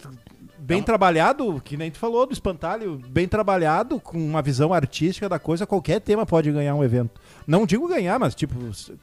bem 0.58 0.80
É 0.80 0.84
trabalhado, 0.84 1.62
que 1.64 1.78
nem 1.78 1.92
tu 1.92 1.98
falou 2.00 2.26
do 2.26 2.34
espantalho, 2.34 3.00
bem 3.10 3.28
trabalhado, 3.28 4.00
com 4.00 4.18
uma 4.18 4.42
visão 4.42 4.74
artística 4.74 5.30
da 5.30 5.38
coisa, 5.38 5.68
qualquer 5.68 6.02
tema 6.02 6.26
pode 6.26 6.52
ganhar 6.52 6.74
um 6.76 6.84
evento. 6.84 7.22
Não 7.46 7.66
digo 7.66 7.88
ganhar, 7.88 8.18
mas 8.20 8.34
tipo, 8.34 8.56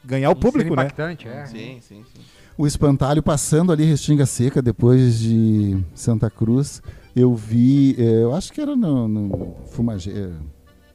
ganhar 0.03 0.29
o 0.29 0.33
Ser 0.33 0.39
público, 0.39 0.75
né? 0.75 0.83
impactante, 0.83 1.27
é. 1.27 1.45
Sim, 1.45 1.79
sim, 1.81 2.03
sim. 2.13 2.21
O 2.57 2.67
espantalho 2.67 3.23
passando 3.23 3.71
ali 3.71 3.83
Restinga 3.85 4.25
Seca, 4.25 4.61
depois 4.61 5.17
de 5.17 5.81
Santa 5.95 6.29
Cruz, 6.29 6.83
eu 7.15 7.33
vi, 7.33 7.95
eh, 7.97 8.23
eu 8.23 8.35
acho 8.35 8.51
que 8.53 8.59
era 8.61 8.75
no, 8.75 9.07
no 9.07 9.55
fumage, 9.71 10.11
eh, 10.11 10.29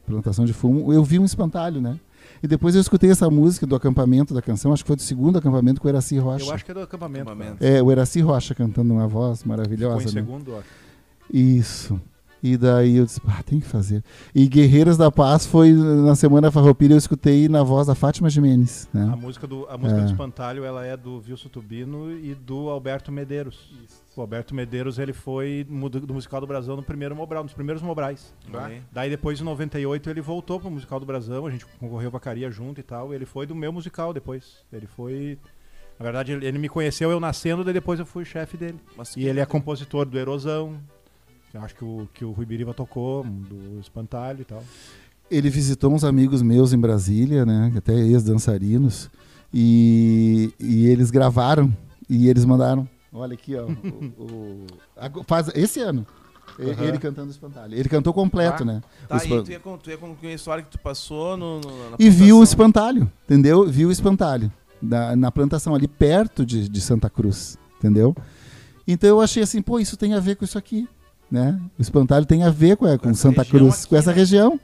plantação 0.06 0.44
de 0.44 0.52
fumo, 0.52 0.92
eu 0.92 1.02
vi 1.02 1.18
um 1.18 1.24
espantalho, 1.24 1.80
né? 1.80 1.98
E 2.42 2.46
depois 2.46 2.74
eu 2.74 2.80
escutei 2.80 3.10
essa 3.10 3.28
música 3.30 3.66
do 3.66 3.74
acampamento 3.74 4.32
da 4.34 4.40
canção, 4.42 4.72
acho 4.72 4.84
que 4.84 4.86
foi 4.88 4.96
do 4.96 5.02
segundo 5.02 5.38
acampamento 5.38 5.80
com 5.80 5.88
o 5.88 5.90
Eraci 5.90 6.18
Rocha. 6.18 6.44
Eu 6.44 6.52
acho 6.54 6.64
que 6.64 6.70
é 6.70 6.74
do 6.74 6.80
acampamento. 6.80 7.28
Acampamento. 7.30 7.58
cara. 7.58 7.70
É, 7.70 7.82
o 7.82 7.90
Eraci 7.90 8.20
Rocha 8.20 8.54
cantando 8.54 8.92
uma 8.94 9.06
voz 9.08 9.38
Ficou 9.42 9.54
em 9.54 9.56
maravilhosa, 9.56 10.04
né? 10.04 10.10
segundo, 10.10 10.54
ó. 10.54 10.60
Isso. 11.32 12.00
E 12.40 12.56
daí 12.56 12.96
eu 12.96 13.04
disse, 13.04 13.20
ah, 13.26 13.42
tem 13.42 13.58
que 13.58 13.66
fazer. 13.66 14.02
E 14.32 14.46
Guerreiras 14.46 14.96
da 14.96 15.10
Paz 15.10 15.44
foi 15.44 15.72
na 15.72 16.14
Semana 16.14 16.52
Farroupilha, 16.52 16.94
eu 16.94 16.98
escutei 16.98 17.48
na 17.48 17.64
voz 17.64 17.88
da 17.88 17.96
Fátima 17.96 18.30
Jimenez, 18.30 18.88
A 18.94 18.98
né? 18.98 19.16
música 19.20 19.44
do, 19.44 19.66
a 19.68 19.76
música 19.76 20.00
É. 20.00 20.04
do 20.04 20.10
Espantalho, 20.12 20.64
ela 20.64 20.86
é 20.86 20.96
do 20.96 21.20
Wilson 21.28 21.48
Tubino 21.48 22.12
e 22.12 22.36
do 22.36 22.68
Alberto 22.68 23.10
Medeiros. 23.10 23.58
O 24.18 24.20
Alberto 24.20 24.52
Medeiros, 24.52 24.98
ele 24.98 25.12
foi 25.12 25.64
do 25.64 26.12
musical 26.12 26.40
do 26.40 26.46
Brasão 26.46 26.74
no 26.74 26.82
primeiro 26.82 27.14
Mobral, 27.14 27.44
nos 27.44 27.52
primeiros 27.52 27.80
Mobrais. 27.80 28.34
Vai. 28.50 28.82
Daí 28.90 29.08
depois, 29.08 29.40
em 29.40 29.44
98, 29.44 30.10
ele 30.10 30.20
voltou 30.20 30.58
pro 30.58 30.68
musical 30.68 30.98
do 30.98 31.06
Brasão, 31.06 31.46
a 31.46 31.50
gente 31.52 31.64
concorreu 31.78 32.10
vacaria 32.10 32.50
junto 32.50 32.80
e 32.80 32.82
tal, 32.82 33.12
e 33.12 33.14
ele 33.14 33.24
foi 33.24 33.46
do 33.46 33.54
meu 33.54 33.72
musical 33.72 34.12
depois. 34.12 34.56
Ele 34.72 34.88
foi... 34.88 35.38
Na 36.00 36.02
verdade, 36.02 36.32
ele, 36.32 36.44
ele 36.44 36.58
me 36.58 36.68
conheceu 36.68 37.12
eu 37.12 37.20
nascendo, 37.20 37.62
daí 37.62 37.72
depois 37.72 38.00
eu 38.00 38.06
fui 38.06 38.24
chefe 38.24 38.56
dele. 38.56 38.80
Mas 38.96 39.16
E 39.16 39.24
ele 39.24 39.38
é 39.38 39.46
compositor 39.46 40.04
do 40.04 40.18
Erosão, 40.18 40.80
que 41.52 41.56
eu 41.56 41.62
acho 41.62 41.76
que 41.76 41.84
o, 41.84 42.08
que 42.12 42.24
o 42.24 42.32
Rui 42.32 42.44
Biriva 42.44 42.74
tocou, 42.74 43.22
do 43.22 43.78
Espantalho 43.78 44.40
e 44.40 44.44
tal. 44.44 44.64
Ele 45.30 45.48
visitou 45.48 45.92
uns 45.92 46.02
amigos 46.02 46.42
meus 46.42 46.72
em 46.72 46.78
Brasília, 46.78 47.46
né? 47.46 47.72
Até 47.76 47.94
ex-dançarinos. 47.94 49.08
E, 49.54 50.52
e 50.58 50.86
eles 50.88 51.12
gravaram 51.12 51.72
e 52.10 52.28
eles 52.28 52.44
mandaram. 52.44 52.88
Olha 53.12 53.34
aqui, 53.34 53.54
ó. 53.56 53.64
o- 53.66 54.66
o- 55.20 55.24
faz, 55.26 55.50
esse 55.54 55.80
ano. 55.80 56.06
Aham. 56.60 56.84
Ele 56.84 56.98
cantando 56.98 57.28
o 57.28 57.30
espantalho. 57.30 57.74
Ele 57.74 57.88
cantou 57.88 58.12
completo, 58.12 58.62
Ah, 58.62 58.66
né? 58.66 58.82
Tá, 59.06 59.14
O 59.14 59.18
espan- 59.18 59.42
tu 59.44 59.50
ia, 59.50 59.60
tu 59.60 59.90
ia 59.90 59.96
concluir 59.98 60.32
a 60.32 60.34
história 60.34 60.62
que 60.64 60.70
tu 60.70 60.78
passou 60.78 61.36
no, 61.36 61.60
no- 61.60 61.90
na 61.90 61.96
E 61.98 62.08
viu 62.10 62.36
o 62.36 62.38
plantação. 62.38 62.42
espantalho, 62.42 63.12
entendeu? 63.24 63.66
Viu 63.68 63.88
o 63.88 63.92
espantalho 63.92 64.52
da- 64.82 65.14
na 65.14 65.30
plantação 65.30 65.74
ali 65.74 65.86
perto 65.86 66.44
de, 66.44 66.68
de 66.68 66.80
Santa 66.80 67.08
Cruz, 67.08 67.56
entendeu? 67.78 68.14
Então 68.86 69.08
eu 69.10 69.20
achei 69.20 69.42
assim, 69.42 69.60
pô, 69.62 69.78
isso 69.78 69.96
tem 69.96 70.14
a 70.14 70.20
ver 70.20 70.36
com 70.36 70.44
isso 70.44 70.56
aqui, 70.58 70.88
né? 71.30 71.60
O 71.78 71.82
espantalho 71.82 72.24
tem 72.26 72.42
a 72.42 72.50
ver 72.50 72.76
com, 72.76 72.86
a- 72.86 72.98
com 72.98 73.10
essa 73.10 73.20
Santa 73.20 73.44
Cruz, 73.44 73.80
aqui, 73.80 73.88
com 73.88 73.96
essa 73.96 74.10
né? 74.10 74.16
região. 74.16 74.58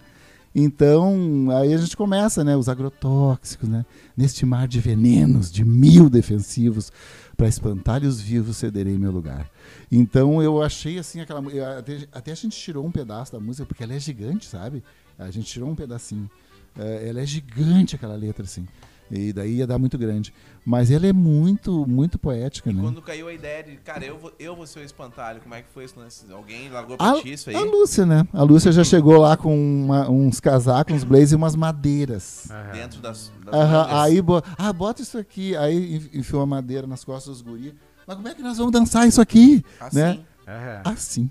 Então, 0.57 1.49
aí 1.51 1.75
a 1.75 1.77
gente 1.77 1.97
começa, 1.97 2.45
né? 2.45 2.57
Os 2.57 2.69
agrotóxicos, 2.69 3.69
né? 3.69 3.85
Neste 4.17 4.47
mar 4.47 4.69
de 4.69 4.79
venenos, 4.81 5.51
de 5.51 5.65
mil 5.65 6.09
defensivos, 6.09 6.93
para 7.37 7.49
espantalhos 7.49 8.21
vivos 8.21 8.57
cederei 8.57 8.97
meu 8.97 9.11
lugar. 9.11 9.51
Então 9.91 10.43
eu 10.43 10.63
achei 10.63 10.99
assim 10.99 11.21
aquela. 11.21 11.43
Até, 11.79 12.09
até 12.13 12.33
a 12.33 12.35
gente 12.35 12.57
tirou 12.57 12.87
um 12.87 12.91
pedaço 12.91 13.33
da 13.33 13.41
música, 13.41 13.67
porque 13.67 13.83
ela 13.83 13.95
é 13.95 14.01
gigante, 14.01 14.47
sabe? 14.47 14.83
A 15.19 15.31
gente 15.31 15.47
tirou 15.47 15.69
um 15.69 15.75
pedacinho. 15.75 16.31
É, 16.79 17.09
ela 17.09 17.21
é 17.21 17.27
gigante 17.27 17.95
aquela 17.95 18.17
letra, 18.17 18.45
assim. 18.45 18.67
E 19.11 19.33
daí 19.33 19.57
ia 19.57 19.67
dar 19.67 19.79
muito 19.79 19.99
grande. 19.99 20.33
Mas 20.65 20.91
ela 20.91 21.07
é 21.07 21.13
muito, 21.13 21.87
muito 21.87 22.19
poética, 22.19 22.71
E 22.71 22.73
né? 22.73 22.81
quando 22.83 23.03
caiu 23.03 23.29
a 23.29 23.33
ideia 23.35 23.63
de, 23.63 23.77
cara, 23.77 24.03
eu 24.05 24.19
vou, 24.19 24.33
eu 24.39 24.57
vou 24.57 24.67
ser 24.67 24.79
o 24.81 24.83
espantalho, 24.83 25.41
como 25.43 25.55
é 25.55 25.61
que 25.61 25.69
foi 25.69 25.87
lance? 25.95 26.25
Alguém 26.33 26.71
largou 26.71 26.97
pra 26.97 27.11
A, 27.11 27.21
ti 27.21 27.33
isso 27.33 27.51
aí? 27.51 27.57
a 27.57 27.61
Lúcia, 27.61 28.07
né? 28.07 28.27
A 28.33 28.43
Lúcia 28.43 28.73
já 28.73 28.83
chegou 28.83 29.19
lá 29.19 29.37
com 29.37 29.55
uma- 29.55 30.09
uns 30.11 30.41
casacos, 30.41 30.95
uns 30.95 31.05
blazers 31.05 31.33
e 31.33 31.37
umas 31.37 31.55
madeiras. 31.55 32.49
Aham. 32.51 32.73
Dentro 32.73 33.01
das. 33.03 33.31
das 33.45 33.55
Aham, 33.55 33.87
aí, 34.01 34.23
bo- 34.23 34.43
ah, 34.57 34.73
bota 34.73 35.03
isso 35.03 35.19
aqui. 35.19 35.55
Aí 35.55 35.97
enf- 35.97 36.15
enfiou 36.15 36.41
a 36.41 36.47
madeira 36.47 36.87
nas 36.87 37.05
costas 37.05 37.35
dos 37.35 37.43
guri. 37.43 37.75
Mas 38.07 38.17
como 38.17 38.29
é 38.29 38.35
que 38.35 38.43
nós 38.43 38.57
vamos 38.57 38.73
dançar 38.73 39.07
isso 39.07 39.21
aqui? 39.21 39.63
Assim, 39.79 39.97
né? 39.99 40.19
Aham. 40.49 40.81
Assim. 40.85 41.31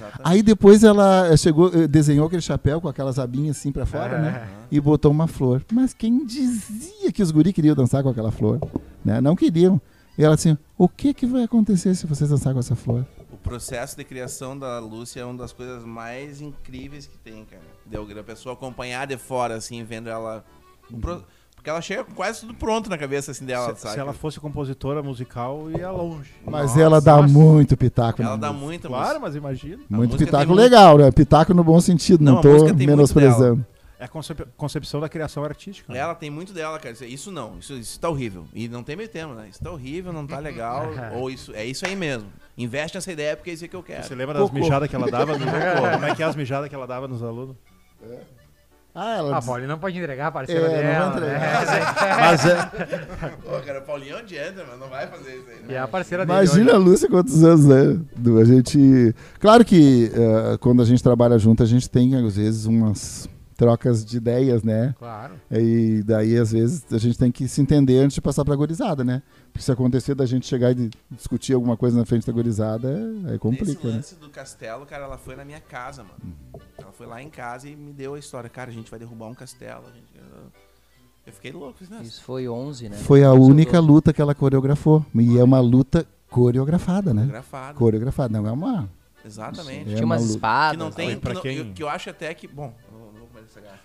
Exatamente. 0.00 0.20
Aí 0.24 0.42
depois 0.42 0.82
ela 0.84 1.36
chegou, 1.36 1.70
eh, 1.74 1.86
desenhou 1.86 2.26
aquele 2.26 2.42
chapéu 2.42 2.80
com 2.80 2.88
aquelas 2.88 3.18
abinhas 3.18 3.56
assim 3.58 3.70
pra 3.72 3.86
fora, 3.86 4.18
né? 4.20 4.28
Aham. 4.30 4.66
E 4.70 4.80
botou 4.80 5.10
uma 5.10 5.26
flor. 5.26 5.62
Mas 5.72 5.92
quem 5.94 6.24
dizia 6.24 7.12
que 7.12 7.22
os 7.22 7.30
guri 7.30 7.52
queriam 7.52 7.74
dançar 7.74 8.02
com 8.02 8.08
aquela 8.08 8.30
flor? 8.30 8.58
Né? 9.04 9.20
Não 9.20 9.34
queriam. 9.36 9.80
E 10.18 10.24
ela 10.24 10.34
assim, 10.34 10.56
o 10.76 10.88
que 10.88 11.14
que 11.14 11.24
vai 11.26 11.44
acontecer 11.44 11.94
se 11.94 12.06
vocês 12.06 12.28
dançar 12.28 12.52
com 12.52 12.58
essa 12.60 12.74
flor? 12.76 13.06
O 13.32 13.36
processo 13.36 13.96
de 13.96 14.04
criação 14.04 14.58
da 14.58 14.78
Lúcia 14.78 15.20
é 15.20 15.24
uma 15.24 15.38
das 15.38 15.52
coisas 15.52 15.82
mais 15.84 16.40
incríveis 16.42 17.06
que 17.06 17.16
tem, 17.18 17.44
cara. 17.46 17.62
Deu 17.86 18.06
a 18.18 18.22
pessoa 18.22 18.52
acompanhar 18.54 19.06
de 19.06 19.16
fora, 19.16 19.54
assim, 19.54 19.82
vendo 19.84 20.08
ela. 20.10 20.44
pro- 21.00 21.24
Porque 21.60 21.68
ela 21.68 21.82
chega 21.82 22.04
com 22.04 22.14
quase 22.14 22.40
tudo 22.40 22.54
pronto 22.54 22.88
na 22.88 22.96
cabeça, 22.96 23.32
assim, 23.32 23.44
dela, 23.44 23.74
se, 23.74 23.82
sabe? 23.82 23.92
se 23.92 24.00
ela 24.00 24.14
fosse 24.14 24.40
compositora 24.40 25.02
musical, 25.02 25.70
ia 25.70 25.90
longe. 25.90 26.30
Mas 26.42 26.70
Nossa, 26.70 26.80
ela 26.80 27.00
dá 27.02 27.16
nossa. 27.18 27.28
muito 27.34 27.76
pitaco. 27.76 28.22
Ela 28.22 28.36
dá 28.38 28.46
música. 28.48 28.66
muita 28.66 28.88
Claro, 28.88 29.20
mas 29.20 29.36
imagina. 29.36 29.82
Muito 29.86 30.16
pitaco 30.16 30.38
tem 30.38 30.46
muito- 30.46 30.58
legal, 30.58 30.96
né? 30.96 31.10
Pitaco 31.12 31.52
no 31.52 31.62
bom 31.62 31.78
sentido, 31.78 32.24
não, 32.24 32.36
Não, 32.36 32.40
tô 32.40 32.48
muito 32.48 32.74
menosprezando. 32.78 33.62
É 33.98 34.04
a 34.06 34.08
concep- 34.08 34.48
concepção 34.56 35.00
da 35.02 35.08
criação 35.10 35.44
artística. 35.44 35.92
né? 35.92 35.98
Ela 35.98 36.14
tem 36.14 36.30
muito 36.30 36.54
dela, 36.54 36.78
cara. 36.78 36.94
Isso- 36.94 37.04
Isso 37.04 37.30
não, 37.30 37.58
isso, 37.58 37.74
isso 37.74 38.00
tá 38.00 38.08
horrível. 38.08 38.46
E 38.54 38.66
não 38.66 38.82
tem 38.82 38.96
meio 38.96 39.10
termo, 39.10 39.34
né? 39.34 39.46
Isso 39.50 39.62
tá 39.62 39.70
horrível, 39.70 40.14
não 40.14 40.26
tá 40.26 40.38
legal. 40.38 40.86
ou 41.14 41.30
isso 41.30 41.52
é 41.54 41.66
isso 41.66 41.84
aí 41.86 41.94
mesmo. 41.94 42.28
Investe 42.56 42.96
nessa 42.96 43.12
ideia 43.12 43.36
porque 43.36 43.50
é 43.50 43.52
isso 43.52 43.68
que 43.68 43.76
eu 43.76 43.82
quero. 43.82 44.02
Você 44.02 44.14
lembra 44.14 44.32
das 44.38 44.44
Cocô. 44.48 44.54
mijadas 44.62 44.88
que 44.88 44.96
ela 44.96 45.10
dava? 45.10 45.36
No... 45.36 45.44
Como 45.92 46.04
é 46.06 46.14
que 46.14 46.22
é 46.22 46.24
as 46.26 46.34
mijadas 46.34 46.70
que 46.70 46.74
ela 46.74 46.86
dava 46.86 47.06
nos 47.06 47.22
alunos? 47.22 47.54
Ah, 48.94 49.16
ela 49.18 49.36
A 49.36 49.38
diz- 49.38 49.46
Pauli 49.48 49.66
não 49.68 49.78
pode 49.78 49.96
entregar 49.98 50.26
a 50.26 50.32
parceira 50.32 50.66
É, 50.66 50.98
não 50.98 51.10
dela. 51.10 51.20
vai 51.20 51.20
né? 51.30 51.38
Mas 52.20 52.44
é, 52.46 52.56
Pô, 53.44 53.60
cara, 53.64 53.78
o 53.78 53.82
Paulinho 53.82 54.16
é 54.16 54.20
onde 54.20 54.36
entra, 54.36 54.64
mas 54.68 54.80
não 54.80 54.88
vai 54.88 55.06
fazer 55.06 55.30
isso 55.36 55.44
aí. 55.48 55.56
E 55.64 55.68
Né? 55.68 55.74
é 55.74 55.78
a 55.78 55.86
parceira 55.88 56.26
dele. 56.26 56.38
Imagina 56.38 56.74
a. 56.74 56.76
Lúcia 56.78 57.08
quantos 57.08 57.44
anos, 57.44 57.64
né? 57.66 57.96
Do- 58.16 58.38
A 58.38 58.44
gente. 58.44 59.14
Claro 59.38 59.64
que 59.64 60.10
eh, 60.12 60.56
quando 60.60 60.82
a 60.82 60.84
gente 60.84 61.02
trabalha 61.02 61.38
junto, 61.38 61.62
a 61.62 61.66
gente 61.66 61.88
tem, 61.88 62.14
às 62.16 62.36
vezes, 62.36 62.64
umas 62.66 63.28
trocas 63.60 64.02
de 64.06 64.16
ideias, 64.16 64.62
né? 64.62 64.94
Claro. 64.98 65.34
E 65.50 66.02
daí, 66.02 66.34
às 66.38 66.50
vezes, 66.52 66.82
a 66.90 66.96
gente 66.96 67.18
tem 67.18 67.30
que 67.30 67.46
se 67.46 67.60
entender 67.60 67.98
antes 67.98 68.14
de 68.14 68.20
passar 68.22 68.42
pra 68.42 68.56
gorizada, 68.56 69.04
né? 69.04 69.22
Porque 69.52 69.62
se 69.62 69.70
acontecer 69.70 70.14
da 70.14 70.24
gente 70.24 70.46
chegar 70.46 70.70
e 70.74 70.88
discutir 71.10 71.52
alguma 71.52 71.76
coisa 71.76 71.98
na 71.98 72.06
frente 72.06 72.26
da 72.26 72.32
gorizada, 72.32 72.88
é- 72.90 73.32
aí 73.32 73.38
complica, 73.38 73.66
Nesse 73.74 73.86
né? 73.86 73.92
lance 73.96 74.14
do 74.14 74.30
castelo, 74.30 74.86
cara, 74.86 75.04
ela 75.04 75.18
foi 75.18 75.36
na 75.36 75.44
minha 75.44 75.60
casa, 75.60 76.02
mano. 76.02 76.34
Ela 76.78 76.90
foi 76.92 77.06
lá 77.06 77.22
em 77.22 77.28
casa 77.28 77.68
e 77.68 77.76
me 77.76 77.92
deu 77.92 78.14
a 78.14 78.18
história. 78.18 78.48
Cara, 78.48 78.70
a 78.70 78.72
gente 78.72 78.90
vai 78.90 78.98
derrubar 78.98 79.26
um 79.28 79.34
castelo. 79.34 79.82
a 79.86 79.92
gente- 79.92 80.08
Eu 81.26 81.32
fiquei 81.34 81.52
louco. 81.52 81.78
"Nossa, 81.90 82.02
Isso 82.02 82.22
foi 82.24 82.48
11, 82.48 82.88
né? 82.88 82.96
Foi 82.96 83.22
a 83.22 83.30
11 83.30 83.40
ou 83.42 83.46
única 83.50 83.72
12. 83.76 83.86
luta 83.86 84.12
que 84.12 84.22
ela 84.22 84.34
coreografou. 84.34 85.04
E 85.14 85.38
é 85.38 85.44
uma 85.44 85.60
luta 85.60 86.06
coreografada, 86.30 87.12
né? 87.12 87.30
Fotografado. 87.76 88.32
Não 88.32 88.46
é 88.48 88.50
uma. 88.50 88.88
Exatamente. 89.24 89.90
É 89.92 89.94
Tinha 89.96 90.04
umas 90.06 90.22
uma 90.22 90.26
luta. 90.26 90.34
espadas. 90.36 90.72
Que 90.78 90.82
não 90.82 90.90
tem. 90.90 91.18
Pra 91.20 91.34
que, 91.34 91.48
não- 91.48 91.54
eu- 91.66 91.72
que 91.74 91.82
eu 91.82 91.88
acho 91.90 92.08
até 92.08 92.32
que. 92.32 92.48
Bom, 92.48 92.72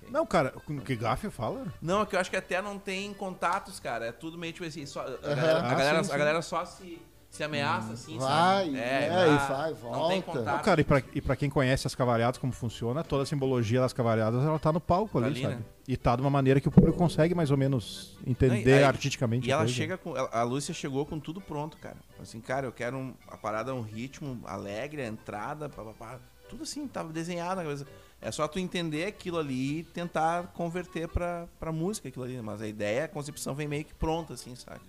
não 0.10 0.26
cara, 0.26 0.52
com 0.52 0.80
que 0.80 0.95
gafe 0.95 1.30
fala? 1.30 1.65
Não, 1.82 2.02
é 2.02 2.06
que 2.06 2.15
eu 2.15 2.19
acho 2.19 2.30
que 2.30 2.38
até 2.38 2.61
não 2.61 2.77
tem 2.80 3.14
contatos, 3.14 3.80
cara. 3.80 4.06
É 4.07 4.11
tudo 4.11 4.38
meio 4.38 4.53
tipo 4.53 4.65
assim. 4.65 4.86
Só, 4.86 5.02
a, 5.02 5.06
galera, 5.36 5.53
a, 5.53 5.57
Ah, 5.72 5.76
galera, 5.76 6.03
sim, 6.03 6.10
a 6.10 6.14
sim. 6.14 6.18
galera 6.19 6.41
só 6.41 6.65
se, 6.65 7.02
se 7.30 7.44
ameaça, 7.44 7.94
assim, 7.94 8.18
Vai, 8.18 8.65
sabe? 8.65 8.77
é, 8.77 9.10
vai, 9.10 9.72
e 9.72 9.73
vai, 9.73 9.91
Não 9.91 10.07
tem 10.07 10.22
volta. 10.22 10.23
contato. 10.40 10.56
Não, 10.57 10.64
cara, 10.64 10.82
e 10.82 10.84
pra, 10.84 11.03
e 11.14 11.22
pra 11.22 11.36
quem 11.36 11.49
conhece 11.49 11.86
as 11.86 11.94
cavalhadas, 11.95 12.38
como 12.38 12.53
funciona, 12.53 13.03
toda 13.03 13.23
a 13.23 13.26
simbologia 13.26 13.82
das 13.82 13.91
cavalhadas, 13.94 14.44
ela 14.44 14.57
tá 14.60 14.72
no 14.72 14.80
palco 14.80 15.18
ali, 15.18 15.27
Ali, 15.27 15.41
sabe? 15.41 15.56
né? 15.56 15.61
E 15.88 15.95
tá 15.98 16.15
de 16.15 16.22
uma 16.22 16.30
maneira 16.32 16.60
que 16.61 16.68
o 16.68 16.72
público 16.72 16.98
consegue 16.98 17.36
mais 17.36 17.52
ou 17.52 17.57
menos 17.57 18.18
entender 18.26 18.64
Não, 18.64 18.69
e 18.72 18.73
aí- 18.80 18.84
artisticamente. 18.86 19.48
E 19.48 19.52
a 19.52 19.56
ela 19.56 19.64
coisa. 19.64 19.73
chega 19.76 19.98
com. 19.98 20.15
ela- 20.18 20.30
A 20.32 20.41
Lúcia 20.44 20.73
chegou 20.73 21.06
com 21.06 21.19
tudo 21.19 21.40
pronto, 21.41 21.77
cara. 21.77 21.98
Assim, 22.19 22.40
cara, 22.41 22.65
eu 22.65 22.72
quero 22.72 22.98
um, 22.98 23.14
a 23.27 23.38
parada, 23.38 23.73
um 23.76 23.82
ritmo 23.82 24.41
alegre, 24.45 25.02
a 25.03 25.07
entrada, 25.07 25.69
pá, 25.69 25.84
pá, 25.84 25.94
pá, 25.94 26.19
tudo 26.49 26.64
assim, 26.64 26.88
tava 26.88 27.11
desenhado 27.14 27.57
na 27.57 27.64
cabeça. 27.64 27.86
É 28.21 28.31
só 28.31 28.47
tu 28.47 28.57
entender 28.57 29.05
aquilo 29.05 29.37
ali 29.37 29.79
e 29.79 29.83
tentar 29.83 30.47
converter 30.53 31.07
pra, 31.07 31.47
pra 31.59 31.71
música 31.71 32.07
aquilo 32.07 32.25
ali. 32.25 32.41
Mas 32.41 32.61
a 32.61 32.67
ideia, 32.67 33.05
a 33.05 33.07
concepção 33.07 33.53
vem 33.53 33.67
meio 33.67 33.85
que 33.85 33.93
pronta, 33.93 34.33
assim, 34.33 34.55
sabe? 34.55 34.81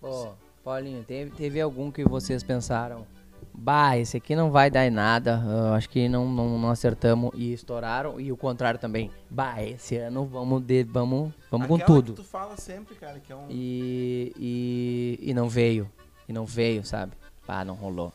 Pô, 0.00 0.32
Paulinho, 0.64 1.04
teve, 1.04 1.30
teve 1.30 1.60
algum 1.60 1.90
que 1.90 2.04
vocês 2.04 2.42
pensaram, 2.42 3.06
bah, 3.52 3.96
esse 3.96 4.16
aqui 4.16 4.34
não 4.34 4.50
vai 4.50 4.70
dar 4.70 4.86
em 4.86 4.90
nada, 4.90 5.42
eu 5.46 5.74
acho 5.74 5.88
que 5.88 6.08
não, 6.08 6.28
não, 6.28 6.58
não 6.58 6.70
acertamos 6.70 7.30
e 7.34 7.52
estouraram, 7.52 8.20
e 8.20 8.32
o 8.32 8.36
contrário 8.36 8.78
também, 8.80 9.10
bah, 9.30 9.62
esse 9.62 9.96
ano 9.96 10.24
vamos, 10.24 10.62
de, 10.62 10.84
vamos, 10.84 11.32
vamos 11.50 11.66
com 11.66 11.78
tudo. 11.78 12.12
que 12.12 12.22
tu 12.22 12.24
fala 12.24 12.56
sempre, 12.56 12.94
cara, 12.94 13.20
que 13.20 13.32
é 13.32 13.36
um. 13.36 13.46
E, 13.48 14.32
e, 14.36 15.18
e 15.30 15.34
não 15.34 15.48
veio, 15.48 15.90
e 16.28 16.32
não 16.32 16.44
veio, 16.46 16.84
sabe? 16.84 17.12
Bah, 17.46 17.64
não 17.64 17.74
rolou. 17.74 18.12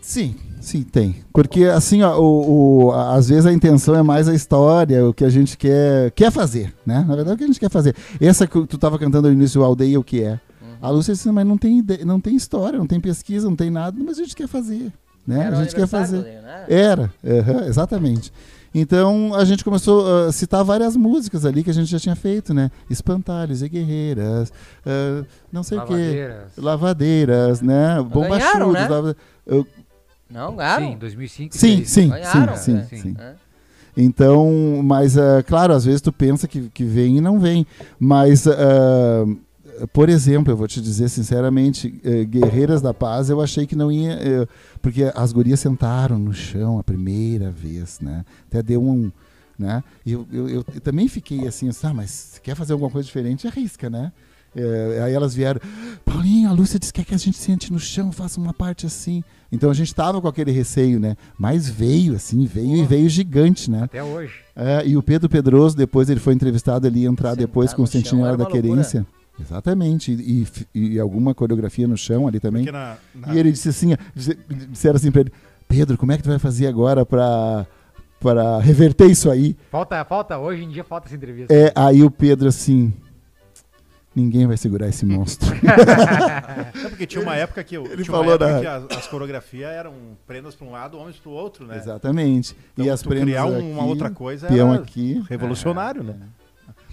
Sim, 0.00 0.34
sim, 0.60 0.82
tem. 0.82 1.16
Porque 1.32 1.64
assim, 1.64 2.02
ó, 2.02 2.18
o, 2.18 2.86
o- 2.86 2.92
às 2.92 3.28
vezes 3.28 3.46
a 3.46 3.52
intenção 3.52 3.94
é 3.94 4.02
mais 4.02 4.28
a 4.28 4.34
história, 4.34 5.06
o 5.06 5.12
que 5.12 5.24
a 5.24 5.30
gente 5.30 5.56
quer, 5.56 6.10
quer 6.12 6.30
fazer, 6.30 6.74
né? 6.86 7.04
Na 7.06 7.14
verdade, 7.14 7.34
o 7.34 7.38
que 7.38 7.44
a 7.44 7.46
gente 7.46 7.60
quer 7.60 7.70
fazer. 7.70 7.94
Essa 8.20 8.46
que 8.46 8.66
tu 8.66 8.78
tava 8.78 8.98
cantando 8.98 9.28
no 9.28 9.34
início, 9.34 9.60
o 9.60 9.64
Aldeia, 9.64 9.98
o 10.00 10.04
que 10.04 10.22
é? 10.22 10.40
A 10.80 10.90
Lúcia 10.90 11.12
disse, 11.12 11.30
mas 11.32 11.44
não 11.46 11.58
tem, 11.58 11.78
ide- 11.80 12.04
não 12.04 12.20
tem 12.20 12.36
história, 12.36 12.78
não 12.78 12.86
tem 12.86 13.00
pesquisa, 13.00 13.48
não 13.48 13.56
tem 13.56 13.68
nada, 13.70 13.96
mas 14.02 14.18
a 14.18 14.22
gente 14.22 14.36
quer 14.36 14.46
fazer, 14.46 14.92
né? 15.26 15.44
Era 15.46 15.58
a 15.58 15.62
gente 15.64 15.74
quer 15.74 15.86
fazer. 15.88 16.16
né? 16.42 16.64
Era, 16.68 17.12
aham, 17.26 17.66
exatamente. 17.66 18.32
Então 18.74 19.34
a 19.34 19.44
gente 19.44 19.64
começou 19.64 20.26
a 20.28 20.30
citar 20.30 20.62
várias 20.62 20.94
músicas 20.94 21.44
ali 21.46 21.64
que 21.64 21.70
a 21.70 21.72
gente 21.74 21.90
já 21.90 21.98
tinha 21.98 22.14
feito, 22.14 22.52
né? 22.54 22.70
Espantalhos 22.88 23.62
e 23.62 23.68
Guerreiras, 23.68 24.52
ah, 24.86 25.24
não 25.50 25.62
sei 25.62 25.78
o 25.78 25.86
quê. 25.86 25.92
Lavadeiras. 25.94 26.42
Lavadeiras, 26.56 27.60
né? 27.62 27.96
Bombachudos. 28.02 28.72
né? 28.74 28.88
lava- 28.88 29.16
Não, 30.30 30.56
ganharam. 30.56 30.92
Sim, 30.92 30.98
2005. 30.98 31.56
Sim, 31.56 31.84
sim, 31.84 32.08
Ganharam, 32.08 32.56
sim, 32.56 32.72
né? 32.74 32.86
sim, 32.88 32.96
Sim. 32.96 33.02
sim. 33.02 33.16
É. 33.18 33.34
Então, 33.96 34.80
mas, 34.84 35.18
ah, 35.18 35.42
claro, 35.42 35.72
às 35.74 35.84
vezes 35.84 36.00
tu 36.00 36.12
pensa 36.12 36.46
que, 36.46 36.68
que 36.68 36.84
vem 36.84 37.16
e 37.16 37.20
não 37.20 37.40
vem. 37.40 37.66
Mas, 37.98 38.46
ah, 38.46 39.24
por 39.92 40.08
exemplo, 40.08 40.52
eu 40.52 40.56
vou 40.56 40.68
te 40.68 40.80
dizer 40.80 41.08
sinceramente, 41.08 42.00
eh, 42.04 42.24
Guerreiras 42.24 42.80
da 42.82 42.92
Paz, 42.92 43.30
eu 43.30 43.40
achei 43.40 43.66
que 43.66 43.74
não 43.76 43.90
ia. 43.90 44.48
porque 44.82 45.10
as 45.14 45.32
gurias 45.32 45.60
sentaram 45.60 46.18
no 46.18 46.32
chão 46.32 46.78
a 46.78 46.84
primeira 46.84 47.50
vez, 47.50 47.98
né? 48.00 48.24
Até 48.48 48.62
deu 48.62 48.82
um. 48.82 49.10
Né? 49.58 49.82
E 50.06 50.12
eu, 50.12 50.26
eu, 50.32 50.48
eu 50.48 50.64
também 50.82 51.08
fiquei 51.08 51.46
assim, 51.48 51.68
ah, 51.82 51.94
mas 51.94 52.10
se 52.10 52.40
quer 52.40 52.54
fazer 52.54 52.72
alguma 52.74 52.90
coisa 52.90 53.06
diferente, 53.06 53.48
arrisca, 53.48 53.90
né? 53.90 54.12
Eh, 54.56 55.00
aí 55.04 55.12
elas 55.14 55.34
vieram, 55.34 55.60
Paulinho, 56.04 56.48
a 56.48 56.52
Lúcia 56.52 56.78
disse 56.78 56.92
que 56.92 57.00
quer 57.02 57.08
que 57.08 57.14
a 57.14 57.18
gente 57.18 57.36
sente 57.38 57.72
no 57.72 57.78
chão, 57.78 58.10
faça 58.10 58.40
uma 58.40 58.52
parte 58.52 58.86
assim. 58.86 59.22
Então 59.52 59.70
a 59.70 59.74
gente 59.74 59.94
tava 59.94 60.20
com 60.20 60.28
aquele 60.28 60.50
receio, 60.50 60.98
né? 61.00 61.16
Mas 61.38 61.68
veio, 61.68 62.14
assim, 62.14 62.44
veio 62.46 62.76
e 62.76 62.84
veio 62.84 63.08
gigante, 63.08 63.70
né? 63.70 63.84
Até 63.84 64.02
hoje. 64.02 64.32
É, 64.56 64.86
e 64.86 64.96
o 64.96 65.02
Pedro 65.02 65.28
Pedroso, 65.28 65.76
depois 65.76 66.10
ele 66.10 66.20
foi 66.20 66.34
entrevistado, 66.34 66.86
ia 66.88 67.08
entrar 67.08 67.30
Sentar 67.30 67.36
depois 67.46 67.72
com 67.72 67.82
o 67.82 67.86
Sentinela 67.86 68.36
da 68.36 68.44
uma 68.44 68.48
loucura. 68.50 68.62
Querência. 68.62 69.06
Exatamente. 69.40 70.12
E, 70.12 70.46
e- 70.74 70.94
e 70.94 70.98
alguma 71.00 71.34
coreografia 71.34 71.86
no 71.86 71.96
chão 71.96 72.26
ali 72.26 72.40
também. 72.40 72.64
Na, 72.66 72.96
na- 73.14 73.34
E 73.34 73.38
ele 73.38 73.52
disse 73.52 73.68
assim, 73.68 73.94
disse- 74.14 74.36
disseram 74.70 74.96
assim 74.96 75.10
pra 75.10 75.20
ele, 75.22 75.32
Pedro, 75.68 75.96
como 75.96 76.10
é 76.12 76.16
que 76.16 76.22
tu 76.22 76.28
vai 76.28 76.38
fazer 76.38 76.66
agora 76.66 77.06
pra, 77.06 77.66
pra 78.20 78.58
reverter 78.58 79.06
isso 79.06 79.30
aí? 79.30 79.56
Falta, 79.70 80.04
falta, 80.04 80.38
hoje 80.38 80.64
em 80.64 80.68
dia 80.68 80.82
falta 80.84 81.06
essa 81.06 81.14
entrevista. 81.16 81.54
É, 81.54 81.72
aí 81.74 82.02
o 82.02 82.10
Pedro 82.10 82.48
assim, 82.48 82.92
ninguém 84.18 84.46
vai 84.46 84.56
segurar 84.56 84.88
esse 84.88 85.04
monstro. 85.06 85.48
É 86.84 86.88
porque 86.88 87.06
tinha 87.06 87.22
uma 87.22 87.34
época 87.36 87.62
que, 87.64 87.76
eu- 87.76 87.84
ele 87.86 88.02
tinha 88.02 88.14
uma 88.16 88.24
falou 88.24 88.34
época 88.34 88.52
da- 88.52 88.60
que 88.60 88.94
as, 88.94 88.98
as 88.98 89.06
coreografias 89.06 89.70
eram 89.70 89.92
prendas 90.26 90.54
para 90.54 90.66
um 90.66 90.70
lado, 90.72 90.98
homens 90.98 91.16
para 91.16 91.30
o 91.30 91.32
outro, 91.32 91.66
né? 91.66 91.76
Exatamente. 91.76 92.56
Então, 92.72 92.84
e 92.84 92.90
as 92.90 93.02
prendas 93.02 93.24
criar 93.24 93.44
aqui, 93.44 93.62
uma 93.62 93.84
outra 93.84 94.10
coisa 94.10 94.46
peão 94.48 94.72
era 94.72 94.82
aqui. 94.82 95.22
revolucionário, 95.28 96.02
né? 96.02 96.14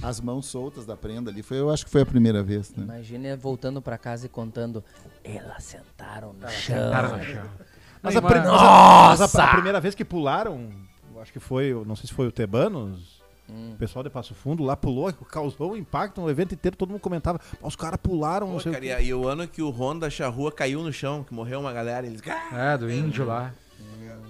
As 0.02 0.19
mãos 0.19 0.45
soltas 0.47 0.85
da 0.85 0.95
prenda 0.95 1.31
ali, 1.31 1.41
foi, 1.41 1.57
eu 1.60 1.69
acho 1.69 1.85
que 1.85 1.91
foi 1.91 2.02
a 2.02 2.06
primeira 2.06 2.43
vez, 2.43 2.73
né? 2.76 2.84
Imagina 2.84 3.35
voltando 3.38 3.81
pra 3.81 3.97
casa 3.97 4.26
e 4.26 4.30
contando, 4.30 4.84
elas 5.23 5.64
sentaram 5.64 6.34
no 6.34 6.47
chão. 6.49 6.76
Sentaram 6.76 7.18
no 7.18 7.23
chão. 7.23 7.43
Mas, 8.03 8.15
a, 8.15 8.22
mas- 8.22 8.31
a- 8.34 8.35
mas 8.38 8.45
a- 8.52 9.23
Nossa! 9.23 9.43
a 9.43 9.47
primeira 9.47 9.81
vez 9.81 9.95
que 9.95 10.06
pularam, 10.06 10.69
eu 11.15 11.19
acho 11.19 11.34
que 11.34 11.39
foi, 11.39 11.73
não 11.88 11.95
sei 11.95 12.06
se 12.06 12.14
foi 12.14 12.27
o 12.27 12.31
Tebanos, 12.31 13.19
Hum. 13.49 13.73
o 13.73 13.77
pessoal 13.77 14.03
de 14.03 14.09
Passo 14.09 14.34
Fundo 14.34 14.63
lá 14.63 14.76
pulou, 14.76 15.11
causou 15.13 15.73
um 15.73 15.76
impacto 15.76 16.19
no 16.22 16.30
evento 16.30 16.53
inteiro, 16.55 16.76
todo 16.76 16.89
mundo 16.89 16.99
comentava, 17.01 17.39
"Pô, 17.59 17.67
os 17.67 17.76
caras 17.76 17.99
pularam, 18.01 18.47
não 18.47 18.53
Pô, 18.55 18.59
sei 18.61 18.72
cara, 18.72 18.84
o 18.84 18.88
e, 18.88 18.95
quê. 18.97 19.03
e 19.03 19.13
o 19.13 19.27
ano 19.27 19.47
que 19.47 19.61
o 19.61 19.69
Honda 19.69 20.09
Charrua 20.09 20.51
caiu 20.51 20.81
no 20.81 20.91
chão, 20.91 21.23
que 21.23 21.34
morreu 21.34 21.59
uma 21.59 21.72
galera, 21.72 22.07
eles. 22.07 22.22
É, 22.53 22.77
do 22.77 22.89
índio 22.91 23.26
lá. 23.26 23.53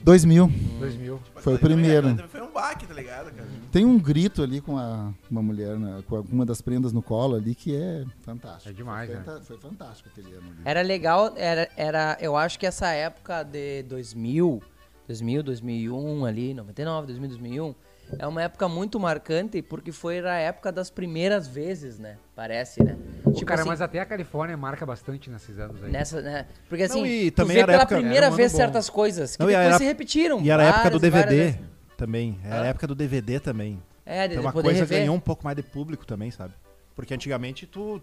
2000. 0.03 0.47
2000. 0.79 1.19
Foi 1.37 1.53
o 1.55 1.57
também- 1.57 1.75
primeiro. 1.77 2.27
Foi 2.27 2.41
um 2.41 2.51
baque, 2.51 2.85
tá 2.85 2.93
ligado, 2.93 3.31
cara? 3.31 3.47
Tem 3.71 3.83
um 3.85 3.97
grito 3.97 4.43
ali 4.43 4.61
com 4.61 4.77
a, 4.77 5.11
uma 5.31 5.41
mulher, 5.41 5.77
né, 5.79 6.03
com 6.07 6.19
uma 6.31 6.45
das 6.45 6.61
prendas 6.61 6.93
no 6.93 7.01
colo 7.01 7.35
ali, 7.35 7.55
que 7.55 7.75
é 7.75 8.05
fantástico. 8.21 8.69
É 8.69 8.73
demais, 8.73 9.09
foi, 9.09 9.19
né? 9.33 9.41
foi 9.43 9.57
fantástico 9.57 10.09
aquele 10.09 10.33
ano 10.35 10.45
ali. 10.51 10.59
Era 10.63 10.81
legal, 10.81 11.33
era, 11.35 11.67
era, 11.75 12.17
eu 12.21 12.35
acho 12.37 12.59
que 12.59 12.67
essa 12.67 12.89
época 12.91 13.41
de 13.43 13.81
2000, 13.83 14.61
2000, 15.07 15.41
2001 15.41 16.25
ali, 16.25 16.53
99, 16.53 17.07
2000, 17.07 17.29
2001, 17.29 17.75
é 18.19 18.27
uma 18.27 18.41
época 18.43 18.67
muito 18.67 18.99
marcante 18.99 19.61
porque 19.61 19.91
foi 19.91 20.19
a 20.25 20.35
época 20.35 20.71
das 20.71 20.89
primeiras 20.89 21.47
vezes, 21.47 21.97
né? 21.99 22.17
Parece, 22.35 22.83
né? 22.83 22.97
Tipo 23.33 23.45
cara, 23.45 23.61
assim, 23.61 23.69
mas 23.69 23.81
até 23.81 23.99
a 23.99 24.05
Califórnia 24.05 24.55
marca 24.57 24.85
bastante 24.85 25.29
nesses 25.29 25.57
anos 25.59 25.83
aí. 25.83 25.91
nessa, 25.91 26.21
né? 26.21 26.45
Porque 26.69 26.83
assim, 26.83 26.99
Não, 26.99 27.05
e 27.07 27.31
tu 27.31 27.35
também 27.37 27.55
vê 27.55 27.61
era 27.63 27.71
pela 27.73 27.83
época- 27.83 27.95
primeira 27.97 28.25
era 28.27 28.35
vez 28.35 28.51
bom. 28.51 28.57
certas 28.57 28.89
coisas 28.89 29.35
que 29.35 29.41
Não, 29.43 29.49
e 29.49 29.53
depois 29.53 29.67
era- 29.67 29.77
se 29.77 29.83
repetiram. 29.85 30.41
E 30.41 30.49
era 30.49 30.63
a 30.63 30.65
época 30.67 30.89
do 30.91 30.99
várias 30.99 31.25
DVD 31.29 31.59
também, 31.97 32.39
era 32.43 32.55
a 32.55 32.61
Hã? 32.63 32.65
época 32.67 32.87
do 32.87 32.95
DVD 32.95 33.39
também. 33.39 33.81
É, 34.05 34.25
Então 34.25 34.41
uma 34.41 34.51
coisa 34.53 34.71
rever. 34.71 34.99
ganhou 34.99 35.15
um 35.15 35.19
pouco 35.19 35.43
mais 35.43 35.55
de 35.57 35.63
público 35.63 36.05
também, 36.05 36.29
sabe? 36.29 36.53
Porque 36.95 37.13
antigamente 37.13 37.65
tu, 37.65 37.99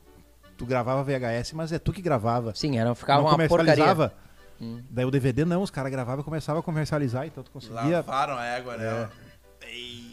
tu 0.59 0.67
gravava 0.67 1.03
VHS, 1.05 1.53
mas 1.55 1.71
é 1.73 1.79
tu 1.79 1.93
que 1.93 2.03
gravava. 2.03 2.53
Sim, 2.55 2.77
era, 2.79 2.93
ficava 2.95 3.23
não 3.23 3.29
uma 3.29 3.37
porcaria. 3.37 3.65
comercializava. 3.75 4.13
Hum. 4.61 4.81
Daí 4.91 5.05
o 5.05 5.11
DVD 5.11 5.45
não, 5.45 5.63
os 5.63 5.71
caras 5.71 5.91
gravavam 5.91 6.21
e 6.23 6.25
começavam 6.25 6.61
a 6.61 6.63
comercializar, 6.63 7.27
então 7.27 7.43
tu 7.43 7.51
conseguia 7.51 7.97
Lavaram 7.97 8.37
a 8.37 8.45
égua, 8.47 8.77
né? 8.77 9.09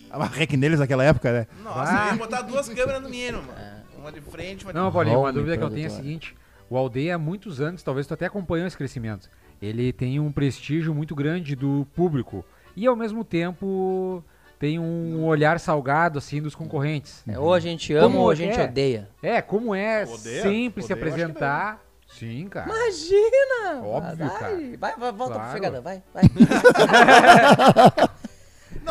A 0.09 0.25
rec 0.25 0.53
neles 0.53 0.79
naquela 0.79 1.03
época, 1.03 1.31
né? 1.31 1.47
Nossa, 1.63 1.91
Ah. 1.91 2.07
eu 2.07 2.11
ia 2.13 2.17
botar 2.17 2.41
duas 2.41 2.67
câmeras 2.69 3.01
no 3.01 3.09
mínimo, 3.09 3.43
mano. 3.43 3.59
É. 3.59 3.79
Uma 3.97 4.11
de 4.11 4.21
frente, 4.21 4.63
uma 4.65 4.71
de 4.73 4.79
Não, 4.79 4.91
Paulinho, 4.91 5.19
uma 5.19 5.33
dúvida 5.33 5.57
que 5.57 5.63
eu 5.63 5.69
tenho 5.69 5.83
é 5.83 5.87
a 5.87 5.89
seguinte: 5.91 6.35
o 6.69 6.77
Aldeia 6.77 7.15
há 7.15 7.17
muitos 7.17 7.59
anos, 7.59 7.83
talvez 7.83 8.07
tu 8.07 8.13
até 8.13 8.25
acompanhou 8.25 8.65
esse 8.65 8.77
crescimento. 8.77 9.29
Ele 9.61 9.91
tem 9.91 10.19
um 10.19 10.31
prestígio 10.31 10.95
muito 10.95 11.13
grande 11.13 11.53
do 11.55 11.85
público 11.93 12.45
e 12.75 12.87
ao 12.87 12.95
mesmo 12.95 13.25
tempo 13.25 14.23
tem 14.57 14.79
um 14.79 15.25
olhar 15.25 15.59
salgado 15.59 16.17
assim 16.17 16.41
dos 16.41 16.55
concorrentes. 16.55 17.23
É, 17.27 17.37
ou 17.37 17.53
a 17.53 17.59
gente 17.59 17.93
ama 17.93 18.07
Como 18.07 18.19
ou 18.19 18.29
a 18.31 18.35
gente 18.35 18.57
é? 18.59 18.63
odeia. 18.63 19.09
É, 19.21 19.41
como 19.41 19.75
é 19.75 20.03
Odeia? 20.05 20.41
sempre 20.43 20.81
se 20.81 20.93
Odeia, 20.93 21.03
que 21.05 21.11
apresentar. 21.11 21.83
Sim, 22.07 22.47
cara. 22.49 22.65
Imagina! 22.73 23.81
Óbvio, 23.85 24.15
vai, 24.17 24.39
cara. 24.39 24.55
Vai, 24.79 24.95
vai, 24.97 25.11
volta 25.11 25.33
Claro. 25.35 25.39
pro 25.43 25.51
Fegadão, 25.53 25.81
vai, 25.83 26.01
vai. 26.13 26.23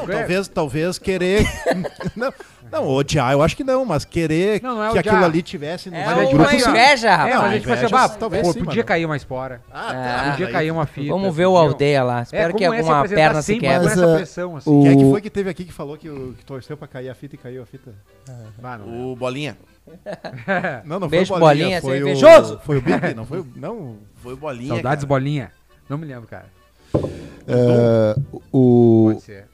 Não, 0.06 0.12
É. 0.14 0.18
talvez, 0.18 0.48
talvez 0.48 0.98
querer. 0.98 1.44
não, 2.16 2.32
não, 2.70 2.86
odiar, 2.88 3.32
eu 3.32 3.42
acho 3.42 3.56
que 3.56 3.64
não, 3.64 3.84
mas 3.84 4.04
querer 4.04 4.62
Não, 4.62 4.76
não 4.76 4.84
é 4.84 4.92
que 4.92 4.98
odiar. 4.98 5.14
aquilo 5.14 5.24
ali 5.26 5.42
tivesse 5.42 5.88
no 5.90 5.96
É 5.96 6.02
é 6.02 6.06
uma 6.08 6.44
assim, 6.46 6.56
inveja, 6.70 7.08
É, 7.08 7.14
rapaz. 7.14 7.34
mas 7.36 7.44
a 7.44 7.54
gente 7.54 7.66
vai 7.66 7.76
inveja, 7.78 7.88
bah, 7.96 8.08
talvez 8.10 8.42
pô, 8.46 8.52
sim, 8.52 8.58
podia 8.60 8.74
mano. 8.76 8.84
cair 8.86 9.04
uma 9.06 9.16
espora. 9.16 9.60
Ah, 9.72 10.26
É. 10.26 10.30
podia 10.30 10.46
daí- 10.46 10.52
cair 10.52 10.70
uma 10.70 10.86
fita. 10.86 11.08
Vamos 11.08 11.34
ver 11.34 11.46
o 11.46 11.56
aldeia 11.56 12.02
lá. 12.02 12.22
Espero 12.22 12.54
que 12.54 12.64
é 12.64 12.70
se 12.70 12.76
alguma 12.76 13.08
perna 13.08 13.40
se 13.42 13.46
sempre 13.54 13.68
quebre. 13.68 13.88
Mas, 13.88 13.98
essa 13.98 14.14
pressão, 14.16 14.56
assim. 14.56 14.70
o- 14.70 14.82
Quem 14.82 14.92
é 14.92 14.96
que 14.96 15.10
foi 15.10 15.20
que 15.20 15.30
teve 15.30 15.50
aqui 15.50 15.64
que 15.64 15.72
falou 15.72 15.96
que, 15.96 16.08
o- 16.08 16.34
que 16.38 16.44
torceu 16.44 16.76
pra 16.76 16.86
cair 16.86 17.08
a 17.08 17.14
fita 17.14 17.34
e 17.34 17.38
caiu 17.38 17.62
a 17.62 17.66
fita? 17.66 17.92
Ah. 18.62 18.78
O 18.86 19.16
Bolinha. 19.16 19.56
Não, 20.84 21.00
não 21.00 21.08
Beijo, 21.08 21.28
foi 21.28 21.36
o 21.38 21.40
Bolinha, 21.40 21.80
Bolinha, 21.80 21.80
foi 21.80 21.98
é 21.98 22.02
o... 22.02 22.08
invejoso. 22.08 22.60
Foi 22.62 22.76
o 22.76 22.82
Big, 22.82 23.14
não 23.14 23.24
foi 23.24 23.40
o... 23.40 23.46
Não, 23.56 23.96
Foi 24.22 24.34
o 24.34 24.36
Bolinha. 24.36 24.74
Saudades 24.74 25.04
cara. 25.04 25.08
bolinha. 25.08 25.50
Não 25.88 25.96
me 25.96 26.04
lembro, 26.06 26.28
cara. 26.28 26.44
É, 27.46 28.14
o, 28.52 29.10
Pode 29.12 29.22
ser. 29.24 29.46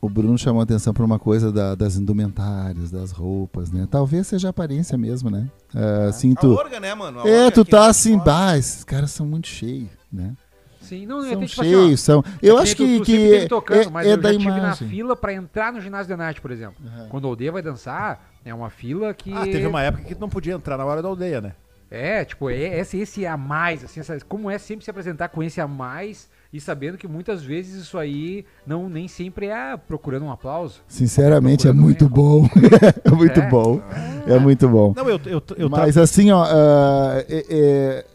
O 0.00 0.08
Bruno 0.08 0.38
chamou 0.38 0.60
a 0.60 0.64
atenção 0.64 0.92
para 0.94 1.04
uma 1.04 1.18
coisa 1.18 1.50
da- 1.52 1.74
das 1.74 1.96
indumentárias, 1.96 2.90
das 2.90 3.10
roupas, 3.10 3.70
né? 3.72 3.86
Talvez 3.90 4.26
seja 4.26 4.48
a 4.48 4.50
aparência 4.50 4.96
mesmo, 4.96 5.28
né? 5.30 5.48
É, 5.74 6.06
assim, 6.08 6.32
A 6.36 6.40
tu, 6.40 6.52
orga, 6.52 6.78
né, 6.78 6.94
mano? 6.94 7.20
A 7.20 7.28
é, 7.28 7.38
orga 7.44 7.52
tu 7.52 7.60
aqui 7.62 7.70
tá 7.70 7.86
assim, 7.88 8.16
bah, 8.18 8.56
esses 8.56 8.84
caras 8.84 9.10
são 9.10 9.26
muito 9.26 9.48
cheios, 9.48 9.90
né? 10.12 10.34
Sim, 10.80 11.04
não, 11.04 11.16
eu 11.18 11.22
São 11.24 11.30
tenho, 11.38 11.46
tipo 11.48 11.60
assim, 11.60 11.70
cheios, 11.70 12.00
são. 12.00 12.24
Eu 12.40 12.58
É 12.58 12.62
acho 12.62 12.76
que, 12.76 13.00
que 13.00 13.12
teve 13.16 13.36
é, 13.44 13.48
tocando, 13.48 13.90
mas 13.90 14.06
é 14.06 14.12
eu 14.12 14.16
da 14.16 14.32
já 14.32 14.38
tive 14.38 14.50
na 14.50 14.58
imagem. 14.58 14.88
fila 14.88 15.14
pra 15.16 15.32
entrar 15.34 15.72
no 15.72 15.80
ginásio 15.80 16.06
de 16.06 16.16
Night, 16.16 16.40
por 16.40 16.50
exemplo. 16.50 16.76
Quando 17.10 17.26
a 17.26 17.30
aldeia 17.30 17.52
vai 17.52 17.60
dançar, 17.60 18.30
é 18.44 18.54
uma 18.54 18.70
fila 18.70 19.12
que. 19.12 19.30
Ah, 19.34 19.42
teve 19.44 19.66
uma 19.66 19.82
época 19.82 20.04
que 20.04 20.14
tu 20.14 20.20
não 20.20 20.30
podia 20.30 20.54
entrar 20.54 20.78
na 20.78 20.84
hora 20.86 21.02
da 21.02 21.08
aldeia, 21.08 21.40
né? 21.42 21.52
É, 21.90 22.24
tipo, 22.24 22.48
é, 22.48 22.78
esse, 22.78 22.98
esse 22.98 23.26
a 23.26 23.36
mais, 23.36 23.82
assim, 23.84 24.00
essa- 24.00 24.18
como 24.26 24.50
é 24.50 24.56
sempre 24.58 24.84
se 24.84 24.90
apresentar 24.90 25.28
com 25.28 25.42
esse 25.42 25.60
a 25.60 25.66
mais 25.66 26.28
e 26.52 26.60
sabendo 26.60 26.96
que 26.96 27.06
muitas 27.06 27.42
vezes 27.42 27.82
isso 27.82 27.98
aí 27.98 28.44
não 28.66 28.88
nem 28.88 29.06
sempre 29.06 29.46
é 29.46 29.76
procurando 29.76 30.24
um 30.24 30.30
aplauso. 30.32 30.80
Sinceramente, 30.88 31.68
é 31.68 31.72
muito 31.72 32.08
bom. 32.08 32.48
é 33.04 33.10
muito 33.10 33.40
É. 33.40 33.48
é. 33.48 33.82
É 34.26 34.38
muito 34.38 34.68
bom. 34.68 34.92
Não, 34.96 35.08
eu, 35.08 35.20
eu, 35.26 35.42
eu, 35.56 35.68
tra- 35.68 35.68
Mas 35.68 35.96
assim, 35.98 36.30
ó, 36.30 36.44
ah, 36.44 37.22
é, 37.28 37.44
é- 37.50 38.06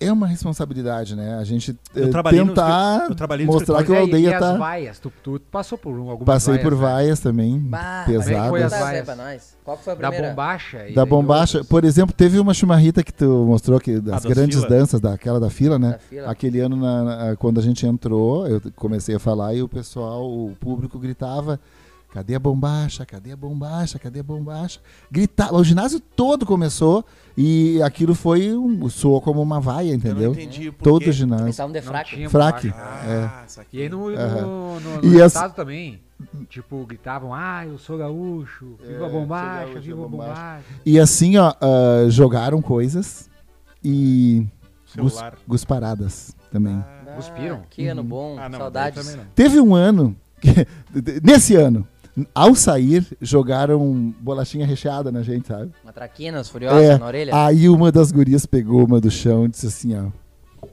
é 0.00 0.12
uma 0.12 0.26
responsabilidade, 0.26 1.16
né? 1.16 1.36
A 1.38 1.44
gente 1.44 1.76
Eu 1.94 2.06
eh, 2.06 2.10
trabalhei 2.10 2.40
no 2.40 2.48
tentar 2.48 2.96
escri- 2.98 3.10
eu 3.12 3.14
trabalhei 3.16 3.46
no 3.46 3.52
mostrar 3.52 3.84
que 3.84 3.92
a 3.94 4.00
aldeia 4.00 4.28
e 4.30 4.34
as 4.34 4.40
tá. 4.40 4.56
vaias, 4.56 4.98
tu, 4.98 5.12
tu 5.22 5.40
passou 5.50 5.76
por 5.76 5.92
um, 5.98 6.08
algumas 6.10 6.24
Passei 6.26 6.54
vaias, 6.54 6.62
por 6.64 6.72
né? 6.72 6.78
vaias 6.80 7.20
também, 7.20 7.58
Bah, 7.58 8.04
pesadas. 8.06 8.70
vaias? 8.72 9.04
pra 9.04 9.16
nós. 9.16 9.56
Qual 9.64 9.76
foi 9.76 9.92
a 9.92 9.96
Da 9.96 10.08
primeira? 10.08 10.28
bombacha. 10.30 10.88
e 10.88 10.94
Da 10.94 11.04
bombacha, 11.04 11.58
outros. 11.58 11.68
por 11.68 11.84
exemplo, 11.84 12.14
teve 12.14 12.38
uma 12.38 12.54
chimarrita 12.54 13.02
que 13.02 13.12
tu 13.12 13.24
mostrou 13.46 13.78
que 13.80 14.00
das 14.00 14.22
das 14.22 14.24
grandes 14.24 14.58
fila. 14.62 14.68
danças, 14.78 15.00
daquela 15.00 15.38
da 15.40 15.50
fila, 15.50 15.78
né? 15.78 15.90
Da 15.92 15.98
fila. 15.98 16.30
Aquele 16.30 16.60
ano, 16.60 16.76
na- 16.76 17.04
na- 17.04 17.36
quando 17.36 17.58
a 17.58 17.62
gente 17.62 17.86
entrou, 17.86 18.46
eu 18.46 18.62
comecei 18.76 19.14
a 19.14 19.18
falar 19.18 19.54
e 19.54 19.62
o 19.62 19.68
pessoal, 19.68 20.24
o 20.24 20.56
público 20.60 20.98
gritava: 20.98 21.58
cadê 22.12 22.34
a 22.34 22.38
bombacha? 22.38 23.04
Cadê 23.06 23.32
a 23.32 23.36
bombacha? 23.36 23.98
Cadê 23.98 24.20
a 24.20 24.22
bombacha? 24.22 24.80
Gritava, 25.10 25.54
o 25.56 25.62
ginásio 25.64 26.00
todo 26.00 26.44
começou 26.46 27.04
e 27.36 27.80
aquilo 27.82 28.14
foi 28.14 28.56
um, 28.56 28.88
soou 28.88 29.20
como 29.20 29.40
uma 29.42 29.60
vaia, 29.60 29.90
Eu 29.90 29.94
entendeu? 29.94 30.32
não 30.34 30.40
entendi 30.40 30.70
por 30.72 30.84
Todo 30.84 31.08
o 31.08 31.12
ginásio. 31.12 31.44
Eles 31.46 31.54
estavam 31.54 31.72
de 31.72 31.80
Não 31.80 31.86
fraque. 31.86 32.28
Fraque. 32.28 32.68
bombacha. 32.70 33.30
Ah, 33.32 33.44
isso 33.46 33.60
aqui. 33.60 33.76
E 33.78 33.82
aí 33.82 33.88
no, 33.88 34.10
no, 34.10 34.16
Aham. 34.18 34.40
no, 34.80 35.02
no 35.02 35.16
essa- 35.16 35.26
estado 35.26 35.54
também, 35.54 36.00
tipo, 36.48 36.84
gritavam, 36.86 37.32
ah, 37.34 37.64
eu 37.66 37.78
sou 37.78 37.96
gaúcho, 37.98 38.76
viva 38.86 39.04
a 39.04 39.08
É, 39.08 39.10
bombacha, 39.10 39.64
gaúcho, 39.66 39.80
viva 39.80 40.04
a 40.04 40.08
bombacha." 40.08 40.30
bombacha. 40.32 40.64
E 40.84 40.98
assim, 40.98 41.36
ó, 41.36 41.52
ah, 41.60 42.08
jogaram 42.08 42.60
coisas 42.62 43.28
e 43.84 44.46
gus, 44.96 45.14
gusparadas 45.46 46.34
também. 46.50 46.74
Ah, 46.74 47.12
Cuspiram? 47.16 47.62
Que 47.70 47.86
ano 47.88 48.02
bom. 48.02 48.36
Ah, 48.38 48.48
não, 48.48 48.58
Saudades. 48.58 49.16
Teve 49.34 49.60
um 49.60 49.74
ano, 49.74 50.14
nesse 51.22 51.54
ano, 51.56 51.86
ao 52.34 52.54
sair, 52.54 53.06
jogaram 53.20 54.14
bolachinha 54.20 54.66
recheada 54.66 55.10
na 55.12 55.22
gente, 55.22 55.48
sabe? 55.48 55.70
Uma 55.84 55.92
traquinas 55.92 56.48
furiosa 56.48 56.82
É, 56.82 56.98
na 56.98 57.06
orelha. 57.06 57.44
Aí 57.44 57.68
uma 57.68 57.90
das 57.92 58.10
gurias 58.12 58.46
pegou 58.46 58.84
uma 58.84 59.00
do 59.00 59.10
chão 59.10 59.44
e 59.46 59.48
disse 59.48 59.66
assim, 59.66 59.96
ó. 59.96 60.06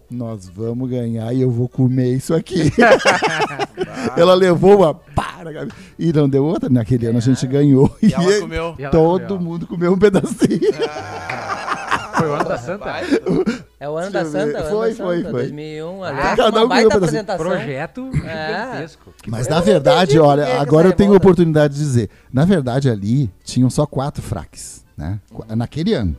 Nós 0.10 0.48
vamos 0.50 0.88
ganhar 0.90 1.34
e 1.34 1.42
eu 1.42 1.50
vou 1.50 1.68
comer 1.68 2.14
isso 2.14 2.34
aqui. 2.34 2.72
Ela 4.16 4.34
levou 4.36 4.78
uma 4.80 4.94
cabeça. 4.94 5.68
E 5.98 6.14
não 6.14 6.30
deu 6.30 6.46
outra. 6.46 6.70
Naquele 6.70 7.08
ano 7.08 7.18
a 7.18 7.22
gente 7.22 7.46
ganhou. 7.48 7.96
E 8.02 8.08
E, 8.08 8.14
ela 8.14 8.40
comeu. 8.42 8.76
E 8.78 8.84
ela 8.84 8.92
todo 8.92 9.28
comeu. 9.28 9.42
mundo 9.42 9.68
comeu 9.68 9.94
um 9.94 9.98
pedacinho. 9.98 10.74
Foi 12.16 12.30
o 12.30 12.34
ano 12.34 12.46
da 12.46 12.58
Santa? 12.58 12.94
É 13.86 13.90
o 13.90 13.98
ano 13.98 14.12
Deixa 14.12 14.24
da. 14.26 14.32
Santa, 14.32 14.58
o 14.58 14.62
ano 14.62 14.70
Foi, 14.70 14.90
da 14.94 15.04
foi, 15.04 15.18
Santa, 15.18 15.30
foi. 15.32 15.42
2001. 15.44 16.04
Ah, 16.04 16.08
Aliás, 16.10 16.40
um 16.40 16.44
uma 16.58 16.68
baita 16.68 16.98
apresentação. 16.98 17.46
Projeto 17.46 18.10
É. 18.26 18.48
gigantesco. 18.48 19.14
Que 19.22 19.30
Mas 19.30 19.48
na 19.48 19.60
verdade, 19.62 20.20
olha, 20.20 20.60
agora 20.60 20.88
eu 20.88 20.94
tenho 20.94 21.14
a 21.14 21.18
oportunidade 21.18 21.76
de 21.76 21.80
dizer. 21.80 22.10
Na 22.34 22.46
verdade, 22.46 22.90
ali 22.90 23.30
tinham 23.44 23.70
só 23.70 23.86
quatro 23.86 24.24
fraques, 24.24 24.84
né? 24.98 25.20
Qu- 25.32 25.46
Naquele 25.56 25.94
ano. 25.94 26.16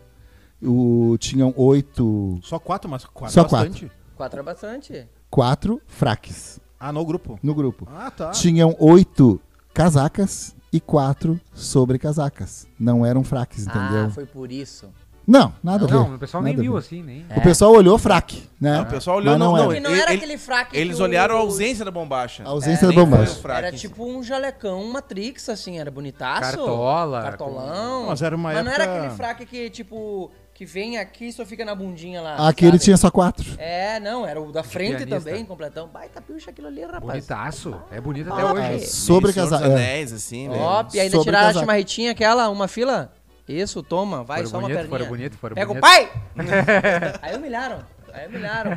O, 0.62 1.16
tinham 1.18 1.52
oito. 1.56 2.38
Só 2.42 2.58
quatro, 2.58 2.88
mas 2.88 3.04
quatro 3.04 3.34
Só 3.34 3.42
bastante. 3.42 3.90
Quatro 4.16 4.40
é 4.40 4.42
bastante. 4.42 5.08
Quatro 5.28 5.82
fraques 5.86 6.60
Ah, 6.78 6.92
no 6.92 7.04
grupo. 7.04 7.38
no 7.42 7.54
grupo. 7.54 7.86
Ah, 7.92 8.10
tá. 8.10 8.30
Tinham 8.30 8.74
oito 8.78 9.40
casacas 9.74 10.54
e 10.72 10.80
quatro 10.80 11.38
sobre 11.52 11.98
casacas. 11.98 12.66
Não 12.78 13.04
eram 13.04 13.22
fraques, 13.22 13.66
entendeu? 13.66 14.06
Ah, 14.06 14.10
foi 14.10 14.24
por 14.24 14.50
isso. 14.50 14.88
Não, 15.26 15.52
nada 15.62 15.84
a 15.84 15.88
ver. 15.88 15.94
Não, 15.94 16.14
o 16.14 16.18
pessoal 16.18 16.42
nem 16.42 16.54
viu 16.54 16.76
assim, 16.76 17.02
nem. 17.02 17.26
É. 17.28 17.38
O 17.38 17.42
pessoal 17.42 17.72
olhou 17.72 17.98
fraque, 17.98 18.48
né? 18.60 18.76
Não, 18.76 18.82
o 18.82 18.86
pessoal 18.86 19.16
olhou, 19.16 19.32
Mas 19.32 19.38
não, 19.40 19.56
não 19.56 19.72
não, 19.72 19.80
não 19.80 19.90
era 19.90 20.12
ele- 20.12 20.18
aquele 20.18 20.38
fraque 20.38 20.76
Eles 20.76 21.00
olharam 21.00 21.34
a 21.36 21.40
ausência 21.40 21.84
da 21.84 21.90
bombacha. 21.90 22.44
A 22.44 22.48
ausência 22.50 22.86
É, 22.86 22.88
da 22.88 22.94
bombacha. 22.94 23.40
Era 23.48 23.72
tipo 23.72 24.06
um 24.06 24.22
jalecão, 24.22 24.80
um 24.82 24.92
Matrix, 24.92 25.48
assim, 25.48 25.78
era 25.80 25.90
bonitaço. 25.90 26.40
Cartola, 26.42 27.22
Cartolão. 27.22 28.06
Mas 28.06 28.22
era 28.22 28.36
uma 28.36 28.52
Mas 28.52 28.64
não 28.64 28.70
época- 28.72 28.84
era 28.88 28.98
aquele 28.98 29.14
fraque 29.16 29.46
que, 29.46 29.68
tipo, 29.70 30.30
que 30.54 30.64
vem 30.64 30.96
aqui 30.96 31.26
e 31.26 31.32
só 31.32 31.44
fica 31.44 31.64
na 31.64 31.74
bundinha 31.74 32.20
lá. 32.22 32.48
Aquele 32.48 32.72
sabe? 32.72 32.84
tinha 32.84 32.96
só 32.96 33.10
quatro. 33.10 33.44
É, 33.58 33.98
não, 34.00 34.24
era 34.26 34.40
o 34.40 34.52
da 34.52 34.62
frente 34.62 35.04
pianista. 35.04 35.18
também, 35.18 35.44
completão. 35.44 35.88
Baita 35.88 36.20
pilcha 36.20 36.50
aquilo 36.50 36.68
ali, 36.68 36.82
rapaz. 36.82 37.02
Bonitaço. 37.02 37.74
É 37.90 38.00
bonito 38.00 38.32
até 38.32 38.42
Ah, 38.42 38.52
hoje. 38.52 38.62
é. 38.62 38.78
Sobre 38.78 39.32
casaca. 39.32 39.66
É. 39.66 39.72
Anéis, 39.72 40.12
assim, 40.12 40.48
velho. 40.48 40.60
Ó, 40.60 40.84
e 40.94 41.00
ainda 41.00 41.18
tiraram 41.18 41.38
a 41.38 41.48
casaca. 41.48 41.58
chimarretinha 41.60 42.12
aquela, 42.12 42.48
uma 42.48 42.68
fila. 42.68 43.12
Isso, 43.48 43.82
toma, 43.82 44.24
vai, 44.24 44.38
Foram 44.38 44.50
só 44.50 44.56
uma 44.58 44.62
bonito, 44.62 44.76
perninha. 44.78 44.98
foram 44.98 45.06
bonito, 45.10 45.36
foram 45.38 45.54
Pega 45.54 45.70
o 45.70 45.74
bonito. 45.74 45.82
pai! 45.82 46.10
aí 47.22 47.36
humilharam, 47.36 47.78
aí 48.12 48.26
humilharam. 48.26 48.70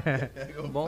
Bom, 0.72 0.88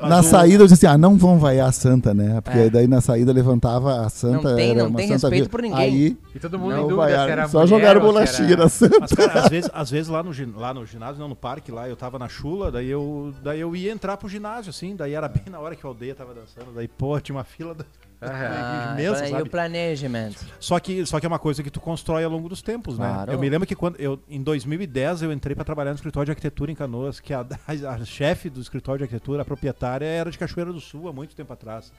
Na 0.00 0.22
saída 0.22 0.62
eu 0.64 0.66
disse 0.66 0.86
assim, 0.86 0.94
ah, 0.94 0.96
não 0.96 1.18
vão 1.18 1.38
vaiar 1.38 1.68
a 1.68 1.72
santa, 1.72 2.14
né? 2.14 2.40
Porque 2.40 2.58
É. 2.58 2.70
daí 2.70 2.86
na 2.86 3.02
saída 3.02 3.30
levantava 3.30 4.00
a 4.06 4.08
santa. 4.08 4.48
Não 4.50 4.56
tem- 4.56 4.70
era 4.70 4.78
não 4.84 4.88
uma 4.88 4.96
tem 4.96 5.08
santa 5.08 5.28
respeito 5.28 5.50
por 5.50 5.60
ninguém. 5.60 5.78
Aí 5.78 6.16
E 6.34 6.38
todo 6.38 6.58
mundo 6.58 6.72
em 6.72 6.76
não 6.76 6.82
dúvida 6.88 7.02
se 7.08 7.12
vaiaram, 7.12 7.32
era 7.32 7.48
só 7.48 7.66
jogaram 7.66 8.00
se 8.00 8.06
bolachinha 8.06 8.52
era- 8.52 8.62
na 8.62 8.68
santa. 8.70 8.96
Mas, 9.00 9.12
cara, 9.12 9.40
às 9.40 9.48
vezes, 9.50 9.70
às 9.74 9.90
vezes 9.90 10.08
lá, 10.08 10.22
no, 10.22 10.32
gin- 10.32 10.54
lá 10.56 10.72
no 10.72 10.86
ginásio, 10.86 11.20
não, 11.20 11.28
no 11.28 11.36
parque 11.36 11.70
lá, 11.70 11.86
eu 11.88 11.96
tava 11.96 12.18
na 12.18 12.28
chula, 12.28 12.70
daí 12.72 12.88
eu, 12.88 13.34
daí 13.42 13.60
eu 13.60 13.76
ia 13.76 13.92
entrar 13.92 14.16
pro 14.16 14.30
ginásio, 14.30 14.70
assim, 14.70 14.96
daí 14.96 15.12
era 15.12 15.28
bem 15.28 15.44
na 15.50 15.58
hora 15.60 15.76
que 15.76 15.84
a 15.84 15.88
aldeia 15.90 16.14
tava 16.14 16.32
dançando, 16.32 16.72
daí, 16.74 16.88
pô, 16.88 17.20
tinha 17.20 17.36
uma 17.36 17.44
fila 17.44 17.74
da... 17.74 17.84
ah, 18.22 18.94
imensa, 18.98 19.26
e 19.26 19.30
sabe? 19.30 19.42
o 19.42 19.50
planejamento. 19.50 20.44
Só 20.58 20.78
que, 20.78 21.04
só 21.06 21.18
que 21.18 21.26
é 21.26 21.28
uma 21.28 21.38
coisa 21.38 21.62
que 21.62 21.70
tu 21.70 21.80
constrói 21.80 22.24
ao 22.24 22.30
longo 22.30 22.48
dos 22.48 22.60
tempos, 22.62 22.96
Claro. 22.96 23.30
né? 23.30 23.34
Eu 23.34 23.38
me 23.40 23.48
lembro 23.48 23.66
que 23.66 23.74
quando 23.74 23.98
eu, 23.98 24.18
em 24.28 24.42
2010 24.42 25.22
eu 25.22 25.32
entrei 25.32 25.54
pra 25.54 25.64
trabalhar 25.64 25.90
no 25.90 25.96
escritório 25.96 26.26
de 26.26 26.32
arquitetura 26.32 26.70
em 26.70 26.74
Canoas, 26.74 27.20
que 27.20 27.32
a, 27.32 27.40
a, 27.40 27.90
a 27.94 28.04
chefe 28.04 28.50
do 28.50 28.60
escritório 28.60 28.98
de 28.98 29.04
arquitetura, 29.04 29.42
a 29.42 29.44
proprietária, 29.44 30.04
era 30.06 30.30
de 30.30 30.38
Cachoeira 30.38 30.72
do 30.72 30.80
Sul 30.80 31.08
há 31.08 31.12
muito 31.12 31.34
tempo 31.34 31.52
atrás. 31.52 31.92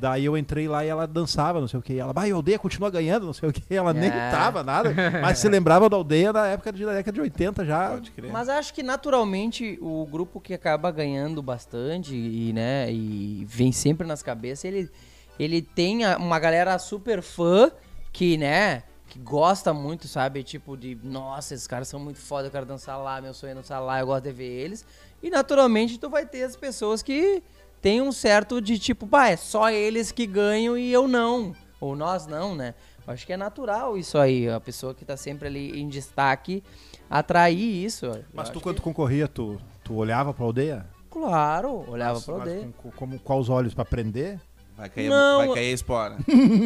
Daí 0.00 0.26
eu 0.26 0.36
entrei 0.36 0.68
lá 0.68 0.84
e 0.84 0.88
ela 0.88 1.06
dançava, 1.06 1.60
não 1.60 1.66
sei 1.66 1.80
o 1.80 1.82
que. 1.82 1.98
Ela, 1.98 2.12
vai, 2.12 2.30
a 2.30 2.34
aldeia 2.34 2.58
continua 2.58 2.90
ganhando, 2.90 3.24
não 3.24 3.32
sei 3.32 3.48
o 3.48 3.52
que. 3.52 3.62
Ela 3.74 3.94
nem 3.94 4.10
É. 4.10 4.30
tava 4.30 4.62
nada, 4.62 4.92
mas 5.22 5.38
se 5.38 5.48
lembrava 5.48 5.88
da 5.88 5.96
aldeia 5.96 6.30
da 6.30 6.46
época 6.46 6.70
de, 6.70 6.84
da 6.84 6.92
década 6.92 7.14
de 7.14 7.20
80 7.22 7.64
já. 7.64 7.88
Pode 7.92 8.10
crer. 8.10 8.30
Mas 8.30 8.50
acho 8.50 8.74
que 8.74 8.82
naturalmente 8.82 9.78
o 9.80 10.06
grupo 10.06 10.40
que 10.42 10.52
acaba 10.52 10.90
ganhando 10.90 11.42
bastante 11.42 12.14
e, 12.14 12.52
né, 12.52 12.92
e 12.92 13.46
vem 13.48 13.72
sempre 13.72 14.06
nas 14.06 14.22
cabeças, 14.22 14.66
ele, 14.66 14.90
ele 15.38 15.62
tem 15.62 16.06
uma 16.16 16.38
galera 16.38 16.78
super 16.78 17.22
fã 17.22 17.70
que, 18.12 18.36
né, 18.36 18.82
que 19.08 19.18
gosta 19.18 19.72
muito, 19.72 20.06
sabe? 20.08 20.42
Tipo 20.42 20.76
de, 20.76 20.98
nossa, 21.02 21.54
esses 21.54 21.66
caras 21.66 21.88
são 21.88 21.98
muito 22.00 22.18
foda, 22.18 22.48
eu 22.48 22.50
quero 22.50 22.66
dançar 22.66 22.98
lá, 22.98 23.20
meu 23.20 23.32
sonho 23.34 23.52
é 23.52 23.54
dançar 23.54 23.80
lá, 23.82 24.00
eu 24.00 24.06
gosto 24.06 24.24
de 24.24 24.32
ver 24.32 24.44
eles. 24.50 24.84
E 25.22 25.30
naturalmente 25.30 25.98
tu 25.98 26.08
vai 26.10 26.26
ter 26.26 26.42
as 26.42 26.56
pessoas 26.56 27.02
que 27.02 27.42
tem 27.80 28.00
um 28.02 28.12
certo 28.12 28.60
de 28.60 28.78
tipo, 28.78 29.06
pá, 29.06 29.28
é 29.28 29.36
só 29.36 29.70
eles 29.70 30.10
que 30.12 30.26
ganham 30.26 30.76
e 30.76 30.92
eu 30.92 31.06
não. 31.08 31.54
Ou 31.80 31.94
nós 31.94 32.26
não, 32.26 32.54
né? 32.54 32.74
Acho 33.06 33.24
que 33.26 33.32
é 33.32 33.36
natural 33.36 33.96
isso 33.96 34.18
aí, 34.18 34.48
a 34.50 34.60
pessoa 34.60 34.92
que 34.94 35.04
tá 35.04 35.16
sempre 35.16 35.48
ali 35.48 35.80
em 35.80 35.88
destaque 35.88 36.62
atrair 37.08 37.84
isso. 37.84 38.06
Mas 38.34 38.50
tu, 38.50 38.54
que- 38.58 38.60
quando 38.64 38.82
concorria, 38.82 39.26
tu, 39.26 39.58
tu 39.82 39.94
olhava 39.94 40.34
pra 40.34 40.44
aldeia? 40.44 40.86
Claro, 41.10 41.84
olhava 41.90 42.14
Mas- 42.14 42.24
pra 42.24 42.34
mas 42.38 42.48
aldeia. 42.48 42.68
com, 42.76 42.90
com, 42.90 42.90
como, 42.90 43.18
quais 43.18 43.48
olhos? 43.48 43.72
Pra 43.74 43.82
aprender? 43.82 44.38
Vai 44.78 44.88
cair, 44.88 45.08
Não, 45.08 45.38
vai 45.38 45.54
cair 45.54 45.70
a 45.70 45.74
espora. 45.74 46.16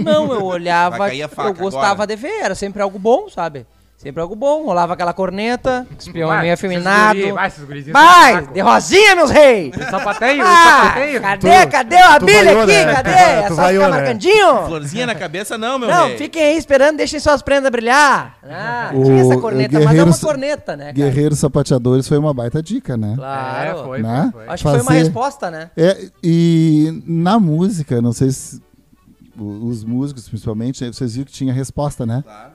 Não, 0.04 0.34
eu 0.34 0.44
olhava, 0.44 1.14
eu 1.14 1.54
gostava 1.54 2.06
de 2.06 2.14
ver, 2.14 2.42
era 2.42 2.54
sempre 2.54 2.82
algo 2.82 2.98
bom, 2.98 3.26
sabe? 3.30 3.66
Sempre 4.02 4.20
algo 4.20 4.34
bom, 4.34 4.64
rolava 4.64 4.94
aquela 4.94 5.12
corneta, 5.12 5.86
espião 5.96 6.28
Vai, 6.28 6.40
meio 6.40 6.54
afeminado. 6.54 7.16
guri- 7.20 7.30
Vai, 7.30 7.46
esses 7.46 7.62
gurizinhos 7.64 7.92
Vai, 7.92 8.46
de 8.48 8.58
rosinha, 8.60 9.14
meus 9.14 9.30
reis! 9.30 9.70
Tem 9.76 9.88
sapateio, 9.88 10.42
Ah, 10.44 10.82
sapateio. 10.88 11.20
cadê, 11.22 11.66
cadê 11.68 11.96
a 11.98 12.18
tu 12.18 12.26
bilha 12.26 12.44
vaiou, 12.46 12.62
aqui? 12.62 12.72
né? 12.72 12.94
Cadê? 12.94 13.10
Tu 13.12 13.16
É 13.44 13.48
só 13.48 13.54
vaiou, 13.54 13.84
ficar 13.84 13.94
né? 13.94 14.02
marcandinho? 14.02 14.66
Florzinha 14.66 15.06
na 15.06 15.14
cabeça 15.14 15.56
não, 15.56 15.78
meu 15.78 15.88
Não, 15.88 16.08
rei. 16.08 16.16
fiquem 16.18 16.42
aí 16.42 16.56
esperando, 16.58 16.96
deixem 16.96 17.20
suas 17.20 17.42
prendas 17.42 17.70
brilhar. 17.70 18.34
Ah, 18.42 18.90
O- 18.92 19.04
tinha 19.04 19.20
essa 19.22 19.36
corneta, 19.36 19.78
mas 19.78 19.96
é 19.96 20.02
uma 20.02 20.18
corneta, 20.18 20.76
né, 20.76 20.84
cara? 20.86 20.94
Guerreiros 20.94 21.38
Sapateadores 21.38 22.08
foi 22.08 22.18
uma 22.18 22.34
baita 22.34 22.60
dica, 22.60 22.96
né? 22.96 23.12
Claro. 23.16 23.68
É, 23.80 23.84
foi, 23.84 24.02
Né? 24.02 24.30
foi, 24.32 24.44
foi. 24.46 24.52
Acho 24.54 24.64
que 24.64 24.70
foi 24.70 24.80
uma 24.80 24.92
resposta, 24.94 25.48
né? 25.48 25.70
É, 25.76 25.96
e 26.24 27.02
na 27.06 27.38
música, 27.38 28.02
não 28.02 28.12
sei 28.12 28.32
se 28.32 28.60
os 29.36 29.84
músicos, 29.84 30.28
principalmente, 30.28 30.84
né, 30.84 30.92
vocês 30.92 31.14
viram 31.14 31.26
que 31.26 31.32
tinha 31.32 31.52
resposta, 31.52 32.04
né? 32.04 32.22
Claro. 32.22 32.52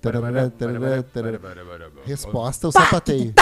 Tararara, 0.00 0.50
tararara, 0.50 1.02
tararara. 1.02 1.90
Resposta 2.04 2.68
o 2.68 2.72
sapateio. 2.72 3.34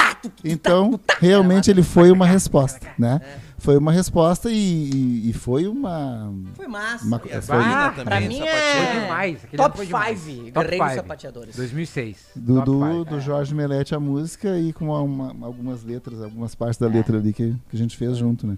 Então, 0.44 0.98
realmente 1.20 1.70
ele 1.70 1.82
foi 1.82 2.10
uma 2.10 2.26
resposta, 2.26 2.86
né? 2.98 3.20
Foi 3.58 3.76
uma 3.76 3.92
resposta 3.92 4.50
e, 4.50 4.54
e- 4.56 5.30
e 5.30 5.32
foi 5.32 5.66
uma. 5.68 6.32
Foi 6.54 6.66
massa. 6.66 7.04
uma 7.04 7.20
E 7.24 7.40
foi 7.40 7.56
Ah, 7.56 7.90
também, 7.90 8.04
pra 8.04 8.20
mim 8.20 8.40
é- 8.40 8.86
Foi 8.92 9.00
demais. 9.00 9.38
Top 9.56 9.76
foi 9.76 9.86
demais. 9.86 10.18
5 10.20 10.52
Top 10.52 10.66
Guerreiros 10.66 10.86
five. 10.88 10.96
Sapateadores. 10.96 11.56
2006. 11.56 12.16
do, 12.36 12.60
do, 12.62 13.04
do 13.04 13.20
Jorge 13.20 13.54
Melete 13.54 13.94
a 13.94 14.00
música 14.00 14.58
e 14.58 14.72
com 14.72 14.86
uma- 14.86 15.46
algumas 15.46 15.84
letras, 15.84 16.22
algumas 16.22 16.54
partes 16.54 16.78
da 16.78 16.86
letra 16.88 17.18
ali 17.18 17.32
que, 17.32 17.52
que 17.68 17.76
a 17.76 17.78
gente 17.78 17.96
fez 17.96 18.16
junto, 18.16 18.46
né? 18.46 18.56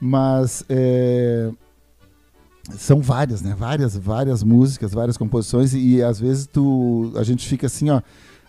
Mas 0.00 0.64
é, 0.68 1.50
são 2.72 3.00
várias, 3.00 3.42
né? 3.42 3.54
Várias, 3.56 3.96
várias 3.96 4.42
músicas, 4.42 4.92
várias 4.92 5.16
composições 5.16 5.74
e, 5.74 6.02
às 6.02 6.18
vezes 6.18 6.46
tu, 6.46 7.12
a 7.16 7.22
gente 7.22 7.46
fica 7.46 7.66
assim, 7.66 7.90
ó, 7.90 8.00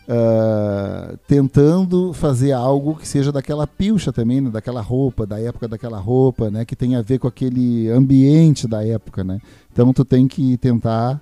ah, 0.07 1.15
tentando 1.27 2.13
fazer 2.13 2.51
algo 2.51 2.95
que 2.95 3.07
seja 3.07 3.31
daquela 3.31 3.65
pilcha 3.65 4.13
também, 4.13 4.39
né? 4.39 4.49
daquela 4.51 4.81
roupa, 4.81 5.25
da 5.25 5.39
época 5.39 5.67
daquela 5.67 5.99
roupa, 5.99 6.49
né? 6.49 6.63
Que 6.63 6.75
tenha 6.75 6.99
a 6.99 7.01
ver 7.01 7.19
com 7.19 7.27
aquele 7.27 7.89
ambiente 7.89 8.67
da 8.67 8.85
época, 8.85 9.23
né? 9.23 9.39
Então 9.71 9.91
tu 9.91 10.05
tem 10.05 10.27
que 10.27 10.57
tentar 10.57 11.19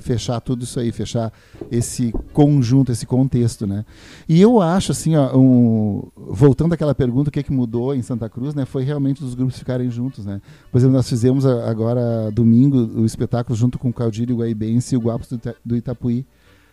fechar 0.00 0.40
tudo 0.40 0.64
isso 0.64 0.80
aí, 0.80 0.90
fechar 0.92 1.32
esse 1.70 2.12
conjunto, 2.32 2.90
esse 2.90 3.06
contexto, 3.06 3.66
né? 3.66 3.84
E 4.28 4.40
eu 4.40 4.60
acho 4.60 4.92
assim, 4.92 5.16
ó, 5.16 5.36
um- 5.36 6.08
voltando 6.16 6.72
àquela 6.72 6.94
pergunta, 6.94 7.28
o 7.28 7.32
que, 7.32 7.42
que 7.42 7.52
mudou 7.52 7.94
em 7.94 8.02
Santa 8.02 8.28
Cruz, 8.28 8.54
né? 8.54 8.64
Foi 8.64 8.82
realmente 8.84 9.22
os 9.22 9.34
grupos 9.34 9.58
ficarem 9.58 9.90
juntos, 9.90 10.24
né? 10.24 10.40
Por 10.70 10.78
exemplo, 10.78 10.96
nós 10.96 11.08
fizemos 11.08 11.44
agora 11.46 12.30
domingo 12.32 12.78
o 13.00 13.04
espetáculo 13.04 13.56
junto 13.56 13.78
com 13.78 13.88
o 13.90 13.92
Caldírio 13.92 14.36
Guaibense 14.36 14.94
e 14.94 14.98
o 14.98 15.00
Guapos 15.00 15.28
do, 15.28 15.40
do 15.64 15.76
Itapuí. 15.76 16.26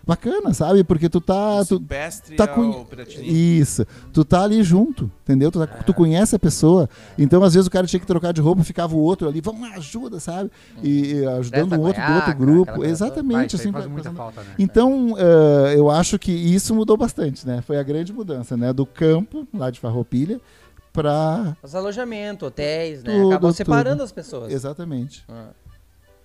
Bacana, 0.07 0.53
sabe? 0.53 0.85
Porque 0.85 1.09
tu 1.09 1.19
tá, 1.19 1.59
tu, 1.59 1.77
Silvestre 1.77 2.37
tá 2.37 2.47
com- 2.47 2.85
isso. 3.21 3.85
Tu 4.13 4.23
tá 4.23 4.41
ali 4.43 4.63
junto, 4.63 5.11
entendeu? 5.23 5.51
Tu, 5.51 5.59
tá- 5.59 5.67
tu 5.83 5.93
conhece 5.93 6.33
a 6.33 6.39
pessoa. 6.39 6.89
Então, 7.17 7.43
às 7.43 7.53
vezes, 7.53 7.67
o 7.67 7.69
cara 7.69 7.85
tinha 7.85 7.99
que 7.99 8.05
trocar 8.07 8.31
de 8.31 8.39
roupa, 8.39 8.63
ficava 8.63 8.95
o 8.95 8.99
outro 8.99 9.27
ali, 9.27 9.41
vamos 9.41 9.61
lá, 9.67 9.75
ajuda, 9.75 10.17
sabe? 10.19 10.49
E, 10.81 11.15
e 11.15 11.25
ajudando 11.25 11.73
um 11.73 11.81
outro 11.81 12.01
do 12.05 12.13
outro 12.13 12.35
grupo. 12.35 12.85
Exatamente, 12.85 13.55
aí 13.55 13.61
assim. 13.61 13.71
faz 13.71 13.85
muita 13.85 14.11
falta, 14.11 14.41
né? 14.41 14.55
Então, 14.57 15.15
eh, 15.17 15.73
eu 15.75 15.91
acho 15.91 16.17
que 16.17 16.31
isso 16.31 16.73
mudou 16.73 16.95
bastante, 16.95 17.45
né? 17.45 17.61
Foi 17.61 17.77
a 17.77 17.83
grande 17.83 18.13
mudança, 18.13 18.55
né? 18.55 18.71
Do 18.71 18.85
campo, 18.85 19.45
lá 19.53 19.69
de 19.69 19.79
Farroupilha, 19.79 20.39
pra... 20.93 21.57
Os 21.61 21.75
alojamentos, 21.75 22.47
hotéis, 22.47 23.03
né? 23.03 23.13
Tudo, 23.13 23.27
Acabam 23.31 23.51
separando 23.51 23.95
tudo. 23.97 24.03
as 24.05 24.11
pessoas. 24.13 24.53
Exatamente. 24.53 25.25
Ah. 25.27 25.49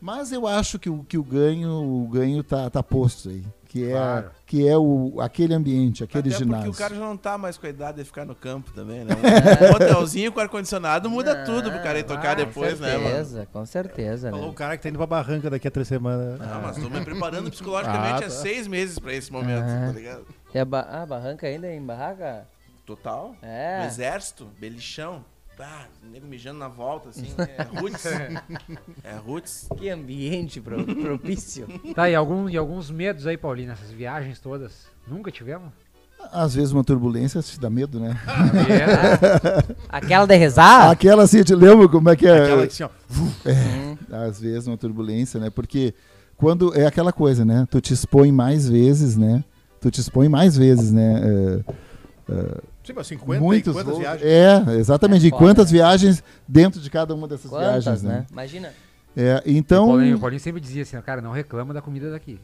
Mas 0.00 0.32
eu 0.32 0.48
acho 0.48 0.80
que 0.80 0.90
o, 0.90 1.04
que 1.04 1.16
o 1.16 1.22
ganho, 1.22 1.70
o 1.70 2.08
ganho 2.08 2.42
tá, 2.42 2.68
tá 2.68 2.82
posto 2.82 3.28
aí. 3.28 3.44
Que 3.72 3.86
é, 3.88 3.92
Claro. 3.92 4.30
que 4.46 4.68
é 4.68 4.76
o, 4.76 5.18
aquele 5.18 5.54
ambiente, 5.54 6.04
aquele 6.04 6.28
Até 6.28 6.38
ginásio. 6.44 6.66
porque 6.66 6.76
o 6.76 6.78
cara 6.78 6.94
já 6.94 7.00
não 7.00 7.16
tá 7.16 7.38
mais 7.38 7.56
com 7.56 7.66
a 7.66 7.70
idade 7.70 7.96
de 7.96 8.04
ficar 8.04 8.26
no 8.26 8.34
campo 8.34 8.70
também, 8.74 9.02
né? 9.02 9.14
Um 9.72 9.74
hotelzinho 9.76 10.30
com 10.30 10.40
ar-condicionado 10.40 11.08
muda 11.08 11.42
tudo 11.46 11.70
pro 11.70 11.82
cara 11.82 11.98
ir 11.98 12.02
tocar 12.02 12.32
Ah, 12.32 12.34
depois, 12.34 12.74
com 12.78 12.84
né, 12.84 12.92
mano? 12.98 13.08
certeza, 13.08 13.48
com 13.50 13.64
certeza, 13.64 14.30
Falou 14.30 14.48
o 14.48 14.50
né? 14.50 14.54
cara 14.54 14.76
que 14.76 14.82
tá 14.82 14.90
indo 14.90 14.98
pra 14.98 15.06
barranca 15.06 15.48
daqui 15.48 15.66
a 15.66 15.70
três 15.70 15.88
semanas. 15.88 16.38
Não, 16.38 16.60
mas 16.60 16.76
tô 16.76 16.90
me 16.90 17.00
preparando 17.02 17.48
psicologicamente 17.50 18.12
Ah, 18.12 18.16
há 18.18 18.20
tá. 18.20 18.28
seis 18.30 18.66
meses 18.66 18.98
pra 18.98 19.14
esse 19.14 19.32
momento, 19.32 19.64
Ah. 19.64 19.86
tá 19.86 19.92
ligado? 19.92 20.26
E 20.52 20.58
a, 20.58 20.64
ba 20.66 20.86
ah, 20.90 21.06
barranca 21.06 21.46
ainda 21.46 21.66
é 21.66 21.74
em 21.74 21.82
barraca? 21.82 22.46
Total. 22.84 23.34
É. 23.40 23.78
No 23.80 23.86
exército, 23.86 24.48
belichão. 24.60 25.24
Pá, 25.56 25.86
nego 26.10 26.26
mijando 26.26 26.58
na 26.58 26.68
volta, 26.68 27.10
assim. 27.10 27.26
É 27.38 27.62
roots. 27.78 28.06
é 29.04 29.14
roots. 29.24 29.68
Que 29.76 29.90
ambiente 29.90 30.60
pro- 30.60 30.84
propício. 30.84 31.66
Tá, 31.94 32.08
e, 32.08 32.14
algum, 32.14 32.48
e 32.48 32.56
alguns 32.56 32.90
medos 32.90 33.26
aí, 33.26 33.36
Paulinho, 33.36 33.68
nessas 33.68 33.90
viagens 33.90 34.40
todas? 34.40 34.86
Nunca 35.06 35.30
tivemos? 35.30 35.70
Às 36.32 36.54
vezes 36.54 36.72
uma 36.72 36.84
turbulência 36.84 37.42
te 37.42 37.58
dá 37.58 37.68
medo, 37.68 37.98
né? 37.98 38.16
É, 38.68 39.74
Aquela 39.90 40.24
de 40.24 40.36
rezar? 40.36 40.90
Aquela 40.90 41.24
assim, 41.24 41.38
eu 41.38 41.44
te 41.44 41.54
lembro 41.54 41.88
como 41.88 42.08
é 42.08 42.16
que 42.16 42.26
é? 42.28 42.42
Aquela 42.44 42.66
que 42.66 42.72
assim, 42.72 42.84
ó. 42.84 42.88
Hum. 43.20 43.96
Às 44.10 44.40
vezes 44.40 44.66
uma 44.68 44.78
turbulência, 44.78 45.40
né? 45.40 45.50
Porque 45.50 45.92
quando 46.36 46.74
é 46.78 46.86
aquela 46.86 47.12
coisa, 47.12 47.44
né? 47.44 47.66
Tu 47.70 47.80
te 47.80 47.92
expõe 47.92 48.30
mais 48.30 48.68
vezes, 48.68 49.16
né? 49.16 49.44
Tu 49.80 49.90
te 49.90 50.00
expõe 50.00 50.28
mais 50.28 50.56
vezes, 50.56 50.92
né? 50.92 51.60
É, 52.28 52.62
Sim, 52.84 52.92
mas 52.96 53.06
50 53.06 53.40
muitos 53.40 53.70
e 53.70 53.76
quantas 53.76 53.92
voos- 53.92 53.98
viagens? 53.98 54.26
É, 54.26 54.74
exatamente. 54.76 55.24
É 55.24 55.28
e 55.28 55.30
quantas 55.30 55.70
viagens 55.70 56.22
dentro 56.48 56.80
de 56.80 56.90
cada 56.90 57.14
uma 57.14 57.28
dessas 57.28 57.50
Quantas, 57.50 57.84
viagens, 57.84 58.02
né? 58.02 58.12
né? 58.14 58.26
Imagina. 58.32 58.70
É, 59.16 59.42
o, 59.46 59.50
então, 59.50 59.86
Paulinho, 59.88 60.16
o 60.16 60.20
Paulinho 60.20 60.40
sempre 60.40 60.60
dizia 60.60 60.82
assim, 60.82 61.00
cara, 61.02 61.20
não 61.20 61.32
reclama 61.32 61.72
da 61.74 61.80
comida 61.82 62.10
daqui. 62.10 62.40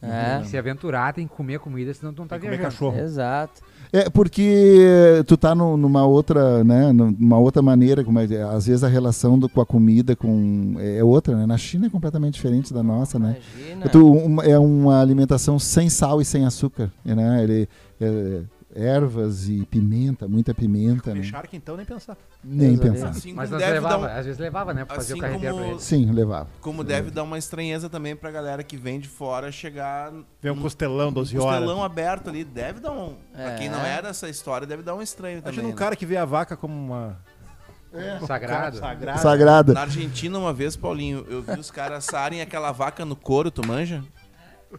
É. 0.00 0.34
Tem 0.34 0.42
que 0.42 0.48
se 0.48 0.58
aventurar, 0.58 1.12
tem 1.14 1.28
que 1.28 1.32
comer 1.34 1.54
a 1.54 1.58
comida, 1.60 1.94
senão 1.94 2.12
tu 2.12 2.18
não 2.22 2.26
tá 2.26 2.34
Tem 2.36 2.46
comer 2.48 2.56
viajando. 2.58 2.72
cachorro. 2.74 2.98
Exato. 2.98 3.62
é 3.94 4.08
porque 4.08 5.22
tu 5.26 5.36
tá 5.36 5.54
no- 5.54 5.76
numa 5.76 6.04
outra, 6.06 6.64
né? 6.64 6.90
Numa 6.92 7.38
outra 7.38 7.60
maneira, 7.60 8.02
como 8.02 8.18
é, 8.18 8.24
às 8.42 8.66
vezes 8.66 8.82
a 8.82 8.88
relação 8.88 9.38
do- 9.38 9.48
com 9.50 9.60
a 9.60 9.66
comida 9.66 10.16
com 10.16 10.76
é, 10.78 10.96
é 10.98 11.04
outra, 11.04 11.36
né? 11.36 11.44
Na 11.46 11.58
China 11.58 11.86
é 11.86 11.90
completamente 11.90 12.34
diferente 12.34 12.72
da 12.72 12.82
nossa, 12.82 13.18
né? 13.18 13.36
Imagina. 13.60 13.88
Tu- 13.90 14.12
uma- 14.12 14.44
é 14.44 14.58
uma 14.58 15.00
alimentação 15.00 15.58
sem 15.58 15.90
sal 15.90 16.20
e 16.22 16.24
sem 16.24 16.44
açúcar, 16.46 16.90
né? 17.04 17.42
Ele, 17.44 17.68
é, 18.00 18.40
ervas 18.74 19.48
e 19.48 19.64
pimenta, 19.66 20.26
muita 20.26 20.54
pimenta, 20.54 21.10
Comer 21.10 21.16
né? 21.16 21.22
charque, 21.22 21.56
então, 21.56 21.76
nem 21.76 21.84
pensar. 21.86 22.16
Nem 22.42 22.76
pensar. 22.78 23.08
Assim 23.10 23.32
Mas 23.32 23.50
levava, 23.50 23.98
um- 23.98 24.04
às 24.06 24.24
vezes 24.24 24.38
levava, 24.38 24.72
né, 24.74 24.84
pra 24.84 24.96
fazer 24.96 25.12
Assim 25.12 25.18
o 25.20 25.22
carreteiro 25.22 25.54
como- 25.54 25.64
pra 25.66 25.72
eles. 25.74 25.82
Sim, 25.84 26.10
levava. 26.10 26.48
Como 26.60 26.82
deve 26.82 27.10
dar 27.10 27.22
uma 27.22 27.38
estranheza 27.38 27.88
também 27.88 28.16
pra 28.16 28.30
galera 28.30 28.62
que 28.62 28.76
vem 28.76 28.98
de 28.98 29.08
fora 29.08 29.52
chegar. 29.52 30.12
Vem 30.40 30.52
um 30.52 30.60
costelão, 30.60 31.12
12 31.12 31.36
um 31.38 31.42
horas. 31.42 31.58
costelão 31.60 31.84
aberto 31.84 32.28
ali. 32.30 32.44
Deve 32.44 32.80
dar 32.80 32.92
um. 32.92 33.16
Pra 33.32 33.52
É. 33.52 33.56
quem 33.58 33.68
não 33.68 33.80
é 33.84 34.00
dessa 34.02 34.28
história, 34.28 34.66
deve 34.66 34.82
dar 34.82 34.94
um 34.94 35.02
estranho 35.02 35.38
também. 35.42 35.52
Imagina 35.54 35.68
um 35.68 35.70
né? 35.72 35.76
cara 35.76 35.94
que 35.96 36.06
vê 36.06 36.16
a 36.16 36.24
vaca 36.24 36.56
como 36.56 36.74
uma. 36.74 37.18
Sagrado. 38.26 38.78
Sagrado. 38.78 39.20
Sagrada. 39.20 39.72
Na 39.74 39.82
Argentina, 39.82 40.38
uma 40.38 40.52
vez, 40.52 40.74
Paulinho, 40.76 41.26
eu 41.28 41.42
vi 41.42 41.58
os 41.60 41.70
caras 41.70 42.08
assarem 42.08 42.40
aquela 42.40 42.72
vaca 42.72 43.04
no 43.04 43.14
couro, 43.14 43.50
tu 43.50 43.66
manja? 43.66 44.02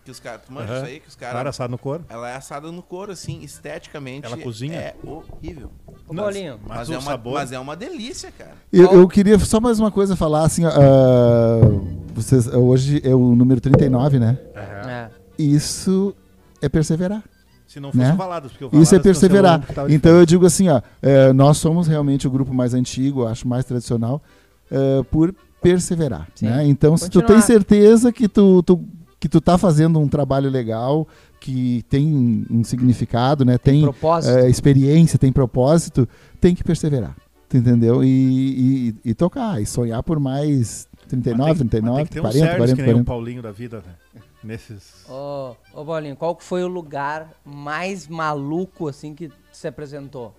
Que 0.03 0.11
os 0.11 0.19
caras. 0.19 0.41
Tu 0.45 0.51
manja 0.53 0.71
Aham. 0.71 0.77
isso 0.77 0.85
aí? 0.91 0.99
Que 0.99 1.07
os 1.09 1.15
Cara 1.15 1.33
caras. 1.33 1.55
assado 1.55 1.71
no 1.71 1.77
couro. 1.77 2.03
Ela 2.09 2.29
é 2.29 2.35
assada 2.35 2.71
no 2.71 2.81
couro, 2.81 3.11
assim, 3.11 3.41
esteticamente. 3.41 4.25
Ela 4.25 4.37
cozinha? 4.37 4.75
É 4.75 4.95
horrível. 5.03 5.71
Ô, 6.07 6.13
Paulinho. 6.13 6.59
Mas, 6.67 6.77
Mas, 6.79 6.89
o 6.89 6.93
é 6.93 6.97
uma, 6.97 7.11
sabor. 7.11 7.33
mas 7.33 7.51
é 7.51 7.59
uma 7.59 7.75
delícia, 7.75 8.31
cara. 8.31 8.53
Eu, 8.71 8.91
eu 8.93 9.07
queria 9.07 9.37
só 9.39 9.59
mais 9.59 9.79
uma 9.79 9.91
coisa 9.91 10.15
falar, 10.15 10.43
assim, 10.45 10.65
ó, 10.65 10.69
ah, 10.69 11.59
vocês, 12.13 12.47
hoje 12.47 13.01
é 13.03 13.13
o 13.13 13.35
número 13.35 13.59
39, 13.61 14.19
né? 14.19 14.37
Aham. 14.55 14.89
É. 14.89 15.09
Isso 15.37 16.15
é 16.61 16.69
perseverar. 16.69 17.23
Se 17.67 17.79
não 17.79 17.91
fosse 17.91 18.03
né? 18.03 18.11
Valadas, 18.13 18.51
porque 18.51 18.65
o 18.65 18.67
Isso 18.67 18.93
é 18.93 18.99
Valadas 18.99 19.03
perseverar. 19.03 19.63
Então 19.89 20.11
eu 20.17 20.25
digo 20.25 20.45
assim, 20.45 20.69
ó, 20.69 20.81
é, 21.01 21.33
nós 21.33 21.57
somos 21.57 21.87
realmente 21.87 22.27
o 22.27 22.31
grupo 22.31 22.53
mais 22.53 22.73
antigo, 22.73 23.25
acho 23.25 23.47
mais 23.47 23.65
tradicional, 23.65 24.21
é, 24.69 25.01
por 25.09 25.33
perseverar. 25.61 26.27
Né? 26.41 26.67
Então, 26.67 26.95
se 26.97 27.09
tu 27.09 27.19
Continuar. 27.21 27.27
tem 27.39 27.41
certeza 27.41 28.11
que 28.11 28.27
tu, 28.27 28.61
tu- 28.63 28.85
que 29.23 29.29
tu 29.29 29.39
tá 29.39 29.57
fazendo 29.57 30.01
um 30.01 30.07
trabalho 30.09 30.49
legal, 30.49 31.07
que 31.39 31.81
tem 31.87 32.45
um 32.51 32.61
significado, 32.61 33.45
né? 33.45 33.57
Tem, 33.57 33.81
Propósito. 33.83 34.37
é, 34.37 34.49
experiência, 34.49 35.17
tem 35.17 35.31
propósito, 35.31 36.05
tem 36.41 36.53
que 36.53 36.61
perseverar. 36.61 37.15
Tu 37.47 37.55
entendeu? 37.55 38.03
E, 38.03 38.09
e- 38.89 38.95
e 39.11 39.13
tocar, 39.13 39.61
e 39.61 39.65
sonhar 39.65 40.03
por 40.03 40.19
mais 40.19 40.89
39, 41.07 41.49
Mas 41.51 41.57
tem- 41.57 41.63
mas 41.63 41.69
39, 41.69 41.95
tem 41.99 42.05
que 42.05 42.11
ter 42.11 42.19
um 42.19 42.21
40, 42.23 42.37
Sérgio 42.39 42.57
40, 42.57 42.75
que 42.75 42.81
nem 42.81 42.91
o 42.91 42.95
40. 42.95 43.05
Paulinho 43.05 43.41
da 43.41 43.51
vida, 43.53 43.77
né? 44.13 44.21
Nesses. 44.43 45.05
Ô, 45.09 45.55
ô 45.73 45.85
Paulinho, 45.85 46.17
qual 46.17 46.35
que 46.35 46.43
foi 46.43 46.61
o 46.61 46.67
lugar 46.67 47.31
mais 47.45 48.09
maluco, 48.09 48.89
assim, 48.89 49.15
que 49.15 49.31
se 49.53 49.69
apresentou? 49.69 50.35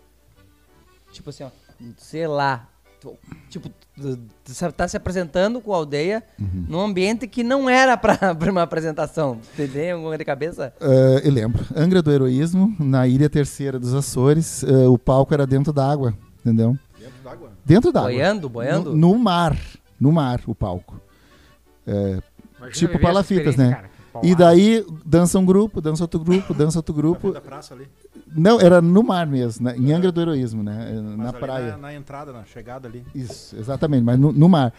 Tipo 1.11 1.31
assim, 1.31 1.45
ó, 1.45 1.49
sei 1.97 2.27
lá. 2.27 2.69
Tu- 3.13 3.19
tipo, 3.51 3.71
tá 4.77 4.89
se 4.89 4.97
apresentando 4.97 5.61
com 5.61 5.73
a 5.73 5.77
aldeia 5.77 6.23
Uhum. 6.41 6.67
num 6.69 6.81
ambiente 6.81 7.27
que 7.29 7.43
não 7.45 7.69
era 7.69 7.97
pra, 7.99 8.35
pra 8.35 8.51
uma 8.51 8.63
apresentação. 8.63 9.39
Você 9.55 9.69
tem 9.69 9.93
alguma 9.93 10.17
de 10.17 10.25
cabeça? 10.25 10.73
É, 10.81 11.23
eu 11.25 11.31
lembro. 11.33 11.65
Angra 11.77 12.03
do 12.03 12.11
Heroísmo, 12.11 12.75
na 12.81 13.07
Ilha 13.07 13.29
Terceira 13.29 13.79
dos 13.79 13.95
Açores, 13.95 14.65
é, 14.65 14.89
o 14.89 14.99
palco 14.99 15.33
era 15.35 15.47
dentro 15.47 15.73
d'água, 15.73 16.15
entendeu? 16.41 16.77
Dentro 16.99 17.23
d'água. 17.23 17.51
Dentro 17.65 17.93
d'água. 17.93 18.11
Boiando, 18.11 18.49
boiando? 18.49 18.91
No, 18.97 19.13
no 19.13 19.19
mar. 19.19 19.57
No 20.01 20.11
mar, 20.13 20.41
o 20.47 20.55
palco. 20.55 21.01
É, 21.87 22.19
Imagina 22.59 22.89
Tipo 22.89 22.99
palafitas, 22.99 23.57
né? 23.57 23.71
cara, 23.75 23.91
e 24.23 24.35
daí 24.35 24.85
dança 25.05 25.39
um 25.39 25.45
grupo, 25.45 25.81
dança 25.81 26.03
outro 26.05 26.21
grupo, 26.21 26.55
dança 26.55 26.79
outro 26.79 26.95
grupo. 26.95 27.33
Da 27.33 27.41
praça 27.41 27.75
ali. 27.75 27.87
Não, 28.37 28.61
era 28.61 28.81
no 28.83 29.03
mar 29.03 29.27
mesmo, 29.27 29.65
né? 29.65 29.75
em 29.77 29.93
Angra 29.93 30.11
do 30.11 30.21
Heroísmo, 30.21 30.63
né? 30.63 30.89
É, 30.91 31.01
Mas 31.01 31.17
Na 31.19 31.29
ali 31.31 31.39
praia. 31.39 31.71
Na, 31.73 31.77
na 31.79 31.95
entrada, 31.95 32.33
na 32.33 32.45
chegada 32.45 32.89
ali. 32.89 33.05
Isso, 33.15 33.55
exatamente, 33.57 34.03
mas 34.03 34.19
no, 34.19 34.33
no 34.33 34.49
mar. 34.49 34.73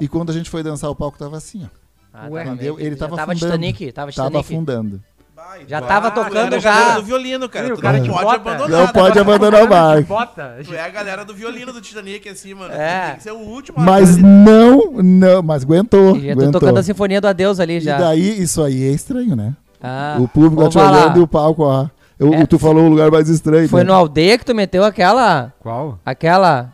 E 0.00 0.06
quando 0.06 0.30
a 0.30 0.32
gente 0.32 0.48
foi 0.48 0.62
dançar, 0.62 0.88
o 0.90 0.94
palco 0.94 1.18
tava 1.18 1.36
assim, 1.36 1.64
ó. 1.64 1.68
Ah, 2.12 2.28
Ué, 2.28 2.42
tava 2.44 2.54
entendeu? 2.54 2.78
Ele 2.78 2.96
tava 2.96 3.16
tava 3.16 3.32
afundando. 3.32 3.52
Titanic, 3.52 3.92
tava 3.92 4.12
Tava 4.12 4.28
Titanic. 4.28 4.52
afundando. 4.54 5.00
Bah, 5.36 5.58
e 5.64 5.68
Já 5.68 5.80
tava 5.80 6.08
Ah, 6.08 6.10
tocando 6.10 6.60
já. 6.60 6.72
galera 6.74 7.00
do 7.00 7.06
violino, 7.06 7.48
cara. 7.48 7.66
Sim, 7.66 7.72
o 7.72 7.76
tu 7.76 7.82
cara 7.82 7.96
não 7.98 8.04
de 8.04 8.10
pode 8.10 8.24
bota. 8.24 8.36
abandonar. 8.36 8.70
Não 8.70 8.86
né? 8.86 8.92
pode 8.92 9.18
abandonar 9.18 9.62
o 9.64 9.68
barco. 9.68 10.08
Bota. 10.08 10.56
Tu 10.64 10.74
é 10.74 10.80
a 10.84 10.88
galera 10.88 11.24
do 11.24 11.34
violino 11.34 11.72
do 11.72 11.80
Titanic, 11.80 12.28
assim, 12.28 12.52
mano. 12.54 12.74
É. 12.74 13.06
Tem 13.08 13.16
que 13.16 13.22
ser 13.22 13.32
o 13.32 13.38
último. 13.38 13.78
a 13.78 13.82
Mas 13.82 14.16
não, 14.18 14.92
não, 15.02 15.42
mas 15.42 15.62
aguentou. 15.62 16.16
E 16.16 16.20
já 16.28 16.34
tô 16.34 16.40
aguentou. 16.40 16.60
tocando 16.60 16.78
a 16.78 16.82
Sinfonia 16.82 17.20
do 17.20 17.26
Adeus 17.28 17.58
ali 17.58 17.76
E 17.78 17.80
já. 17.80 17.96
daí, 17.98 18.40
isso 18.42 18.62
aí 18.62 18.84
é 18.84 18.90
estranho, 18.92 19.34
né? 19.34 19.54
Ah, 19.82 20.16
o 20.20 20.28
público 20.28 20.62
tá 20.64 20.68
te 20.68 20.78
olhando 20.78 21.18
e 21.18 21.22
o 21.22 21.26
palco, 21.26 21.62
ó. 21.62 21.88
Eu, 22.20 22.34
É, 22.34 22.44
tu 22.46 22.58
falou 22.58 22.84
o 22.84 22.88
lugar 22.90 23.10
mais 23.10 23.28
estranho. 23.28 23.66
Foi 23.68 23.80
né? 23.82 23.88
no 23.88 23.94
aldeia 23.94 24.36
que 24.38 24.44
tu 24.44 24.54
meteu 24.54 24.84
aquela. 24.84 25.52
Qual? 25.58 25.98
Aquela. 26.04 26.70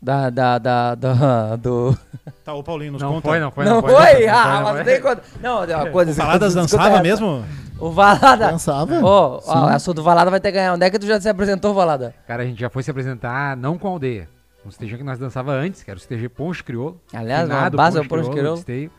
Da. 0.00 0.30
Da. 0.30 0.58
Da. 0.58 0.94
da- 0.94 1.56
do. 1.56 1.96
Tá, 2.44 2.54
o 2.54 2.62
Paulinho 2.62 2.92
nos 2.92 3.02
Não 3.02 3.12
conta. 3.14 3.28
foi, 3.28 3.38
não 3.38 3.50
foi. 3.52 3.64
Não, 3.64 3.80
foi, 3.82 3.90
foi? 3.94 4.26
não 4.26 4.34
Ah, 4.34 4.60
não 4.60 4.72
mas 4.72 4.84
tem 4.84 5.00
quando. 5.00 5.20
Não, 5.42 5.66
deu 5.66 5.76
uma 5.78 5.90
coisa. 5.90 6.10
O 6.10 6.14
Valadas 6.14 6.54
dançava 6.54 7.00
mesmo? 7.02 7.44
O 7.78 7.90
Valada. 7.90 8.50
Dançava? 8.50 8.94
Ô, 9.00 9.06
ó, 9.06 9.40
Sim. 9.40 9.50
o 9.50 9.66
assunto 9.68 9.96
do 9.96 10.02
Valada 10.02 10.30
vai 10.30 10.40
ter 10.40 10.50
que 10.50 10.58
ganhar. 10.58 10.72
Onde 10.72 10.86
é 10.86 10.90
que 10.90 10.98
tu 10.98 11.06
já 11.06 11.20
se 11.20 11.28
apresentou, 11.28 11.74
Valada? 11.74 12.14
Cara, 12.26 12.42
a 12.42 12.46
gente 12.46 12.60
já 12.60 12.70
foi 12.70 12.82
se 12.82 12.90
apresentar 12.90 13.56
não 13.56 13.76
com 13.76 13.88
a 13.88 13.90
aldeia. 13.90 14.28
Um 14.64 14.70
CTG 14.70 14.98
que 14.98 15.04
nós 15.04 15.18
dançava 15.18 15.50
antes, 15.52 15.82
que 15.82 15.90
era 15.90 15.98
o 15.98 16.00
CTG 16.00 16.28
Poncho 16.28 16.64
Crioulo. 16.64 17.00
Aliás, 17.12 17.42
Finado 17.48 17.76
base 17.76 17.98
é 17.98 18.00
o 18.00 18.08
Poncho 18.08 18.30
Crioulo. 18.30 18.58
esteio. 18.58 18.90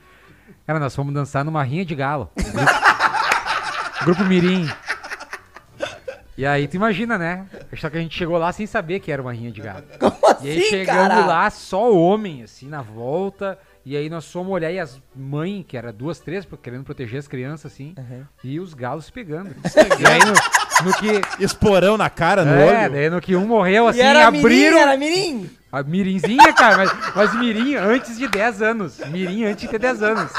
Cara, 0.68 0.80
nós 0.80 0.94
fomos 0.96 1.14
dançar 1.14 1.44
numa 1.46 1.64
rinha 1.64 1.86
de 1.86 1.96
galo. 1.96 2.30
Grupo, 2.36 2.72
Grupo 4.06 4.24
Mirim. 4.26 4.70
E 6.38 6.46
aí 6.46 6.68
tu 6.68 6.76
imagina, 6.76 7.18
né? 7.18 7.46
Só 7.78 7.90
que 7.90 7.98
a 7.98 8.02
gente 8.02 8.18
chegou 8.18 8.38
lá 8.38 8.52
sem 8.52 8.66
saber 8.66 9.00
que 9.00 9.12
era 9.12 9.22
uma 9.22 9.32
rinha 9.34 9.52
de 9.52 9.62
galo. 9.62 9.84
Como 10.00 10.16
E 10.42 10.50
aí 10.50 10.58
assim, 10.60 10.70
chegamos 10.70 11.08
cara? 11.10 11.26
lá, 11.26 11.50
só 11.50 11.94
homem, 11.94 12.42
assim, 12.44 12.68
na 12.68 12.82
volta. 12.82 13.58
E 13.86 13.98
aí 13.98 14.10
nós 14.10 14.32
fomos 14.32 14.54
olhar 14.54 14.72
e 14.72 14.80
as 14.80 15.00
mães, 15.16 15.66
que 15.68 15.76
era 15.78 15.92
duas, 15.92 16.18
três, 16.20 16.48
querendo 16.62 16.84
proteger 16.86 17.20
as 17.20 17.28
crianças, 17.28 17.72
assim. 17.72 17.94
E 18.44 18.60
os 18.60 18.74
galos 18.74 19.06
se 19.06 19.12
pegando. 19.12 19.50
e 20.00 20.08
aí 20.08 20.20
no, 20.26 20.90
no 20.90 20.98
que. 20.98 21.44
Esporão 21.44 21.98
na 21.98 22.10
cara, 22.10 22.46
no 22.46 22.54
É, 22.56 22.84
olho. 22.86 22.94
daí 22.94 23.10
no 23.10 23.20
que 23.22 23.36
um 23.36 23.46
morreu, 23.46 23.88
assim, 23.88 24.00
e 24.00 24.02
era 24.02 24.26
abriram. 24.28 24.48
mirim, 24.50 24.78
era 24.80 24.98
mirim. 24.98 25.50
A 25.72 25.84
mirinzinha, 25.84 26.54
cara, 26.54 26.78
mas, 26.78 26.92
mas 27.16 27.36
mirim 27.36 27.76
antes 27.76 28.18
de 28.18 28.28
10 28.28 28.62
anos. 28.62 29.00
Mirim 29.08 29.44
antes 29.46 29.64
de 29.64 29.68
ter 29.68 29.80
10 29.80 30.02
anos. 30.04 30.32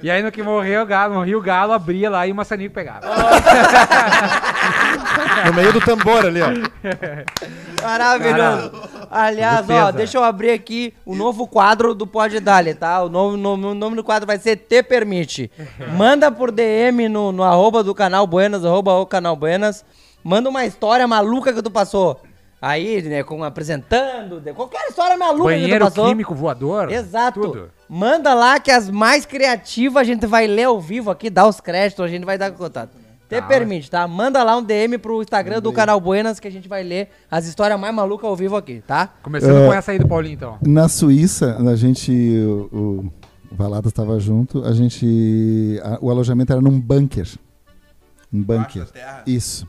E 0.00 0.08
aí 0.10 0.22
no 0.22 0.30
que 0.30 0.42
morreu 0.42 0.82
o 0.82 0.86
galo, 0.86 1.14
morreu 1.14 1.38
o 1.40 1.42
galo, 1.42 1.72
abria 1.72 2.08
lá 2.08 2.24
e 2.24 2.30
o 2.30 2.34
maçanico 2.34 2.72
pegava. 2.74 3.00
No 5.46 5.54
meio 5.54 5.72
do 5.72 5.80
tambor 5.80 6.24
ali, 6.26 6.40
ó. 6.42 6.48
Maravilhoso. 7.82 8.72
Aliás, 9.10 9.68
ó, 9.70 9.90
deixa 9.92 10.18
eu 10.18 10.24
abrir 10.24 10.50
aqui 10.50 10.92
o 11.04 11.14
novo 11.14 11.46
quadro 11.46 11.94
do 11.94 12.06
Pode 12.06 12.40
Dali, 12.40 12.74
tá? 12.74 13.02
O 13.02 13.08
novo, 13.08 13.36
nome- 13.36 13.66
o 13.66 13.74
nome 13.74 13.96
do 13.96 14.04
quadro 14.04 14.26
vai 14.26 14.38
ser 14.38 14.56
Te 14.56 14.82
Permite. 14.82 15.50
Manda 15.96 16.30
por 16.30 16.50
DM 16.50 17.08
no, 17.08 17.32
no 17.32 17.42
arroba 17.42 17.82
do 17.82 17.94
canal 17.94 18.26
Buenas, 18.26 18.64
arroba 18.64 18.94
o 18.94 19.06
canal 19.06 19.36
Buenas. 19.36 19.84
Manda 20.22 20.48
uma 20.48 20.64
história 20.66 21.06
maluca 21.06 21.52
que 21.52 21.62
tu 21.62 21.70
passou. 21.70 22.20
Aí, 22.60 23.00
né, 23.02 23.22
com 23.22 23.44
apresentando, 23.44 24.42
qualquer 24.52 24.88
história 24.88 25.16
maluca 25.16 25.50
que 25.54 25.58
tu 25.60 25.62
Banheiro 25.62 25.84
passou. 25.84 26.08
químico 26.08 26.34
voador. 26.34 26.90
Exato. 26.90 27.40
Tudo. 27.40 27.70
Manda 27.88 28.34
lá 28.34 28.58
que 28.58 28.70
as 28.72 28.90
mais 28.90 29.24
criativas 29.24 30.00
a 30.00 30.04
gente 30.04 30.26
vai 30.26 30.48
ler 30.48 30.64
ao 30.64 30.80
vivo 30.80 31.08
aqui, 31.08 31.30
dar 31.30 31.46
os 31.46 31.60
créditos, 31.60 32.04
a 32.04 32.08
gente 32.08 32.24
vai 32.24 32.36
dar 32.36 32.50
contato. 32.50 32.90
Te 33.28 33.40
Tá, 33.40 33.42
permite, 33.46 33.90
tá? 33.90 34.08
Manda 34.08 34.42
lá 34.42 34.56
um 34.56 34.62
DM 34.62 34.96
pro 34.98 35.20
Instagram 35.22 35.60
do 35.60 35.70
canal 35.72 36.00
Buenas 36.00 36.40
que 36.40 36.48
a 36.48 36.50
gente 36.50 36.66
vai 36.68 36.82
ler 36.82 37.10
as 37.30 37.46
histórias 37.46 37.78
mais 37.78 37.94
malucas 37.94 38.28
ao 38.28 38.34
vivo 38.34 38.56
aqui, 38.56 38.82
tá? 38.86 39.12
Começando 39.22 39.56
É. 39.58 39.66
com 39.66 39.72
essa 39.74 39.92
aí 39.92 39.98
do 39.98 40.08
Paulinho, 40.08 40.34
então. 40.34 40.58
Na 40.62 40.88
Suíça, 40.88 41.56
a 41.58 41.76
gente. 41.76 42.10
O, 42.72 43.12
o 43.50 43.54
Valadas 43.54 43.90
estava 43.90 44.18
junto, 44.18 44.64
a 44.64 44.72
gente. 44.72 45.78
a- 45.82 45.98
o 46.00 46.10
alojamento 46.10 46.52
era 46.52 46.60
num 46.62 46.80
bunker. 46.80 47.28
Um 48.32 48.42
bunker. 48.42 48.84
da 48.84 48.90
terra. 48.90 49.22
Isso. 49.26 49.66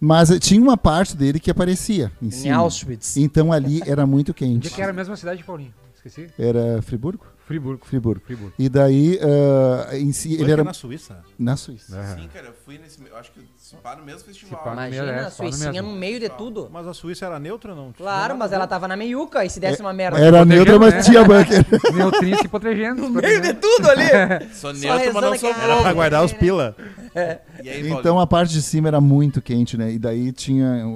Mas 0.00 0.30
eh, 0.30 0.38
tinha 0.38 0.60
uma 0.60 0.76
parte 0.76 1.16
dele 1.16 1.38
que 1.38 1.50
aparecia 1.50 2.10
em 2.22 2.26
Em 2.26 2.30
cima. 2.30 2.56
Auschwitz. 2.56 3.16
Então 3.16 3.52
ali 3.52 3.80
era 3.86 4.06
muito 4.06 4.30
Onde 4.30 4.38
quente. 4.38 4.70
que 4.70 4.80
era 4.82 4.90
a 4.90 4.94
mesma 4.94 5.16
cidade, 5.16 5.42
Paulinho? 5.44 5.72
Esqueci. 5.94 6.28
Era 6.38 6.80
Friburgo? 6.82 7.24
Friburgo. 7.50 7.84
Friburgo. 7.84 8.20
Friburgo. 8.24 8.52
E 8.56 8.68
daí, 8.68 9.18
ah, 9.20 9.96
em 9.98 10.12
si, 10.12 10.34
ele 10.34 10.44
Ele 10.44 10.52
era 10.52 10.62
na 10.62 10.72
Suíça. 10.72 11.18
na 11.36 11.56
Suíça. 11.56 11.98
É. 11.98 12.14
Sim, 12.14 12.28
cara, 12.32 12.46
eu 12.46 12.54
fui 12.64 12.78
nesse. 12.78 13.00
Eu 13.04 13.16
acho 13.16 13.32
que 13.32 13.40
se 13.58 13.74
pá 13.74 13.96
no 13.96 14.04
mesmo 14.04 14.20
festival. 14.20 14.62
Pá 14.62 14.70
no 14.70 14.76
Imagina 14.76 15.04
é, 15.10 15.18
a 15.18 15.24
no 15.24 15.30
Suícinha 15.32 15.72
mesmo. 15.72 15.88
no 15.90 15.96
meio 15.96 16.20
de 16.20 16.28
tudo. 16.28 16.68
Mas 16.72 16.86
a 16.86 16.94
Suíça 16.94 17.26
era 17.26 17.40
neutra, 17.40 17.74
não? 17.74 17.92
Claro, 17.92 18.36
mas 18.36 18.52
ela 18.52 18.68
tava 18.68 18.86
na 18.86 18.96
meiuca 18.96 19.44
e 19.44 19.50
se 19.50 19.58
desse 19.58 19.80
uma 19.80 19.92
merda. 19.92 20.16
Era 20.20 20.44
neutra, 20.44 20.78
mas 20.78 20.94
né? 20.94 21.02
tinha 21.02 21.24
bunker. 21.24 21.66
Neutrinho 21.92 22.38
se 22.38 22.46
protegendo. 22.46 23.08
No 23.08 23.20
meio 23.20 23.40
de 23.40 23.52
tudo 23.54 23.90
ali. 23.90 24.04
Sou 24.54 24.70
Só 24.72 24.78
neutro, 24.78 25.12
mas 25.14 25.22
não 25.24 25.38
sou 25.38 25.50
Era 25.50 25.82
pra 25.82 25.92
guardar 25.92 26.24
os 26.24 26.32
pila. 26.32 26.76
E 27.62 27.68
aí, 27.68 27.80
Então 27.80 28.02
Paulinho? 28.02 28.20
a 28.20 28.26
parte 28.26 28.52
de 28.54 28.62
cima 28.62 28.86
era 28.88 29.00
muito 29.00 29.42
quente, 29.42 29.76
né? 29.76 29.92
E 29.92 29.98
daí 29.98 30.32
tinha 30.32 30.86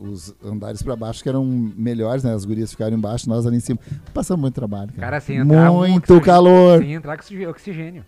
os 0.00 0.34
andares 0.42 0.82
pra 0.82 0.96
baixo 0.96 1.22
que 1.22 1.28
eram 1.28 1.44
melhores, 1.44 2.24
né? 2.24 2.32
As 2.34 2.44
gurias 2.44 2.70
ficaram 2.72 2.96
embaixo, 2.96 3.28
nós 3.28 3.46
ali 3.46 3.58
em 3.58 3.60
cima. 3.60 3.78
Passamos 4.12 4.40
muito 4.40 4.54
trabalho, 4.54 4.88
cara. 4.88 5.00
Cara, 5.00 5.20
sem 5.20 5.36
entrar 5.36 5.70
um 5.70 5.97
muito 5.98 6.14
oxigênio- 6.14 6.24
calor. 6.24 6.78
Sem 6.80 6.92
entrar 6.94 7.14
oxi- 7.18 7.46
oxigênio. 7.46 8.06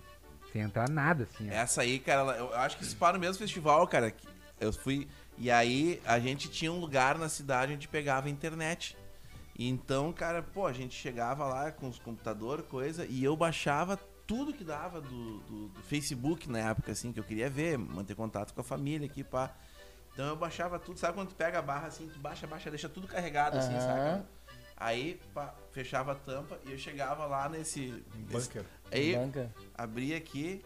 Sem 0.52 0.62
entrar 0.62 0.88
nada, 0.88 1.24
assim. 1.32 1.48
ó. 1.48 1.52
Essa 1.52 1.82
aí, 1.82 1.98
cara, 1.98 2.36
eu 2.36 2.54
acho 2.56 2.76
que 2.76 2.84
se 2.84 2.96
pá 2.96 3.12
no 3.12 3.18
mesmo 3.18 3.36
festival, 3.38 3.86
cara. 3.86 4.12
Eu 4.58 4.72
fui. 4.72 5.06
E 5.38 5.50
aí 5.50 6.00
a 6.04 6.18
gente 6.18 6.48
tinha 6.50 6.70
um 6.72 6.78
lugar 6.80 7.16
na 7.16 7.28
cidade 7.28 7.72
onde 7.72 7.86
pegava 7.88 8.28
internet. 8.28 8.96
E 9.58 9.68
Então, 9.68 10.12
cara, 10.12 10.42
pô, 10.42 10.66
a 10.66 10.72
gente 10.72 10.94
chegava 10.94 11.44
lá 11.46 11.70
com 11.70 11.88
os 11.88 11.98
computadores, 11.98 12.64
coisa, 12.66 13.04
e 13.06 13.22
eu 13.22 13.36
baixava 13.36 13.98
tudo 14.26 14.52
que 14.52 14.64
dava 14.64 15.00
do, 15.00 15.38
do- 15.40 15.68
do 15.68 15.80
Facebook 15.82 16.50
na 16.50 16.58
época, 16.70 16.92
assim, 16.92 17.12
que 17.12 17.18
eu 17.20 17.24
queria 17.24 17.50
ver, 17.50 17.76
manter 17.76 18.14
contato 18.14 18.54
com 18.54 18.60
a 18.60 18.64
família 18.64 19.06
aqui, 19.06 19.22
pá. 19.24 19.50
Então 20.12 20.26
eu 20.26 20.36
baixava 20.36 20.78
tudo, 20.78 20.98
sabe 20.98 21.14
quando 21.14 21.28
tu 21.28 21.34
pega 21.34 21.58
a 21.58 21.62
barra 21.62 21.86
assim, 21.88 22.08
tu 22.08 22.18
baixa, 22.18 22.46
baixa, 22.46 22.70
deixa 22.70 22.88
tudo 22.88 23.06
carregado, 23.06 23.58
assim, 23.58 23.74
Aham. 23.74 23.80
saca? 23.80 24.26
Aí, 24.80 25.20
pá, 25.34 25.52
fechava 25.72 26.12
a 26.12 26.14
tampa 26.14 26.58
e 26.66 26.72
eu 26.72 26.78
chegava 26.78 27.26
lá 27.26 27.48
nesse. 27.50 28.02
nesse- 28.30 28.48
Bunker. 28.48 28.62
aí 28.90 29.14
Banca. 29.14 29.50
abria 29.76 30.16
aqui 30.16 30.62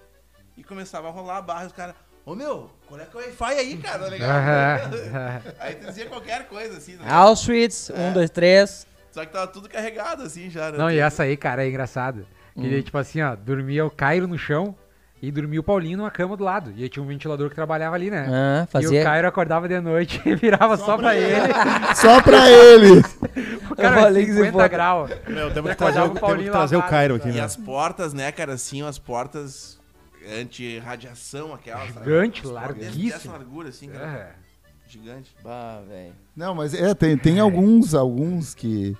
e 0.57 0.63
começava 0.63 1.09
a 1.09 1.11
rolar 1.11 1.39
a 1.39 1.43
barra 1.43 1.65
e 1.65 1.67
os 1.67 1.73
caras, 1.73 1.97
ô 2.25 2.33
meu, 2.35 2.71
qual 2.87 3.01
é 3.01 3.05
que 3.05 3.17
é 3.17 3.21
o 3.21 3.25
Wi-Fi 3.25 3.55
aí, 3.59 3.77
cara? 3.79 4.09
Tá? 4.17 4.25
Aham. 4.25 5.43
aí 5.59 5.75
tu 5.75 5.87
dizia 5.89 6.07
qualquer 6.07 6.47
coisa, 6.47 6.79
assim, 6.79 6.93
né? 6.95 7.05
Auschwitz, 7.11 7.91
um, 7.91 8.13
dois, 8.13 8.31
três. 8.31 8.87
Só 9.11 9.25
que 9.25 9.33
tava 9.33 9.49
tudo 9.49 9.69
carregado, 9.69 10.23
assim, 10.23 10.49
já. 10.49 10.71
né? 10.71 10.79
Não, 10.79 10.91
e 10.91 10.99
essa 10.99 11.25
aí, 11.25 11.37
cara, 11.37 11.65
é 11.65 11.69
engraçado. 11.69 12.25
Que 12.55 12.65
ele, 12.65 12.83
tipo 12.85 12.97
assim, 12.99 13.21
ó, 13.21 13.35
dormia 13.35 13.85
o 13.85 13.91
Cairo 13.91 14.29
no 14.29 14.39
chão 14.39 14.77
e 15.21 15.29
dormia 15.33 15.59
o 15.59 15.63
Paulinho 15.63 15.99
numa 15.99 16.11
cama 16.11 16.37
do 16.37 16.45
lado. 16.45 16.73
E 16.77 16.83
aí 16.85 16.89
tinha 16.89 17.03
um 17.03 17.07
ventilador 17.07 17.49
que 17.49 17.55
trabalhava 17.57 17.97
ali, 17.97 18.11
né? 18.11 18.29
Ah, 18.31 18.61
E 18.61 18.65
o 18.65 18.67
fazia. 18.69 19.03
Cairo 19.03 19.27
acordava 19.27 19.67
de 19.69 19.81
noite 19.81 20.21
e 20.27 20.35
virava 20.37 20.77
só, 20.77 20.97
pra 20.97 21.15
ele. 21.19 21.53
Só 21.97 22.21
pra 22.23 22.49
ele. 22.49 23.03
Cara, 23.83 24.03
falei 24.03 24.25
que 24.25 24.33
se 24.33 24.39
50 24.39 24.53
foda. 24.53 24.69
graus. 24.69 25.11
Meu, 25.29 25.53
temos 25.53 25.71
que 25.71 25.77
trazer, 25.77 26.01
o, 26.01 26.05
temos 26.05 26.21
Paulinho 26.21 26.47
que 26.47 26.51
trazer 26.51 26.77
o 26.77 26.83
Cairo 26.83 27.15
aqui, 27.17 27.29
E 27.29 27.33
né? 27.33 27.41
as 27.41 27.57
portas, 27.57 28.13
né, 28.13 28.31
cara, 28.33 28.55
assim, 28.55 28.83
as 28.83 28.99
portas 28.99 29.79
anti-radiação, 30.41 31.53
aquelas. 31.53 31.89
Gigante, 31.89 32.47
larguíssimo. 32.47 33.11
Dessa 33.11 33.31
largura, 33.31 33.69
assim, 33.69 33.89
cara. 33.89 34.07
É. 34.07 34.45
Gigante. 34.89 35.35
Bah, 35.43 35.83
velho. 35.89 36.13
Não, 36.37 36.55
mas 36.55 36.75
é, 36.75 36.95
tem, 36.95 37.17
tem 37.17 37.41
alguns, 37.41 37.95
alguns 37.95 38.55
que, 38.55 38.97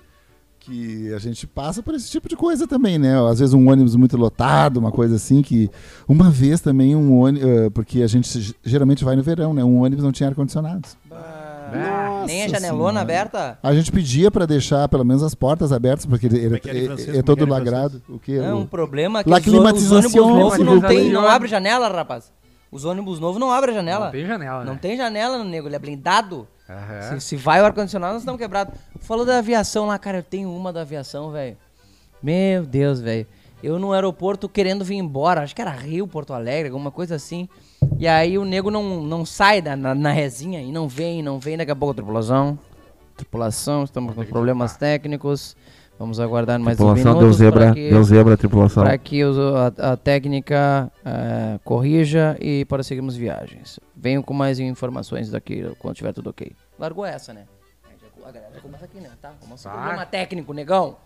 que 0.59 1.13
a 1.13 1.19
gente 1.19 1.47
passa 1.47 1.81
por 1.81 1.93
esse 1.93 2.09
tipo 2.09 2.27
de 2.27 2.35
coisa 2.35 2.67
também, 2.67 2.97
né? 2.97 3.17
Às 3.29 3.39
vezes 3.39 3.53
um 3.53 3.69
ônibus 3.69 3.95
muito 3.95 4.17
lotado, 4.17 4.77
uma 4.77 4.91
coisa 4.91 5.15
assim 5.15 5.41
que... 5.41 5.69
Uma 6.07 6.29
vez 6.29 6.59
também 6.59 6.95
um 6.95 7.17
ônibus... 7.17 7.69
porque 7.73 8.01
a 8.01 8.07
gente 8.07 8.55
geralmente 8.63 9.05
vai 9.05 9.15
no 9.15 9.23
verão, 9.23 9.53
né? 9.53 9.63
Um 9.63 9.81
ônibus 9.81 10.03
não 10.03 10.11
tinha 10.11 10.27
ar-condicionado. 10.29 10.89
Bah. 11.05 12.04
Nem 12.25 12.43
a 12.43 12.47
janelona 12.47 12.77
Senhora. 12.89 13.01
aberta? 13.01 13.59
A 13.61 13.73
gente 13.73 13.91
pedia 13.91 14.29
pra 14.31 14.45
deixar 14.45 14.87
pelo 14.89 15.03
menos 15.05 15.23
as 15.23 15.33
portas 15.35 15.71
abertas, 15.71 16.05
porque 16.05 16.25
ele, 16.25 16.37
ele- 16.39 16.55
é 16.55 16.59
que 16.59 16.69
é 16.69 16.77
em 16.77 16.85
francês? 16.85 17.15
é, 17.15 17.19
é 17.19 17.23
todo 17.23 17.45
que 17.45 17.51
lagrado. 17.51 18.01
O 18.09 18.19
quê? 18.19 18.33
É 18.33 18.53
um 18.53 18.65
problema 18.65 19.23
que 19.23 19.29
La 19.29 19.37
os, 19.37 19.47
ônibus- 19.47 19.83
os 19.83 19.91
ônibus 19.91 20.13
novos 20.15 20.59
não, 20.59 20.81
tem, 20.81 21.09
não 21.11 21.27
abre 21.27 21.47
janela, 21.47 21.87
rapaz. 21.89 22.31
Os 22.71 22.83
ônibus 22.83 23.19
novos 23.19 23.39
não 23.39 23.51
abrem 23.51 23.73
janela. 23.73 24.05
Não 24.05 24.11
tem 24.11 24.25
janela, 24.25 24.59
né? 24.59 24.65
Não 24.65 24.77
tem 24.77 24.97
janela, 24.97 25.43
nego. 25.43 25.67
Ele 25.67 25.75
é 25.75 25.79
blindado. 25.79 26.47
Aham. 26.69 27.19
Se, 27.19 27.27
se 27.27 27.35
vai 27.35 27.61
o 27.61 27.65
ar-condicionado, 27.65 28.13
nós 28.13 28.21
estamos 28.23 28.39
quebrados. 28.41 28.73
Falou 28.99 29.23
da 29.25 29.37
aviação 29.37 29.85
lá, 29.85 29.97
cara. 29.97 30.17
Eu 30.17 30.23
tenho 30.23 30.49
uma 30.51 30.73
da 30.73 30.81
aviação, 30.81 31.31
velho. 31.31 31.55
Meu 32.21 32.63
Deus, 32.65 32.99
velho. 32.99 33.25
Eu 33.65 33.79
no 33.79 33.93
aeroporto 33.93 34.47
querendo 34.47 34.85
vir 34.85 34.97
embora. 34.97 35.41
Acho 35.41 35.55
que 35.55 35.61
era 35.61 35.71
Rio, 35.71 36.07
Porto 36.07 36.33
Alegre, 36.33 36.69
alguma 36.69 36.91
coisa 36.91 37.15
assim. 37.15 37.49
E 37.97 38.07
aí 38.07 38.37
o 38.37 38.45
nego 38.45 38.69
não, 38.69 39.01
não 39.01 39.25
sai 39.25 39.59
da, 39.59 39.75
na, 39.75 39.95
na 39.95 40.11
resinha 40.11 40.61
e 40.61 40.71
não 40.71 40.87
vem, 40.87 41.23
não 41.23 41.39
vem. 41.39 41.57
Daqui 41.57 41.71
a 41.71 41.75
pouco, 41.75 41.95
tripulação. 41.95 42.59
Tripulação, 43.17 43.83
estamos 43.83 44.13
com 44.13 44.23
problemas 44.25 44.77
técnicos. 44.77 45.55
Vamos 45.97 46.19
aguardar 46.19 46.59
mais 46.59 46.79
uns 46.79 46.93
minutos 46.93 47.37
para 47.37 47.73
que, 47.73 48.03
zebra, 48.03 48.37
tripulação. 48.37 48.83
para 48.83 48.97
que 48.99 49.23
a, 49.23 49.93
a 49.93 49.97
técnica 49.97 50.91
eh, 51.03 51.57
corrija 51.63 52.37
e 52.39 52.65
para 52.65 52.83
seguirmos 52.83 53.15
viagens. 53.15 53.79
Venham 53.95 54.21
com 54.21 54.33
mais 54.33 54.59
informações 54.59 55.31
daqui 55.31 55.65
quando 55.79 55.95
tiver 55.95 56.13
tudo 56.13 56.29
ok. 56.29 56.51
Largou 56.77 57.05
essa, 57.05 57.33
né? 57.33 57.45
A 58.25 58.31
galera 58.31 58.51
já 58.53 58.59
começa 58.61 58.85
aqui, 58.85 58.99
né? 58.99 59.09
Tá? 59.21 59.31
Começa 59.39 59.69
Tá. 59.69 59.75
problema 59.75 60.05
técnico, 60.05 60.53
negão. 60.53 60.97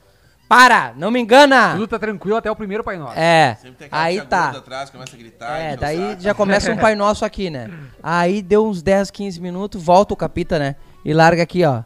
Para! 0.49 0.93
Não 0.95 1.11
me 1.11 1.19
engana! 1.19 1.73
Tudo 1.73 1.87
tá 1.87 1.99
tranquilo 1.99 2.35
até 2.35 2.49
o 2.49 2.55
primeiro 2.55 2.83
Pai 2.83 2.97
Nosso. 2.97 3.13
É, 3.15 3.55
Sempre 3.61 3.77
tem 3.77 3.85
aquela 3.85 4.01
aí 4.01 4.19
tá. 4.21 4.49
atrás, 4.49 4.89
começa 4.89 5.15
a 5.15 5.19
gritar. 5.19 5.59
É, 5.59 5.77
daí 5.77 6.09
saco. 6.09 6.21
já 6.21 6.33
começa 6.33 6.71
um 6.71 6.77
Pai 6.77 6.95
Nosso 6.97 7.23
aqui, 7.23 7.51
né? 7.51 7.69
Aí 8.01 8.41
deu 8.41 8.65
uns 8.65 8.81
10, 8.81 9.11
15 9.11 9.39
minutos, 9.39 9.81
volta 9.81 10.15
o 10.15 10.17
capita, 10.17 10.57
né? 10.57 10.75
E 11.05 11.13
larga 11.13 11.43
aqui, 11.43 11.63
ó. 11.63 11.83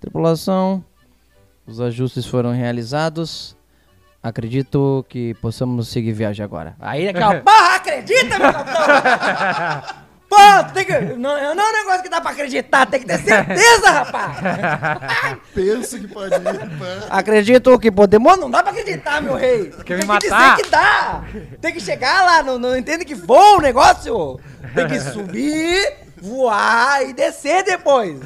Tripulação, 0.00 0.84
os 1.64 1.80
ajustes 1.80 2.26
foram 2.26 2.50
realizados. 2.50 3.56
Acredito 4.20 5.06
que 5.08 5.34
possamos 5.34 5.86
seguir 5.86 6.12
viagem 6.12 6.44
agora. 6.44 6.74
Aí 6.80 7.08
aqui, 7.08 7.22
ó. 7.22 7.38
Porra, 7.40 7.76
acredita, 7.76 8.38
meu 8.40 8.52
capitão! 8.52 9.94
Pô, 10.30 10.36
tem 10.72 10.84
que. 10.84 10.92
Não, 11.16 11.54
não 11.54 11.64
é 11.64 11.68
um 11.70 11.72
negócio 11.72 12.02
que 12.04 12.08
dá 12.08 12.20
pra 12.20 12.30
acreditar, 12.30 12.86
tem 12.86 13.00
que 13.00 13.06
ter 13.06 13.18
certeza, 13.18 13.90
rapaz! 13.90 14.36
Penso 15.52 15.98
que 15.98 16.06
pode 16.06 16.34
ir. 16.36 16.40
Acredito 17.10 17.76
que 17.80 17.90
podemos. 17.90 18.38
Não 18.38 18.48
dá 18.48 18.62
pra 18.62 18.70
acreditar, 18.70 19.20
meu 19.20 19.34
rei. 19.34 19.70
quer 19.84 19.94
me 19.94 20.00
Tem 20.00 20.06
matar? 20.08 20.56
que 20.56 20.62
dizer 20.62 20.64
que 20.64 20.70
dá. 20.70 21.24
Tem 21.60 21.72
que 21.72 21.80
chegar 21.80 22.24
lá, 22.24 22.42
não, 22.44 22.58
não 22.60 22.76
entende 22.76 23.04
que 23.04 23.14
voa 23.14 23.58
o 23.58 23.60
negócio. 23.60 24.38
Tem 24.72 24.86
que 24.86 25.00
subir, 25.00 25.94
voar 26.22 27.02
e 27.08 27.12
descer 27.12 27.64
depois. 27.64 28.20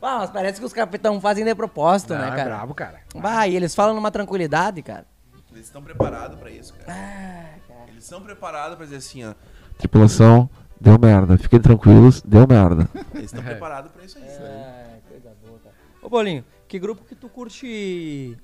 Ah, 0.00 0.18
mas 0.18 0.30
parece 0.30 0.60
que 0.60 0.66
os 0.66 0.72
capitão 0.72 1.18
fazem 1.20 1.44
de 1.44 1.54
propósito, 1.54 2.12
Não, 2.12 2.20
né, 2.20 2.28
é 2.28 2.36
cara? 2.36 2.44
brabo, 2.44 2.74
cara. 2.74 3.00
E 3.48 3.56
eles 3.56 3.74
falam 3.74 3.94
numa 3.94 4.10
tranquilidade, 4.10 4.82
cara. 4.82 5.04
Eles 5.50 5.64
estão 5.66 5.82
preparados 5.82 6.38
pra 6.38 6.50
isso, 6.50 6.74
cara. 6.74 6.92
Ah, 6.92 7.84
Eles 7.88 8.04
são 8.04 8.20
preparados 8.20 8.76
pra 8.76 8.84
dizer 8.84 8.98
assim, 8.98 9.24
ó. 9.24 9.32
Tripulação, 9.78 10.48
deu 10.84 10.98
merda. 10.98 11.36
Fiquem 11.38 11.60
tranquilos, 11.60 12.22
deu 12.22 12.46
merda. 12.46 12.88
Eles 13.14 13.26
estão 13.26 13.42
preparados 13.42 13.90
pra 13.90 14.04
isso 14.04 14.18
aí. 14.18 14.24
É, 14.24 15.00
coisa 15.08 15.32
boa, 15.44 15.58
cara. 15.58 15.74
Ô, 16.02 16.08
Bolinho, 16.08 16.44
que 16.68 16.78
grupo 16.78 17.04
que 17.04 17.14
tu 17.14 17.28
curte 17.28 18.36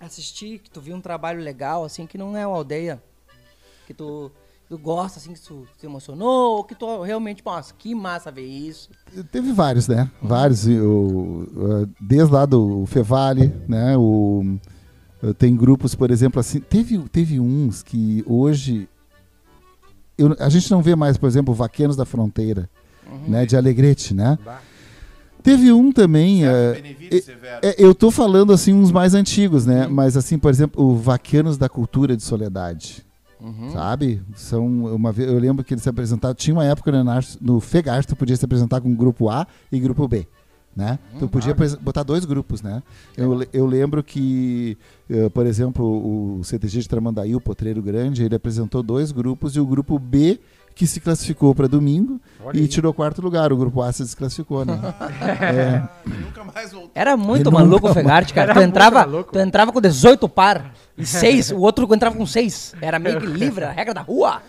assistir, 0.00 0.58
que 0.60 0.70
tu 0.70 0.80
viu 0.80 0.94
um 0.94 1.00
trabalho 1.00 1.40
legal, 1.42 1.84
assim, 1.84 2.06
que 2.06 2.16
não 2.18 2.36
é 2.36 2.46
uma 2.46 2.56
aldeia, 2.56 3.02
que 3.86 3.92
tu, 3.94 4.30
tu 4.68 4.78
gosta, 4.78 5.18
assim, 5.18 5.32
que 5.32 5.40
tu 5.40 5.66
se 5.78 5.86
emocionou, 5.86 6.58
ou 6.58 6.64
que 6.64 6.74
tu 6.74 7.02
realmente, 7.02 7.42
nossa, 7.44 7.74
que 7.76 7.94
massa 7.94 8.30
ver 8.30 8.46
isso. 8.46 8.90
Teve 9.32 9.52
vários, 9.52 9.88
né? 9.88 10.10
Vários. 10.22 10.66
e 10.68 10.78
o- 10.78 11.88
desde 12.00 12.32
lá 12.32 12.46
do 12.46 12.84
Fevale, 12.86 13.52
né? 13.66 13.96
O, 13.96 14.58
tem 15.36 15.56
grupos, 15.56 15.94
por 15.96 16.10
exemplo, 16.12 16.38
assim. 16.38 16.60
Teve, 16.60 16.98
teve 17.08 17.40
uns 17.40 17.82
que 17.82 18.22
hoje. 18.26 18.88
Eu- 20.18 20.36
a 20.38 20.48
gente 20.48 20.70
não 20.70 20.82
vê 20.82 20.94
mais, 20.96 21.16
por 21.16 21.26
exemplo, 21.28 21.54
Vaqueiros 21.54 21.96
da 21.96 22.04
Fronteira, 22.04 22.68
né? 23.26 23.46
De 23.46 23.56
Alegrete, 23.56 24.12
né? 24.14 24.38
Bah. 24.44 24.60
Teve 25.42 25.72
um 25.72 25.92
também. 25.92 26.44
eh, 26.44 26.72
Benevides, 26.74 27.24
Severo. 27.24 27.60
é, 27.62 27.74
eu 27.78 27.94
tô 27.94 28.10
falando 28.10 28.52
assim 28.52 28.72
uns 28.74 28.90
mais 28.90 29.14
antigos, 29.14 29.64
né? 29.64 29.86
Mas 29.86 30.16
assim, 30.16 30.36
por 30.38 30.50
exemplo, 30.50 30.84
o 30.84 30.96
Vaqueiros 30.96 31.56
da 31.56 31.68
Cultura 31.68 32.16
de 32.16 32.22
Soledade. 32.22 33.06
Sabe? 33.72 34.20
São 34.34 34.66
uma 34.66 35.12
vez, 35.12 35.30
eu 35.30 35.38
lembro 35.38 35.64
que 35.64 35.72
eles 35.72 35.82
se 35.84 35.88
apresentavam, 35.88 36.34
tinha 36.34 36.52
uma 36.54 36.64
época 36.64 36.90
no, 36.90 37.04
no 37.40 37.60
Fegar, 37.60 38.04
tu 38.04 38.16
podia 38.16 38.34
se 38.36 38.44
apresentar 38.44 38.80
com 38.80 38.92
grupo 38.92 39.30
A 39.30 39.46
e 39.70 39.78
grupo 39.78 40.08
B, 40.08 40.26
né? 40.78 40.96
tu 41.18 41.28
podia 41.28 41.50
apres- 41.52 41.74
botar 41.74 42.04
dois 42.04 42.24
grupos, 42.24 42.62
né? 42.62 42.82
Eu, 43.16 43.44
eu 43.52 43.66
lembro 43.66 44.00
que, 44.02 44.78
eh, 45.10 45.28
por 45.28 45.44
exemplo, 45.44 45.84
o 46.38 46.44
CTG 46.44 46.82
de 46.82 46.88
Tramandaí, 46.88 47.34
o 47.34 47.40
Potreiro 47.40 47.82
Grande, 47.82 48.22
ele 48.22 48.36
apresentou 48.36 48.80
dois 48.80 49.10
grupos 49.10 49.56
e 49.56 49.60
o 49.60 49.66
grupo 49.66 49.98
B 49.98 50.38
que 50.78 50.86
se 50.86 51.00
classificou 51.00 51.52
para 51.56 51.66
domingo 51.66 52.20
Olha 52.44 52.56
e 52.56 52.60
aí. 52.60 52.68
tirou 52.68 52.94
quarto 52.94 53.20
lugar. 53.20 53.52
O 53.52 53.56
grupo 53.56 53.82
A 53.82 53.90
se 53.90 54.04
desclassificou, 54.04 54.64
né? 54.64 54.78
é. 55.42 55.82
Nunca 56.08 56.44
mais 56.44 56.70
voltou. 56.70 56.92
Era 56.94 57.16
muito 57.16 57.48
Ele 57.48 57.56
maluco 57.56 57.90
o 57.90 57.92
Fegart, 57.92 58.32
cara. 58.32 58.54
Tu 58.54 58.60
entrava, 58.60 59.24
tu 59.24 59.38
entrava 59.40 59.72
com 59.72 59.80
18 59.80 60.28
par 60.28 60.72
e 60.96 61.04
6, 61.04 61.50
o 61.50 61.58
outro 61.58 61.92
entrava 61.92 62.14
com 62.16 62.24
6. 62.24 62.76
Era 62.80 63.00
meio 63.00 63.20
que 63.20 63.26
livre, 63.26 63.64
a 63.64 63.72
regra 63.72 63.92
da 63.92 64.02
rua. 64.02 64.40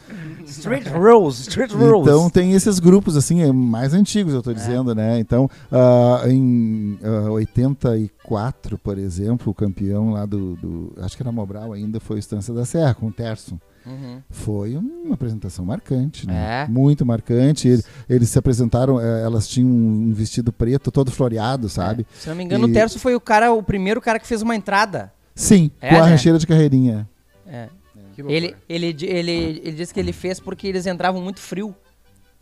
Street 0.46 0.88
rules, 0.88 1.40
street 1.40 1.72
rules. 1.72 2.08
Então 2.08 2.30
tem 2.30 2.54
esses 2.54 2.78
grupos 2.78 3.18
assim 3.18 3.42
é, 3.42 3.52
mais 3.52 3.96
antigos, 3.96 4.32
eu 4.32 4.44
tô 4.44 4.54
dizendo, 4.54 4.94
né? 4.94 5.20
Então 5.20 5.50
ah, 5.72 6.22
em 6.28 7.00
ah, 7.04 7.32
84, 7.32 8.78
por 8.78 9.00
exemplo, 9.00 9.52
o 9.52 9.56
campeão 9.56 10.12
lá 10.12 10.28
do, 10.28 10.56
do- 10.58 10.94
acho 11.02 11.18
que 11.18 11.24
era 11.24 11.32
Mobral 11.32 11.74
ainda 11.74 12.00
foi 12.00 12.18
o 12.18 12.20
Estância 12.20 12.54
da 12.54 12.66
Serra 12.66 12.94
com 12.94 13.08
o 13.08 13.12
Terço. 13.12 13.60
Uhum. 13.86 14.22
Foi 14.30 14.76
uma 14.78 15.14
apresentação 15.14 15.66
marcante, 15.66 16.28
né? 16.28 16.64
É. 16.66 16.68
Muito 16.72 17.06
marcante. 17.06 17.68
Ele- 17.68 17.84
eles 18.10 18.30
se 18.30 18.38
apresentaram, 18.40 19.00
eh, 19.00 19.22
elas 19.24 19.48
tinham 19.48 19.70
um 19.70 20.14
vestido 20.14 20.52
preto 20.52 20.92
todo 20.92 21.12
floreado, 21.12 21.70
sabe? 21.70 22.06
Se 22.20 22.28
não 22.30 22.36
me 22.36 22.44
engano, 22.44 22.68
E- 22.68 22.72
o 22.72 22.74
Terço 22.74 23.00
foi 23.00 23.16
o 23.16 23.20
cara, 23.22 23.52
o 23.52 23.64
primeiro 23.64 24.00
cara 24.02 24.20
que 24.20 24.28
fez 24.28 24.42
uma 24.42 24.56
entrada. 24.56 25.12
Sim, 25.36 25.72
É, 25.82 25.90
com 25.90 25.96
a 25.96 26.06
né? 26.06 26.12
rancheira 26.12 26.38
de 26.38 26.46
carreirinha. 26.46 27.08
É. 27.48 27.70
Loucura. 28.18 28.34
Ele, 28.36 28.56
ele, 28.68 28.88
ele, 29.02 29.32
ele 29.64 29.72
disse 29.72 29.94
que 29.94 30.00
ele 30.00 30.12
fez 30.12 30.40
porque 30.42 30.68
eles 30.68 30.86
entravam 30.86 31.22
muito 31.22 31.40
frio 31.40 31.74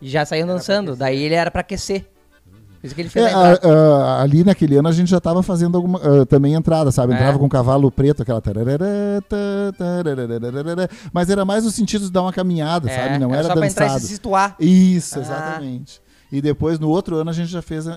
e 0.02 0.10
já 0.10 0.26
saíam 0.26 0.48
dançando. 0.48 0.96
Daí 0.96 1.22
ele 1.22 1.36
era 1.36 1.52
pra 1.52 1.62
aquecer. 1.62 2.06
É, 3.16 3.26
a 3.34 3.54
a- 3.70 4.22
ali 4.22 4.44
naquele 4.44 4.78
ano 4.78 4.88
a 4.88 4.92
gente 4.92 5.10
já 5.10 5.18
estava 5.18 5.42
fazendo 5.44 5.76
alguma, 5.78 6.00
ah, 6.00 6.26
também 6.26 6.54
entrada, 6.54 6.92
sabe? 6.92 7.14
Entrava 7.14 7.36
É. 7.38 7.40
com 7.40 7.46
o 7.46 7.50
cavalo 7.50 7.92
preto, 7.92 8.22
aquela. 8.22 8.40
tararara, 8.42 9.24
tá, 9.28 9.38
tararara, 9.78 10.90
mas 11.12 11.30
era 11.30 11.44
mais 11.44 11.66
o 11.66 11.72
sentido 11.72 12.06
de 12.06 12.12
dar 12.12 12.22
uma 12.22 12.32
caminhada, 12.34 12.90
É, 12.90 12.96
sabe? 12.96 13.18
Não 13.20 13.34
era, 13.34 13.48
só 13.48 13.54
pra 13.56 13.68
entrar 13.68 13.86
e 13.86 13.88
dançado. 13.90 14.06
se 14.06 14.14
situar. 14.14 14.56
Isso, 14.60 15.18
Ah. 15.18 15.22
exatamente. 15.22 16.02
E 16.32 16.42
depois, 16.42 16.78
no 16.78 16.90
outro 16.90 17.16
ano, 17.16 17.30
a 17.30 17.34
gente 17.34 17.50
já 17.50 17.62
fez. 17.62 17.88
ah, 17.88 17.96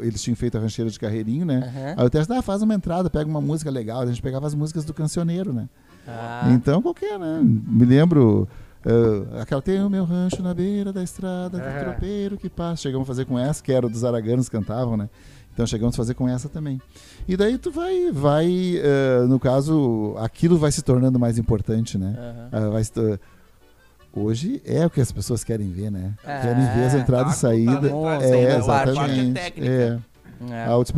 eles 0.00 0.22
tinham 0.22 0.34
feito 0.36 0.56
a 0.56 0.60
rancheira 0.60 0.90
de 0.90 0.98
carreirinho, 0.98 1.44
né? 1.46 1.58
Aham. 1.66 1.94
Aí 1.98 2.06
o 2.06 2.10
teste, 2.10 2.32
ah, 2.32 2.42
faz 2.42 2.62
uma 2.62 2.74
entrada, 2.74 3.08
pega 3.10 3.28
uma 3.28 3.40
música 3.40 3.70
legal. 3.70 4.00
A 4.00 4.06
gente 4.06 4.22
pegava 4.22 4.46
as 4.46 4.54
músicas 4.54 4.84
do 4.84 4.94
cancioneiro, 4.94 5.52
né? 5.52 5.68
Ah. 6.06 6.48
Então, 6.52 6.80
qualquer, 6.80 7.18
né? 7.18 7.40
Me 7.42 7.84
lembro. 7.84 8.48
Ah, 8.84 9.42
aquela 9.42 9.60
tem 9.62 9.82
o 9.82 9.90
meu 9.90 10.04
rancho 10.04 10.42
na 10.42 10.54
beira 10.54 10.92
da 10.92 11.02
estrada, 11.02 11.58
É. 11.60 11.78
que 11.78 11.84
tropeiro 11.84 12.36
que 12.36 12.48
passa. 12.48 12.82
Chegamos 12.82 13.06
a 13.06 13.08
fazer 13.08 13.24
com 13.24 13.38
essa, 13.38 13.62
que 13.62 13.72
era 13.72 13.86
o 13.86 13.90
dos 13.90 14.04
araganos 14.04 14.48
que 14.48 14.56
cantavam, 14.56 14.96
né? 14.96 15.08
Então 15.52 15.66
chegamos 15.66 15.94
a 15.94 15.96
fazer 15.96 16.14
com 16.14 16.28
essa 16.28 16.48
também. 16.48 16.80
E 17.26 17.36
daí 17.36 17.58
tu 17.58 17.70
vai, 17.72 18.12
vai 18.12 18.80
ah, 18.82 19.26
no 19.26 19.40
caso, 19.40 20.14
aquilo 20.18 20.56
vai 20.58 20.70
se 20.70 20.82
tornando 20.82 21.18
mais 21.18 21.36
importante, 21.38 21.98
né? 21.98 22.16
Aham. 22.52 22.66
Ah, 22.66 22.70
vai 22.70 22.84
se 22.84 22.92
Hoje 24.10 24.60
é 24.64 24.84
o 24.86 24.90
que 24.90 25.00
as 25.00 25.12
pessoas 25.12 25.44
querem 25.44 25.70
ver, 25.70 25.90
né? 25.92 26.14
É. 26.24 26.40
Querem 26.40 26.64
ver 26.74 26.84
as 26.86 26.94
entradas 26.94 27.32
e 27.32 27.34
Tá, 27.34 27.40
saídas. 27.48 27.80
tá, 27.82 27.88
Nossa, 27.96 28.24
É, 28.26 28.60
parte 28.60 28.90
exatamente. 28.90 29.32
técnica. 29.34 29.70
É. 29.72 29.98
É. 30.50 30.64
A, 30.66 30.76
outra, 30.76 30.94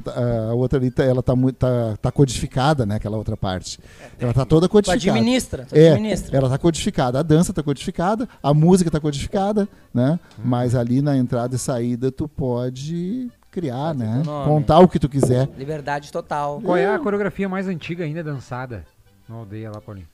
a 0.51 0.55
outra 0.55 0.79
ali, 0.79 0.91
tá- 0.91 1.05
ela 1.05 1.23
tá, 1.23 1.35
muito, 1.35 1.57
tá, 1.57 1.97
tá 2.01 2.11
codificada, 2.13 2.85
né? 2.85 2.97
Aquela 2.97 3.17
outra 3.17 3.37
parte. 3.37 3.79
ela 4.19 4.33
tá 4.35 4.45
toda 4.45 4.69
Tu 4.69 4.73
codificada. 4.73 5.19
administra, 5.19 5.67
tu 5.69 5.75
É, 5.77 5.91
administra. 5.93 6.37
ela 6.37 6.49
tá 6.49 6.59
codificada, 6.59 7.19
a 7.21 7.23
dança 7.23 7.53
tá 7.53 7.63
codificada, 7.63 8.29
a 8.43 8.53
música 8.53 8.91
tá 8.91 9.01
codificada, 9.01 9.69
né? 9.95 10.19
Uhum. 10.39 10.45
Mas 10.45 10.75
ali 10.75 11.01
na 11.01 11.17
entrada 11.17 11.57
e 11.57 11.59
saída 11.59 12.13
tu 12.13 12.29
pode 12.29 13.31
criar, 13.51 13.95
né? 13.95 14.23
Contar 14.45 14.79
o 14.81 14.89
que 14.89 14.99
tu 14.99 15.09
quiser. 15.09 15.49
Liberdade 15.59 16.13
total. 16.13 16.61
Qual 16.63 16.77
é 16.77 16.87
a 16.95 16.99
coreografia 16.99 17.49
mais 17.49 17.67
antiga 17.67 18.05
ainda 18.05 18.23
dançada 18.23 18.85
na 19.29 19.37
aldeia 19.37 19.71
lá, 19.71 19.81
Paulinho? 19.81 20.07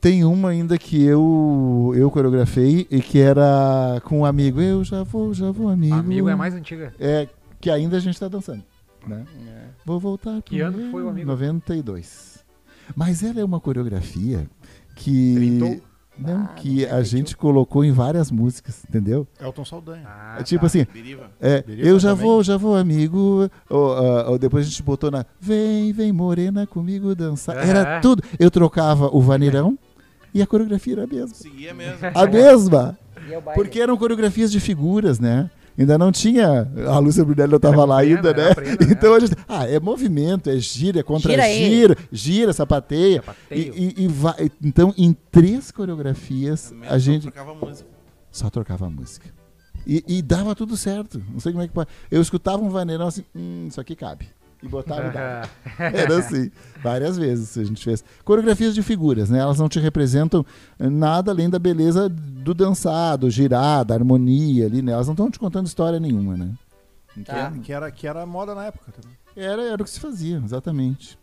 Tem 0.00 0.22
uma 0.24 0.50
ainda 0.50 0.78
que 0.78 1.02
eu 1.02 1.92
eu 1.96 2.08
coreografei 2.10 2.86
e 2.90 3.00
que 3.00 3.18
era 3.18 4.00
com 4.04 4.20
um 4.20 4.24
amigo. 4.24 4.60
Eu 4.60 4.84
já 4.84 5.02
vou, 5.02 5.32
já 5.34 5.50
vou, 5.50 5.68
amigo. 5.68 5.94
Amigo 5.96 6.28
é 6.28 6.32
a 6.32 6.36
mais 6.36 6.54
antiga. 6.54 6.92
É, 7.00 7.26
que 7.60 7.70
ainda 7.70 7.96
a 7.96 8.00
gente 8.00 8.18
tá 8.18 8.28
dançando, 8.28 8.62
né? 9.06 9.24
É. 9.48 9.64
Vou 9.84 9.98
voltar. 10.00 10.40
Que 10.42 10.60
ano 10.60 10.90
foi 10.90 11.02
o 11.02 11.08
amigo? 11.08 11.26
92. 11.26 12.44
Mas 12.94 13.22
ela 13.22 13.40
é 13.40 13.44
uma 13.44 13.58
coreografia 13.60 14.48
que 14.94 15.34
Trintou? 15.34 15.80
não, 16.18 16.42
Ah, 16.44 16.46
que 16.54 16.86
não 16.86 16.96
a 16.96 17.02
gente 17.02 17.36
colocou 17.36 17.84
em 17.84 17.90
várias 17.92 18.30
músicas, 18.30 18.84
entendeu? 18.88 19.26
Elton 19.40 19.64
Saldanha. 19.64 20.04
Ah, 20.06 20.36
É 20.38 20.42
tipo 20.42 20.60
tá. 20.60 20.66
assim, 20.66 20.86
Biriva. 20.92 21.30
é, 21.40 21.64
eu 21.66 21.98
já 21.98 22.10
também. 22.10 22.24
vou, 22.24 22.42
já 22.44 22.56
vou, 22.56 22.76
amigo. 22.76 23.50
Ou, 23.68 23.92
ah, 23.92 24.30
ou 24.30 24.38
depois 24.38 24.66
a 24.66 24.68
gente 24.70 24.82
botou 24.82 25.10
na 25.10 25.26
Vem, 25.40 25.92
vem, 25.92 26.12
morena 26.12 26.66
comigo 26.66 27.14
dançar. 27.14 27.56
É. 27.58 27.68
Era 27.68 28.00
tudo. 28.00 28.22
Eu 28.38 28.50
trocava 28.50 29.06
o 29.14 29.20
vaneirão 29.20 29.76
e 30.32 30.40
a 30.40 30.46
coreografia 30.46 30.94
era 30.94 31.04
a 31.04 31.06
mesma. 31.06 31.34
Seguia 31.34 31.74
mesmo. 31.74 31.98
A 32.14 32.26
mesma. 32.26 32.98
É. 33.28 33.40
Porque 33.54 33.80
eram 33.80 33.96
coreografias 33.96 34.52
de 34.52 34.60
figuras, 34.60 35.18
né? 35.18 35.50
Ainda 35.78 35.98
não 35.98 36.10
tinha. 36.10 36.70
A 36.88 36.98
Lúcia 36.98 37.24
Brunelli 37.24 37.50
não 37.50 37.56
estava 37.56 37.84
lá 37.84 37.98
ainda, 38.00 38.32
né? 38.32 38.48
né? 38.48 38.76
então 38.90 39.12
a 39.14 39.20
gente. 39.20 39.32
Ah, 39.46 39.66
é 39.68 39.78
movimento, 39.78 40.48
é 40.48 40.58
gira, 40.58 41.00
é 41.00 41.02
contra 41.02 41.30
Gira 41.32 41.48
gira, 41.48 41.96
gira, 42.10 42.52
sapateia. 42.52 43.16
Sapateio. 43.16 43.74
E, 43.76 43.94
e- 43.98 44.04
e 44.04 44.08
vai- 44.08 44.50
então, 44.62 44.94
em 44.96 45.12
três 45.30 45.70
coreografias, 45.70 46.72
a 46.84 46.90
só 46.90 46.98
gente 46.98 47.22
trocava 47.22 47.54
música. 47.54 47.88
só 48.30 48.48
trocava 48.50 48.86
a 48.86 48.90
música. 48.90 49.26
E, 49.86 50.02
e 50.08 50.22
dava 50.22 50.54
tudo 50.54 50.76
certo. 50.76 51.22
Não 51.32 51.38
sei 51.40 51.52
como 51.52 51.62
é 51.62 51.68
que 51.68 51.72
pode. 51.74 51.88
Eu 52.10 52.20
escutava 52.20 52.62
um 52.62 52.70
vaneirão 52.70 53.06
assim, 53.06 53.24
hum, 53.34 53.66
isso 53.68 53.80
aqui 53.80 53.94
cabe. 53.94 54.26
E 54.62 54.68
botava 54.68 55.08
e 55.08 55.10
dava. 55.10 55.50
Era 55.96 56.18
assim, 56.18 56.50
várias 56.82 57.18
vezes 57.18 57.56
a 57.58 57.64
gente 57.64 57.84
fez. 57.84 58.02
Coreografias 58.24 58.74
de 58.74 58.82
figuras, 58.82 59.28
né? 59.28 59.38
Elas 59.38 59.58
não 59.58 59.68
te 59.68 59.78
representam 59.78 60.44
nada 60.78 61.30
além 61.30 61.50
da 61.50 61.58
beleza 61.58 62.08
do 62.08 62.54
dançar, 62.54 63.18
do 63.18 63.30
girar, 63.30 63.84
da 63.84 63.94
harmonia 63.94 64.66
ali, 64.66 64.82
né? 64.82 64.92
Elas 64.92 65.06
não 65.06 65.12
estão 65.12 65.30
te 65.30 65.38
contando 65.38 65.66
história 65.66 66.00
nenhuma, 66.00 66.36
né? 66.36 66.50
Tá. 67.24 67.52
Que, 67.62 67.72
era, 67.72 67.90
que 67.90 68.06
era 68.06 68.26
moda 68.26 68.54
na 68.54 68.66
época 68.66 68.92
também. 68.92 69.16
Era, 69.36 69.62
era 69.62 69.82
o 69.82 69.84
que 69.84 69.90
se 69.90 70.00
fazia, 70.00 70.40
exatamente. 70.44 71.18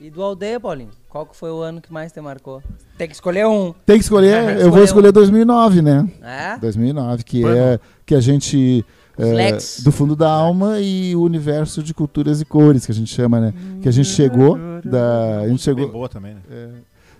E 0.00 0.10
do 0.10 0.22
Aldeia, 0.22 0.58
Paulinho? 0.58 0.90
Qual 1.08 1.24
que 1.24 1.36
foi 1.36 1.50
o 1.50 1.60
ano 1.60 1.80
que 1.80 1.92
mais 1.92 2.10
te 2.10 2.20
marcou? 2.20 2.62
Tem 2.98 3.06
que 3.06 3.14
escolher 3.14 3.46
um. 3.46 3.72
Tem 3.86 3.96
que 3.96 4.02
escolher, 4.02 4.60
eu 4.60 4.70
vou 4.70 4.82
escolher 4.82 5.12
2009, 5.12 5.80
né? 5.80 6.10
É? 6.20 6.58
2009, 6.58 7.22
que 7.22 7.46
é 7.46 7.78
que 8.04 8.14
a 8.14 8.20
gente 8.20 8.84
é, 9.18 9.58
do 9.82 9.92
fundo 9.92 10.16
da 10.16 10.30
alma 10.30 10.80
e 10.80 11.14
o 11.14 11.22
universo 11.22 11.82
de 11.82 11.92
culturas 11.92 12.40
e 12.40 12.44
cores 12.44 12.86
que 12.86 12.92
a 12.92 12.94
gente 12.94 13.12
chama, 13.12 13.40
né? 13.40 13.54
Que 13.80 13.88
a 13.88 13.92
gente 13.92 14.08
chegou 14.08 14.58
da 14.84 15.40
a 15.40 15.48
gente 15.48 15.48
Bem 15.48 15.58
chegou 15.58 15.88
boa 15.92 16.08
também, 16.08 16.34
né? 16.34 16.40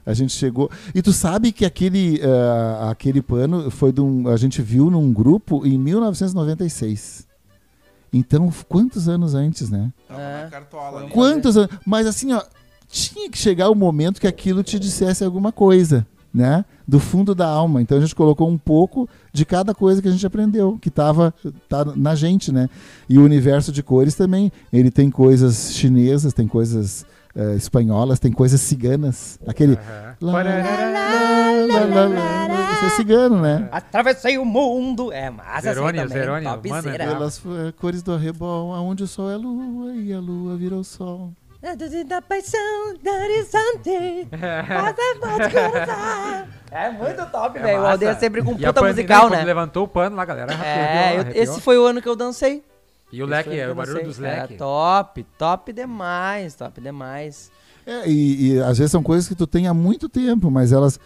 a 0.05 0.15
gente 0.15 0.33
chegou 0.33 0.71
e 0.95 1.01
tu 1.01 1.13
sabe 1.13 1.53
que 1.53 1.65
aquele 1.65 2.21
eh, 2.21 2.91
aquele 2.91 3.23
pano 3.23 3.71
foi 3.71 3.93
de 3.93 4.01
um, 4.01 4.29
a 4.29 4.37
gente 4.37 4.61
viu 4.61 4.91
num 4.91 5.13
grupo 5.13 5.65
em 5.65 5.79
1996. 5.79 7.27
Então, 8.13 8.53
quantos 8.69 9.09
anos 9.09 9.35
antes, 9.35 9.71
né? 9.71 9.91
É. 10.11 10.49
cartola. 10.51 11.09
Quantos 11.09 11.57
anos? 11.57 11.71
Mas 11.87 12.07
assim, 12.07 12.33
ó, 12.33 12.43
tinha 12.89 13.31
que 13.31 13.39
chegar 13.39 13.71
o 13.71 13.75
momento 13.75 14.21
que 14.21 14.27
aquilo 14.27 14.63
te 14.63 14.79
dissesse 14.79 15.25
alguma 15.25 15.51
coisa, 15.51 16.07
né? 16.33 16.65
Do 16.87 16.99
fundo 16.99 17.35
da 17.35 17.47
alma. 17.47 17.83
Então 17.83 17.99
a 17.99 18.01
gente 18.01 18.15
colocou 18.15 18.49
um 18.49 18.59
pouco 18.59 19.09
de 19.33 19.45
cada 19.45 19.75
coisa 19.75 20.01
que 20.01 20.09
a 20.09 20.11
gente 20.11 20.27
aprendeu, 20.27 20.79
que 20.81 20.91
tava 20.91 21.35
tá 21.69 21.85
na 21.97 22.15
gente, 22.15 22.51
né? 22.51 22.69
E 23.09 23.19
o 23.19 23.25
universo 23.25 23.71
de 23.71 23.83
cores 23.83 24.15
também, 24.15 24.51
ele 24.73 24.91
tem 24.91 25.11
coisas 25.11 25.75
chinesas, 25.75 26.33
tem 26.33 26.47
coisas 26.47 27.05
eh, 27.35 27.55
espanholas, 27.55 28.19
tem 28.19 28.33
coisas 28.33 28.61
ciganas. 28.61 29.39
Aquele 29.47 29.75
Aham. 29.75 30.17
lá, 30.21 30.33
lá, 30.33 30.43
lá, 30.43 31.85
lá, 31.85 32.09
lá, 32.09 32.73
isso 32.73 32.85
é 32.85 32.91
cigano, 32.91 33.41
né? 33.41 33.69
Atravessei 33.71 34.39
o 34.39 34.45
mundo. 34.45 35.13
É 35.13 35.31
massa 35.31 35.75
Zerônio, 35.75 36.03
assim 36.03 36.69
manda. 36.69 36.91
Pelas 36.93 37.39
eh, 37.39 37.73
cores 37.79 38.03
do 38.03 38.13
arrebol, 38.13 38.75
aonde 38.75 39.03
o 39.03 39.07
sol 39.07 39.31
é 39.31 39.37
lua 39.37 39.95
e 39.95 40.13
a 40.13 40.21
lua 40.21 40.57
virou 40.57 40.83
sol. 40.83 41.33
Da 42.09 42.21
paixão 42.21 42.61
horizonte. 43.07 44.27
Cruzar. 45.49 46.49
É 46.73 46.91
muito 46.91 47.25
top, 47.31 47.59
velho. 47.61 47.81
o. 47.81 47.87
Aldeia 47.87 48.15
sempre 48.19 48.43
com 48.43 48.57
E 48.59 48.67
a 48.67 48.73
puta 48.73 48.87
musical, 48.89 49.31
né? 49.31 49.45
levantou 49.45 49.85
o 49.85 49.89
pano 49.89 50.17
lá, 50.17 50.25
galera. 50.25 50.53
É, 50.53 50.57
arrepiou, 50.57 51.15
eu- 51.15 51.21
arrepiou. 51.21 51.45
esse 51.45 51.61
foi 51.61 51.79
o 51.79 51.85
ano 51.87 52.03
que 52.03 52.09
eu 52.09 52.17
dancei. 52.17 52.65
E 53.13 53.23
o 53.23 53.27
Esse 53.27 53.31
leque, 53.31 53.61
é, 53.61 53.71
o 53.71 53.75
barulho 53.77 54.05
dos 54.05 54.19
leques. 54.19 54.57
É, 54.57 54.59
top, 54.59 55.25
top 55.39 55.73
demais, 55.73 56.55
top 56.57 56.81
demais. 56.81 57.53
É, 57.87 58.09
e, 58.09 58.55
e 58.55 58.61
às 58.61 58.79
vezes 58.79 58.91
são 58.91 59.03
coisas 59.03 59.29
que 59.29 59.35
tu 59.37 59.47
tem 59.47 59.69
há 59.69 59.75
muito 59.75 60.09
tempo, 60.09 60.51
mas 60.51 60.73
elas 60.73 60.99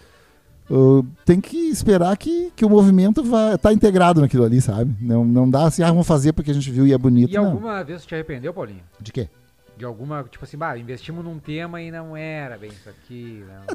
uh, 0.70 1.04
tem 1.24 1.38
que 1.38 1.68
esperar 1.68 2.16
que, 2.16 2.50
que 2.56 2.64
o 2.64 2.70
movimento 2.70 3.22
vai 3.22 3.58
tá 3.58 3.72
integrado 3.72 4.20
naquilo 4.22 4.44
ali, 4.44 4.60
sabe? 4.60 4.94
Não, 5.00 5.24
não 5.24 5.50
dá 5.50 5.64
assim, 5.64 5.82
ah, 5.82 5.88
vamos 5.88 6.06
fazer 6.06 6.32
porque 6.32 6.50
a 6.50 6.54
gente 6.54 6.70
viu 6.70 6.86
e 6.86 6.92
é 6.94 6.98
bonito. 6.98 7.30
E 7.32 7.34
não. 7.36 7.46
alguma 7.46 7.82
vez 7.84 8.02
tu 8.02 8.08
te 8.08 8.14
arrependeu, 8.14 8.54
Paulinho? 8.54 8.82
De 9.00 9.12
quê? 9.12 9.28
De 9.76 9.84
alguma, 9.84 10.24
tipo 10.24 10.42
assim, 10.42 10.56
bah, 10.56 10.78
investimos 10.78 11.22
num 11.22 11.38
tema 11.38 11.82
e 11.82 11.90
não 11.90 12.16
era 12.16 12.56
bem 12.56 12.70
isso 12.70 12.88
aqui. 12.88 13.44
né? 13.46 13.60
Ah, 13.68 13.74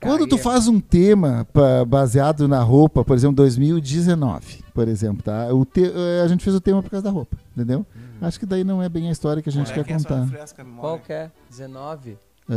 Quando 0.00 0.26
tu 0.26 0.36
é- 0.36 0.38
faz 0.38 0.66
um 0.66 0.80
tema 0.80 1.46
pa- 1.52 1.84
baseado 1.84 2.48
na 2.48 2.60
roupa, 2.62 3.04
por 3.04 3.14
exemplo, 3.14 3.36
2019, 3.36 4.64
por 4.72 4.88
exemplo, 4.88 5.22
tá? 5.22 5.52
O 5.52 5.64
te- 5.66 5.92
eh, 5.94 6.22
a 6.24 6.28
gente 6.28 6.42
fez 6.42 6.56
o 6.56 6.60
tema 6.60 6.82
por 6.82 6.90
causa 6.90 7.04
da 7.04 7.10
roupa, 7.10 7.36
entendeu? 7.54 7.84
Uhum. 7.94 8.26
Acho 8.26 8.38
que 8.40 8.46
daí 8.46 8.64
não 8.64 8.82
é 8.82 8.88
bem 8.88 9.08
a 9.08 9.12
história 9.12 9.42
que 9.42 9.48
a 9.48 9.52
gente 9.52 9.70
É, 9.70 9.74
quer 9.74 9.84
quem 9.84 9.98
sabe 9.98 10.30
contar. 10.30 10.64
memória. 10.64 10.80
Qual 10.80 10.98
que 11.00 11.12
é? 11.12 11.30
19? 11.50 12.16
Foi 12.46 12.56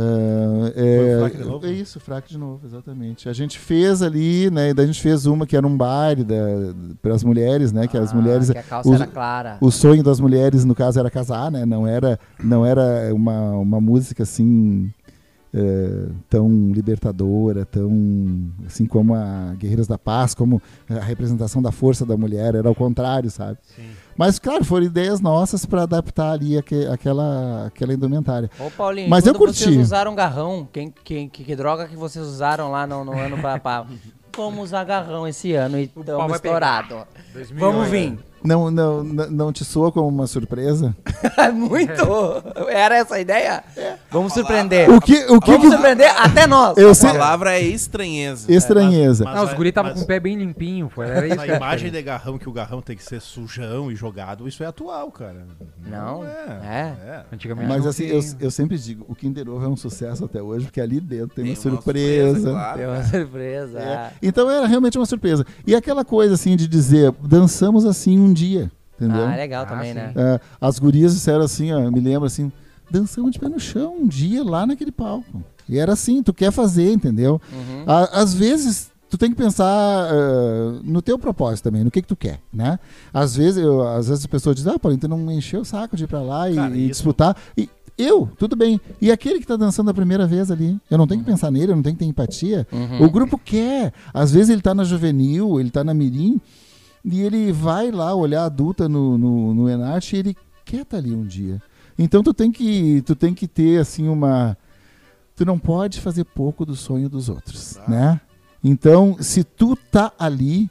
é, 0.76 1.16
o 1.16 1.20
fraque 1.20 1.36
de 1.38 1.44
novo? 1.44 1.66
é 1.66 1.70
isso, 1.72 2.00
fraque 2.00 2.28
de 2.30 2.38
novo, 2.38 2.66
exatamente. 2.66 3.28
A 3.28 3.32
gente 3.32 3.58
fez 3.58 4.02
ali, 4.02 4.50
né? 4.50 4.70
e 4.70 4.74
daí 4.74 4.84
a 4.84 4.86
gente 4.86 5.00
fez 5.00 5.26
uma 5.26 5.46
que 5.46 5.56
era 5.56 5.66
um 5.66 5.76
baile 5.76 6.26
para 7.00 7.14
as 7.14 7.22
mulheres, 7.22 7.72
né? 7.72 7.86
Que 7.86 7.96
as 7.96 8.12
Ah, 8.12 8.16
mulheres. 8.16 8.50
Que 8.50 8.58
a 8.58 8.62
calça 8.62 8.88
os- 8.90 9.00
era 9.00 9.06
clara. 9.06 9.58
O 9.60 9.70
sonho 9.70 10.02
das 10.02 10.18
mulheres, 10.20 10.64
no 10.64 10.74
caso, 10.74 10.98
era 10.98 11.10
casar, 11.10 11.50
né? 11.50 11.64
Não 11.64 11.86
era, 11.86 12.18
não 12.42 12.66
era 12.66 13.14
uma, 13.14 13.52
uma 13.52 13.80
música 13.80 14.24
assim 14.24 14.90
eh, 15.54 16.08
tão 16.28 16.70
libertadora, 16.72 17.64
tão 17.64 18.50
assim 18.66 18.84
como 18.86 19.14
a 19.14 19.54
Guerreiras 19.56 19.86
da 19.86 19.96
Paz, 19.96 20.34
como 20.34 20.60
a 20.90 20.98
representação 21.00 21.62
da 21.62 21.72
força 21.72 22.04
da 22.04 22.16
mulher, 22.16 22.54
era 22.56 22.68
ao 22.68 22.74
contrário, 22.74 23.30
sabe? 23.30 23.56
Sim. 23.62 23.82
Mas 24.16 24.38
claro, 24.38 24.64
foram 24.64 24.86
ideias 24.86 25.20
nossas 25.20 25.64
para 25.66 25.82
adaptar 25.82 26.32
ali 26.32 26.56
aque- 26.58 26.86
aquela, 26.86 27.66
aquela 27.66 27.92
indumentária. 27.94 28.50
Ô, 28.58 28.70
Paulinho, 28.70 29.10
Mas 29.10 29.26
eu 29.26 29.34
quando 29.34 29.52
vocês 29.52 29.66
curti. 29.66 29.80
usaram 29.82 30.14
garrão, 30.14 30.66
quem, 30.72 30.92
quem, 31.04 31.28
que, 31.28 31.44
que 31.44 31.56
droga 31.56 31.86
que 31.86 31.96
vocês 31.96 32.24
usaram 32.24 32.70
lá 32.70 32.86
no, 32.86 33.04
no 33.04 33.12
ano 33.18 33.38
pra, 33.38 33.58
pra... 33.58 33.84
Vamos 34.36 34.64
usar 34.64 34.84
garrão 34.84 35.26
esse 35.26 35.54
ano 35.54 35.78
e 35.78 35.84
estamos. 35.84 36.04
2008. 37.32 37.58
Vamos 37.58 37.88
vir. 37.88 38.18
Não, 38.46 38.70
não, 38.70 39.02
não, 39.04 39.30
não 39.30 39.52
te 39.52 39.64
soa 39.64 39.90
como 39.92 40.08
uma 40.08 40.26
surpresa? 40.26 40.96
Muito! 41.54 42.02
Era 42.68 42.96
essa 42.96 43.16
a 43.16 43.20
ideia? 43.20 43.62
Vamos 44.10 44.32
surpreender. 44.32 44.90
O 44.90 45.00
que, 45.00 45.24
o 45.26 45.40
que, 45.40 45.50
Vamos 45.52 45.66
que 45.66 45.70
surpreender 45.72 46.10
até 46.16 46.46
nós. 46.46 46.76
eu 46.78 46.90
A 46.90 46.94
sei, 46.94 47.10
palavra 47.10 47.54
é 47.58 47.60
estranheza. 47.62 48.50
estranheza. 48.52 49.24
Mas- 49.24 49.34
Não, 49.34 49.42
os 49.42 49.48
mas- 49.48 49.56
guri 49.56 49.68
estavam 49.70 49.90
mas- 49.90 49.98
com 50.00 50.04
o 50.04 50.06
pé 50.06 50.20
bem 50.20 50.36
limpinho, 50.36 50.88
foi. 50.88 51.06
Era 51.08 51.26
isso 51.26 51.40
eu 51.44 51.56
imagem 51.56 51.90
de 51.90 52.02
garrão, 52.02 52.38
que 52.38 52.48
o 52.48 52.52
garrão 52.52 52.80
tem 52.80 52.96
que 52.96 53.02
ser 53.04 53.20
sujão 53.20 53.90
e 53.90 53.96
jogado, 53.96 54.46
isso 54.48 54.62
é 54.62 54.66
atual, 54.66 55.10
cara. 55.10 55.46
Não, 55.86 56.24
é. 56.24 56.94
é. 57.08 57.22
Antigamente 57.32 57.68
Mas 57.68 57.82
não 57.82 57.90
assim, 57.90 58.04
eu, 58.04 58.20
eu 58.40 58.50
sempre 58.50 58.76
digo, 58.78 59.04
o 59.08 59.14
Kinder 59.14 59.48
Ovo 59.48 59.64
é 59.64 59.68
um 59.68 59.76
sucesso 59.76 60.24
até 60.24 60.42
hoje, 60.42 60.66
porque 60.66 60.80
ali 60.80 61.00
dentro 61.00 61.28
tem, 61.34 61.44
Tem 61.44 61.54
uma 61.54 61.60
surpresa. 61.60 62.50
claro, 62.50 62.78
Deu 62.78 62.90
uma 62.90 63.04
surpresa. 63.04 63.78
É. 63.78 64.10
Então 64.22 64.50
era 64.50 64.66
realmente 64.66 64.98
uma 64.98 65.06
surpresa. 65.06 65.44
E 65.66 65.74
aquela 65.74 66.04
coisa 66.04 66.34
assim 66.34 66.56
de 66.56 66.66
dizer, 66.68 67.12
dançamos 67.22 67.84
assim 67.84 68.18
um 68.18 68.32
dia, 68.36 68.70
entendeu? 68.96 69.24
Ah, 69.26 69.34
legal 69.36 69.62
Ah, 69.64 69.66
também, 69.66 69.88
sim. 69.92 69.98
né? 69.98 70.12
É, 70.14 70.40
as 70.60 70.78
gurias 70.78 71.14
disseram 71.14 71.42
assim, 71.42 71.72
ó, 71.72 71.80
eu 71.80 71.90
me 71.92 72.00
lembro 72.00 72.26
assim, 72.26 72.52
dançamos 72.90 73.32
de 73.32 73.38
pé 73.38 73.48
no 73.48 73.58
chão 73.58 73.96
um 74.00 74.06
dia 74.06 74.44
lá 74.44 74.66
naquele 74.66 74.92
palco. 74.92 75.42
E 75.68 75.78
era 75.78 75.92
assim, 75.94 76.22
tu 76.22 76.32
quer 76.32 76.52
fazer, 76.52 76.92
entendeu? 76.92 77.40
Uhum. 77.52 77.82
A- 77.86 78.20
Às 78.20 78.32
vezes, 78.34 78.90
tu 79.10 79.18
tem 79.18 79.30
que 79.30 79.36
pensar 79.36 79.66
ah, 79.66 80.78
no 80.84 81.02
teu 81.02 81.18
propósito 81.18 81.64
também, 81.64 81.82
no 81.82 81.90
que 81.90 82.00
que 82.02 82.08
tu 82.08 82.14
quer, 82.16 82.38
né? 82.52 82.78
Às 83.12 83.34
vezes, 83.36 83.56
eu, 83.62 83.82
às 83.86 84.06
vezes 84.08 84.22
as 84.22 84.26
pessoas 84.26 84.54
dizem, 84.56 84.72
ah, 84.72 84.78
Paulinho, 84.78 85.00
tu 85.00 85.08
não 85.08 85.30
encheu 85.32 85.62
o 85.62 85.64
saco 85.64 85.96
de 85.96 86.04
ir 86.04 86.06
pra 86.06 86.20
lá 86.22 86.48
e, 86.50 86.54
Cara, 86.54 86.76
e 86.76 86.80
isso- 86.84 86.88
disputar. 87.02 87.36
E 87.58 87.68
eu, 87.98 88.28
tudo 88.38 88.54
bem. 88.54 88.80
E 89.00 89.10
aquele 89.10 89.40
que 89.40 89.46
tá 89.46 89.56
dançando 89.56 89.90
a 89.90 89.94
primeira 89.94 90.26
vez 90.26 90.50
ali, 90.50 90.78
eu 90.90 90.98
não 90.98 91.06
tenho 91.06 91.20
que 91.22 91.26
pensar 91.30 91.50
nele, 91.50 91.72
eu 91.72 91.76
não 91.76 91.82
tenho 91.82 91.94
que 91.96 92.00
ter 92.04 92.08
empatia. 92.08 92.66
Uhum. 92.70 93.04
O 93.06 93.10
grupo 93.10 93.36
quer. 93.38 93.92
Às 94.14 94.30
vezes 94.32 94.50
ele 94.50 94.60
tá 94.62 94.74
na 94.74 94.84
juvenil, 94.84 95.58
ele 95.58 95.70
tá 95.70 95.82
na 95.82 95.94
mirim, 95.94 96.38
e 97.06 97.22
ele 97.22 97.52
vai 97.52 97.90
lá 97.90 98.12
olhar 98.14 98.42
a 98.42 98.46
adulta 98.46 98.88
no, 98.88 99.16
no, 99.16 99.54
no 99.54 99.70
Enarte 99.70 100.16
e 100.16 100.18
ele 100.18 100.36
quer 100.64 100.82
estar 100.82 100.96
ali 100.96 101.14
um 101.14 101.24
dia. 101.24 101.62
Então 101.96 102.22
tu 102.22 102.34
tem 102.34 102.50
que, 102.50 103.00
tu 103.06 103.14
tem 103.14 103.32
que 103.32 103.46
ter 103.48 103.80
assim 103.80 104.08
uma 104.08 104.56
tu 105.36 105.44
não 105.44 105.58
pode 105.58 106.00
fazer 106.00 106.24
pouco 106.24 106.64
do 106.66 106.74
sonho 106.74 107.08
dos 107.08 107.28
outros, 107.28 107.78
né? 107.86 108.20
Então, 108.64 109.16
se 109.20 109.44
tu 109.44 109.76
tá 109.76 110.10
ali, 110.18 110.68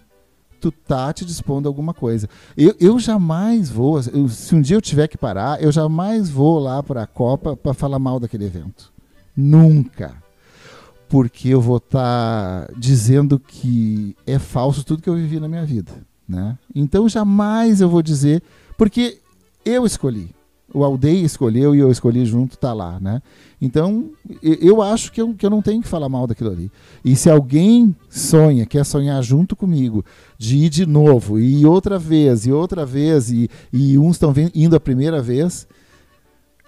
tu 0.59 0.71
tá 0.71 1.13
te 1.13 1.23
dispondo 1.23 1.67
a 1.67 1.69
alguma 1.69 1.93
coisa. 1.93 2.27
Eu, 2.57 2.75
eu 2.79 2.99
jamais 2.99 3.69
vou, 3.69 3.99
eu- 4.11 4.27
se 4.27 4.53
um 4.55 4.59
dia 4.61 4.75
eu 4.75 4.81
tiver 4.81 5.07
que 5.07 5.17
parar, 5.17 5.61
eu 5.61 5.71
jamais 5.71 6.29
vou 6.29 6.59
lá 6.59 6.81
para 6.83 7.03
a 7.03 7.07
Copa 7.07 7.55
para 7.55 7.73
falar 7.75 7.99
mal 7.99 8.19
daquele 8.19 8.45
evento. 8.45 8.91
Nunca. 9.37 10.15
Porque 11.07 11.49
eu 11.49 11.61
vou 11.61 11.77
estar 11.77 12.67
dizendo 12.75 13.39
que 13.39 14.15
é 14.25 14.39
falso 14.39 14.83
tudo 14.83 15.01
que 15.03 15.09
eu 15.09 15.15
vivi 15.15 15.39
na 15.39 15.47
minha 15.47 15.63
vida, 15.65 15.91
né? 16.27 16.57
Então 16.73 17.07
jamais 17.09 17.81
eu 17.81 17.89
vou 17.89 18.01
dizer, 18.01 18.41
porque 18.77 19.19
eu 19.63 19.85
escolhi. 19.85 20.29
O 20.73 20.83
Aldeia 20.83 21.23
escolheu 21.25 21.73
e 21.73 21.79
eu 21.79 21.89
escolhi 21.89 22.25
junto, 22.25 22.57
tá 22.57 22.73
lá, 22.73 22.99
né? 22.99 23.21
Então, 23.61 24.09
eu 24.41 24.81
acho 24.81 25.09
que 25.11 25.21
eu, 25.21 25.33
que 25.33 25.45
eu 25.45 25.49
não 25.49 25.61
tenho 25.61 25.81
que 25.81 25.87
falar 25.87 26.09
mal 26.09 26.27
daquilo 26.27 26.51
ali. 26.51 26.69
E 27.03 27.15
se 27.15 27.29
alguém 27.29 27.95
sonha, 28.09 28.65
quer 28.65 28.83
sonhar 28.83 29.23
junto 29.23 29.55
comigo, 29.55 30.03
de 30.37 30.57
ir 30.57 30.69
de 30.69 30.85
novo, 30.85 31.39
e 31.39 31.65
outra 31.65 31.97
vez, 31.97 32.45
e 32.45 32.51
outra 32.51 32.85
vez, 32.85 33.31
e, 33.31 33.49
e 33.71 33.97
uns 33.97 34.17
estão 34.17 34.33
indo 34.53 34.75
a 34.75 34.79
primeira 34.79 35.21
vez, 35.21 35.65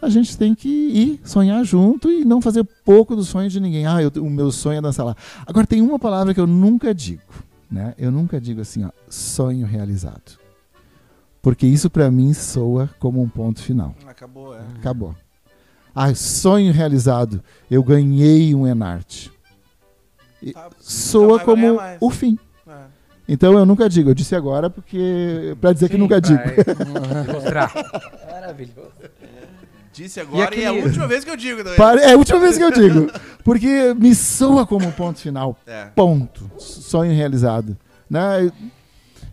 a 0.01 0.07
gente 0.09 0.38
tem 0.38 0.55
que 0.55 0.69
ir 0.69 1.19
sonhar 1.25 1.65
junto 1.65 2.09
e 2.09 2.23
não 2.23 2.41
fazer 2.41 2.63
pouco 2.85 3.13
do 3.15 3.25
sonho 3.25 3.49
de 3.49 3.59
ninguém. 3.59 3.85
Ah, 3.88 4.01
eu- 4.01 4.23
o 4.23 4.29
meu 4.29 4.51
sonho 4.51 4.77
é 4.77 4.81
dançar 4.81 5.05
lá. 5.05 5.15
Agora, 5.45 5.67
tem 5.67 5.81
uma 5.81 5.99
palavra 5.99 6.34
que 6.34 6.39
eu 6.39 6.47
nunca 6.47 6.93
digo, 6.95 7.21
né? 7.69 7.94
Eu 7.98 8.11
nunca 8.11 8.39
digo 8.39 8.61
assim, 8.61 8.84
ó, 8.85 8.91
sonho 9.10 9.65
realizado. 9.65 10.38
Porque 11.41 11.65
isso 11.65 11.89
para 11.89 12.10
mim 12.11 12.34
soa 12.34 12.89
como 12.99 13.22
um 13.22 13.30
ponto 13.30 13.61
final. 13.61 13.95
Acabou, 14.06 14.56
é. 14.56 14.61
Acabou. 14.80 15.15
Ah, 15.95 16.14
sonho 16.14 16.72
realizado. 16.73 17.41
Eu 17.72 17.84
ganhei 17.84 18.53
um 18.53 18.68
Enarte. 18.68 19.31
E 20.41 20.53
Tá, 20.53 20.69
Soa 20.80 21.38
vai 21.38 21.45
como 21.45 21.80
o 21.99 22.10
fim. 22.11 22.38
É. 22.68 22.73
Então 23.27 23.57
eu 23.57 23.65
nunca 23.65 23.89
digo. 23.89 24.10
Eu 24.10 24.14
disse 24.14 24.35
agora 24.35 24.69
porque 24.69 25.56
para 25.60 25.73
dizer 25.73 25.89
que 25.89 25.95
Sim, 25.95 26.02
nunca 26.02 26.22
digo. 26.22 26.39
ilustrar. 27.30 27.73
Maravilhoso. 28.31 28.91
Disse 29.98 30.19
agora 30.19 30.56
e, 30.56 30.61
é 30.64 30.68
a 30.68 30.69
aquele- 30.69 30.86
última 30.86 31.07
vez 31.07 31.24
que 31.24 31.30
eu 31.32 31.36
digo. 31.38 31.64
também. 31.64 32.03
É 32.03 32.14
a 32.14 32.18
última 32.18 32.40
vez 32.40 32.57
que 32.57 32.64
eu 32.64 32.72
digo. 32.72 33.11
Porque 33.44 33.94
me 33.98 34.14
soa 34.14 34.65
como 34.65 34.91
ponto 34.91 35.19
final. 35.19 35.57
É. 35.68 35.86
Ponto. 35.95 36.49
Sonho 36.57 37.11
realizado. 37.14 37.76
Né? 38.10 38.52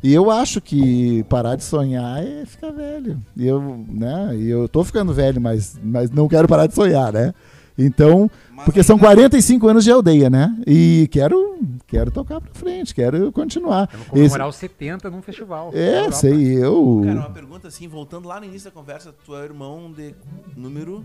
E 0.03 0.12
eu 0.12 0.31
acho 0.31 0.61
que 0.61 1.23
parar 1.28 1.57
de 1.57 1.65
sonhar 1.65 2.23
é 2.23 2.45
ficar 2.45 2.70
velho. 2.70 3.20
E 3.36 3.47
eu, 3.47 3.85
né? 3.89 4.36
E 4.36 4.49
eu 4.51 4.69
tô 4.69 4.82
ficando 4.85 5.15
velho, 5.15 5.41
mas, 5.41 5.78
mas 5.82 6.11
não 6.11 6.28
quero 6.28 6.47
parar 6.49 6.66
de 6.66 6.74
sonhar, 6.74 7.12
né? 7.12 7.32
Então, 7.76 8.30
Mas 8.52 8.64
porque 8.64 8.82
são 8.82 8.94
ainda- 8.96 9.06
45 9.09 9.66
anos 9.68 9.82
de 9.84 9.90
aldeia, 9.90 10.30
né? 10.30 10.56
E 10.66 11.09
quero, 11.10 11.59
quero 11.88 12.10
tocar 12.10 12.40
pra 12.40 12.51
frente, 12.55 12.94
quero 12.94 13.32
continuar. 13.32 13.88
Vamos 13.90 14.06
Esse- 14.06 14.10
comemorar 14.10 14.48
os 14.48 14.56
70 14.56 15.10
num 15.10 15.20
festival. 15.20 15.70
é, 15.74 16.10
sei, 16.12 16.56
eu 16.62 17.02
Cara, 17.05 17.18
uma 17.20 17.30
pergunta 17.30 17.68
assim, 17.68 17.88
voltando 17.88 18.28
lá 18.28 18.38
no 18.38 18.46
início 18.46 18.70
da 18.70 18.74
conversa, 18.74 19.12
tu 19.24 19.34
é 19.34 19.44
irmão 19.44 19.90
de 19.92 20.14
número. 20.56 21.05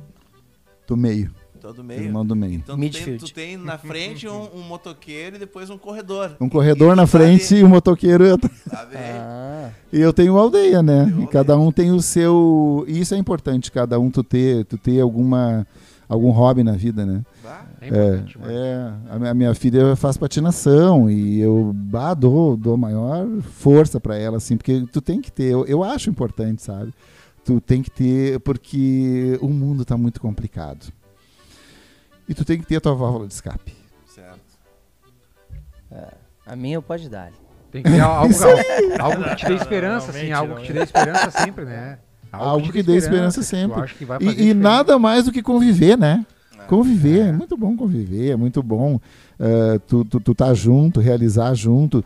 do 0.88 0.96
meio, 0.98 1.32
é 1.64 1.74
do 1.74 1.84
meio. 1.84 2.02
irmão 2.04 2.26
do 2.26 2.36
meio. 2.36 2.56
Então 2.56 2.76
tu 2.76 2.80
tem, 2.80 2.90
Midfield. 2.90 3.26
tu 3.26 3.34
tem 3.34 3.58
na 3.58 3.78
frente 3.78 4.28
um, 4.28 4.48
um 4.56 4.62
motoqueiro 4.62 5.36
e 5.36 5.40
depois 5.40 5.70
um 5.70 5.78
corredor. 5.78 6.36
Um 6.42 6.50
corredor 6.50 6.94
E 6.94 6.96
na 6.96 7.06
frente 7.08 7.56
e 7.56 7.64
um 7.64 7.68
motoqueiro. 7.70 8.38
Tá 8.38 8.86
vendo? 8.86 9.00
Ah, 9.02 9.70
E 9.94 10.00
eu 10.00 10.12
tenho 10.14 10.34
uma 10.34 10.42
aldeia, 10.42 10.82
né? 10.84 11.12
Tem 11.16 11.24
E 11.24 11.28
cada 11.28 11.58
um 11.60 11.72
tem 11.72 11.92
o 11.92 12.02
seu. 12.02 12.86
E 12.88 13.00
isso 13.02 13.14
é 13.14 13.18
importante, 13.18 13.72
cada 13.72 14.00
um 14.00 14.10
tu 14.10 14.24
ter, 14.24 14.66
tu 14.66 14.78
ter 14.80 15.00
alguma, 15.00 15.66
algum 16.10 16.32
hobby 16.32 16.64
na 16.64 16.72
vida, 16.72 17.06
né? 17.06 17.24
Bah, 17.44 17.66
É 17.80 17.88
importante, 17.88 18.40
mano. 18.40 18.52
É, 18.52 18.94
a 19.12 19.20
minha, 19.20 19.32
a 19.32 19.34
minha 19.36 19.54
filha 19.54 19.96
faz 19.96 20.18
patinação 20.18 21.10
e 21.10 21.40
eu 21.40 21.72
bah, 21.74 22.16
dou, 22.16 22.58
dou 22.58 22.76
maior 22.76 23.28
força 23.42 24.00
pra 24.00 24.18
ela, 24.18 24.38
assim, 24.38 24.58
porque 24.58 24.86
tu 24.92 25.00
tem 25.00 25.22
que 25.22 25.32
ter, 25.32 25.52
eu, 25.52 25.66
eu 25.68 25.84
acho 25.84 26.10
importante, 26.10 26.64
sabe? 26.64 26.92
Tu 27.46 27.62
tem 27.62 27.84
que 27.84 27.92
ter, 27.92 28.40
porque 28.40 29.38
o 29.40 29.48
mundo 29.48 29.86
tá 29.86 29.96
muito 29.96 30.20
complicado. 30.20 30.92
E 32.28 32.34
tu 32.34 32.44
tem 32.44 32.60
que 32.60 32.66
ter 32.66 32.78
a 32.78 32.82
tua 32.82 32.96
válvula 32.96 33.28
de 33.28 33.34
escape. 33.34 33.76
certo. 34.08 34.40
a 36.46 36.56
minha 36.56 36.82
pode 36.82 37.08
dar. 37.08 37.32
Tem 37.72 37.84
que 37.84 37.90
ter 37.90 38.00
algo, 38.02 38.34
algo 39.00 39.24
que 39.26 39.36
te 39.36 39.46
dê 39.46 39.54
esperança, 39.54 40.10
assim, 40.10 40.26
realmente, 40.26 40.34
algo 40.34 40.62
que 40.62 40.68
te 40.68 40.74
dê 40.74 40.84
esperança 40.84 41.32
sempre, 41.32 41.66
né? 41.66 42.00
Algo 42.32 42.72
que 42.72 42.84
dê 42.84 42.96
esperança 42.96 43.42
tu 43.42 43.46
sempre. 43.46 43.94
que 43.94 44.06
E, 44.22 44.50
e 44.50 44.54
nada 44.54 45.00
mais 45.00 45.26
do 45.26 45.32
que 45.32 45.42
conviver, 45.42 45.98
né? 45.98 46.26
É. 46.58 46.64
Conviver, 46.64 47.20
é. 47.20 47.30
É. 47.30 47.32
muito 47.32 47.58
bom 47.58 47.76
conviver, 47.76 48.32
é 48.32 48.36
muito 48.36 48.62
bom 48.62 49.00
eh, 49.40 49.80
tu, 49.88 50.04
tu, 50.06 50.20
tu 50.20 50.36
tá 50.36 50.54
junto, 50.54 51.00
realizar 51.00 51.54
junto, 51.54 52.04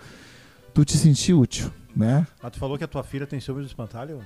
tu 0.73 0.85
te 0.85 0.97
sentir 0.97 1.33
útil, 1.33 1.71
né? 1.95 2.27
Mas 2.41 2.51
tu 2.51 2.59
falou 2.59 2.77
que 2.77 2.83
a 2.83 2.87
tua 2.87 3.03
filha 3.03 3.25
tem 3.25 3.39
ciúmes 3.39 3.65
do 3.65 3.67
espantalho? 3.67 4.19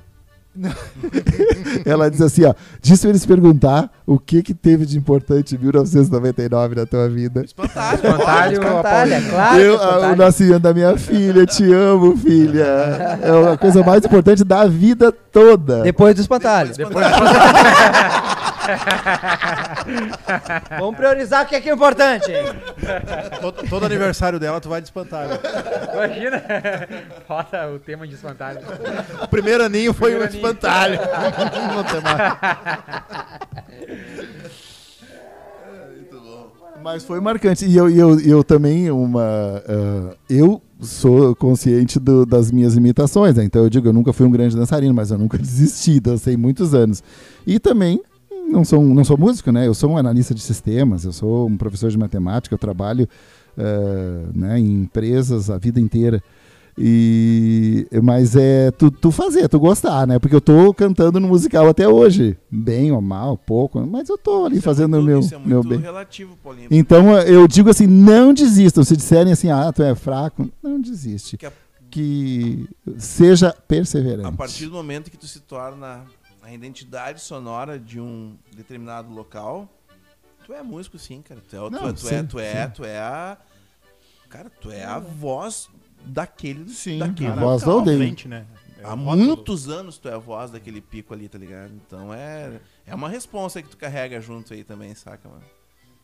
Ela 1.86 2.10
diz 2.10 2.22
assim, 2.22 2.46
ó, 2.46 2.54
disse 2.82 3.02
pra 3.02 3.10
eles 3.12 3.26
perguntar 3.26 3.90
o 4.06 4.18
que 4.20 4.42
que 4.42 4.54
teve 4.54 4.86
de 4.86 4.98
importante 4.98 5.56
em 5.56 5.58
1999 5.58 6.76
na 6.76 6.86
tua 6.86 7.08
vida. 7.10 7.44
Espantalho. 7.44 7.96
Espantalho, 7.96 8.54
Espantalha, 8.54 9.12
Paulinho. 9.16 9.30
claro. 9.32 9.60
Eu, 9.60 9.74
ah, 9.74 9.78
o 9.78 9.86
espantalho. 9.86 10.16
nascimento 10.18 10.60
da 10.60 10.74
minha 10.74 10.98
filha, 10.98 11.46
te 11.46 11.72
amo, 11.74 12.18
filha. 12.18 12.64
É 13.22 13.54
a 13.54 13.58
coisa 13.58 13.84
mais 13.84 14.04
importante 14.04 14.44
da 14.44 14.66
vida 14.66 15.12
toda. 15.12 15.82
Depois 15.84 16.16
do 16.16 16.22
espantalho. 16.22 16.74
Depois- 16.76 17.06
Vamos 20.80 20.96
priorizar 20.96 21.46
o 21.46 21.48
que 21.48 21.56
é, 21.56 21.62
que 21.62 21.70
é 21.70 21.74
importante. 21.74 22.32
Todo, 23.42 23.68
todo 23.70 23.86
aniversário 23.86 24.40
dela 24.40 24.60
tu 24.62 24.70
vai 24.70 24.82
de 24.82 24.88
espantalho. 24.88 25.32
Imagina. 25.94 26.44
Bota 27.28 27.68
o 27.70 27.80
tema 27.80 28.08
de 28.08 28.16
espantalho. 28.16 28.60
O 29.24 29.28
primeiro 29.28 29.64
aninho 29.64 29.94
foi 29.94 30.16
um 30.16 30.20
Primeiro 30.28 30.34
aninho. 30.34 30.46
espantalho. 30.46 31.00
Não 31.76 31.84
tem 31.84 32.02
mais. 32.02 32.18
Mas 36.84 37.04
foi 37.04 37.20
marcante. 37.20 37.66
E 37.66 37.76
eu, 37.76 37.90
eu, 37.90 38.20
eu 38.20 38.44
também, 38.44 38.90
uma. 38.92 39.24
ah, 39.68 40.16
eu 40.30 40.62
sou 40.80 41.36
consciente 41.36 42.00
do- 42.00 42.26
das 42.26 42.52
minhas 42.52 42.76
limitações, 42.76 43.36
né? 43.36 43.44
Então 43.44 43.64
eu 43.64 43.70
digo, 43.70 43.88
eu 43.88 43.94
nunca 43.94 44.14
fui 44.14 44.26
um 44.28 44.32
grande 44.32 44.56
dançarino, 44.56 44.94
mas 44.94 45.12
eu 45.12 45.18
nunca 45.18 45.38
desisti, 45.38 46.00
dancei 46.00 46.38
muitos 46.38 46.74
anos. 46.74 47.04
E 47.46 47.60
também 47.60 48.02
não 48.50 48.64
sou, 48.66 48.82
não 48.84 49.04
sou 49.04 49.18
músico, 49.18 49.52
né? 49.52 49.68
Eu 49.68 49.74
sou 49.74 49.92
um 49.92 49.98
analista 49.98 50.34
de 50.34 50.42
sistemas, 50.42 51.04
eu 51.06 51.12
sou 51.14 51.48
um 51.48 51.58
professor 51.58 51.90
de 51.92 51.98
matemática, 51.98 52.54
eu 52.56 52.60
trabalho 52.60 53.08
ah, 53.58 54.30
né, 54.34 54.60
em 54.60 54.82
empresas 54.84 55.50
a 55.50 55.58
vida 55.58 55.80
inteira. 55.80 56.22
E, 56.80 57.88
mas 58.04 58.36
é 58.36 58.70
tu, 58.70 58.92
tu 58.92 59.10
fazer, 59.10 59.50
tu 59.50 59.60
gostar, 59.60 60.06
né? 60.06 60.20
Porque 60.20 60.36
eu 60.36 60.42
tô 60.42 60.72
cantando 60.74 61.20
no 61.20 61.28
musical 61.28 61.68
até 61.68 61.88
hoje. 61.88 62.38
Bem 62.52 62.92
ou 62.92 63.02
mal, 63.02 63.36
pouco, 63.36 63.82
mas 63.86 64.08
eu 64.10 64.18
tô 64.18 64.46
ali 64.46 64.58
Isso 64.58 64.66
é 64.70 64.72
fazendo 64.74 64.94
o 64.94 65.02
muito- 65.02 65.06
meu, 65.08 65.20
Isso 65.22 65.34
é 65.36 65.40
meu 65.40 65.58
muito 65.64 65.70
bem. 65.70 65.80
relativo, 65.80 66.38
Paulinho. 66.44 66.68
Então 66.70 67.18
eu 67.22 67.48
digo 67.48 67.70
assim, 67.72 67.88
não 67.88 68.32
desistam. 68.32 68.84
Se 68.84 68.96
disserem 68.96 69.34
assim, 69.34 69.50
ah, 69.50 69.72
tu 69.74 69.82
é 69.82 69.96
fraco, 69.96 70.48
não 70.62 70.80
desiste. 70.80 71.36
Que 71.38 71.48
a- 71.48 71.52
Que 71.90 72.68
seja 72.98 73.56
perseverante. 73.68 74.28
A 74.28 74.32
partir 74.32 74.66
do 74.66 74.74
momento 74.74 75.10
que 75.10 75.18
tu 75.18 75.26
se 75.26 75.40
torna 75.40 76.02
a 76.48 76.54
identidade 76.54 77.20
sonora 77.20 77.78
de 77.78 78.00
um 78.00 78.38
determinado 78.56 79.14
local, 79.14 79.68
tu 80.46 80.54
é 80.54 80.64
músico 80.64 80.98
sim, 80.98 81.22
cara. 81.22 81.42
Tu 81.48 81.56
é, 81.56 81.62
o- 81.62 81.70
tu 81.70 81.74
Não, 81.74 81.90
é, 81.90 81.94
tu 81.94 82.00
sim, 82.08 82.16
é, 82.16 82.24
tu 82.24 82.40
é, 82.40 82.66
sim. 82.68 82.72
tu 82.74 82.86
é 82.86 82.98
a. 83.00 83.38
Cara, 84.30 84.50
tu 84.50 84.72
é 84.72 84.84
a 84.86 84.98
voz 84.98 85.70
daquele. 86.06 86.70
Sim, 86.70 87.00
daquele 87.00 87.30
a 87.32 87.36
voz 87.36 87.62
local. 87.64 87.76
da 87.76 87.80
aldeia. 87.82 87.98
Frente, 87.98 88.28
né? 88.28 88.46
É 88.80 88.86
Há 88.86 88.96
muitos 88.96 89.68
anos 89.70 89.98
tu 89.98 90.08
é 90.08 90.14
a 90.14 90.18
voz 90.18 90.52
daquele 90.52 90.80
pico 90.80 91.14
ali, 91.14 91.28
tá 91.28 91.38
ligado? 91.38 91.72
Então 91.86 92.14
é, 92.14 92.62
é 92.86 92.96
uma 92.96 93.10
responsa 93.10 93.62
que 93.62 93.68
tu 93.70 93.76
carrega 93.76 94.22
junto 94.22 94.54
aí 94.54 94.64
também, 94.64 94.94
saca, 94.96 95.28
mano? 95.28 95.42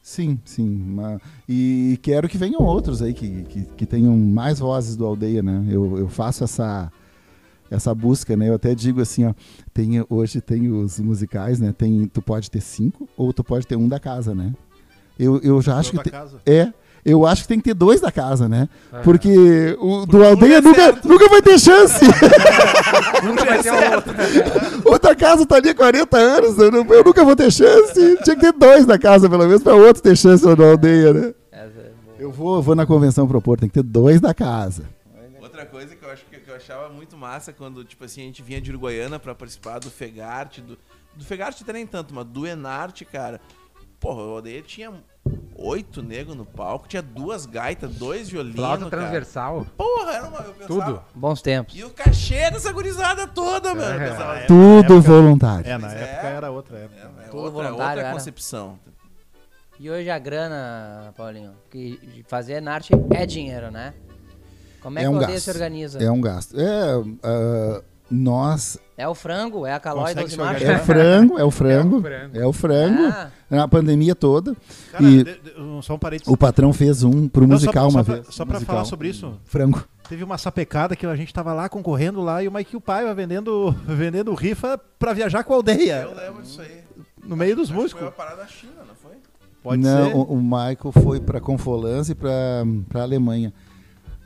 Sim, 0.02 0.38
sim. 0.44 0.68
ma- 0.68 1.22
E 1.48 1.98
quero 2.02 2.28
que 2.28 2.38
venham 2.38 2.62
outros 2.62 3.02
aí, 3.02 3.14
que, 3.14 3.44
que, 3.44 3.64
que 3.66 3.86
tenham 3.86 4.18
mais 4.18 4.60
vozes 4.60 4.98
do 4.98 5.06
aldeia, 5.06 5.42
né? 5.42 5.66
Eu, 5.70 5.98
eu 6.00 6.10
faço 6.10 6.44
essa, 6.44 6.92
essa 7.70 7.94
busca, 7.94 8.36
né? 8.38 8.50
Eu 8.50 8.56
até 8.56 8.74
digo 8.76 9.02
assim, 9.02 9.26
ó, 9.26 9.34
tem, 9.74 10.04
hoje 10.10 10.42
tem 10.42 10.72
os 10.72 11.00
musicais, 11.00 11.60
né? 11.60 11.74
Tem, 11.78 12.06
tu 12.08 12.22
pode 12.22 12.50
ter 12.50 12.62
cinco 12.62 13.08
ou 13.18 13.34
tu 13.34 13.44
pode 13.44 13.66
ter 13.68 13.76
um 13.76 13.88
da 13.88 14.00
casa, 14.00 14.34
né? 14.36 14.54
Eu, 15.18 15.40
eu 15.42 15.62
já 15.62 15.78
acho 15.78 15.92
que 15.92 16.10
casa. 16.10 16.42
É, 16.46 16.74
eu 17.06 17.26
acho 17.26 17.42
que 17.44 17.48
tem 17.50 17.58
que 17.60 17.66
ter 17.66 17.74
dois 17.74 18.00
da 18.00 18.12
casa, 18.12 18.48
né? 18.48 18.70
Aham. 18.92 19.02
Porque 19.04 19.78
o 19.80 20.06
do 20.06 20.20
um 20.20 20.26
aldeia 20.26 20.58
é 20.58 20.62
nunca, 20.62 20.82
certo. 20.82 21.08
nunca 21.08 21.28
vai 21.30 21.42
ter 21.42 21.60
chance. 21.60 22.04
Nunca 23.24 23.46
vai 23.46 23.62
ter 23.62 23.72
um 23.72 23.94
outro. 23.96 24.14
o 24.86 25.00
da 25.00 25.16
casa 25.16 25.46
tá 25.46 25.56
ali 25.58 25.70
há 25.70 25.76
40 25.76 26.18
anos, 26.18 26.58
eu, 26.58 26.72
não- 26.72 26.86
eu 26.86 27.04
nunca 27.04 27.24
vou 27.24 27.36
ter 27.36 27.52
chance. 27.52 28.18
Tinha 28.24 28.36
que 28.36 28.42
ter 28.42 28.54
dois 28.54 28.86
da 28.86 28.98
casa, 28.98 29.30
pelo 29.30 29.46
menos, 29.46 29.62
pra 29.64 29.76
outro 29.76 30.02
ter 30.02 30.16
chance 30.18 30.46
no 30.46 30.64
aldeia, 30.64 31.14
né? 31.14 31.34
É. 31.52 31.68
Eu 32.20 32.32
vou, 32.32 32.56
eu 32.56 32.62
vou 32.62 32.76
na 32.76 32.86
convenção 32.86 33.28
propor, 33.28 33.60
tem 33.60 33.68
que 33.68 33.74
ter 33.76 33.84
dois 33.84 34.22
da 34.22 34.34
casa. 34.34 34.84
Outra 35.42 35.66
coisa 35.66 35.94
que 35.96 36.04
eu 36.06 36.10
acho 36.12 36.24
que 36.30 36.33
eu 36.54 36.58
achava 36.58 36.90
muito 36.90 37.18
massa 37.18 37.52
quando, 37.52 37.84
tipo 37.84 38.04
assim, 38.06 38.22
a 38.22 38.26
gente 38.26 38.42
vinha 38.42 38.62
de 38.62 38.70
Uruguaiana 38.70 39.20
pra 39.20 39.34
participar 39.36 39.80
do 39.80 39.90
Fegarte, 39.90 40.62
do, 40.62 40.78
do 41.16 41.24
Fegarte 41.26 41.64
até 41.64 41.74
nem 41.74 41.86
tanto, 41.88 42.14
mas 42.14 42.26
do 42.26 42.46
Enarte, 42.48 43.04
cara. 43.06 43.42
Porra, 44.00 44.22
o 44.22 44.36
aldeia 44.36 44.62
tinha 44.62 44.92
oito 45.56 46.02
negros 46.04 46.36
no 46.36 46.46
palco, 46.46 46.88
tinha 46.90 47.02
duas 47.02 47.46
gaitas, 47.46 47.90
dois 47.96 48.28
violinos, 48.30 48.58
Flauta 48.58 48.90
transversal. 48.90 49.66
Porra, 49.78 50.12
era 50.14 50.28
uma, 50.28 50.40
eu 50.40 50.54
pensava, 50.54 50.68
Tudo. 50.68 51.04
Bons 51.16 51.42
tempos. 51.42 51.74
E 51.76 51.84
o 51.86 51.90
cachê 51.90 52.52
dessa 52.52 52.72
gurizada 52.74 53.26
toda, 53.28 53.74
mano. 53.74 54.02
É. 54.02 54.06
Eu 54.08 54.12
pensava, 54.12 54.38
É, 54.40 54.46
Tudo 54.46 54.60
na 54.74 54.80
época- 54.80 55.00
voluntário. 55.00 55.70
É, 55.70 55.78
na 55.78 55.88
Pois 55.88 56.00
é. 56.02 56.04
época 56.04 56.28
era 56.28 56.52
outra 56.52 56.78
época. 56.80 57.00
é, 57.00 57.24
é 57.24 57.28
Tudo 57.30 57.38
outra, 57.38 57.52
voluntário, 57.52 57.82
outra 57.82 58.02
era. 58.02 58.12
concepção. 58.12 58.80
E 59.80 59.90
hoje 59.90 60.10
a 60.10 60.20
grana, 60.20 61.14
Paulinho, 61.16 61.54
que 61.72 62.24
fazer 62.28 62.66
arte 62.68 62.92
é 63.16 63.26
dinheiro, 63.26 63.72
né? 63.72 63.94
Como 64.84 65.00
é, 65.00 65.02
É 65.02 65.06
que 65.06 65.10
um 65.12 65.16
o 65.16 65.20
aldeia 65.22 65.40
se 65.40 65.50
organiza? 65.50 66.04
É 66.04 66.12
um 66.12 66.22
gasto. 66.22 66.60
É, 66.60 67.02
ah, 67.24 67.82
nós. 68.12 68.78
É 68.96 69.08
o 69.08 69.16
frango? 69.16 69.66
É 69.66 69.74
a 69.74 69.80
calói 69.80 70.14
Consegue 70.14 70.28
dos 70.28 70.38
machos? 70.38 70.62
É 70.64 70.78
frango, 70.78 71.40
é 71.40 71.44
o 71.44 71.50
frango. 71.50 71.96
É 71.98 72.00
o 72.00 72.02
frango. 72.02 72.38
É 72.38 72.46
o 72.48 72.54
frango. 72.54 73.04
Ah, 73.08 73.32
Na 73.50 73.68
pandemia 73.68 74.14
toda. 74.14 74.56
Cara, 74.92 75.04
E- 75.04 75.24
de- 75.24 75.40
de- 75.40 75.60
um- 75.60 75.82
só 75.82 75.96
um 75.96 76.00
parênteses. 76.00 76.32
O 76.32 76.38
patrão 76.38 76.72
fez 76.74 77.02
um 77.04 77.28
pro 77.28 77.42
Não, 77.48 77.50
musical 77.56 77.90
só, 77.90 77.98
uma 77.98 78.04
só 78.04 78.12
vez. 78.12 78.24
Pra, 78.26 78.32
só 78.32 78.46
pra 78.46 78.54
musical. 78.56 78.76
falar 78.76 78.86
sobre 78.86 79.08
isso, 79.10 79.40
Frango. 79.46 79.84
teve 80.08 80.24
uma 80.24 80.38
sapecada 80.38 80.96
que 80.96 81.06
a 81.06 81.16
gente 81.16 81.34
tava 81.34 81.54
lá 81.54 81.68
concorrendo 81.70 82.22
lá 82.22 82.44
e 82.44 82.48
o 82.48 82.52
Mike 82.54 82.74
e 82.74 82.78
o 82.78 82.82
Paiva 82.82 83.14
vendendo, 83.16 83.72
vendendo 83.88 84.34
rifa 84.36 84.78
pra 85.00 85.14
viajar 85.14 85.44
com 85.44 85.54
a 85.54 85.56
aldeia. 85.56 86.02
Eu 86.04 86.16
lembro 86.16 86.42
disso 86.44 86.62
aí. 86.62 86.82
No 87.26 87.36
meio 87.38 87.56
dos 87.56 87.70
Acho 87.70 87.80
músicos. 87.80 88.00
Foi 88.00 88.08
uma 88.10 88.12
parada 88.12 88.38
da 88.38 88.48
China, 88.48 88.74
não 88.88 88.96
foi? 88.96 89.14
Pode 89.64 89.82
Não, 89.82 90.06
ser. 90.10 90.16
O, 90.16 90.22
o 90.24 90.42
Michael 90.42 90.92
foi 91.02 91.20
pra 91.22 91.40
Confolans 91.40 92.10
e 92.10 92.16
pra, 92.16 92.30
pra 92.90 93.02
Alemanha. 93.04 93.54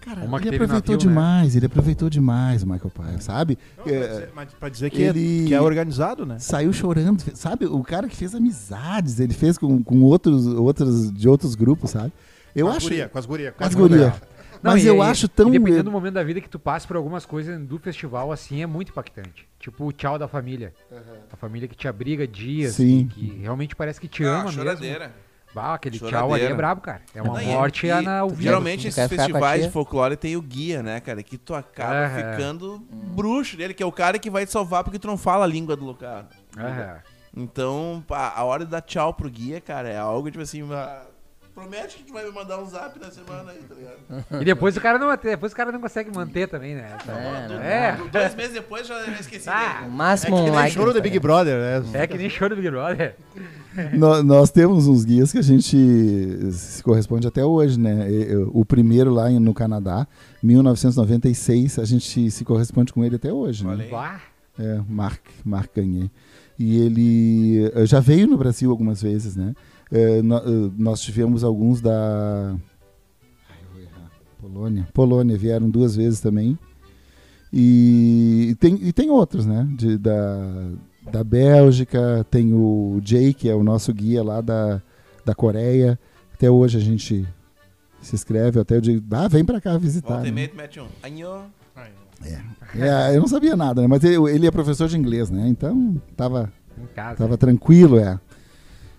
Cara, 0.07 0.23
Uma 0.25 0.37
ele 0.39 0.55
aproveitou 0.55 0.93
navio, 0.93 0.93
né? 0.93 0.97
demais, 0.97 1.55
ele 1.55 1.65
aproveitou 1.65 2.09
demais 2.09 2.63
o 2.63 2.67
Michael 2.69 2.89
Paiva, 2.91 3.19
sabe? 3.19 3.57
Não, 3.77 3.83
pra 3.83 3.93
É, 3.93 4.07
dizer, 4.07 4.29
mas 4.33 4.53
pra 4.53 4.69
dizer 4.69 4.89
que, 4.89 5.01
ele- 5.01 5.43
é, 5.43 5.47
que 5.49 5.53
é 5.53 5.59
organizado, 5.61 6.25
né? 6.25 6.39
saiu 6.39 6.71
chorando, 6.71 7.21
sabe? 7.35 7.65
O 7.65 7.83
cara 7.83 8.07
que 8.07 8.15
fez 8.15 8.33
amizades, 8.33 9.19
ele 9.19 9.33
fez 9.33 9.57
com, 9.57 9.83
com 9.83 10.01
outros, 10.03 10.45
outros 10.47 11.11
de 11.11 11.27
outros 11.27 11.55
grupos, 11.55 11.89
sabe? 11.91 12.13
Eu 12.55 12.67
com 12.67 12.71
as 12.71 12.77
acho. 12.77 12.85
guria, 12.87 13.09
com 13.09 13.17
as 13.19 13.25
guria. 13.25 13.51
Com 13.51 13.63
as 13.65 13.75
guria. 13.75 14.13
Não, 14.63 14.71
Mas 14.71 14.83
e- 14.83 14.87
eu 14.87 14.95
e- 14.97 15.01
acho 15.01 15.27
tão. 15.27 15.51
Dependendo 15.51 15.83
do 15.83 15.91
momento 15.91 16.13
da 16.15 16.23
vida 16.23 16.41
que 16.41 16.49
tu 16.49 16.57
passa 16.57 16.87
por 16.87 16.95
algumas 16.95 17.25
coisas 17.25 17.59
do 17.59 17.77
festival, 17.77 18.31
assim, 18.31 18.63
é 18.63 18.65
muito 18.65 18.89
impactante. 18.89 19.47
Tipo 19.59 19.85
o 19.85 19.91
tchau 19.91 20.17
da 20.17 20.27
família. 20.27 20.73
A 21.31 21.35
família 21.35 21.67
que 21.67 21.75
te 21.75 21.87
abriga 21.87 22.25
dias, 22.25 22.75
Sim. 22.75 23.07
que 23.07 23.39
realmente 23.41 23.75
parece 23.75 23.99
que 24.01 24.07
te 24.07 24.23
Ah, 24.23 24.39
ama 24.41 24.51
mesmo. 24.51 24.63
Bah, 25.53 25.73
aquele 25.73 25.97
tchau 25.97 26.09
Choradeira. 26.09 26.43
ali 26.45 26.53
é 26.53 26.55
brabo, 26.55 26.81
cara. 26.81 27.01
É 27.15 27.21
uma 27.21 27.33
Não, 27.35 27.41
e- 27.41 27.45
morte 27.47 27.87
e 27.87 27.91
a 27.91 28.01
na, 28.01 28.19
ao 28.19 28.29
vivo. 28.29 28.41
Geralmente 28.43 28.87
esses 28.87 29.07
festivais 29.07 29.63
de 29.63 29.71
folclore 29.71 30.15
tem 30.15 30.35
o 30.35 30.41
guia, 30.41 30.83
né, 30.83 30.99
cara? 30.99 31.23
Que 31.23 31.37
tu 31.37 31.55
acaba 31.55 31.95
É, 31.95 32.03
é. 32.21 32.31
ficando 32.33 32.79
bruxo 32.91 33.57
dele, 33.57 33.73
que 33.73 33.81
é 33.81 33.85
o 33.85 33.91
cara 33.91 34.19
que 34.19 34.29
vai 34.29 34.45
te 34.45 34.51
salvar 34.51 34.83
porque 34.83 34.99
tu 34.99 35.07
não 35.07 35.17
fala 35.17 35.45
a 35.45 35.47
língua 35.47 35.75
do 35.75 35.83
lugar. 35.85 36.27
É. 36.57 36.97
Então, 37.35 38.03
a 38.09 38.43
hora 38.43 38.65
de 38.65 38.71
dar 38.71 38.81
tchau 38.81 39.13
pro 39.13 39.29
guia, 39.29 39.61
cara, 39.61 39.89
é 39.89 39.97
algo 39.97 40.29
tipo 40.29 40.43
assim. 40.43 40.61
uma- 40.61 41.01
Promete 41.55 41.97
que 41.97 42.03
tu 42.03 42.13
vai 42.13 42.23
me 42.23 42.29
mandar 42.31 42.59
um 42.59 42.65
zap 42.67 42.99
na 42.99 43.09
semana 43.09 43.51
aí, 43.51 43.57
tá 43.63 43.73
ligado? 43.73 44.41
E 44.41 44.45
depois 44.45 44.77
o 44.77 44.81
cara 44.81 44.99
não, 44.99 45.09
depois 45.17 45.51
o 45.51 45.55
cara 45.55 45.71
não 45.71 45.81
consegue 45.81 46.15
manter 46.15 46.47
também, 46.47 46.75
né? 46.75 46.95
É, 47.07 47.47
não 47.47 47.59
É. 47.59 47.97
Dois 48.11 48.35
meses 48.35 48.53
depois 48.53 48.85
já 48.85 49.03
já 49.05 49.11
esqueci 49.19 49.49
Ah, 49.49 49.77
O 49.79 49.83
dele. 49.85 49.95
máximo 49.95 50.35
É 50.35 50.37
que 50.37 50.41
um 50.41 50.45
nem 50.51 50.53
like. 50.53 50.75
choro 50.75 50.93
do 50.93 51.01
Big 51.01 51.17
Brother, 51.19 51.83
né? 51.83 52.01
É 52.03 52.05
que 52.05 52.15
nem 52.15 52.29
show 52.29 52.47
do 52.47 52.55
Big 52.55 52.69
Brother. 52.69 53.15
Nó- 53.97 54.23
nós 54.23 54.49
temos 54.51 54.87
uns 54.87 55.05
guias 55.05 55.31
que 55.31 55.37
a 55.37 55.41
gente 55.43 55.77
se 56.51 56.81
corresponde 56.83 57.27
até 57.27 57.43
hoje, 57.45 57.79
né? 57.79 58.07
O 58.51 58.65
primeiro 58.65 59.11
lá 59.13 59.29
no 59.29 59.53
Canadá, 59.53 60.07
1996, 60.41 61.79
a 61.79 61.85
gente 61.85 62.31
se 62.31 62.43
corresponde 62.45 62.91
com 62.93 63.03
ele 63.03 63.15
até 63.17 63.31
hoje, 63.31 63.65
Olha 63.65 63.77
né? 63.77 63.89
É, 64.59 64.81
Marc, 64.89 65.21
Marc 65.45 65.69
Gagné. 65.75 66.09
E 66.57 66.77
ele 66.79 67.71
já 67.85 67.99
veio 67.99 68.25
no 68.27 68.37
Brasil 68.37 68.71
algumas 68.71 69.01
vezes, 69.01 69.35
né? 69.35 69.53
Nó- 70.23 70.39
eh, 70.39 70.71
nós 70.77 70.99
tivemos 71.01 71.43
alguns 71.43 71.79
da 71.81 72.55
Ai, 73.49 73.57
eu 73.63 73.71
vou 73.73 73.81
errar. 73.81 74.11
Polônia. 74.41 74.87
Polônia 74.93 75.37
vieram 75.37 75.69
duas 75.69 75.95
vezes 75.95 76.19
também. 76.19 76.57
E 77.53 78.55
tem, 78.59 78.75
e 78.81 78.91
tem 78.91 79.09
outros, 79.09 79.45
né? 79.45 79.67
De, 79.77 79.97
da, 79.97 80.71
da 81.11 81.23
Bélgica, 81.23 82.25
tem 82.29 82.53
o 82.53 82.99
Jay, 83.03 83.33
que 83.33 83.49
é 83.49 83.55
o 83.55 83.63
nosso 83.63 83.93
guia 83.93 84.23
lá 84.23 84.41
da, 84.41 84.81
da 85.25 85.33
Coreia. 85.33 85.99
Até 86.33 86.49
hoje 86.49 86.77
a 86.77 86.81
gente 86.81 87.27
se 88.01 88.15
inscreve, 88.15 88.59
até 88.59 88.75
eu 88.75 88.81
digo, 88.81 89.03
ah, 89.11 89.27
vem 89.27 89.43
pra 89.43 89.59
cá 89.59 89.77
visitar. 89.77 90.15
Volta 90.15 90.27
e 90.27 90.31
né? 90.31 90.35
meia, 90.35 90.47
tu 90.49 90.55
mete 90.57 90.79
um. 90.79 90.87
Anhô. 91.03 91.39
É, 92.75 93.15
eu 93.15 93.19
não 93.21 93.27
sabia 93.27 93.55
nada, 93.55 93.81
né? 93.81 93.87
Mas 93.87 94.03
ele, 94.03 94.15
ele 94.31 94.47
é 94.47 94.51
professor 94.51 94.87
de 94.87 94.97
inglês, 94.97 95.29
né? 95.29 95.47
Então 95.47 96.01
tava, 96.15 96.51
Em 96.77 96.85
casa. 96.95 97.15
tava 97.17 97.37
tranquilo, 97.37 97.97
é. 97.99 98.19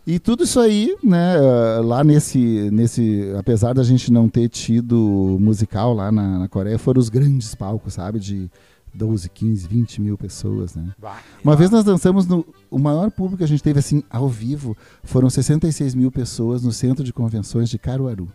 E 0.07 0.19
tudo 0.19 0.45
isso 0.45 0.59
aí, 0.59 0.97
né? 1.05 1.37
eh, 1.37 1.81
Lá 1.83 2.03
nesse, 2.03 2.71
nesse, 2.73 3.31
apesar 3.39 3.75
da 3.75 3.83
gente 3.83 4.11
não 4.11 4.29
ter 4.29 4.49
tido 4.49 5.37
musical 5.41 5.93
lá 5.93 6.11
na, 6.11 6.39
na 6.39 6.49
Coreia, 6.49 6.79
foram 6.79 6.99
os 7.01 7.09
grandes 7.11 7.55
palcos, 7.55 7.95
sabe? 7.95 8.19
De 8.19 8.51
12, 8.95 9.29
15, 9.29 9.69
20 9.69 10.01
mil 10.01 10.19
pessoas, 10.19 10.75
né? 10.75 10.93
Bah. 11.01 11.19
Uma 11.43 11.55
vez 11.57 11.71
nós 11.71 11.85
dançamos 11.85 12.27
no. 12.27 12.45
O 12.71 12.79
maior 12.79 13.11
público 13.11 13.39
que 13.39 13.45
a 13.45 13.49
gente 13.49 13.63
teve 13.63 13.79
assim 13.79 14.03
ao 14.11 14.29
vivo 14.29 14.77
foram 15.05 15.31
66 15.31 15.95
mil 15.95 16.11
pessoas 16.11 16.63
no 16.63 16.73
centro 16.73 17.05
de 17.05 17.13
convenções 17.13 17.69
de 17.69 17.79
Caruaru. 17.79 18.31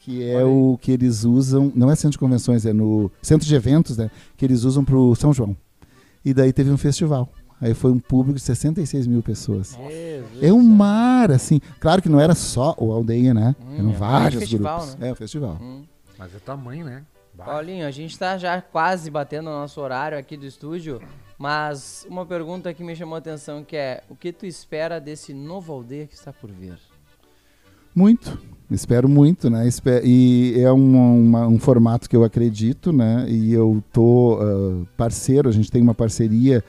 Que 0.00 0.22
é 0.24 0.36
Olha 0.36 0.46
o 0.46 0.78
que 0.80 0.90
eles 0.92 1.24
usam. 1.24 1.70
Não 1.74 1.90
é 1.90 1.94
centro 1.94 2.12
de 2.12 2.18
convenções, 2.18 2.64
é 2.64 2.72
no 2.72 3.10
centro 3.22 3.46
de 3.46 3.54
eventos, 3.54 3.96
né? 3.96 4.10
Que 4.36 4.44
eles 4.44 4.64
usam 4.64 4.84
pro 4.84 5.14
São 5.14 5.32
João. 5.32 5.56
E 6.24 6.32
daí 6.34 6.52
teve 6.52 6.70
um 6.70 6.76
festival. 6.78 7.28
Aí 7.60 7.74
foi 7.74 7.92
um 7.92 7.98
público 7.98 8.38
de 8.38 8.42
66 8.44 9.06
mil 9.06 9.22
pessoas. 9.22 9.76
Jesus 9.78 10.42
É 10.42 10.50
um 10.50 10.62
mar, 10.62 11.30
assim. 11.30 11.60
Claro 11.78 12.00
que 12.00 12.08
não 12.08 12.18
era 12.18 12.34
só 12.34 12.74
o 12.78 12.90
aldeia, 12.90 13.34
né? 13.34 13.54
Hum, 13.60 13.74
Eram 13.74 13.90
é 13.90 13.92
um 13.92 13.92
vários 13.92 14.40
festival, 14.40 14.78
grupos. 14.78 14.96
né? 14.98 15.08
É, 15.08 15.12
o 15.12 15.16
festival. 15.16 15.58
Hum. 15.60 15.82
Mas 16.18 16.34
é 16.34 16.38
tamanho, 16.38 16.86
né? 16.86 17.02
Paulinho, 17.44 17.86
a 17.86 17.90
gente 17.90 18.18
tá 18.18 18.36
já 18.38 18.60
quase 18.60 19.10
batendo 19.10 19.48
o 19.48 19.52
nosso 19.52 19.80
horário 19.80 20.18
aqui 20.18 20.36
do 20.36 20.46
estúdio, 20.46 21.00
mas 21.38 22.06
uma 22.08 22.24
pergunta 22.26 22.72
que 22.74 22.84
me 22.84 22.94
chamou 22.94 23.14
a 23.14 23.18
atenção 23.18 23.64
que 23.64 23.76
é, 23.76 24.02
o 24.08 24.14
que 24.14 24.32
tu 24.32 24.46
espera 24.46 25.00
desse 25.00 25.32
novo 25.32 25.72
aldeia 25.72 26.06
que 26.06 26.14
está 26.14 26.32
por 26.32 26.50
vir? 26.50 26.78
Muito. 27.94 28.38
Espero 28.70 29.08
muito, 29.08 29.50
né? 29.50 29.68
E 30.04 30.54
é 30.58 30.72
um, 30.72 31.22
uma- 31.28 31.48
um 31.48 31.58
formato 31.58 32.08
que 32.08 32.14
eu 32.16 32.22
acredito, 32.22 32.92
né? 32.92 33.26
E 33.28 33.52
eu 33.52 33.82
tô 33.92 34.38
ah, 34.40 34.86
parceiro, 34.96 35.48
a 35.48 35.52
gente 35.52 35.72
tem 35.72 35.82
uma 35.82 35.94
parceria 35.94 36.62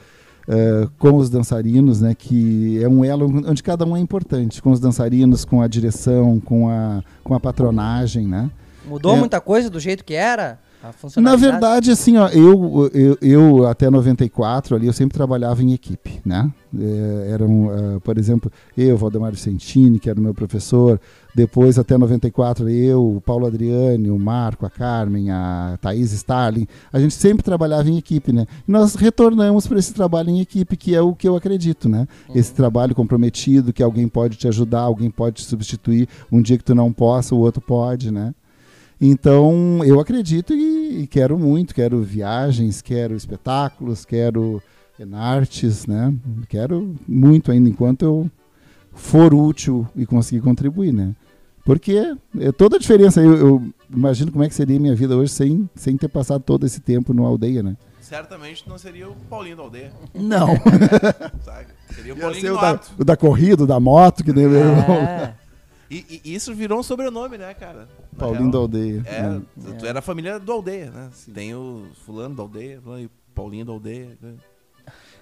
ah, 0.49 0.89
com 0.97 1.15
os 1.15 1.29
dançarinos, 1.29 2.01
né? 2.01 2.15
Que 2.15 2.81
é 2.83 2.89
um 2.89 3.05
elo 3.05 3.27
onde 3.47 3.61
cada 3.61 3.85
um 3.85 3.95
é 3.95 3.99
importante. 3.99 4.63
Com 4.63 4.71
os 4.71 4.79
dançarinos, 4.79 5.45
com 5.45 5.61
a 5.61 5.67
direção, 5.67 6.39
com 6.39 6.69
a, 6.69 7.03
com 7.23 7.35
a 7.35 7.39
patronagem, 7.39 8.27
né? 8.27 8.49
Mudou 8.85 9.15
É. 9.15 9.19
muita 9.19 9.39
coisa 9.39 9.69
do 9.69 9.79
jeito 9.79 10.03
que 10.03 10.13
era? 10.13 10.59
A 10.83 11.21
Na 11.21 11.35
verdade, 11.35 11.91
assim, 11.91 12.17
ó, 12.17 12.27
eu, 12.29 12.89
eu, 12.91 13.17
eu 13.21 13.67
até 13.67 13.87
94 13.87 14.75
ali, 14.75 14.87
eu 14.87 14.93
sempre 14.93 15.13
trabalhava 15.15 15.61
em 15.61 15.73
equipe, 15.73 16.19
né? 16.25 16.51
É, 16.75 17.31
eram, 17.33 17.69
ah, 17.69 17.99
por 17.99 18.17
exemplo, 18.17 18.51
eu, 18.75 18.97
Valdemar 18.97 19.31
Vicentini, 19.31 19.99
que 19.99 20.09
era 20.09 20.19
o 20.19 20.23
meu 20.23 20.33
professor, 20.33 20.99
depois 21.35 21.77
até 21.77 21.95
94 21.99 22.67
eu, 22.67 23.17
o 23.17 23.21
Paulo 23.21 23.45
Adriane, 23.45 24.09
o 24.09 24.17
Marco, 24.17 24.65
a 24.65 24.71
Carmen, 24.71 25.29
a 25.29 25.77
Thaís 25.79 26.13
Starling, 26.13 26.67
a 26.91 26.99
gente 26.99 27.13
sempre 27.13 27.43
trabalhava 27.43 27.87
em 27.87 27.97
equipe, 27.97 28.33
né? 28.33 28.47
E 28.67 28.71
nós 28.71 28.95
retornamos 28.95 29.67
para 29.67 29.77
esse 29.77 29.93
trabalho 29.93 30.31
em 30.31 30.39
equipe, 30.39 30.75
que 30.75 30.95
é 30.95 31.01
o 31.01 31.13
que 31.13 31.27
eu 31.27 31.35
acredito, 31.35 31.87
né? 31.87 32.07
Esse 32.33 32.53
trabalho 32.53 32.95
comprometido, 32.95 33.71
que 33.71 33.83
alguém 33.83 34.07
pode 34.07 34.35
te 34.35 34.47
ajudar, 34.47 34.81
alguém 34.81 35.11
pode 35.11 35.35
te 35.35 35.45
substituir, 35.45 36.09
um 36.31 36.41
dia 36.41 36.57
que 36.57 36.63
tu 36.63 36.73
não 36.73 36.91
possa, 36.91 37.35
o 37.35 37.39
outro 37.39 37.61
pode, 37.61 38.09
né? 38.09 38.33
Então, 39.03 39.83
eu 39.83 39.99
acredito 39.99 40.53
e, 40.53 41.01
e 41.01 41.07
quero 41.07 41.35
muito, 41.35 41.73
quero 41.73 42.03
viagens, 42.03 42.83
quero 42.83 43.15
espetáculos, 43.15 44.05
quero 44.05 44.61
enartes, 44.99 45.87
né? 45.87 46.13
Quero 46.47 46.95
muito 47.07 47.51
ainda 47.51 47.67
enquanto 47.67 48.03
eu 48.03 48.31
for 48.93 49.33
útil 49.33 49.87
e 49.95 50.05
conseguir 50.05 50.41
contribuir, 50.41 50.93
né? 50.93 51.15
Porque 51.65 52.15
é 52.39 52.51
toda 52.51 52.75
a 52.75 52.79
diferença, 52.79 53.19
eu, 53.21 53.35
eu 53.35 53.73
imagino 53.91 54.31
como 54.31 54.43
é 54.43 54.47
que 54.47 54.53
seria 54.53 54.77
a 54.77 54.79
minha 54.79 54.95
vida 54.95 55.17
hoje 55.17 55.31
sem, 55.31 55.67
sem 55.73 55.97
ter 55.97 56.07
passado 56.07 56.43
todo 56.43 56.63
esse 56.67 56.79
tempo 56.79 57.11
no 57.11 57.25
aldeia, 57.25 57.63
né? 57.63 57.75
Certamente 57.99 58.69
não 58.69 58.77
seria 58.77 59.09
o 59.09 59.15
Paulinho 59.15 59.57
da 59.57 59.63
aldeia, 59.63 59.91
Não. 60.13 60.49
sabe? 61.43 61.67
Seria 61.95 62.13
o 62.13 62.17
Paulinho 62.17 62.41
ser 62.41 62.49
do 62.49 62.57
o 62.57 62.61
da, 62.61 62.79
o 62.99 63.05
da 63.05 63.17
corrida, 63.17 63.63
o 63.63 63.67
da 63.67 63.79
moto, 63.79 64.23
que 64.23 64.31
nem 64.31 64.47
meu 64.47 64.59
irmão. 64.59 65.33
E, 65.91 66.21
e 66.23 66.33
isso 66.33 66.55
virou 66.55 66.79
um 66.79 66.83
sobrenome, 66.83 67.37
né, 67.37 67.53
cara? 67.53 67.89
Na 68.13 68.17
Paulinho 68.19 68.43
real. 68.43 68.51
da 68.51 68.57
aldeia. 68.59 69.03
É, 69.05 69.21
né? 69.23 69.41
tu- 69.77 69.85
era 69.85 69.99
a 69.99 70.01
família 70.01 70.39
do 70.39 70.51
aldeia, 70.51 70.89
né? 70.89 71.09
Tem 71.33 71.53
o 71.53 71.83
fulano 72.05 72.33
da 72.33 72.41
aldeia, 72.43 72.79
fulano 72.81 73.01
e 73.01 73.05
o 73.07 73.11
Paulinho 73.35 73.65
da 73.65 73.73
aldeia. 73.73 74.17
né? 74.21 74.33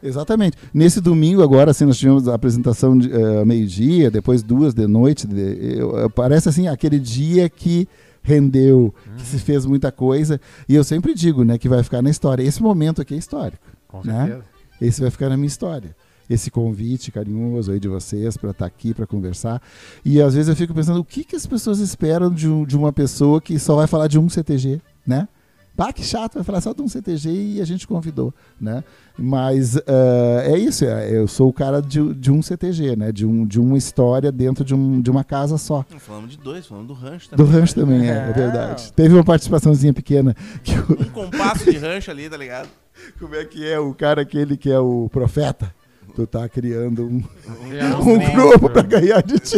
Exatamente. 0.02 0.58
Nesse 0.74 1.02
domingo 1.02 1.42
agora, 1.42 1.72
assim, 1.72 1.86
nós 1.86 1.98
tivemos 1.98 2.28
a 2.28 2.36
apresentação 2.36 2.98
de 2.98 3.12
eh, 3.12 3.44
meio-dia, 3.44 4.10
depois 4.10 4.42
duas 4.44 4.74
de 4.74 4.88
noite. 4.88 5.28
de- 5.28 5.78
eu- 5.80 5.98
eu- 5.98 6.10
parece 6.10 6.48
assim, 6.48 6.68
aquele 6.68 7.00
dia 7.00 7.50
que 7.50 7.88
rendeu, 8.22 8.94
que 9.18 9.24
se 9.26 9.40
fez 9.40 9.66
muita 9.66 9.92
coisa. 9.92 10.40
E 10.68 10.76
eu 10.76 10.84
sempre 10.84 11.14
digo, 11.14 11.44
né, 11.44 11.58
que 11.58 11.68
vai 11.68 11.82
ficar 11.84 12.02
na 12.02 12.10
história. 12.10 12.44
Esse 12.44 12.62
momento 12.62 13.02
aqui 13.02 13.16
é 13.16 13.18
histórico. 13.18 13.66
Com 13.88 14.02
né? 14.06 14.26
certeza. 14.28 14.46
Esse 14.82 15.02
vai 15.02 15.10
ficar 15.10 15.30
na 15.30 15.36
minha 15.36 15.48
história. 15.48 15.96
Esse 16.30 16.52
convite 16.52 17.12
carinhoso 17.12 17.72
aí 17.72 17.80
de 17.80 17.88
vocês 17.88 18.38
para 18.38 18.52
estar 18.52 18.66
aqui, 18.66 18.94
para 18.94 19.08
conversar. 19.08 19.62
E 20.06 20.22
às 20.22 20.34
vezes 20.36 20.48
eu 20.50 20.56
fico 20.56 20.74
pensando, 20.74 21.00
o 21.00 21.04
que, 21.06 21.24
que 21.24 21.36
as 21.36 21.46
pessoas 21.48 21.80
esperam 21.80 22.32
de, 22.32 22.48
um- 22.48 22.66
de 22.66 22.78
uma 22.78 22.94
pessoa 22.94 23.42
que 23.42 23.58
só 23.58 23.76
vai 23.76 23.88
falar 23.88 24.08
de 24.08 24.20
um 24.20 24.30
CTG, 24.30 24.80
né? 25.08 25.28
Pá, 25.76 25.94
que 25.94 26.04
chato, 26.04 26.34
vai 26.34 26.44
falar 26.44 26.60
só 26.60 26.74
de 26.74 26.82
um 26.82 26.90
CTG 26.90 27.30
e 27.56 27.62
a 27.62 27.66
gente 27.66 27.88
convidou, 27.88 28.34
né? 28.60 28.84
Mas 29.18 29.78
eh, 29.78 30.44
é 30.54 30.58
isso, 30.58 30.84
é, 30.84 31.10
eu 31.10 31.26
sou 31.26 31.48
o 31.48 31.54
cara 31.54 31.82
de, 31.82 32.14
de 32.16 32.30
um 32.30 32.42
CTG, 32.42 32.98
né? 32.98 33.14
De, 33.14 33.26
um, 33.26 33.46
de 33.46 33.60
uma 33.62 33.78
história 33.78 34.30
dentro 34.30 34.66
de, 34.66 34.76
um, 34.76 35.00
de 35.02 35.10
uma 35.10 35.24
casa 35.24 35.58
só. 35.58 35.86
Não 35.90 35.98
falamos 36.00 36.32
de 36.32 36.38
dois, 36.38 36.66
falamos 36.68 36.90
do 36.90 36.94
rancho 36.94 37.30
Do 37.32 37.38
também. 37.38 37.54
rancho 37.54 37.76
também, 37.76 38.10
é, 38.10 38.14
é 38.14 38.28
Não. 38.28 38.34
verdade. 38.34 38.92
Teve 38.92 39.14
uma 39.16 39.24
participaçãozinha 39.24 39.94
pequena. 39.94 40.36
Que 40.64 40.74
Um 40.74 41.10
compasso 41.12 41.72
de 41.72 41.78
rancho 41.78 42.12
ali, 42.12 42.30
tá 42.30 42.36
ligado? 42.36 42.68
como 43.18 43.34
é 43.36 43.46
que 43.46 43.66
é 43.66 43.80
o 43.80 43.94
cara 43.94 44.22
aquele 44.24 44.58
que 44.58 44.70
é 44.70 44.80
o 44.80 45.08
profeta? 45.10 45.74
Tu 46.16 46.28
tá 46.28 46.48
criando 46.50 47.06
um, 47.06 47.24
É, 47.72 47.96
um 48.02 48.34
grupo 48.34 48.70
pra 48.70 48.82
ganhar 48.82 49.22
de 49.24 49.40
ti. 49.40 49.58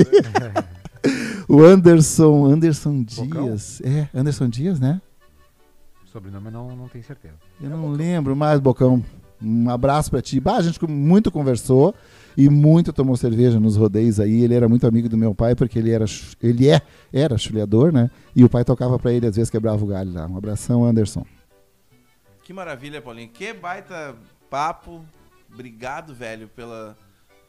o 1.48 1.62
Anderson, 1.64 2.46
Anderson 2.46 3.04
Bocão? 3.04 3.46
Dias. 3.46 3.82
É, 3.82 4.08
Anderson 4.14 4.48
Dias, 4.48 4.80
né? 4.80 5.02
Sobrenome 6.12 6.48
eu 6.48 6.52
não, 6.52 6.76
não 6.76 6.88
tenho 6.88 7.04
certeza. 7.04 7.36
Eu 7.62 7.70
não 7.70 7.92
lembro 7.92 8.36
mais, 8.36 8.60
Bocão. 8.60 9.04
Um 9.42 9.70
abraço 9.70 10.12
pra 10.12 10.22
ti. 10.22 10.40
Bah, 10.40 10.58
a 10.58 10.62
gente 10.62 10.80
muito 10.86 11.32
conversou 11.32 11.96
e 12.38 12.50
muito 12.50 12.94
tomou 12.94 13.18
cerveja 13.18 13.60
nos 13.60 13.76
rodeios 13.76 14.20
aí. 14.20 14.44
Ele 14.44 14.54
era 14.54 14.70
muito 14.70 14.86
amigo 14.86 15.10
do 15.10 15.18
meu 15.18 15.34
pai, 15.34 15.56
porque 15.56 15.80
ele 15.80 15.92
era, 15.92 16.06
ele 16.42 16.70
é, 16.70 16.82
era 17.12 17.38
chuleador, 17.38 17.92
né? 17.92 18.12
E 18.36 18.44
o 18.44 18.50
pai 18.50 18.64
tocava 18.64 19.00
pra 19.00 19.12
ele, 19.12 19.26
às 19.26 19.36
vezes 19.36 19.50
quebrava 19.50 19.84
o 19.84 19.88
galho 19.88 20.14
lá. 20.14 20.28
Um 20.28 20.38
abração, 20.38 20.86
Anderson. 20.86 21.26
Que 22.44 22.54
maravilha, 22.54 23.02
Paulinho. 23.02 23.30
Que 23.30 23.54
baita 23.54 24.16
papo. 24.50 25.02
Obrigado, 25.54 26.14
velho, 26.14 26.48
pela 26.48 26.98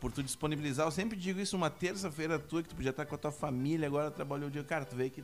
por 0.00 0.10
tu 0.10 0.20
disponibilizar. 0.20 0.84
Eu 0.84 0.90
sempre 0.90 1.16
digo 1.16 1.38
isso 1.38 1.56
uma 1.56 1.70
terça-feira 1.70 2.36
tua 2.36 2.60
que 2.60 2.68
tu 2.68 2.74
podia 2.74 2.90
estar 2.90 3.06
com 3.06 3.14
a 3.14 3.18
tua 3.18 3.30
família, 3.30 3.86
agora 3.86 4.10
trabalhou 4.10 4.48
o 4.48 4.50
dia. 4.50 4.64
Cara, 4.64 4.84
tu 4.84 4.96
veio 4.96 5.08
aqui 5.08 5.22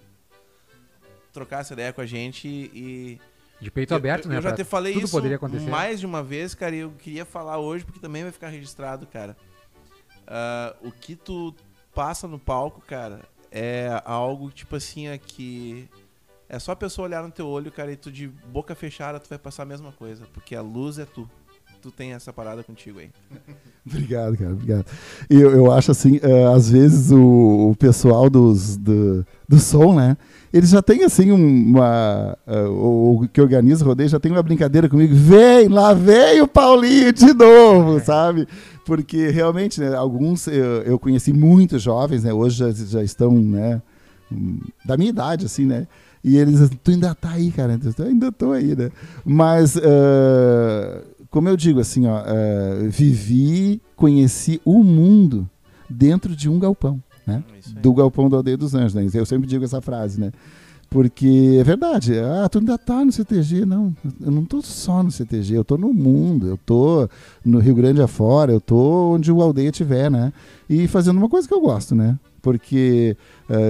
trocar 1.32 1.60
essa 1.60 1.72
ideia 1.72 1.92
com 1.92 2.00
a 2.00 2.06
gente 2.06 2.46
e 2.48 3.20
De 3.60 3.70
peito 3.72 3.92
eu, 3.92 3.96
aberto, 3.96 4.26
eu, 4.26 4.30
né? 4.30 4.36
Eu 4.36 4.42
já 4.42 4.52
te 4.52 4.62
falei 4.62 4.92
tudo 4.92 5.04
isso 5.04 5.16
poderia 5.16 5.36
acontecer. 5.36 5.68
mais 5.68 5.98
de 5.98 6.06
uma 6.06 6.22
vez, 6.22 6.54
cara, 6.54 6.76
e 6.76 6.78
eu 6.78 6.92
queria 6.92 7.24
falar 7.24 7.58
hoje 7.58 7.84
porque 7.84 7.98
também 7.98 8.22
vai 8.22 8.30
ficar 8.30 8.48
registrado, 8.48 9.04
cara. 9.06 9.36
Ah, 10.26 10.76
o 10.80 10.92
que 10.92 11.16
tu 11.16 11.54
passa 11.92 12.28
no 12.28 12.38
palco, 12.38 12.80
cara, 12.80 13.22
é 13.50 14.00
algo 14.04 14.50
tipo 14.50 14.76
assim, 14.76 15.08
é 15.08 15.18
que 15.18 15.88
é 16.48 16.58
só 16.58 16.72
a 16.72 16.76
pessoa 16.76 17.08
olhar 17.08 17.22
no 17.22 17.30
teu 17.30 17.48
olho, 17.48 17.72
cara, 17.72 17.90
e 17.90 17.96
tu 17.96 18.12
de 18.12 18.28
boca 18.28 18.74
fechada 18.74 19.18
tu 19.18 19.28
vai 19.28 19.38
passar 19.38 19.64
a 19.64 19.66
mesma 19.66 19.90
coisa, 19.90 20.26
porque 20.32 20.54
a 20.54 20.62
luz 20.62 20.98
é 20.98 21.04
tu. 21.04 21.28
Tu 21.80 21.90
tem 21.90 22.12
essa 22.12 22.32
parada 22.32 22.62
contigo 22.62 22.98
aí. 22.98 23.10
Obrigado, 23.86 24.36
cara, 24.36 24.52
obrigado. 24.52 24.84
E 25.30 25.34
eu, 25.34 25.50
eu 25.50 25.72
acho 25.72 25.90
assim, 25.90 26.20
eh, 26.22 26.44
às 26.54 26.68
vezes 26.68 27.10
o, 27.10 27.70
o 27.70 27.76
pessoal 27.76 28.28
dos, 28.28 28.76
do, 28.76 29.24
do 29.48 29.58
som, 29.58 29.94
né? 29.94 30.14
Eles 30.52 30.68
já 30.68 30.82
tem 30.82 31.04
assim 31.04 31.30
uma. 31.30 32.36
eh, 32.46 32.64
o, 32.64 33.26
que 33.32 33.40
organiza 33.40 33.82
o 33.84 33.88
rodeio 33.88 34.10
já 34.10 34.20
tem 34.20 34.30
uma 34.30 34.42
brincadeira 34.42 34.90
comigo. 34.90 35.14
Vem, 35.14 35.68
lá 35.68 35.94
vem 35.94 36.42
o 36.42 36.46
Paulinho 36.48 37.12
de 37.14 37.32
novo, 37.32 37.98
sabe? 38.00 38.46
Porque 38.84 39.28
realmente, 39.28 39.80
né, 39.80 39.94
alguns 39.94 40.46
eu, 40.48 40.82
eu 40.82 40.98
conheci 40.98 41.32
muitos 41.32 41.82
jovens, 41.82 42.24
né? 42.24 42.32
Hoje 42.32 42.58
já, 42.58 42.70
já 42.70 43.02
estão, 43.02 43.32
né? 43.32 43.80
Da 44.84 44.98
minha 44.98 45.08
idade, 45.10 45.46
assim, 45.46 45.64
né? 45.64 45.86
E 46.22 46.36
eles, 46.36 46.68
tu 46.82 46.90
ainda 46.90 47.14
tá 47.14 47.30
aí, 47.30 47.50
cara. 47.50 47.78
Eu 47.98 48.04
ainda 48.04 48.32
tô 48.32 48.52
aí, 48.52 48.74
né? 48.76 48.90
Mas, 49.24 49.76
eh, 49.76 51.02
como 51.30 51.48
eu 51.48 51.56
digo, 51.56 51.80
assim, 51.80 52.06
ó, 52.06 52.22
eh, 52.26 52.88
vivi, 52.88 53.80
conheci 53.94 54.60
o 54.64 54.82
mundo 54.82 55.48
dentro 55.88 56.34
de 56.34 56.48
um 56.48 56.58
galpão, 56.58 57.02
né? 57.26 57.44
É. 57.76 57.80
Do 57.80 57.92
galpão 57.92 58.28
da 58.28 58.38
Aldeia 58.38 58.56
dos 58.56 58.74
Anjos, 58.74 58.94
né? 58.94 59.06
Eu 59.12 59.26
sempre 59.26 59.46
digo 59.46 59.64
essa 59.64 59.80
frase, 59.80 60.20
né? 60.20 60.32
Porque 60.90 61.58
é 61.60 61.64
verdade, 61.64 62.18
ah, 62.18 62.48
tu 62.48 62.60
ainda 62.60 62.78
tá 62.78 63.04
no 63.04 63.12
CTG, 63.12 63.66
não, 63.66 63.94
eu 64.22 64.30
não 64.30 64.42
tô 64.46 64.62
só 64.62 65.02
no 65.02 65.10
CTG, 65.10 65.54
eu 65.54 65.64
tô 65.64 65.76
no 65.76 65.92
mundo, 65.92 66.46
eu 66.46 66.56
tô 66.56 67.06
no 67.44 67.58
Rio 67.58 67.74
Grande 67.74 68.00
afora, 68.00 68.52
eu 68.52 68.60
tô 68.60 69.12
onde 69.12 69.30
o 69.30 69.42
aldeia 69.42 69.70
tiver, 69.70 70.10
né? 70.10 70.32
E 70.68 70.88
fazendo 70.88 71.18
uma 71.18 71.28
coisa 71.28 71.46
que 71.46 71.52
eu 71.52 71.60
gosto, 71.60 71.94
né? 71.94 72.18
Porque 72.40 73.18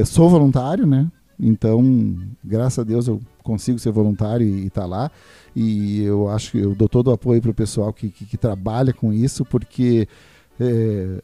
sou 0.06 0.30
voluntário, 0.30 0.86
né? 0.86 1.10
Então, 1.40 2.16
graças 2.44 2.78
a 2.78 2.84
Deus 2.84 3.08
eu 3.08 3.20
consigo 3.42 3.78
ser 3.78 3.90
voluntário 3.90 4.46
e 4.46 4.66
estar 4.66 4.86
lá. 4.86 5.10
E 5.60 6.04
eu 6.04 6.28
acho 6.28 6.52
que 6.52 6.58
eu 6.58 6.72
dou 6.72 6.88
todo 6.88 7.08
o 7.08 7.12
apoio 7.12 7.42
para 7.42 7.50
o 7.50 7.54
pessoal 7.54 7.92
que, 7.92 8.10
que, 8.10 8.24
que 8.24 8.36
trabalha 8.36 8.92
com 8.92 9.12
isso, 9.12 9.44
porque 9.44 10.06
é, 10.60 11.20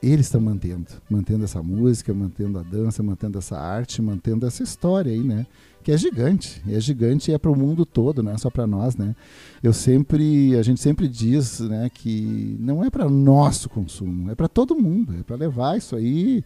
eles 0.00 0.26
estão 0.26 0.40
mantendo, 0.40 0.86
mantendo 1.10 1.42
essa 1.42 1.60
música, 1.60 2.14
mantendo 2.14 2.60
a 2.60 2.62
dança, 2.62 3.02
mantendo 3.02 3.36
essa 3.36 3.58
arte, 3.58 4.00
mantendo 4.00 4.46
essa 4.46 4.62
história 4.62 5.10
aí, 5.12 5.24
né? 5.24 5.44
Que 5.82 5.90
é 5.90 5.98
gigante, 5.98 6.62
é 6.68 6.78
gigante 6.78 7.32
e 7.32 7.34
é 7.34 7.38
para 7.38 7.50
o 7.50 7.56
mundo 7.56 7.84
todo, 7.84 8.22
não 8.22 8.30
é 8.30 8.38
só 8.38 8.48
para 8.48 8.64
nós, 8.64 8.96
né? 8.96 9.16
Eu 9.60 9.72
sempre, 9.72 10.56
a 10.56 10.62
gente 10.62 10.80
sempre 10.80 11.08
diz, 11.08 11.58
né, 11.58 11.90
que 11.92 12.56
não 12.60 12.84
é 12.84 12.90
para 12.90 13.10
nosso 13.10 13.68
consumo, 13.68 14.30
é 14.30 14.36
para 14.36 14.46
todo 14.46 14.76
mundo, 14.76 15.16
é 15.18 15.24
para 15.24 15.34
levar 15.34 15.76
isso 15.76 15.96
aí 15.96 16.44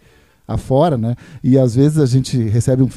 afora, 0.52 0.96
né? 0.96 1.14
E 1.42 1.58
às 1.58 1.74
vezes 1.74 1.98
a 1.98 2.06
gente 2.06 2.38
recebe 2.42 2.82
um 2.82 2.88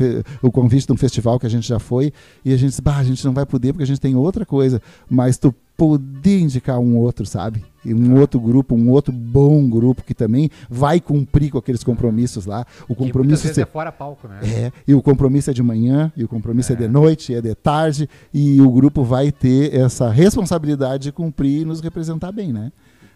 o 0.41 0.51
convite 0.51 0.85
de 0.85 0.93
um 0.93 0.97
festival 0.97 1.39
que 1.39 1.45
a 1.45 1.49
gente 1.49 1.67
já 1.67 1.79
foi 1.79 2.11
e 2.43 2.53
a 2.53 2.57
gente 2.57 2.69
diz, 2.71 2.79
bah, 2.79 2.97
a 2.97 3.03
gente 3.03 3.23
não 3.25 3.33
vai 3.33 3.45
poder 3.45 3.73
porque 3.73 3.83
a 3.83 3.87
gente 3.87 4.01
tem 4.01 4.15
outra 4.15 4.45
coisa, 4.45 4.81
mas 5.09 5.37
tu 5.37 5.53
poder 5.77 6.39
indicar 6.39 6.79
um 6.79 6.97
outro, 6.97 7.25
sabe? 7.25 7.63
E 7.83 7.93
um 7.93 8.19
outro 8.19 8.39
grupo, 8.39 8.73
um 8.73 8.89
outro 8.89 9.11
bom 9.11 9.69
grupo 9.69 10.03
que 10.03 10.13
também 10.13 10.49
vai 10.69 10.99
cumprir 10.99 11.51
com 11.51 11.57
aqueles 11.57 11.83
compromissos 11.83 12.45
lá. 12.45 12.65
O 12.87 12.95
compromisso 12.95 13.47
é 13.47 13.65
fora 13.65 13.91
palco, 13.91 14.27
né? 14.27 14.39
é, 14.43 14.71
e 14.87 14.93
o 14.93 15.01
compromisso 15.01 15.51
é 15.51 15.53
de 15.53 15.61
manhã, 15.61 16.11
e 16.15 16.23
o 16.23 16.27
compromisso 16.27 16.71
é, 16.71 16.75
É. 16.75 16.79
de 16.79 16.87
noite, 16.87 17.35
é 17.35 17.41
de 17.41 17.53
tarde, 17.53 18.09
e 18.33 18.59
o 18.61 18.71
grupo 18.71 19.03
vai 19.03 19.31
ter 19.31 19.75
essa 19.75 20.09
responsabilidade 20.09 21.03
de 21.03 21.11
cumprir 21.11 21.61
e 21.61 21.65
nos 21.65 21.81
representar 21.81 22.31
bem, 22.31 22.51
né? 22.51 22.71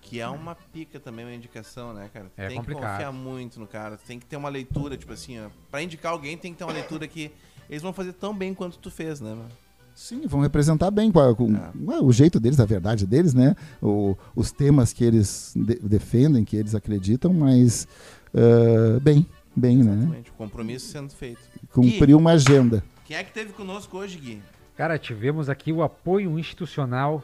Que 0.09 0.19
é 0.19 0.27
uma 0.27 0.55
pica 0.55 0.99
também, 0.99 1.23
uma 1.25 1.33
indicação, 1.33 1.93
né, 1.93 2.09
cara? 2.13 2.31
É 2.35 2.47
tem 2.47 2.57
complicado. 2.57 2.81
que 2.83 2.91
confiar 2.91 3.11
muito 3.11 3.59
no 3.59 3.67
cara. 3.67 3.97
Tem 4.07 4.17
que 4.19 4.25
ter 4.25 4.37
uma 4.37 4.49
leitura, 4.49 4.97
tipo 4.97 5.13
assim, 5.13 5.39
ó. 5.39 5.49
Pra 5.69 5.83
indicar 5.83 6.11
alguém, 6.11 6.35
tem 6.37 6.51
que 6.51 6.57
ter 6.57 6.63
uma 6.63 6.73
leitura 6.73 7.07
que 7.07 7.31
eles 7.69 7.81
vão 7.83 7.93
fazer 7.93 8.13
tão 8.13 8.33
bem 8.35 8.53
quanto 8.53 8.77
tu 8.79 8.89
fez, 8.89 9.21
né, 9.21 9.29
mano? 9.29 9.49
Sim, 9.93 10.25
vão 10.27 10.39
representar 10.39 10.89
bem 10.91 11.11
com, 11.11 11.35
com- 11.35 11.55
É. 11.91 11.99
o 12.01 12.11
jeito 12.11 12.39
deles, 12.39 12.59
a 12.59 12.65
verdade 12.65 13.05
deles, 13.05 13.33
né? 13.33 13.55
O- 13.81 14.15
os 14.35 14.51
temas 14.51 14.93
que 14.93 15.03
eles 15.03 15.53
de- 15.55 15.75
defendem, 15.79 16.43
que 16.45 16.55
eles 16.55 16.73
acreditam, 16.73 17.33
mas 17.33 17.87
ah, 18.33 18.99
bem, 19.01 19.25
bem, 19.55 19.77
né? 19.83 19.93
Exatamente. 19.93 20.29
O 20.31 20.33
compromisso 20.33 20.87
sendo 20.91 21.11
feito. 21.13 21.41
Cumprir 21.71 22.15
uma 22.15 22.31
agenda. 22.31 22.83
Quem 23.05 23.17
é 23.17 23.23
que 23.23 23.33
teve 23.33 23.51
conosco 23.53 23.97
hoje, 23.97 24.17
Gui? 24.17 24.41
Cara, 24.77 24.97
tivemos 24.97 25.49
aqui 25.49 25.73
o 25.73 25.83
apoio 25.83 26.39
institucional 26.39 27.21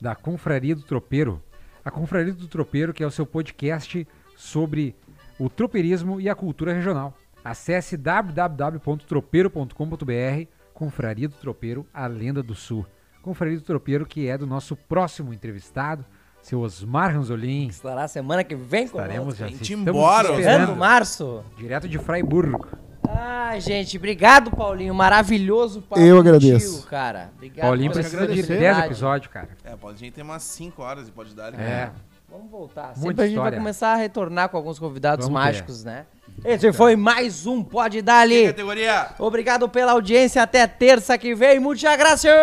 da 0.00 0.14
Confraria 0.14 0.74
do 0.74 0.82
Tropeiro. 0.82 1.40
A 1.86 1.90
Confraria 1.90 2.34
do 2.34 2.48
Tropeiro, 2.48 2.92
que 2.92 3.04
é 3.04 3.06
o 3.06 3.10
seu 3.12 3.24
podcast 3.24 4.04
sobre 4.34 4.96
o 5.38 5.48
tropeirismo 5.48 6.20
e 6.20 6.28
a 6.28 6.34
cultura 6.34 6.72
regional. 6.72 7.16
Acesse 7.44 7.96
www.tropeiro.com.br 7.96 10.48
Confraria 10.74 11.28
do 11.28 11.36
Tropeiro, 11.36 11.86
a 11.94 12.08
lenda 12.08 12.42
do 12.42 12.56
sul. 12.56 12.84
Confraria 13.22 13.56
do 13.56 13.62
Tropeiro, 13.62 14.04
que 14.04 14.26
é 14.26 14.36
do 14.36 14.48
nosso 14.48 14.74
próximo 14.74 15.32
entrevistado, 15.32 16.04
seu 16.42 16.58
Osmar 16.58 17.14
Ranzolin. 17.14 17.68
Estará 17.68 18.08
semana 18.08 18.42
que 18.42 18.56
vem 18.56 18.88
com 18.88 18.98
Estaremos 18.98 19.36
já 19.36 19.46
Gente, 19.46 19.62
estamos 19.62 19.86
embora, 19.86 20.32
esperando, 20.32 20.74
março. 20.74 21.44
direto 21.56 21.88
de 21.88 21.98
Freiburg. 21.98 22.66
Ai, 23.08 23.60
gente, 23.60 23.96
obrigado, 23.96 24.50
Paulinho. 24.50 24.94
Maravilhoso 24.94 25.82
papo 25.82 26.00
Eu 26.00 26.18
agradeço. 26.18 26.70
contigo, 26.70 26.90
cara. 26.90 27.30
Obrigado 27.36 27.66
Paulinho 27.66 27.92
precisa 27.92 28.26
de 28.26 28.40
agradecer. 28.40 28.58
10 28.58 28.78
episódios, 28.78 29.32
cara. 29.32 29.48
É, 29.64 29.76
pode, 29.76 29.96
a 29.96 29.98
gente 29.98 30.12
tem 30.12 30.24
umas 30.24 30.42
5 30.42 30.82
horas 30.82 31.08
e 31.08 31.10
pode 31.12 31.34
dar. 31.34 31.54
É. 31.54 31.56
né? 31.56 31.90
Vamos 32.28 32.50
voltar. 32.50 32.92
Muita 32.96 33.00
Sempre 33.00 33.24
a 33.24 33.28
gente 33.28 33.38
vai 33.38 33.52
começar 33.52 33.92
a 33.92 33.96
retornar 33.96 34.48
com 34.48 34.56
alguns 34.56 34.78
convidados 34.78 35.26
Vamos 35.26 35.40
mágicos, 35.40 35.84
né? 35.84 36.06
Esse 36.44 36.72
foi 36.72 36.96
mais 36.96 37.46
um 37.46 37.62
Pode 37.62 38.02
Dali. 38.02 38.48
Categoria! 38.48 39.08
Obrigado 39.18 39.68
pela 39.68 39.92
audiência. 39.92 40.42
Até 40.42 40.66
terça 40.66 41.16
que 41.16 41.34
vem. 41.34 41.58
Muchas 41.58 41.96
gracias. 41.96 42.34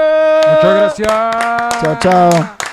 Muchas 0.55 0.97
gracias! 0.97 1.81
Tchau, 1.81 1.99
tchau. 1.99 2.72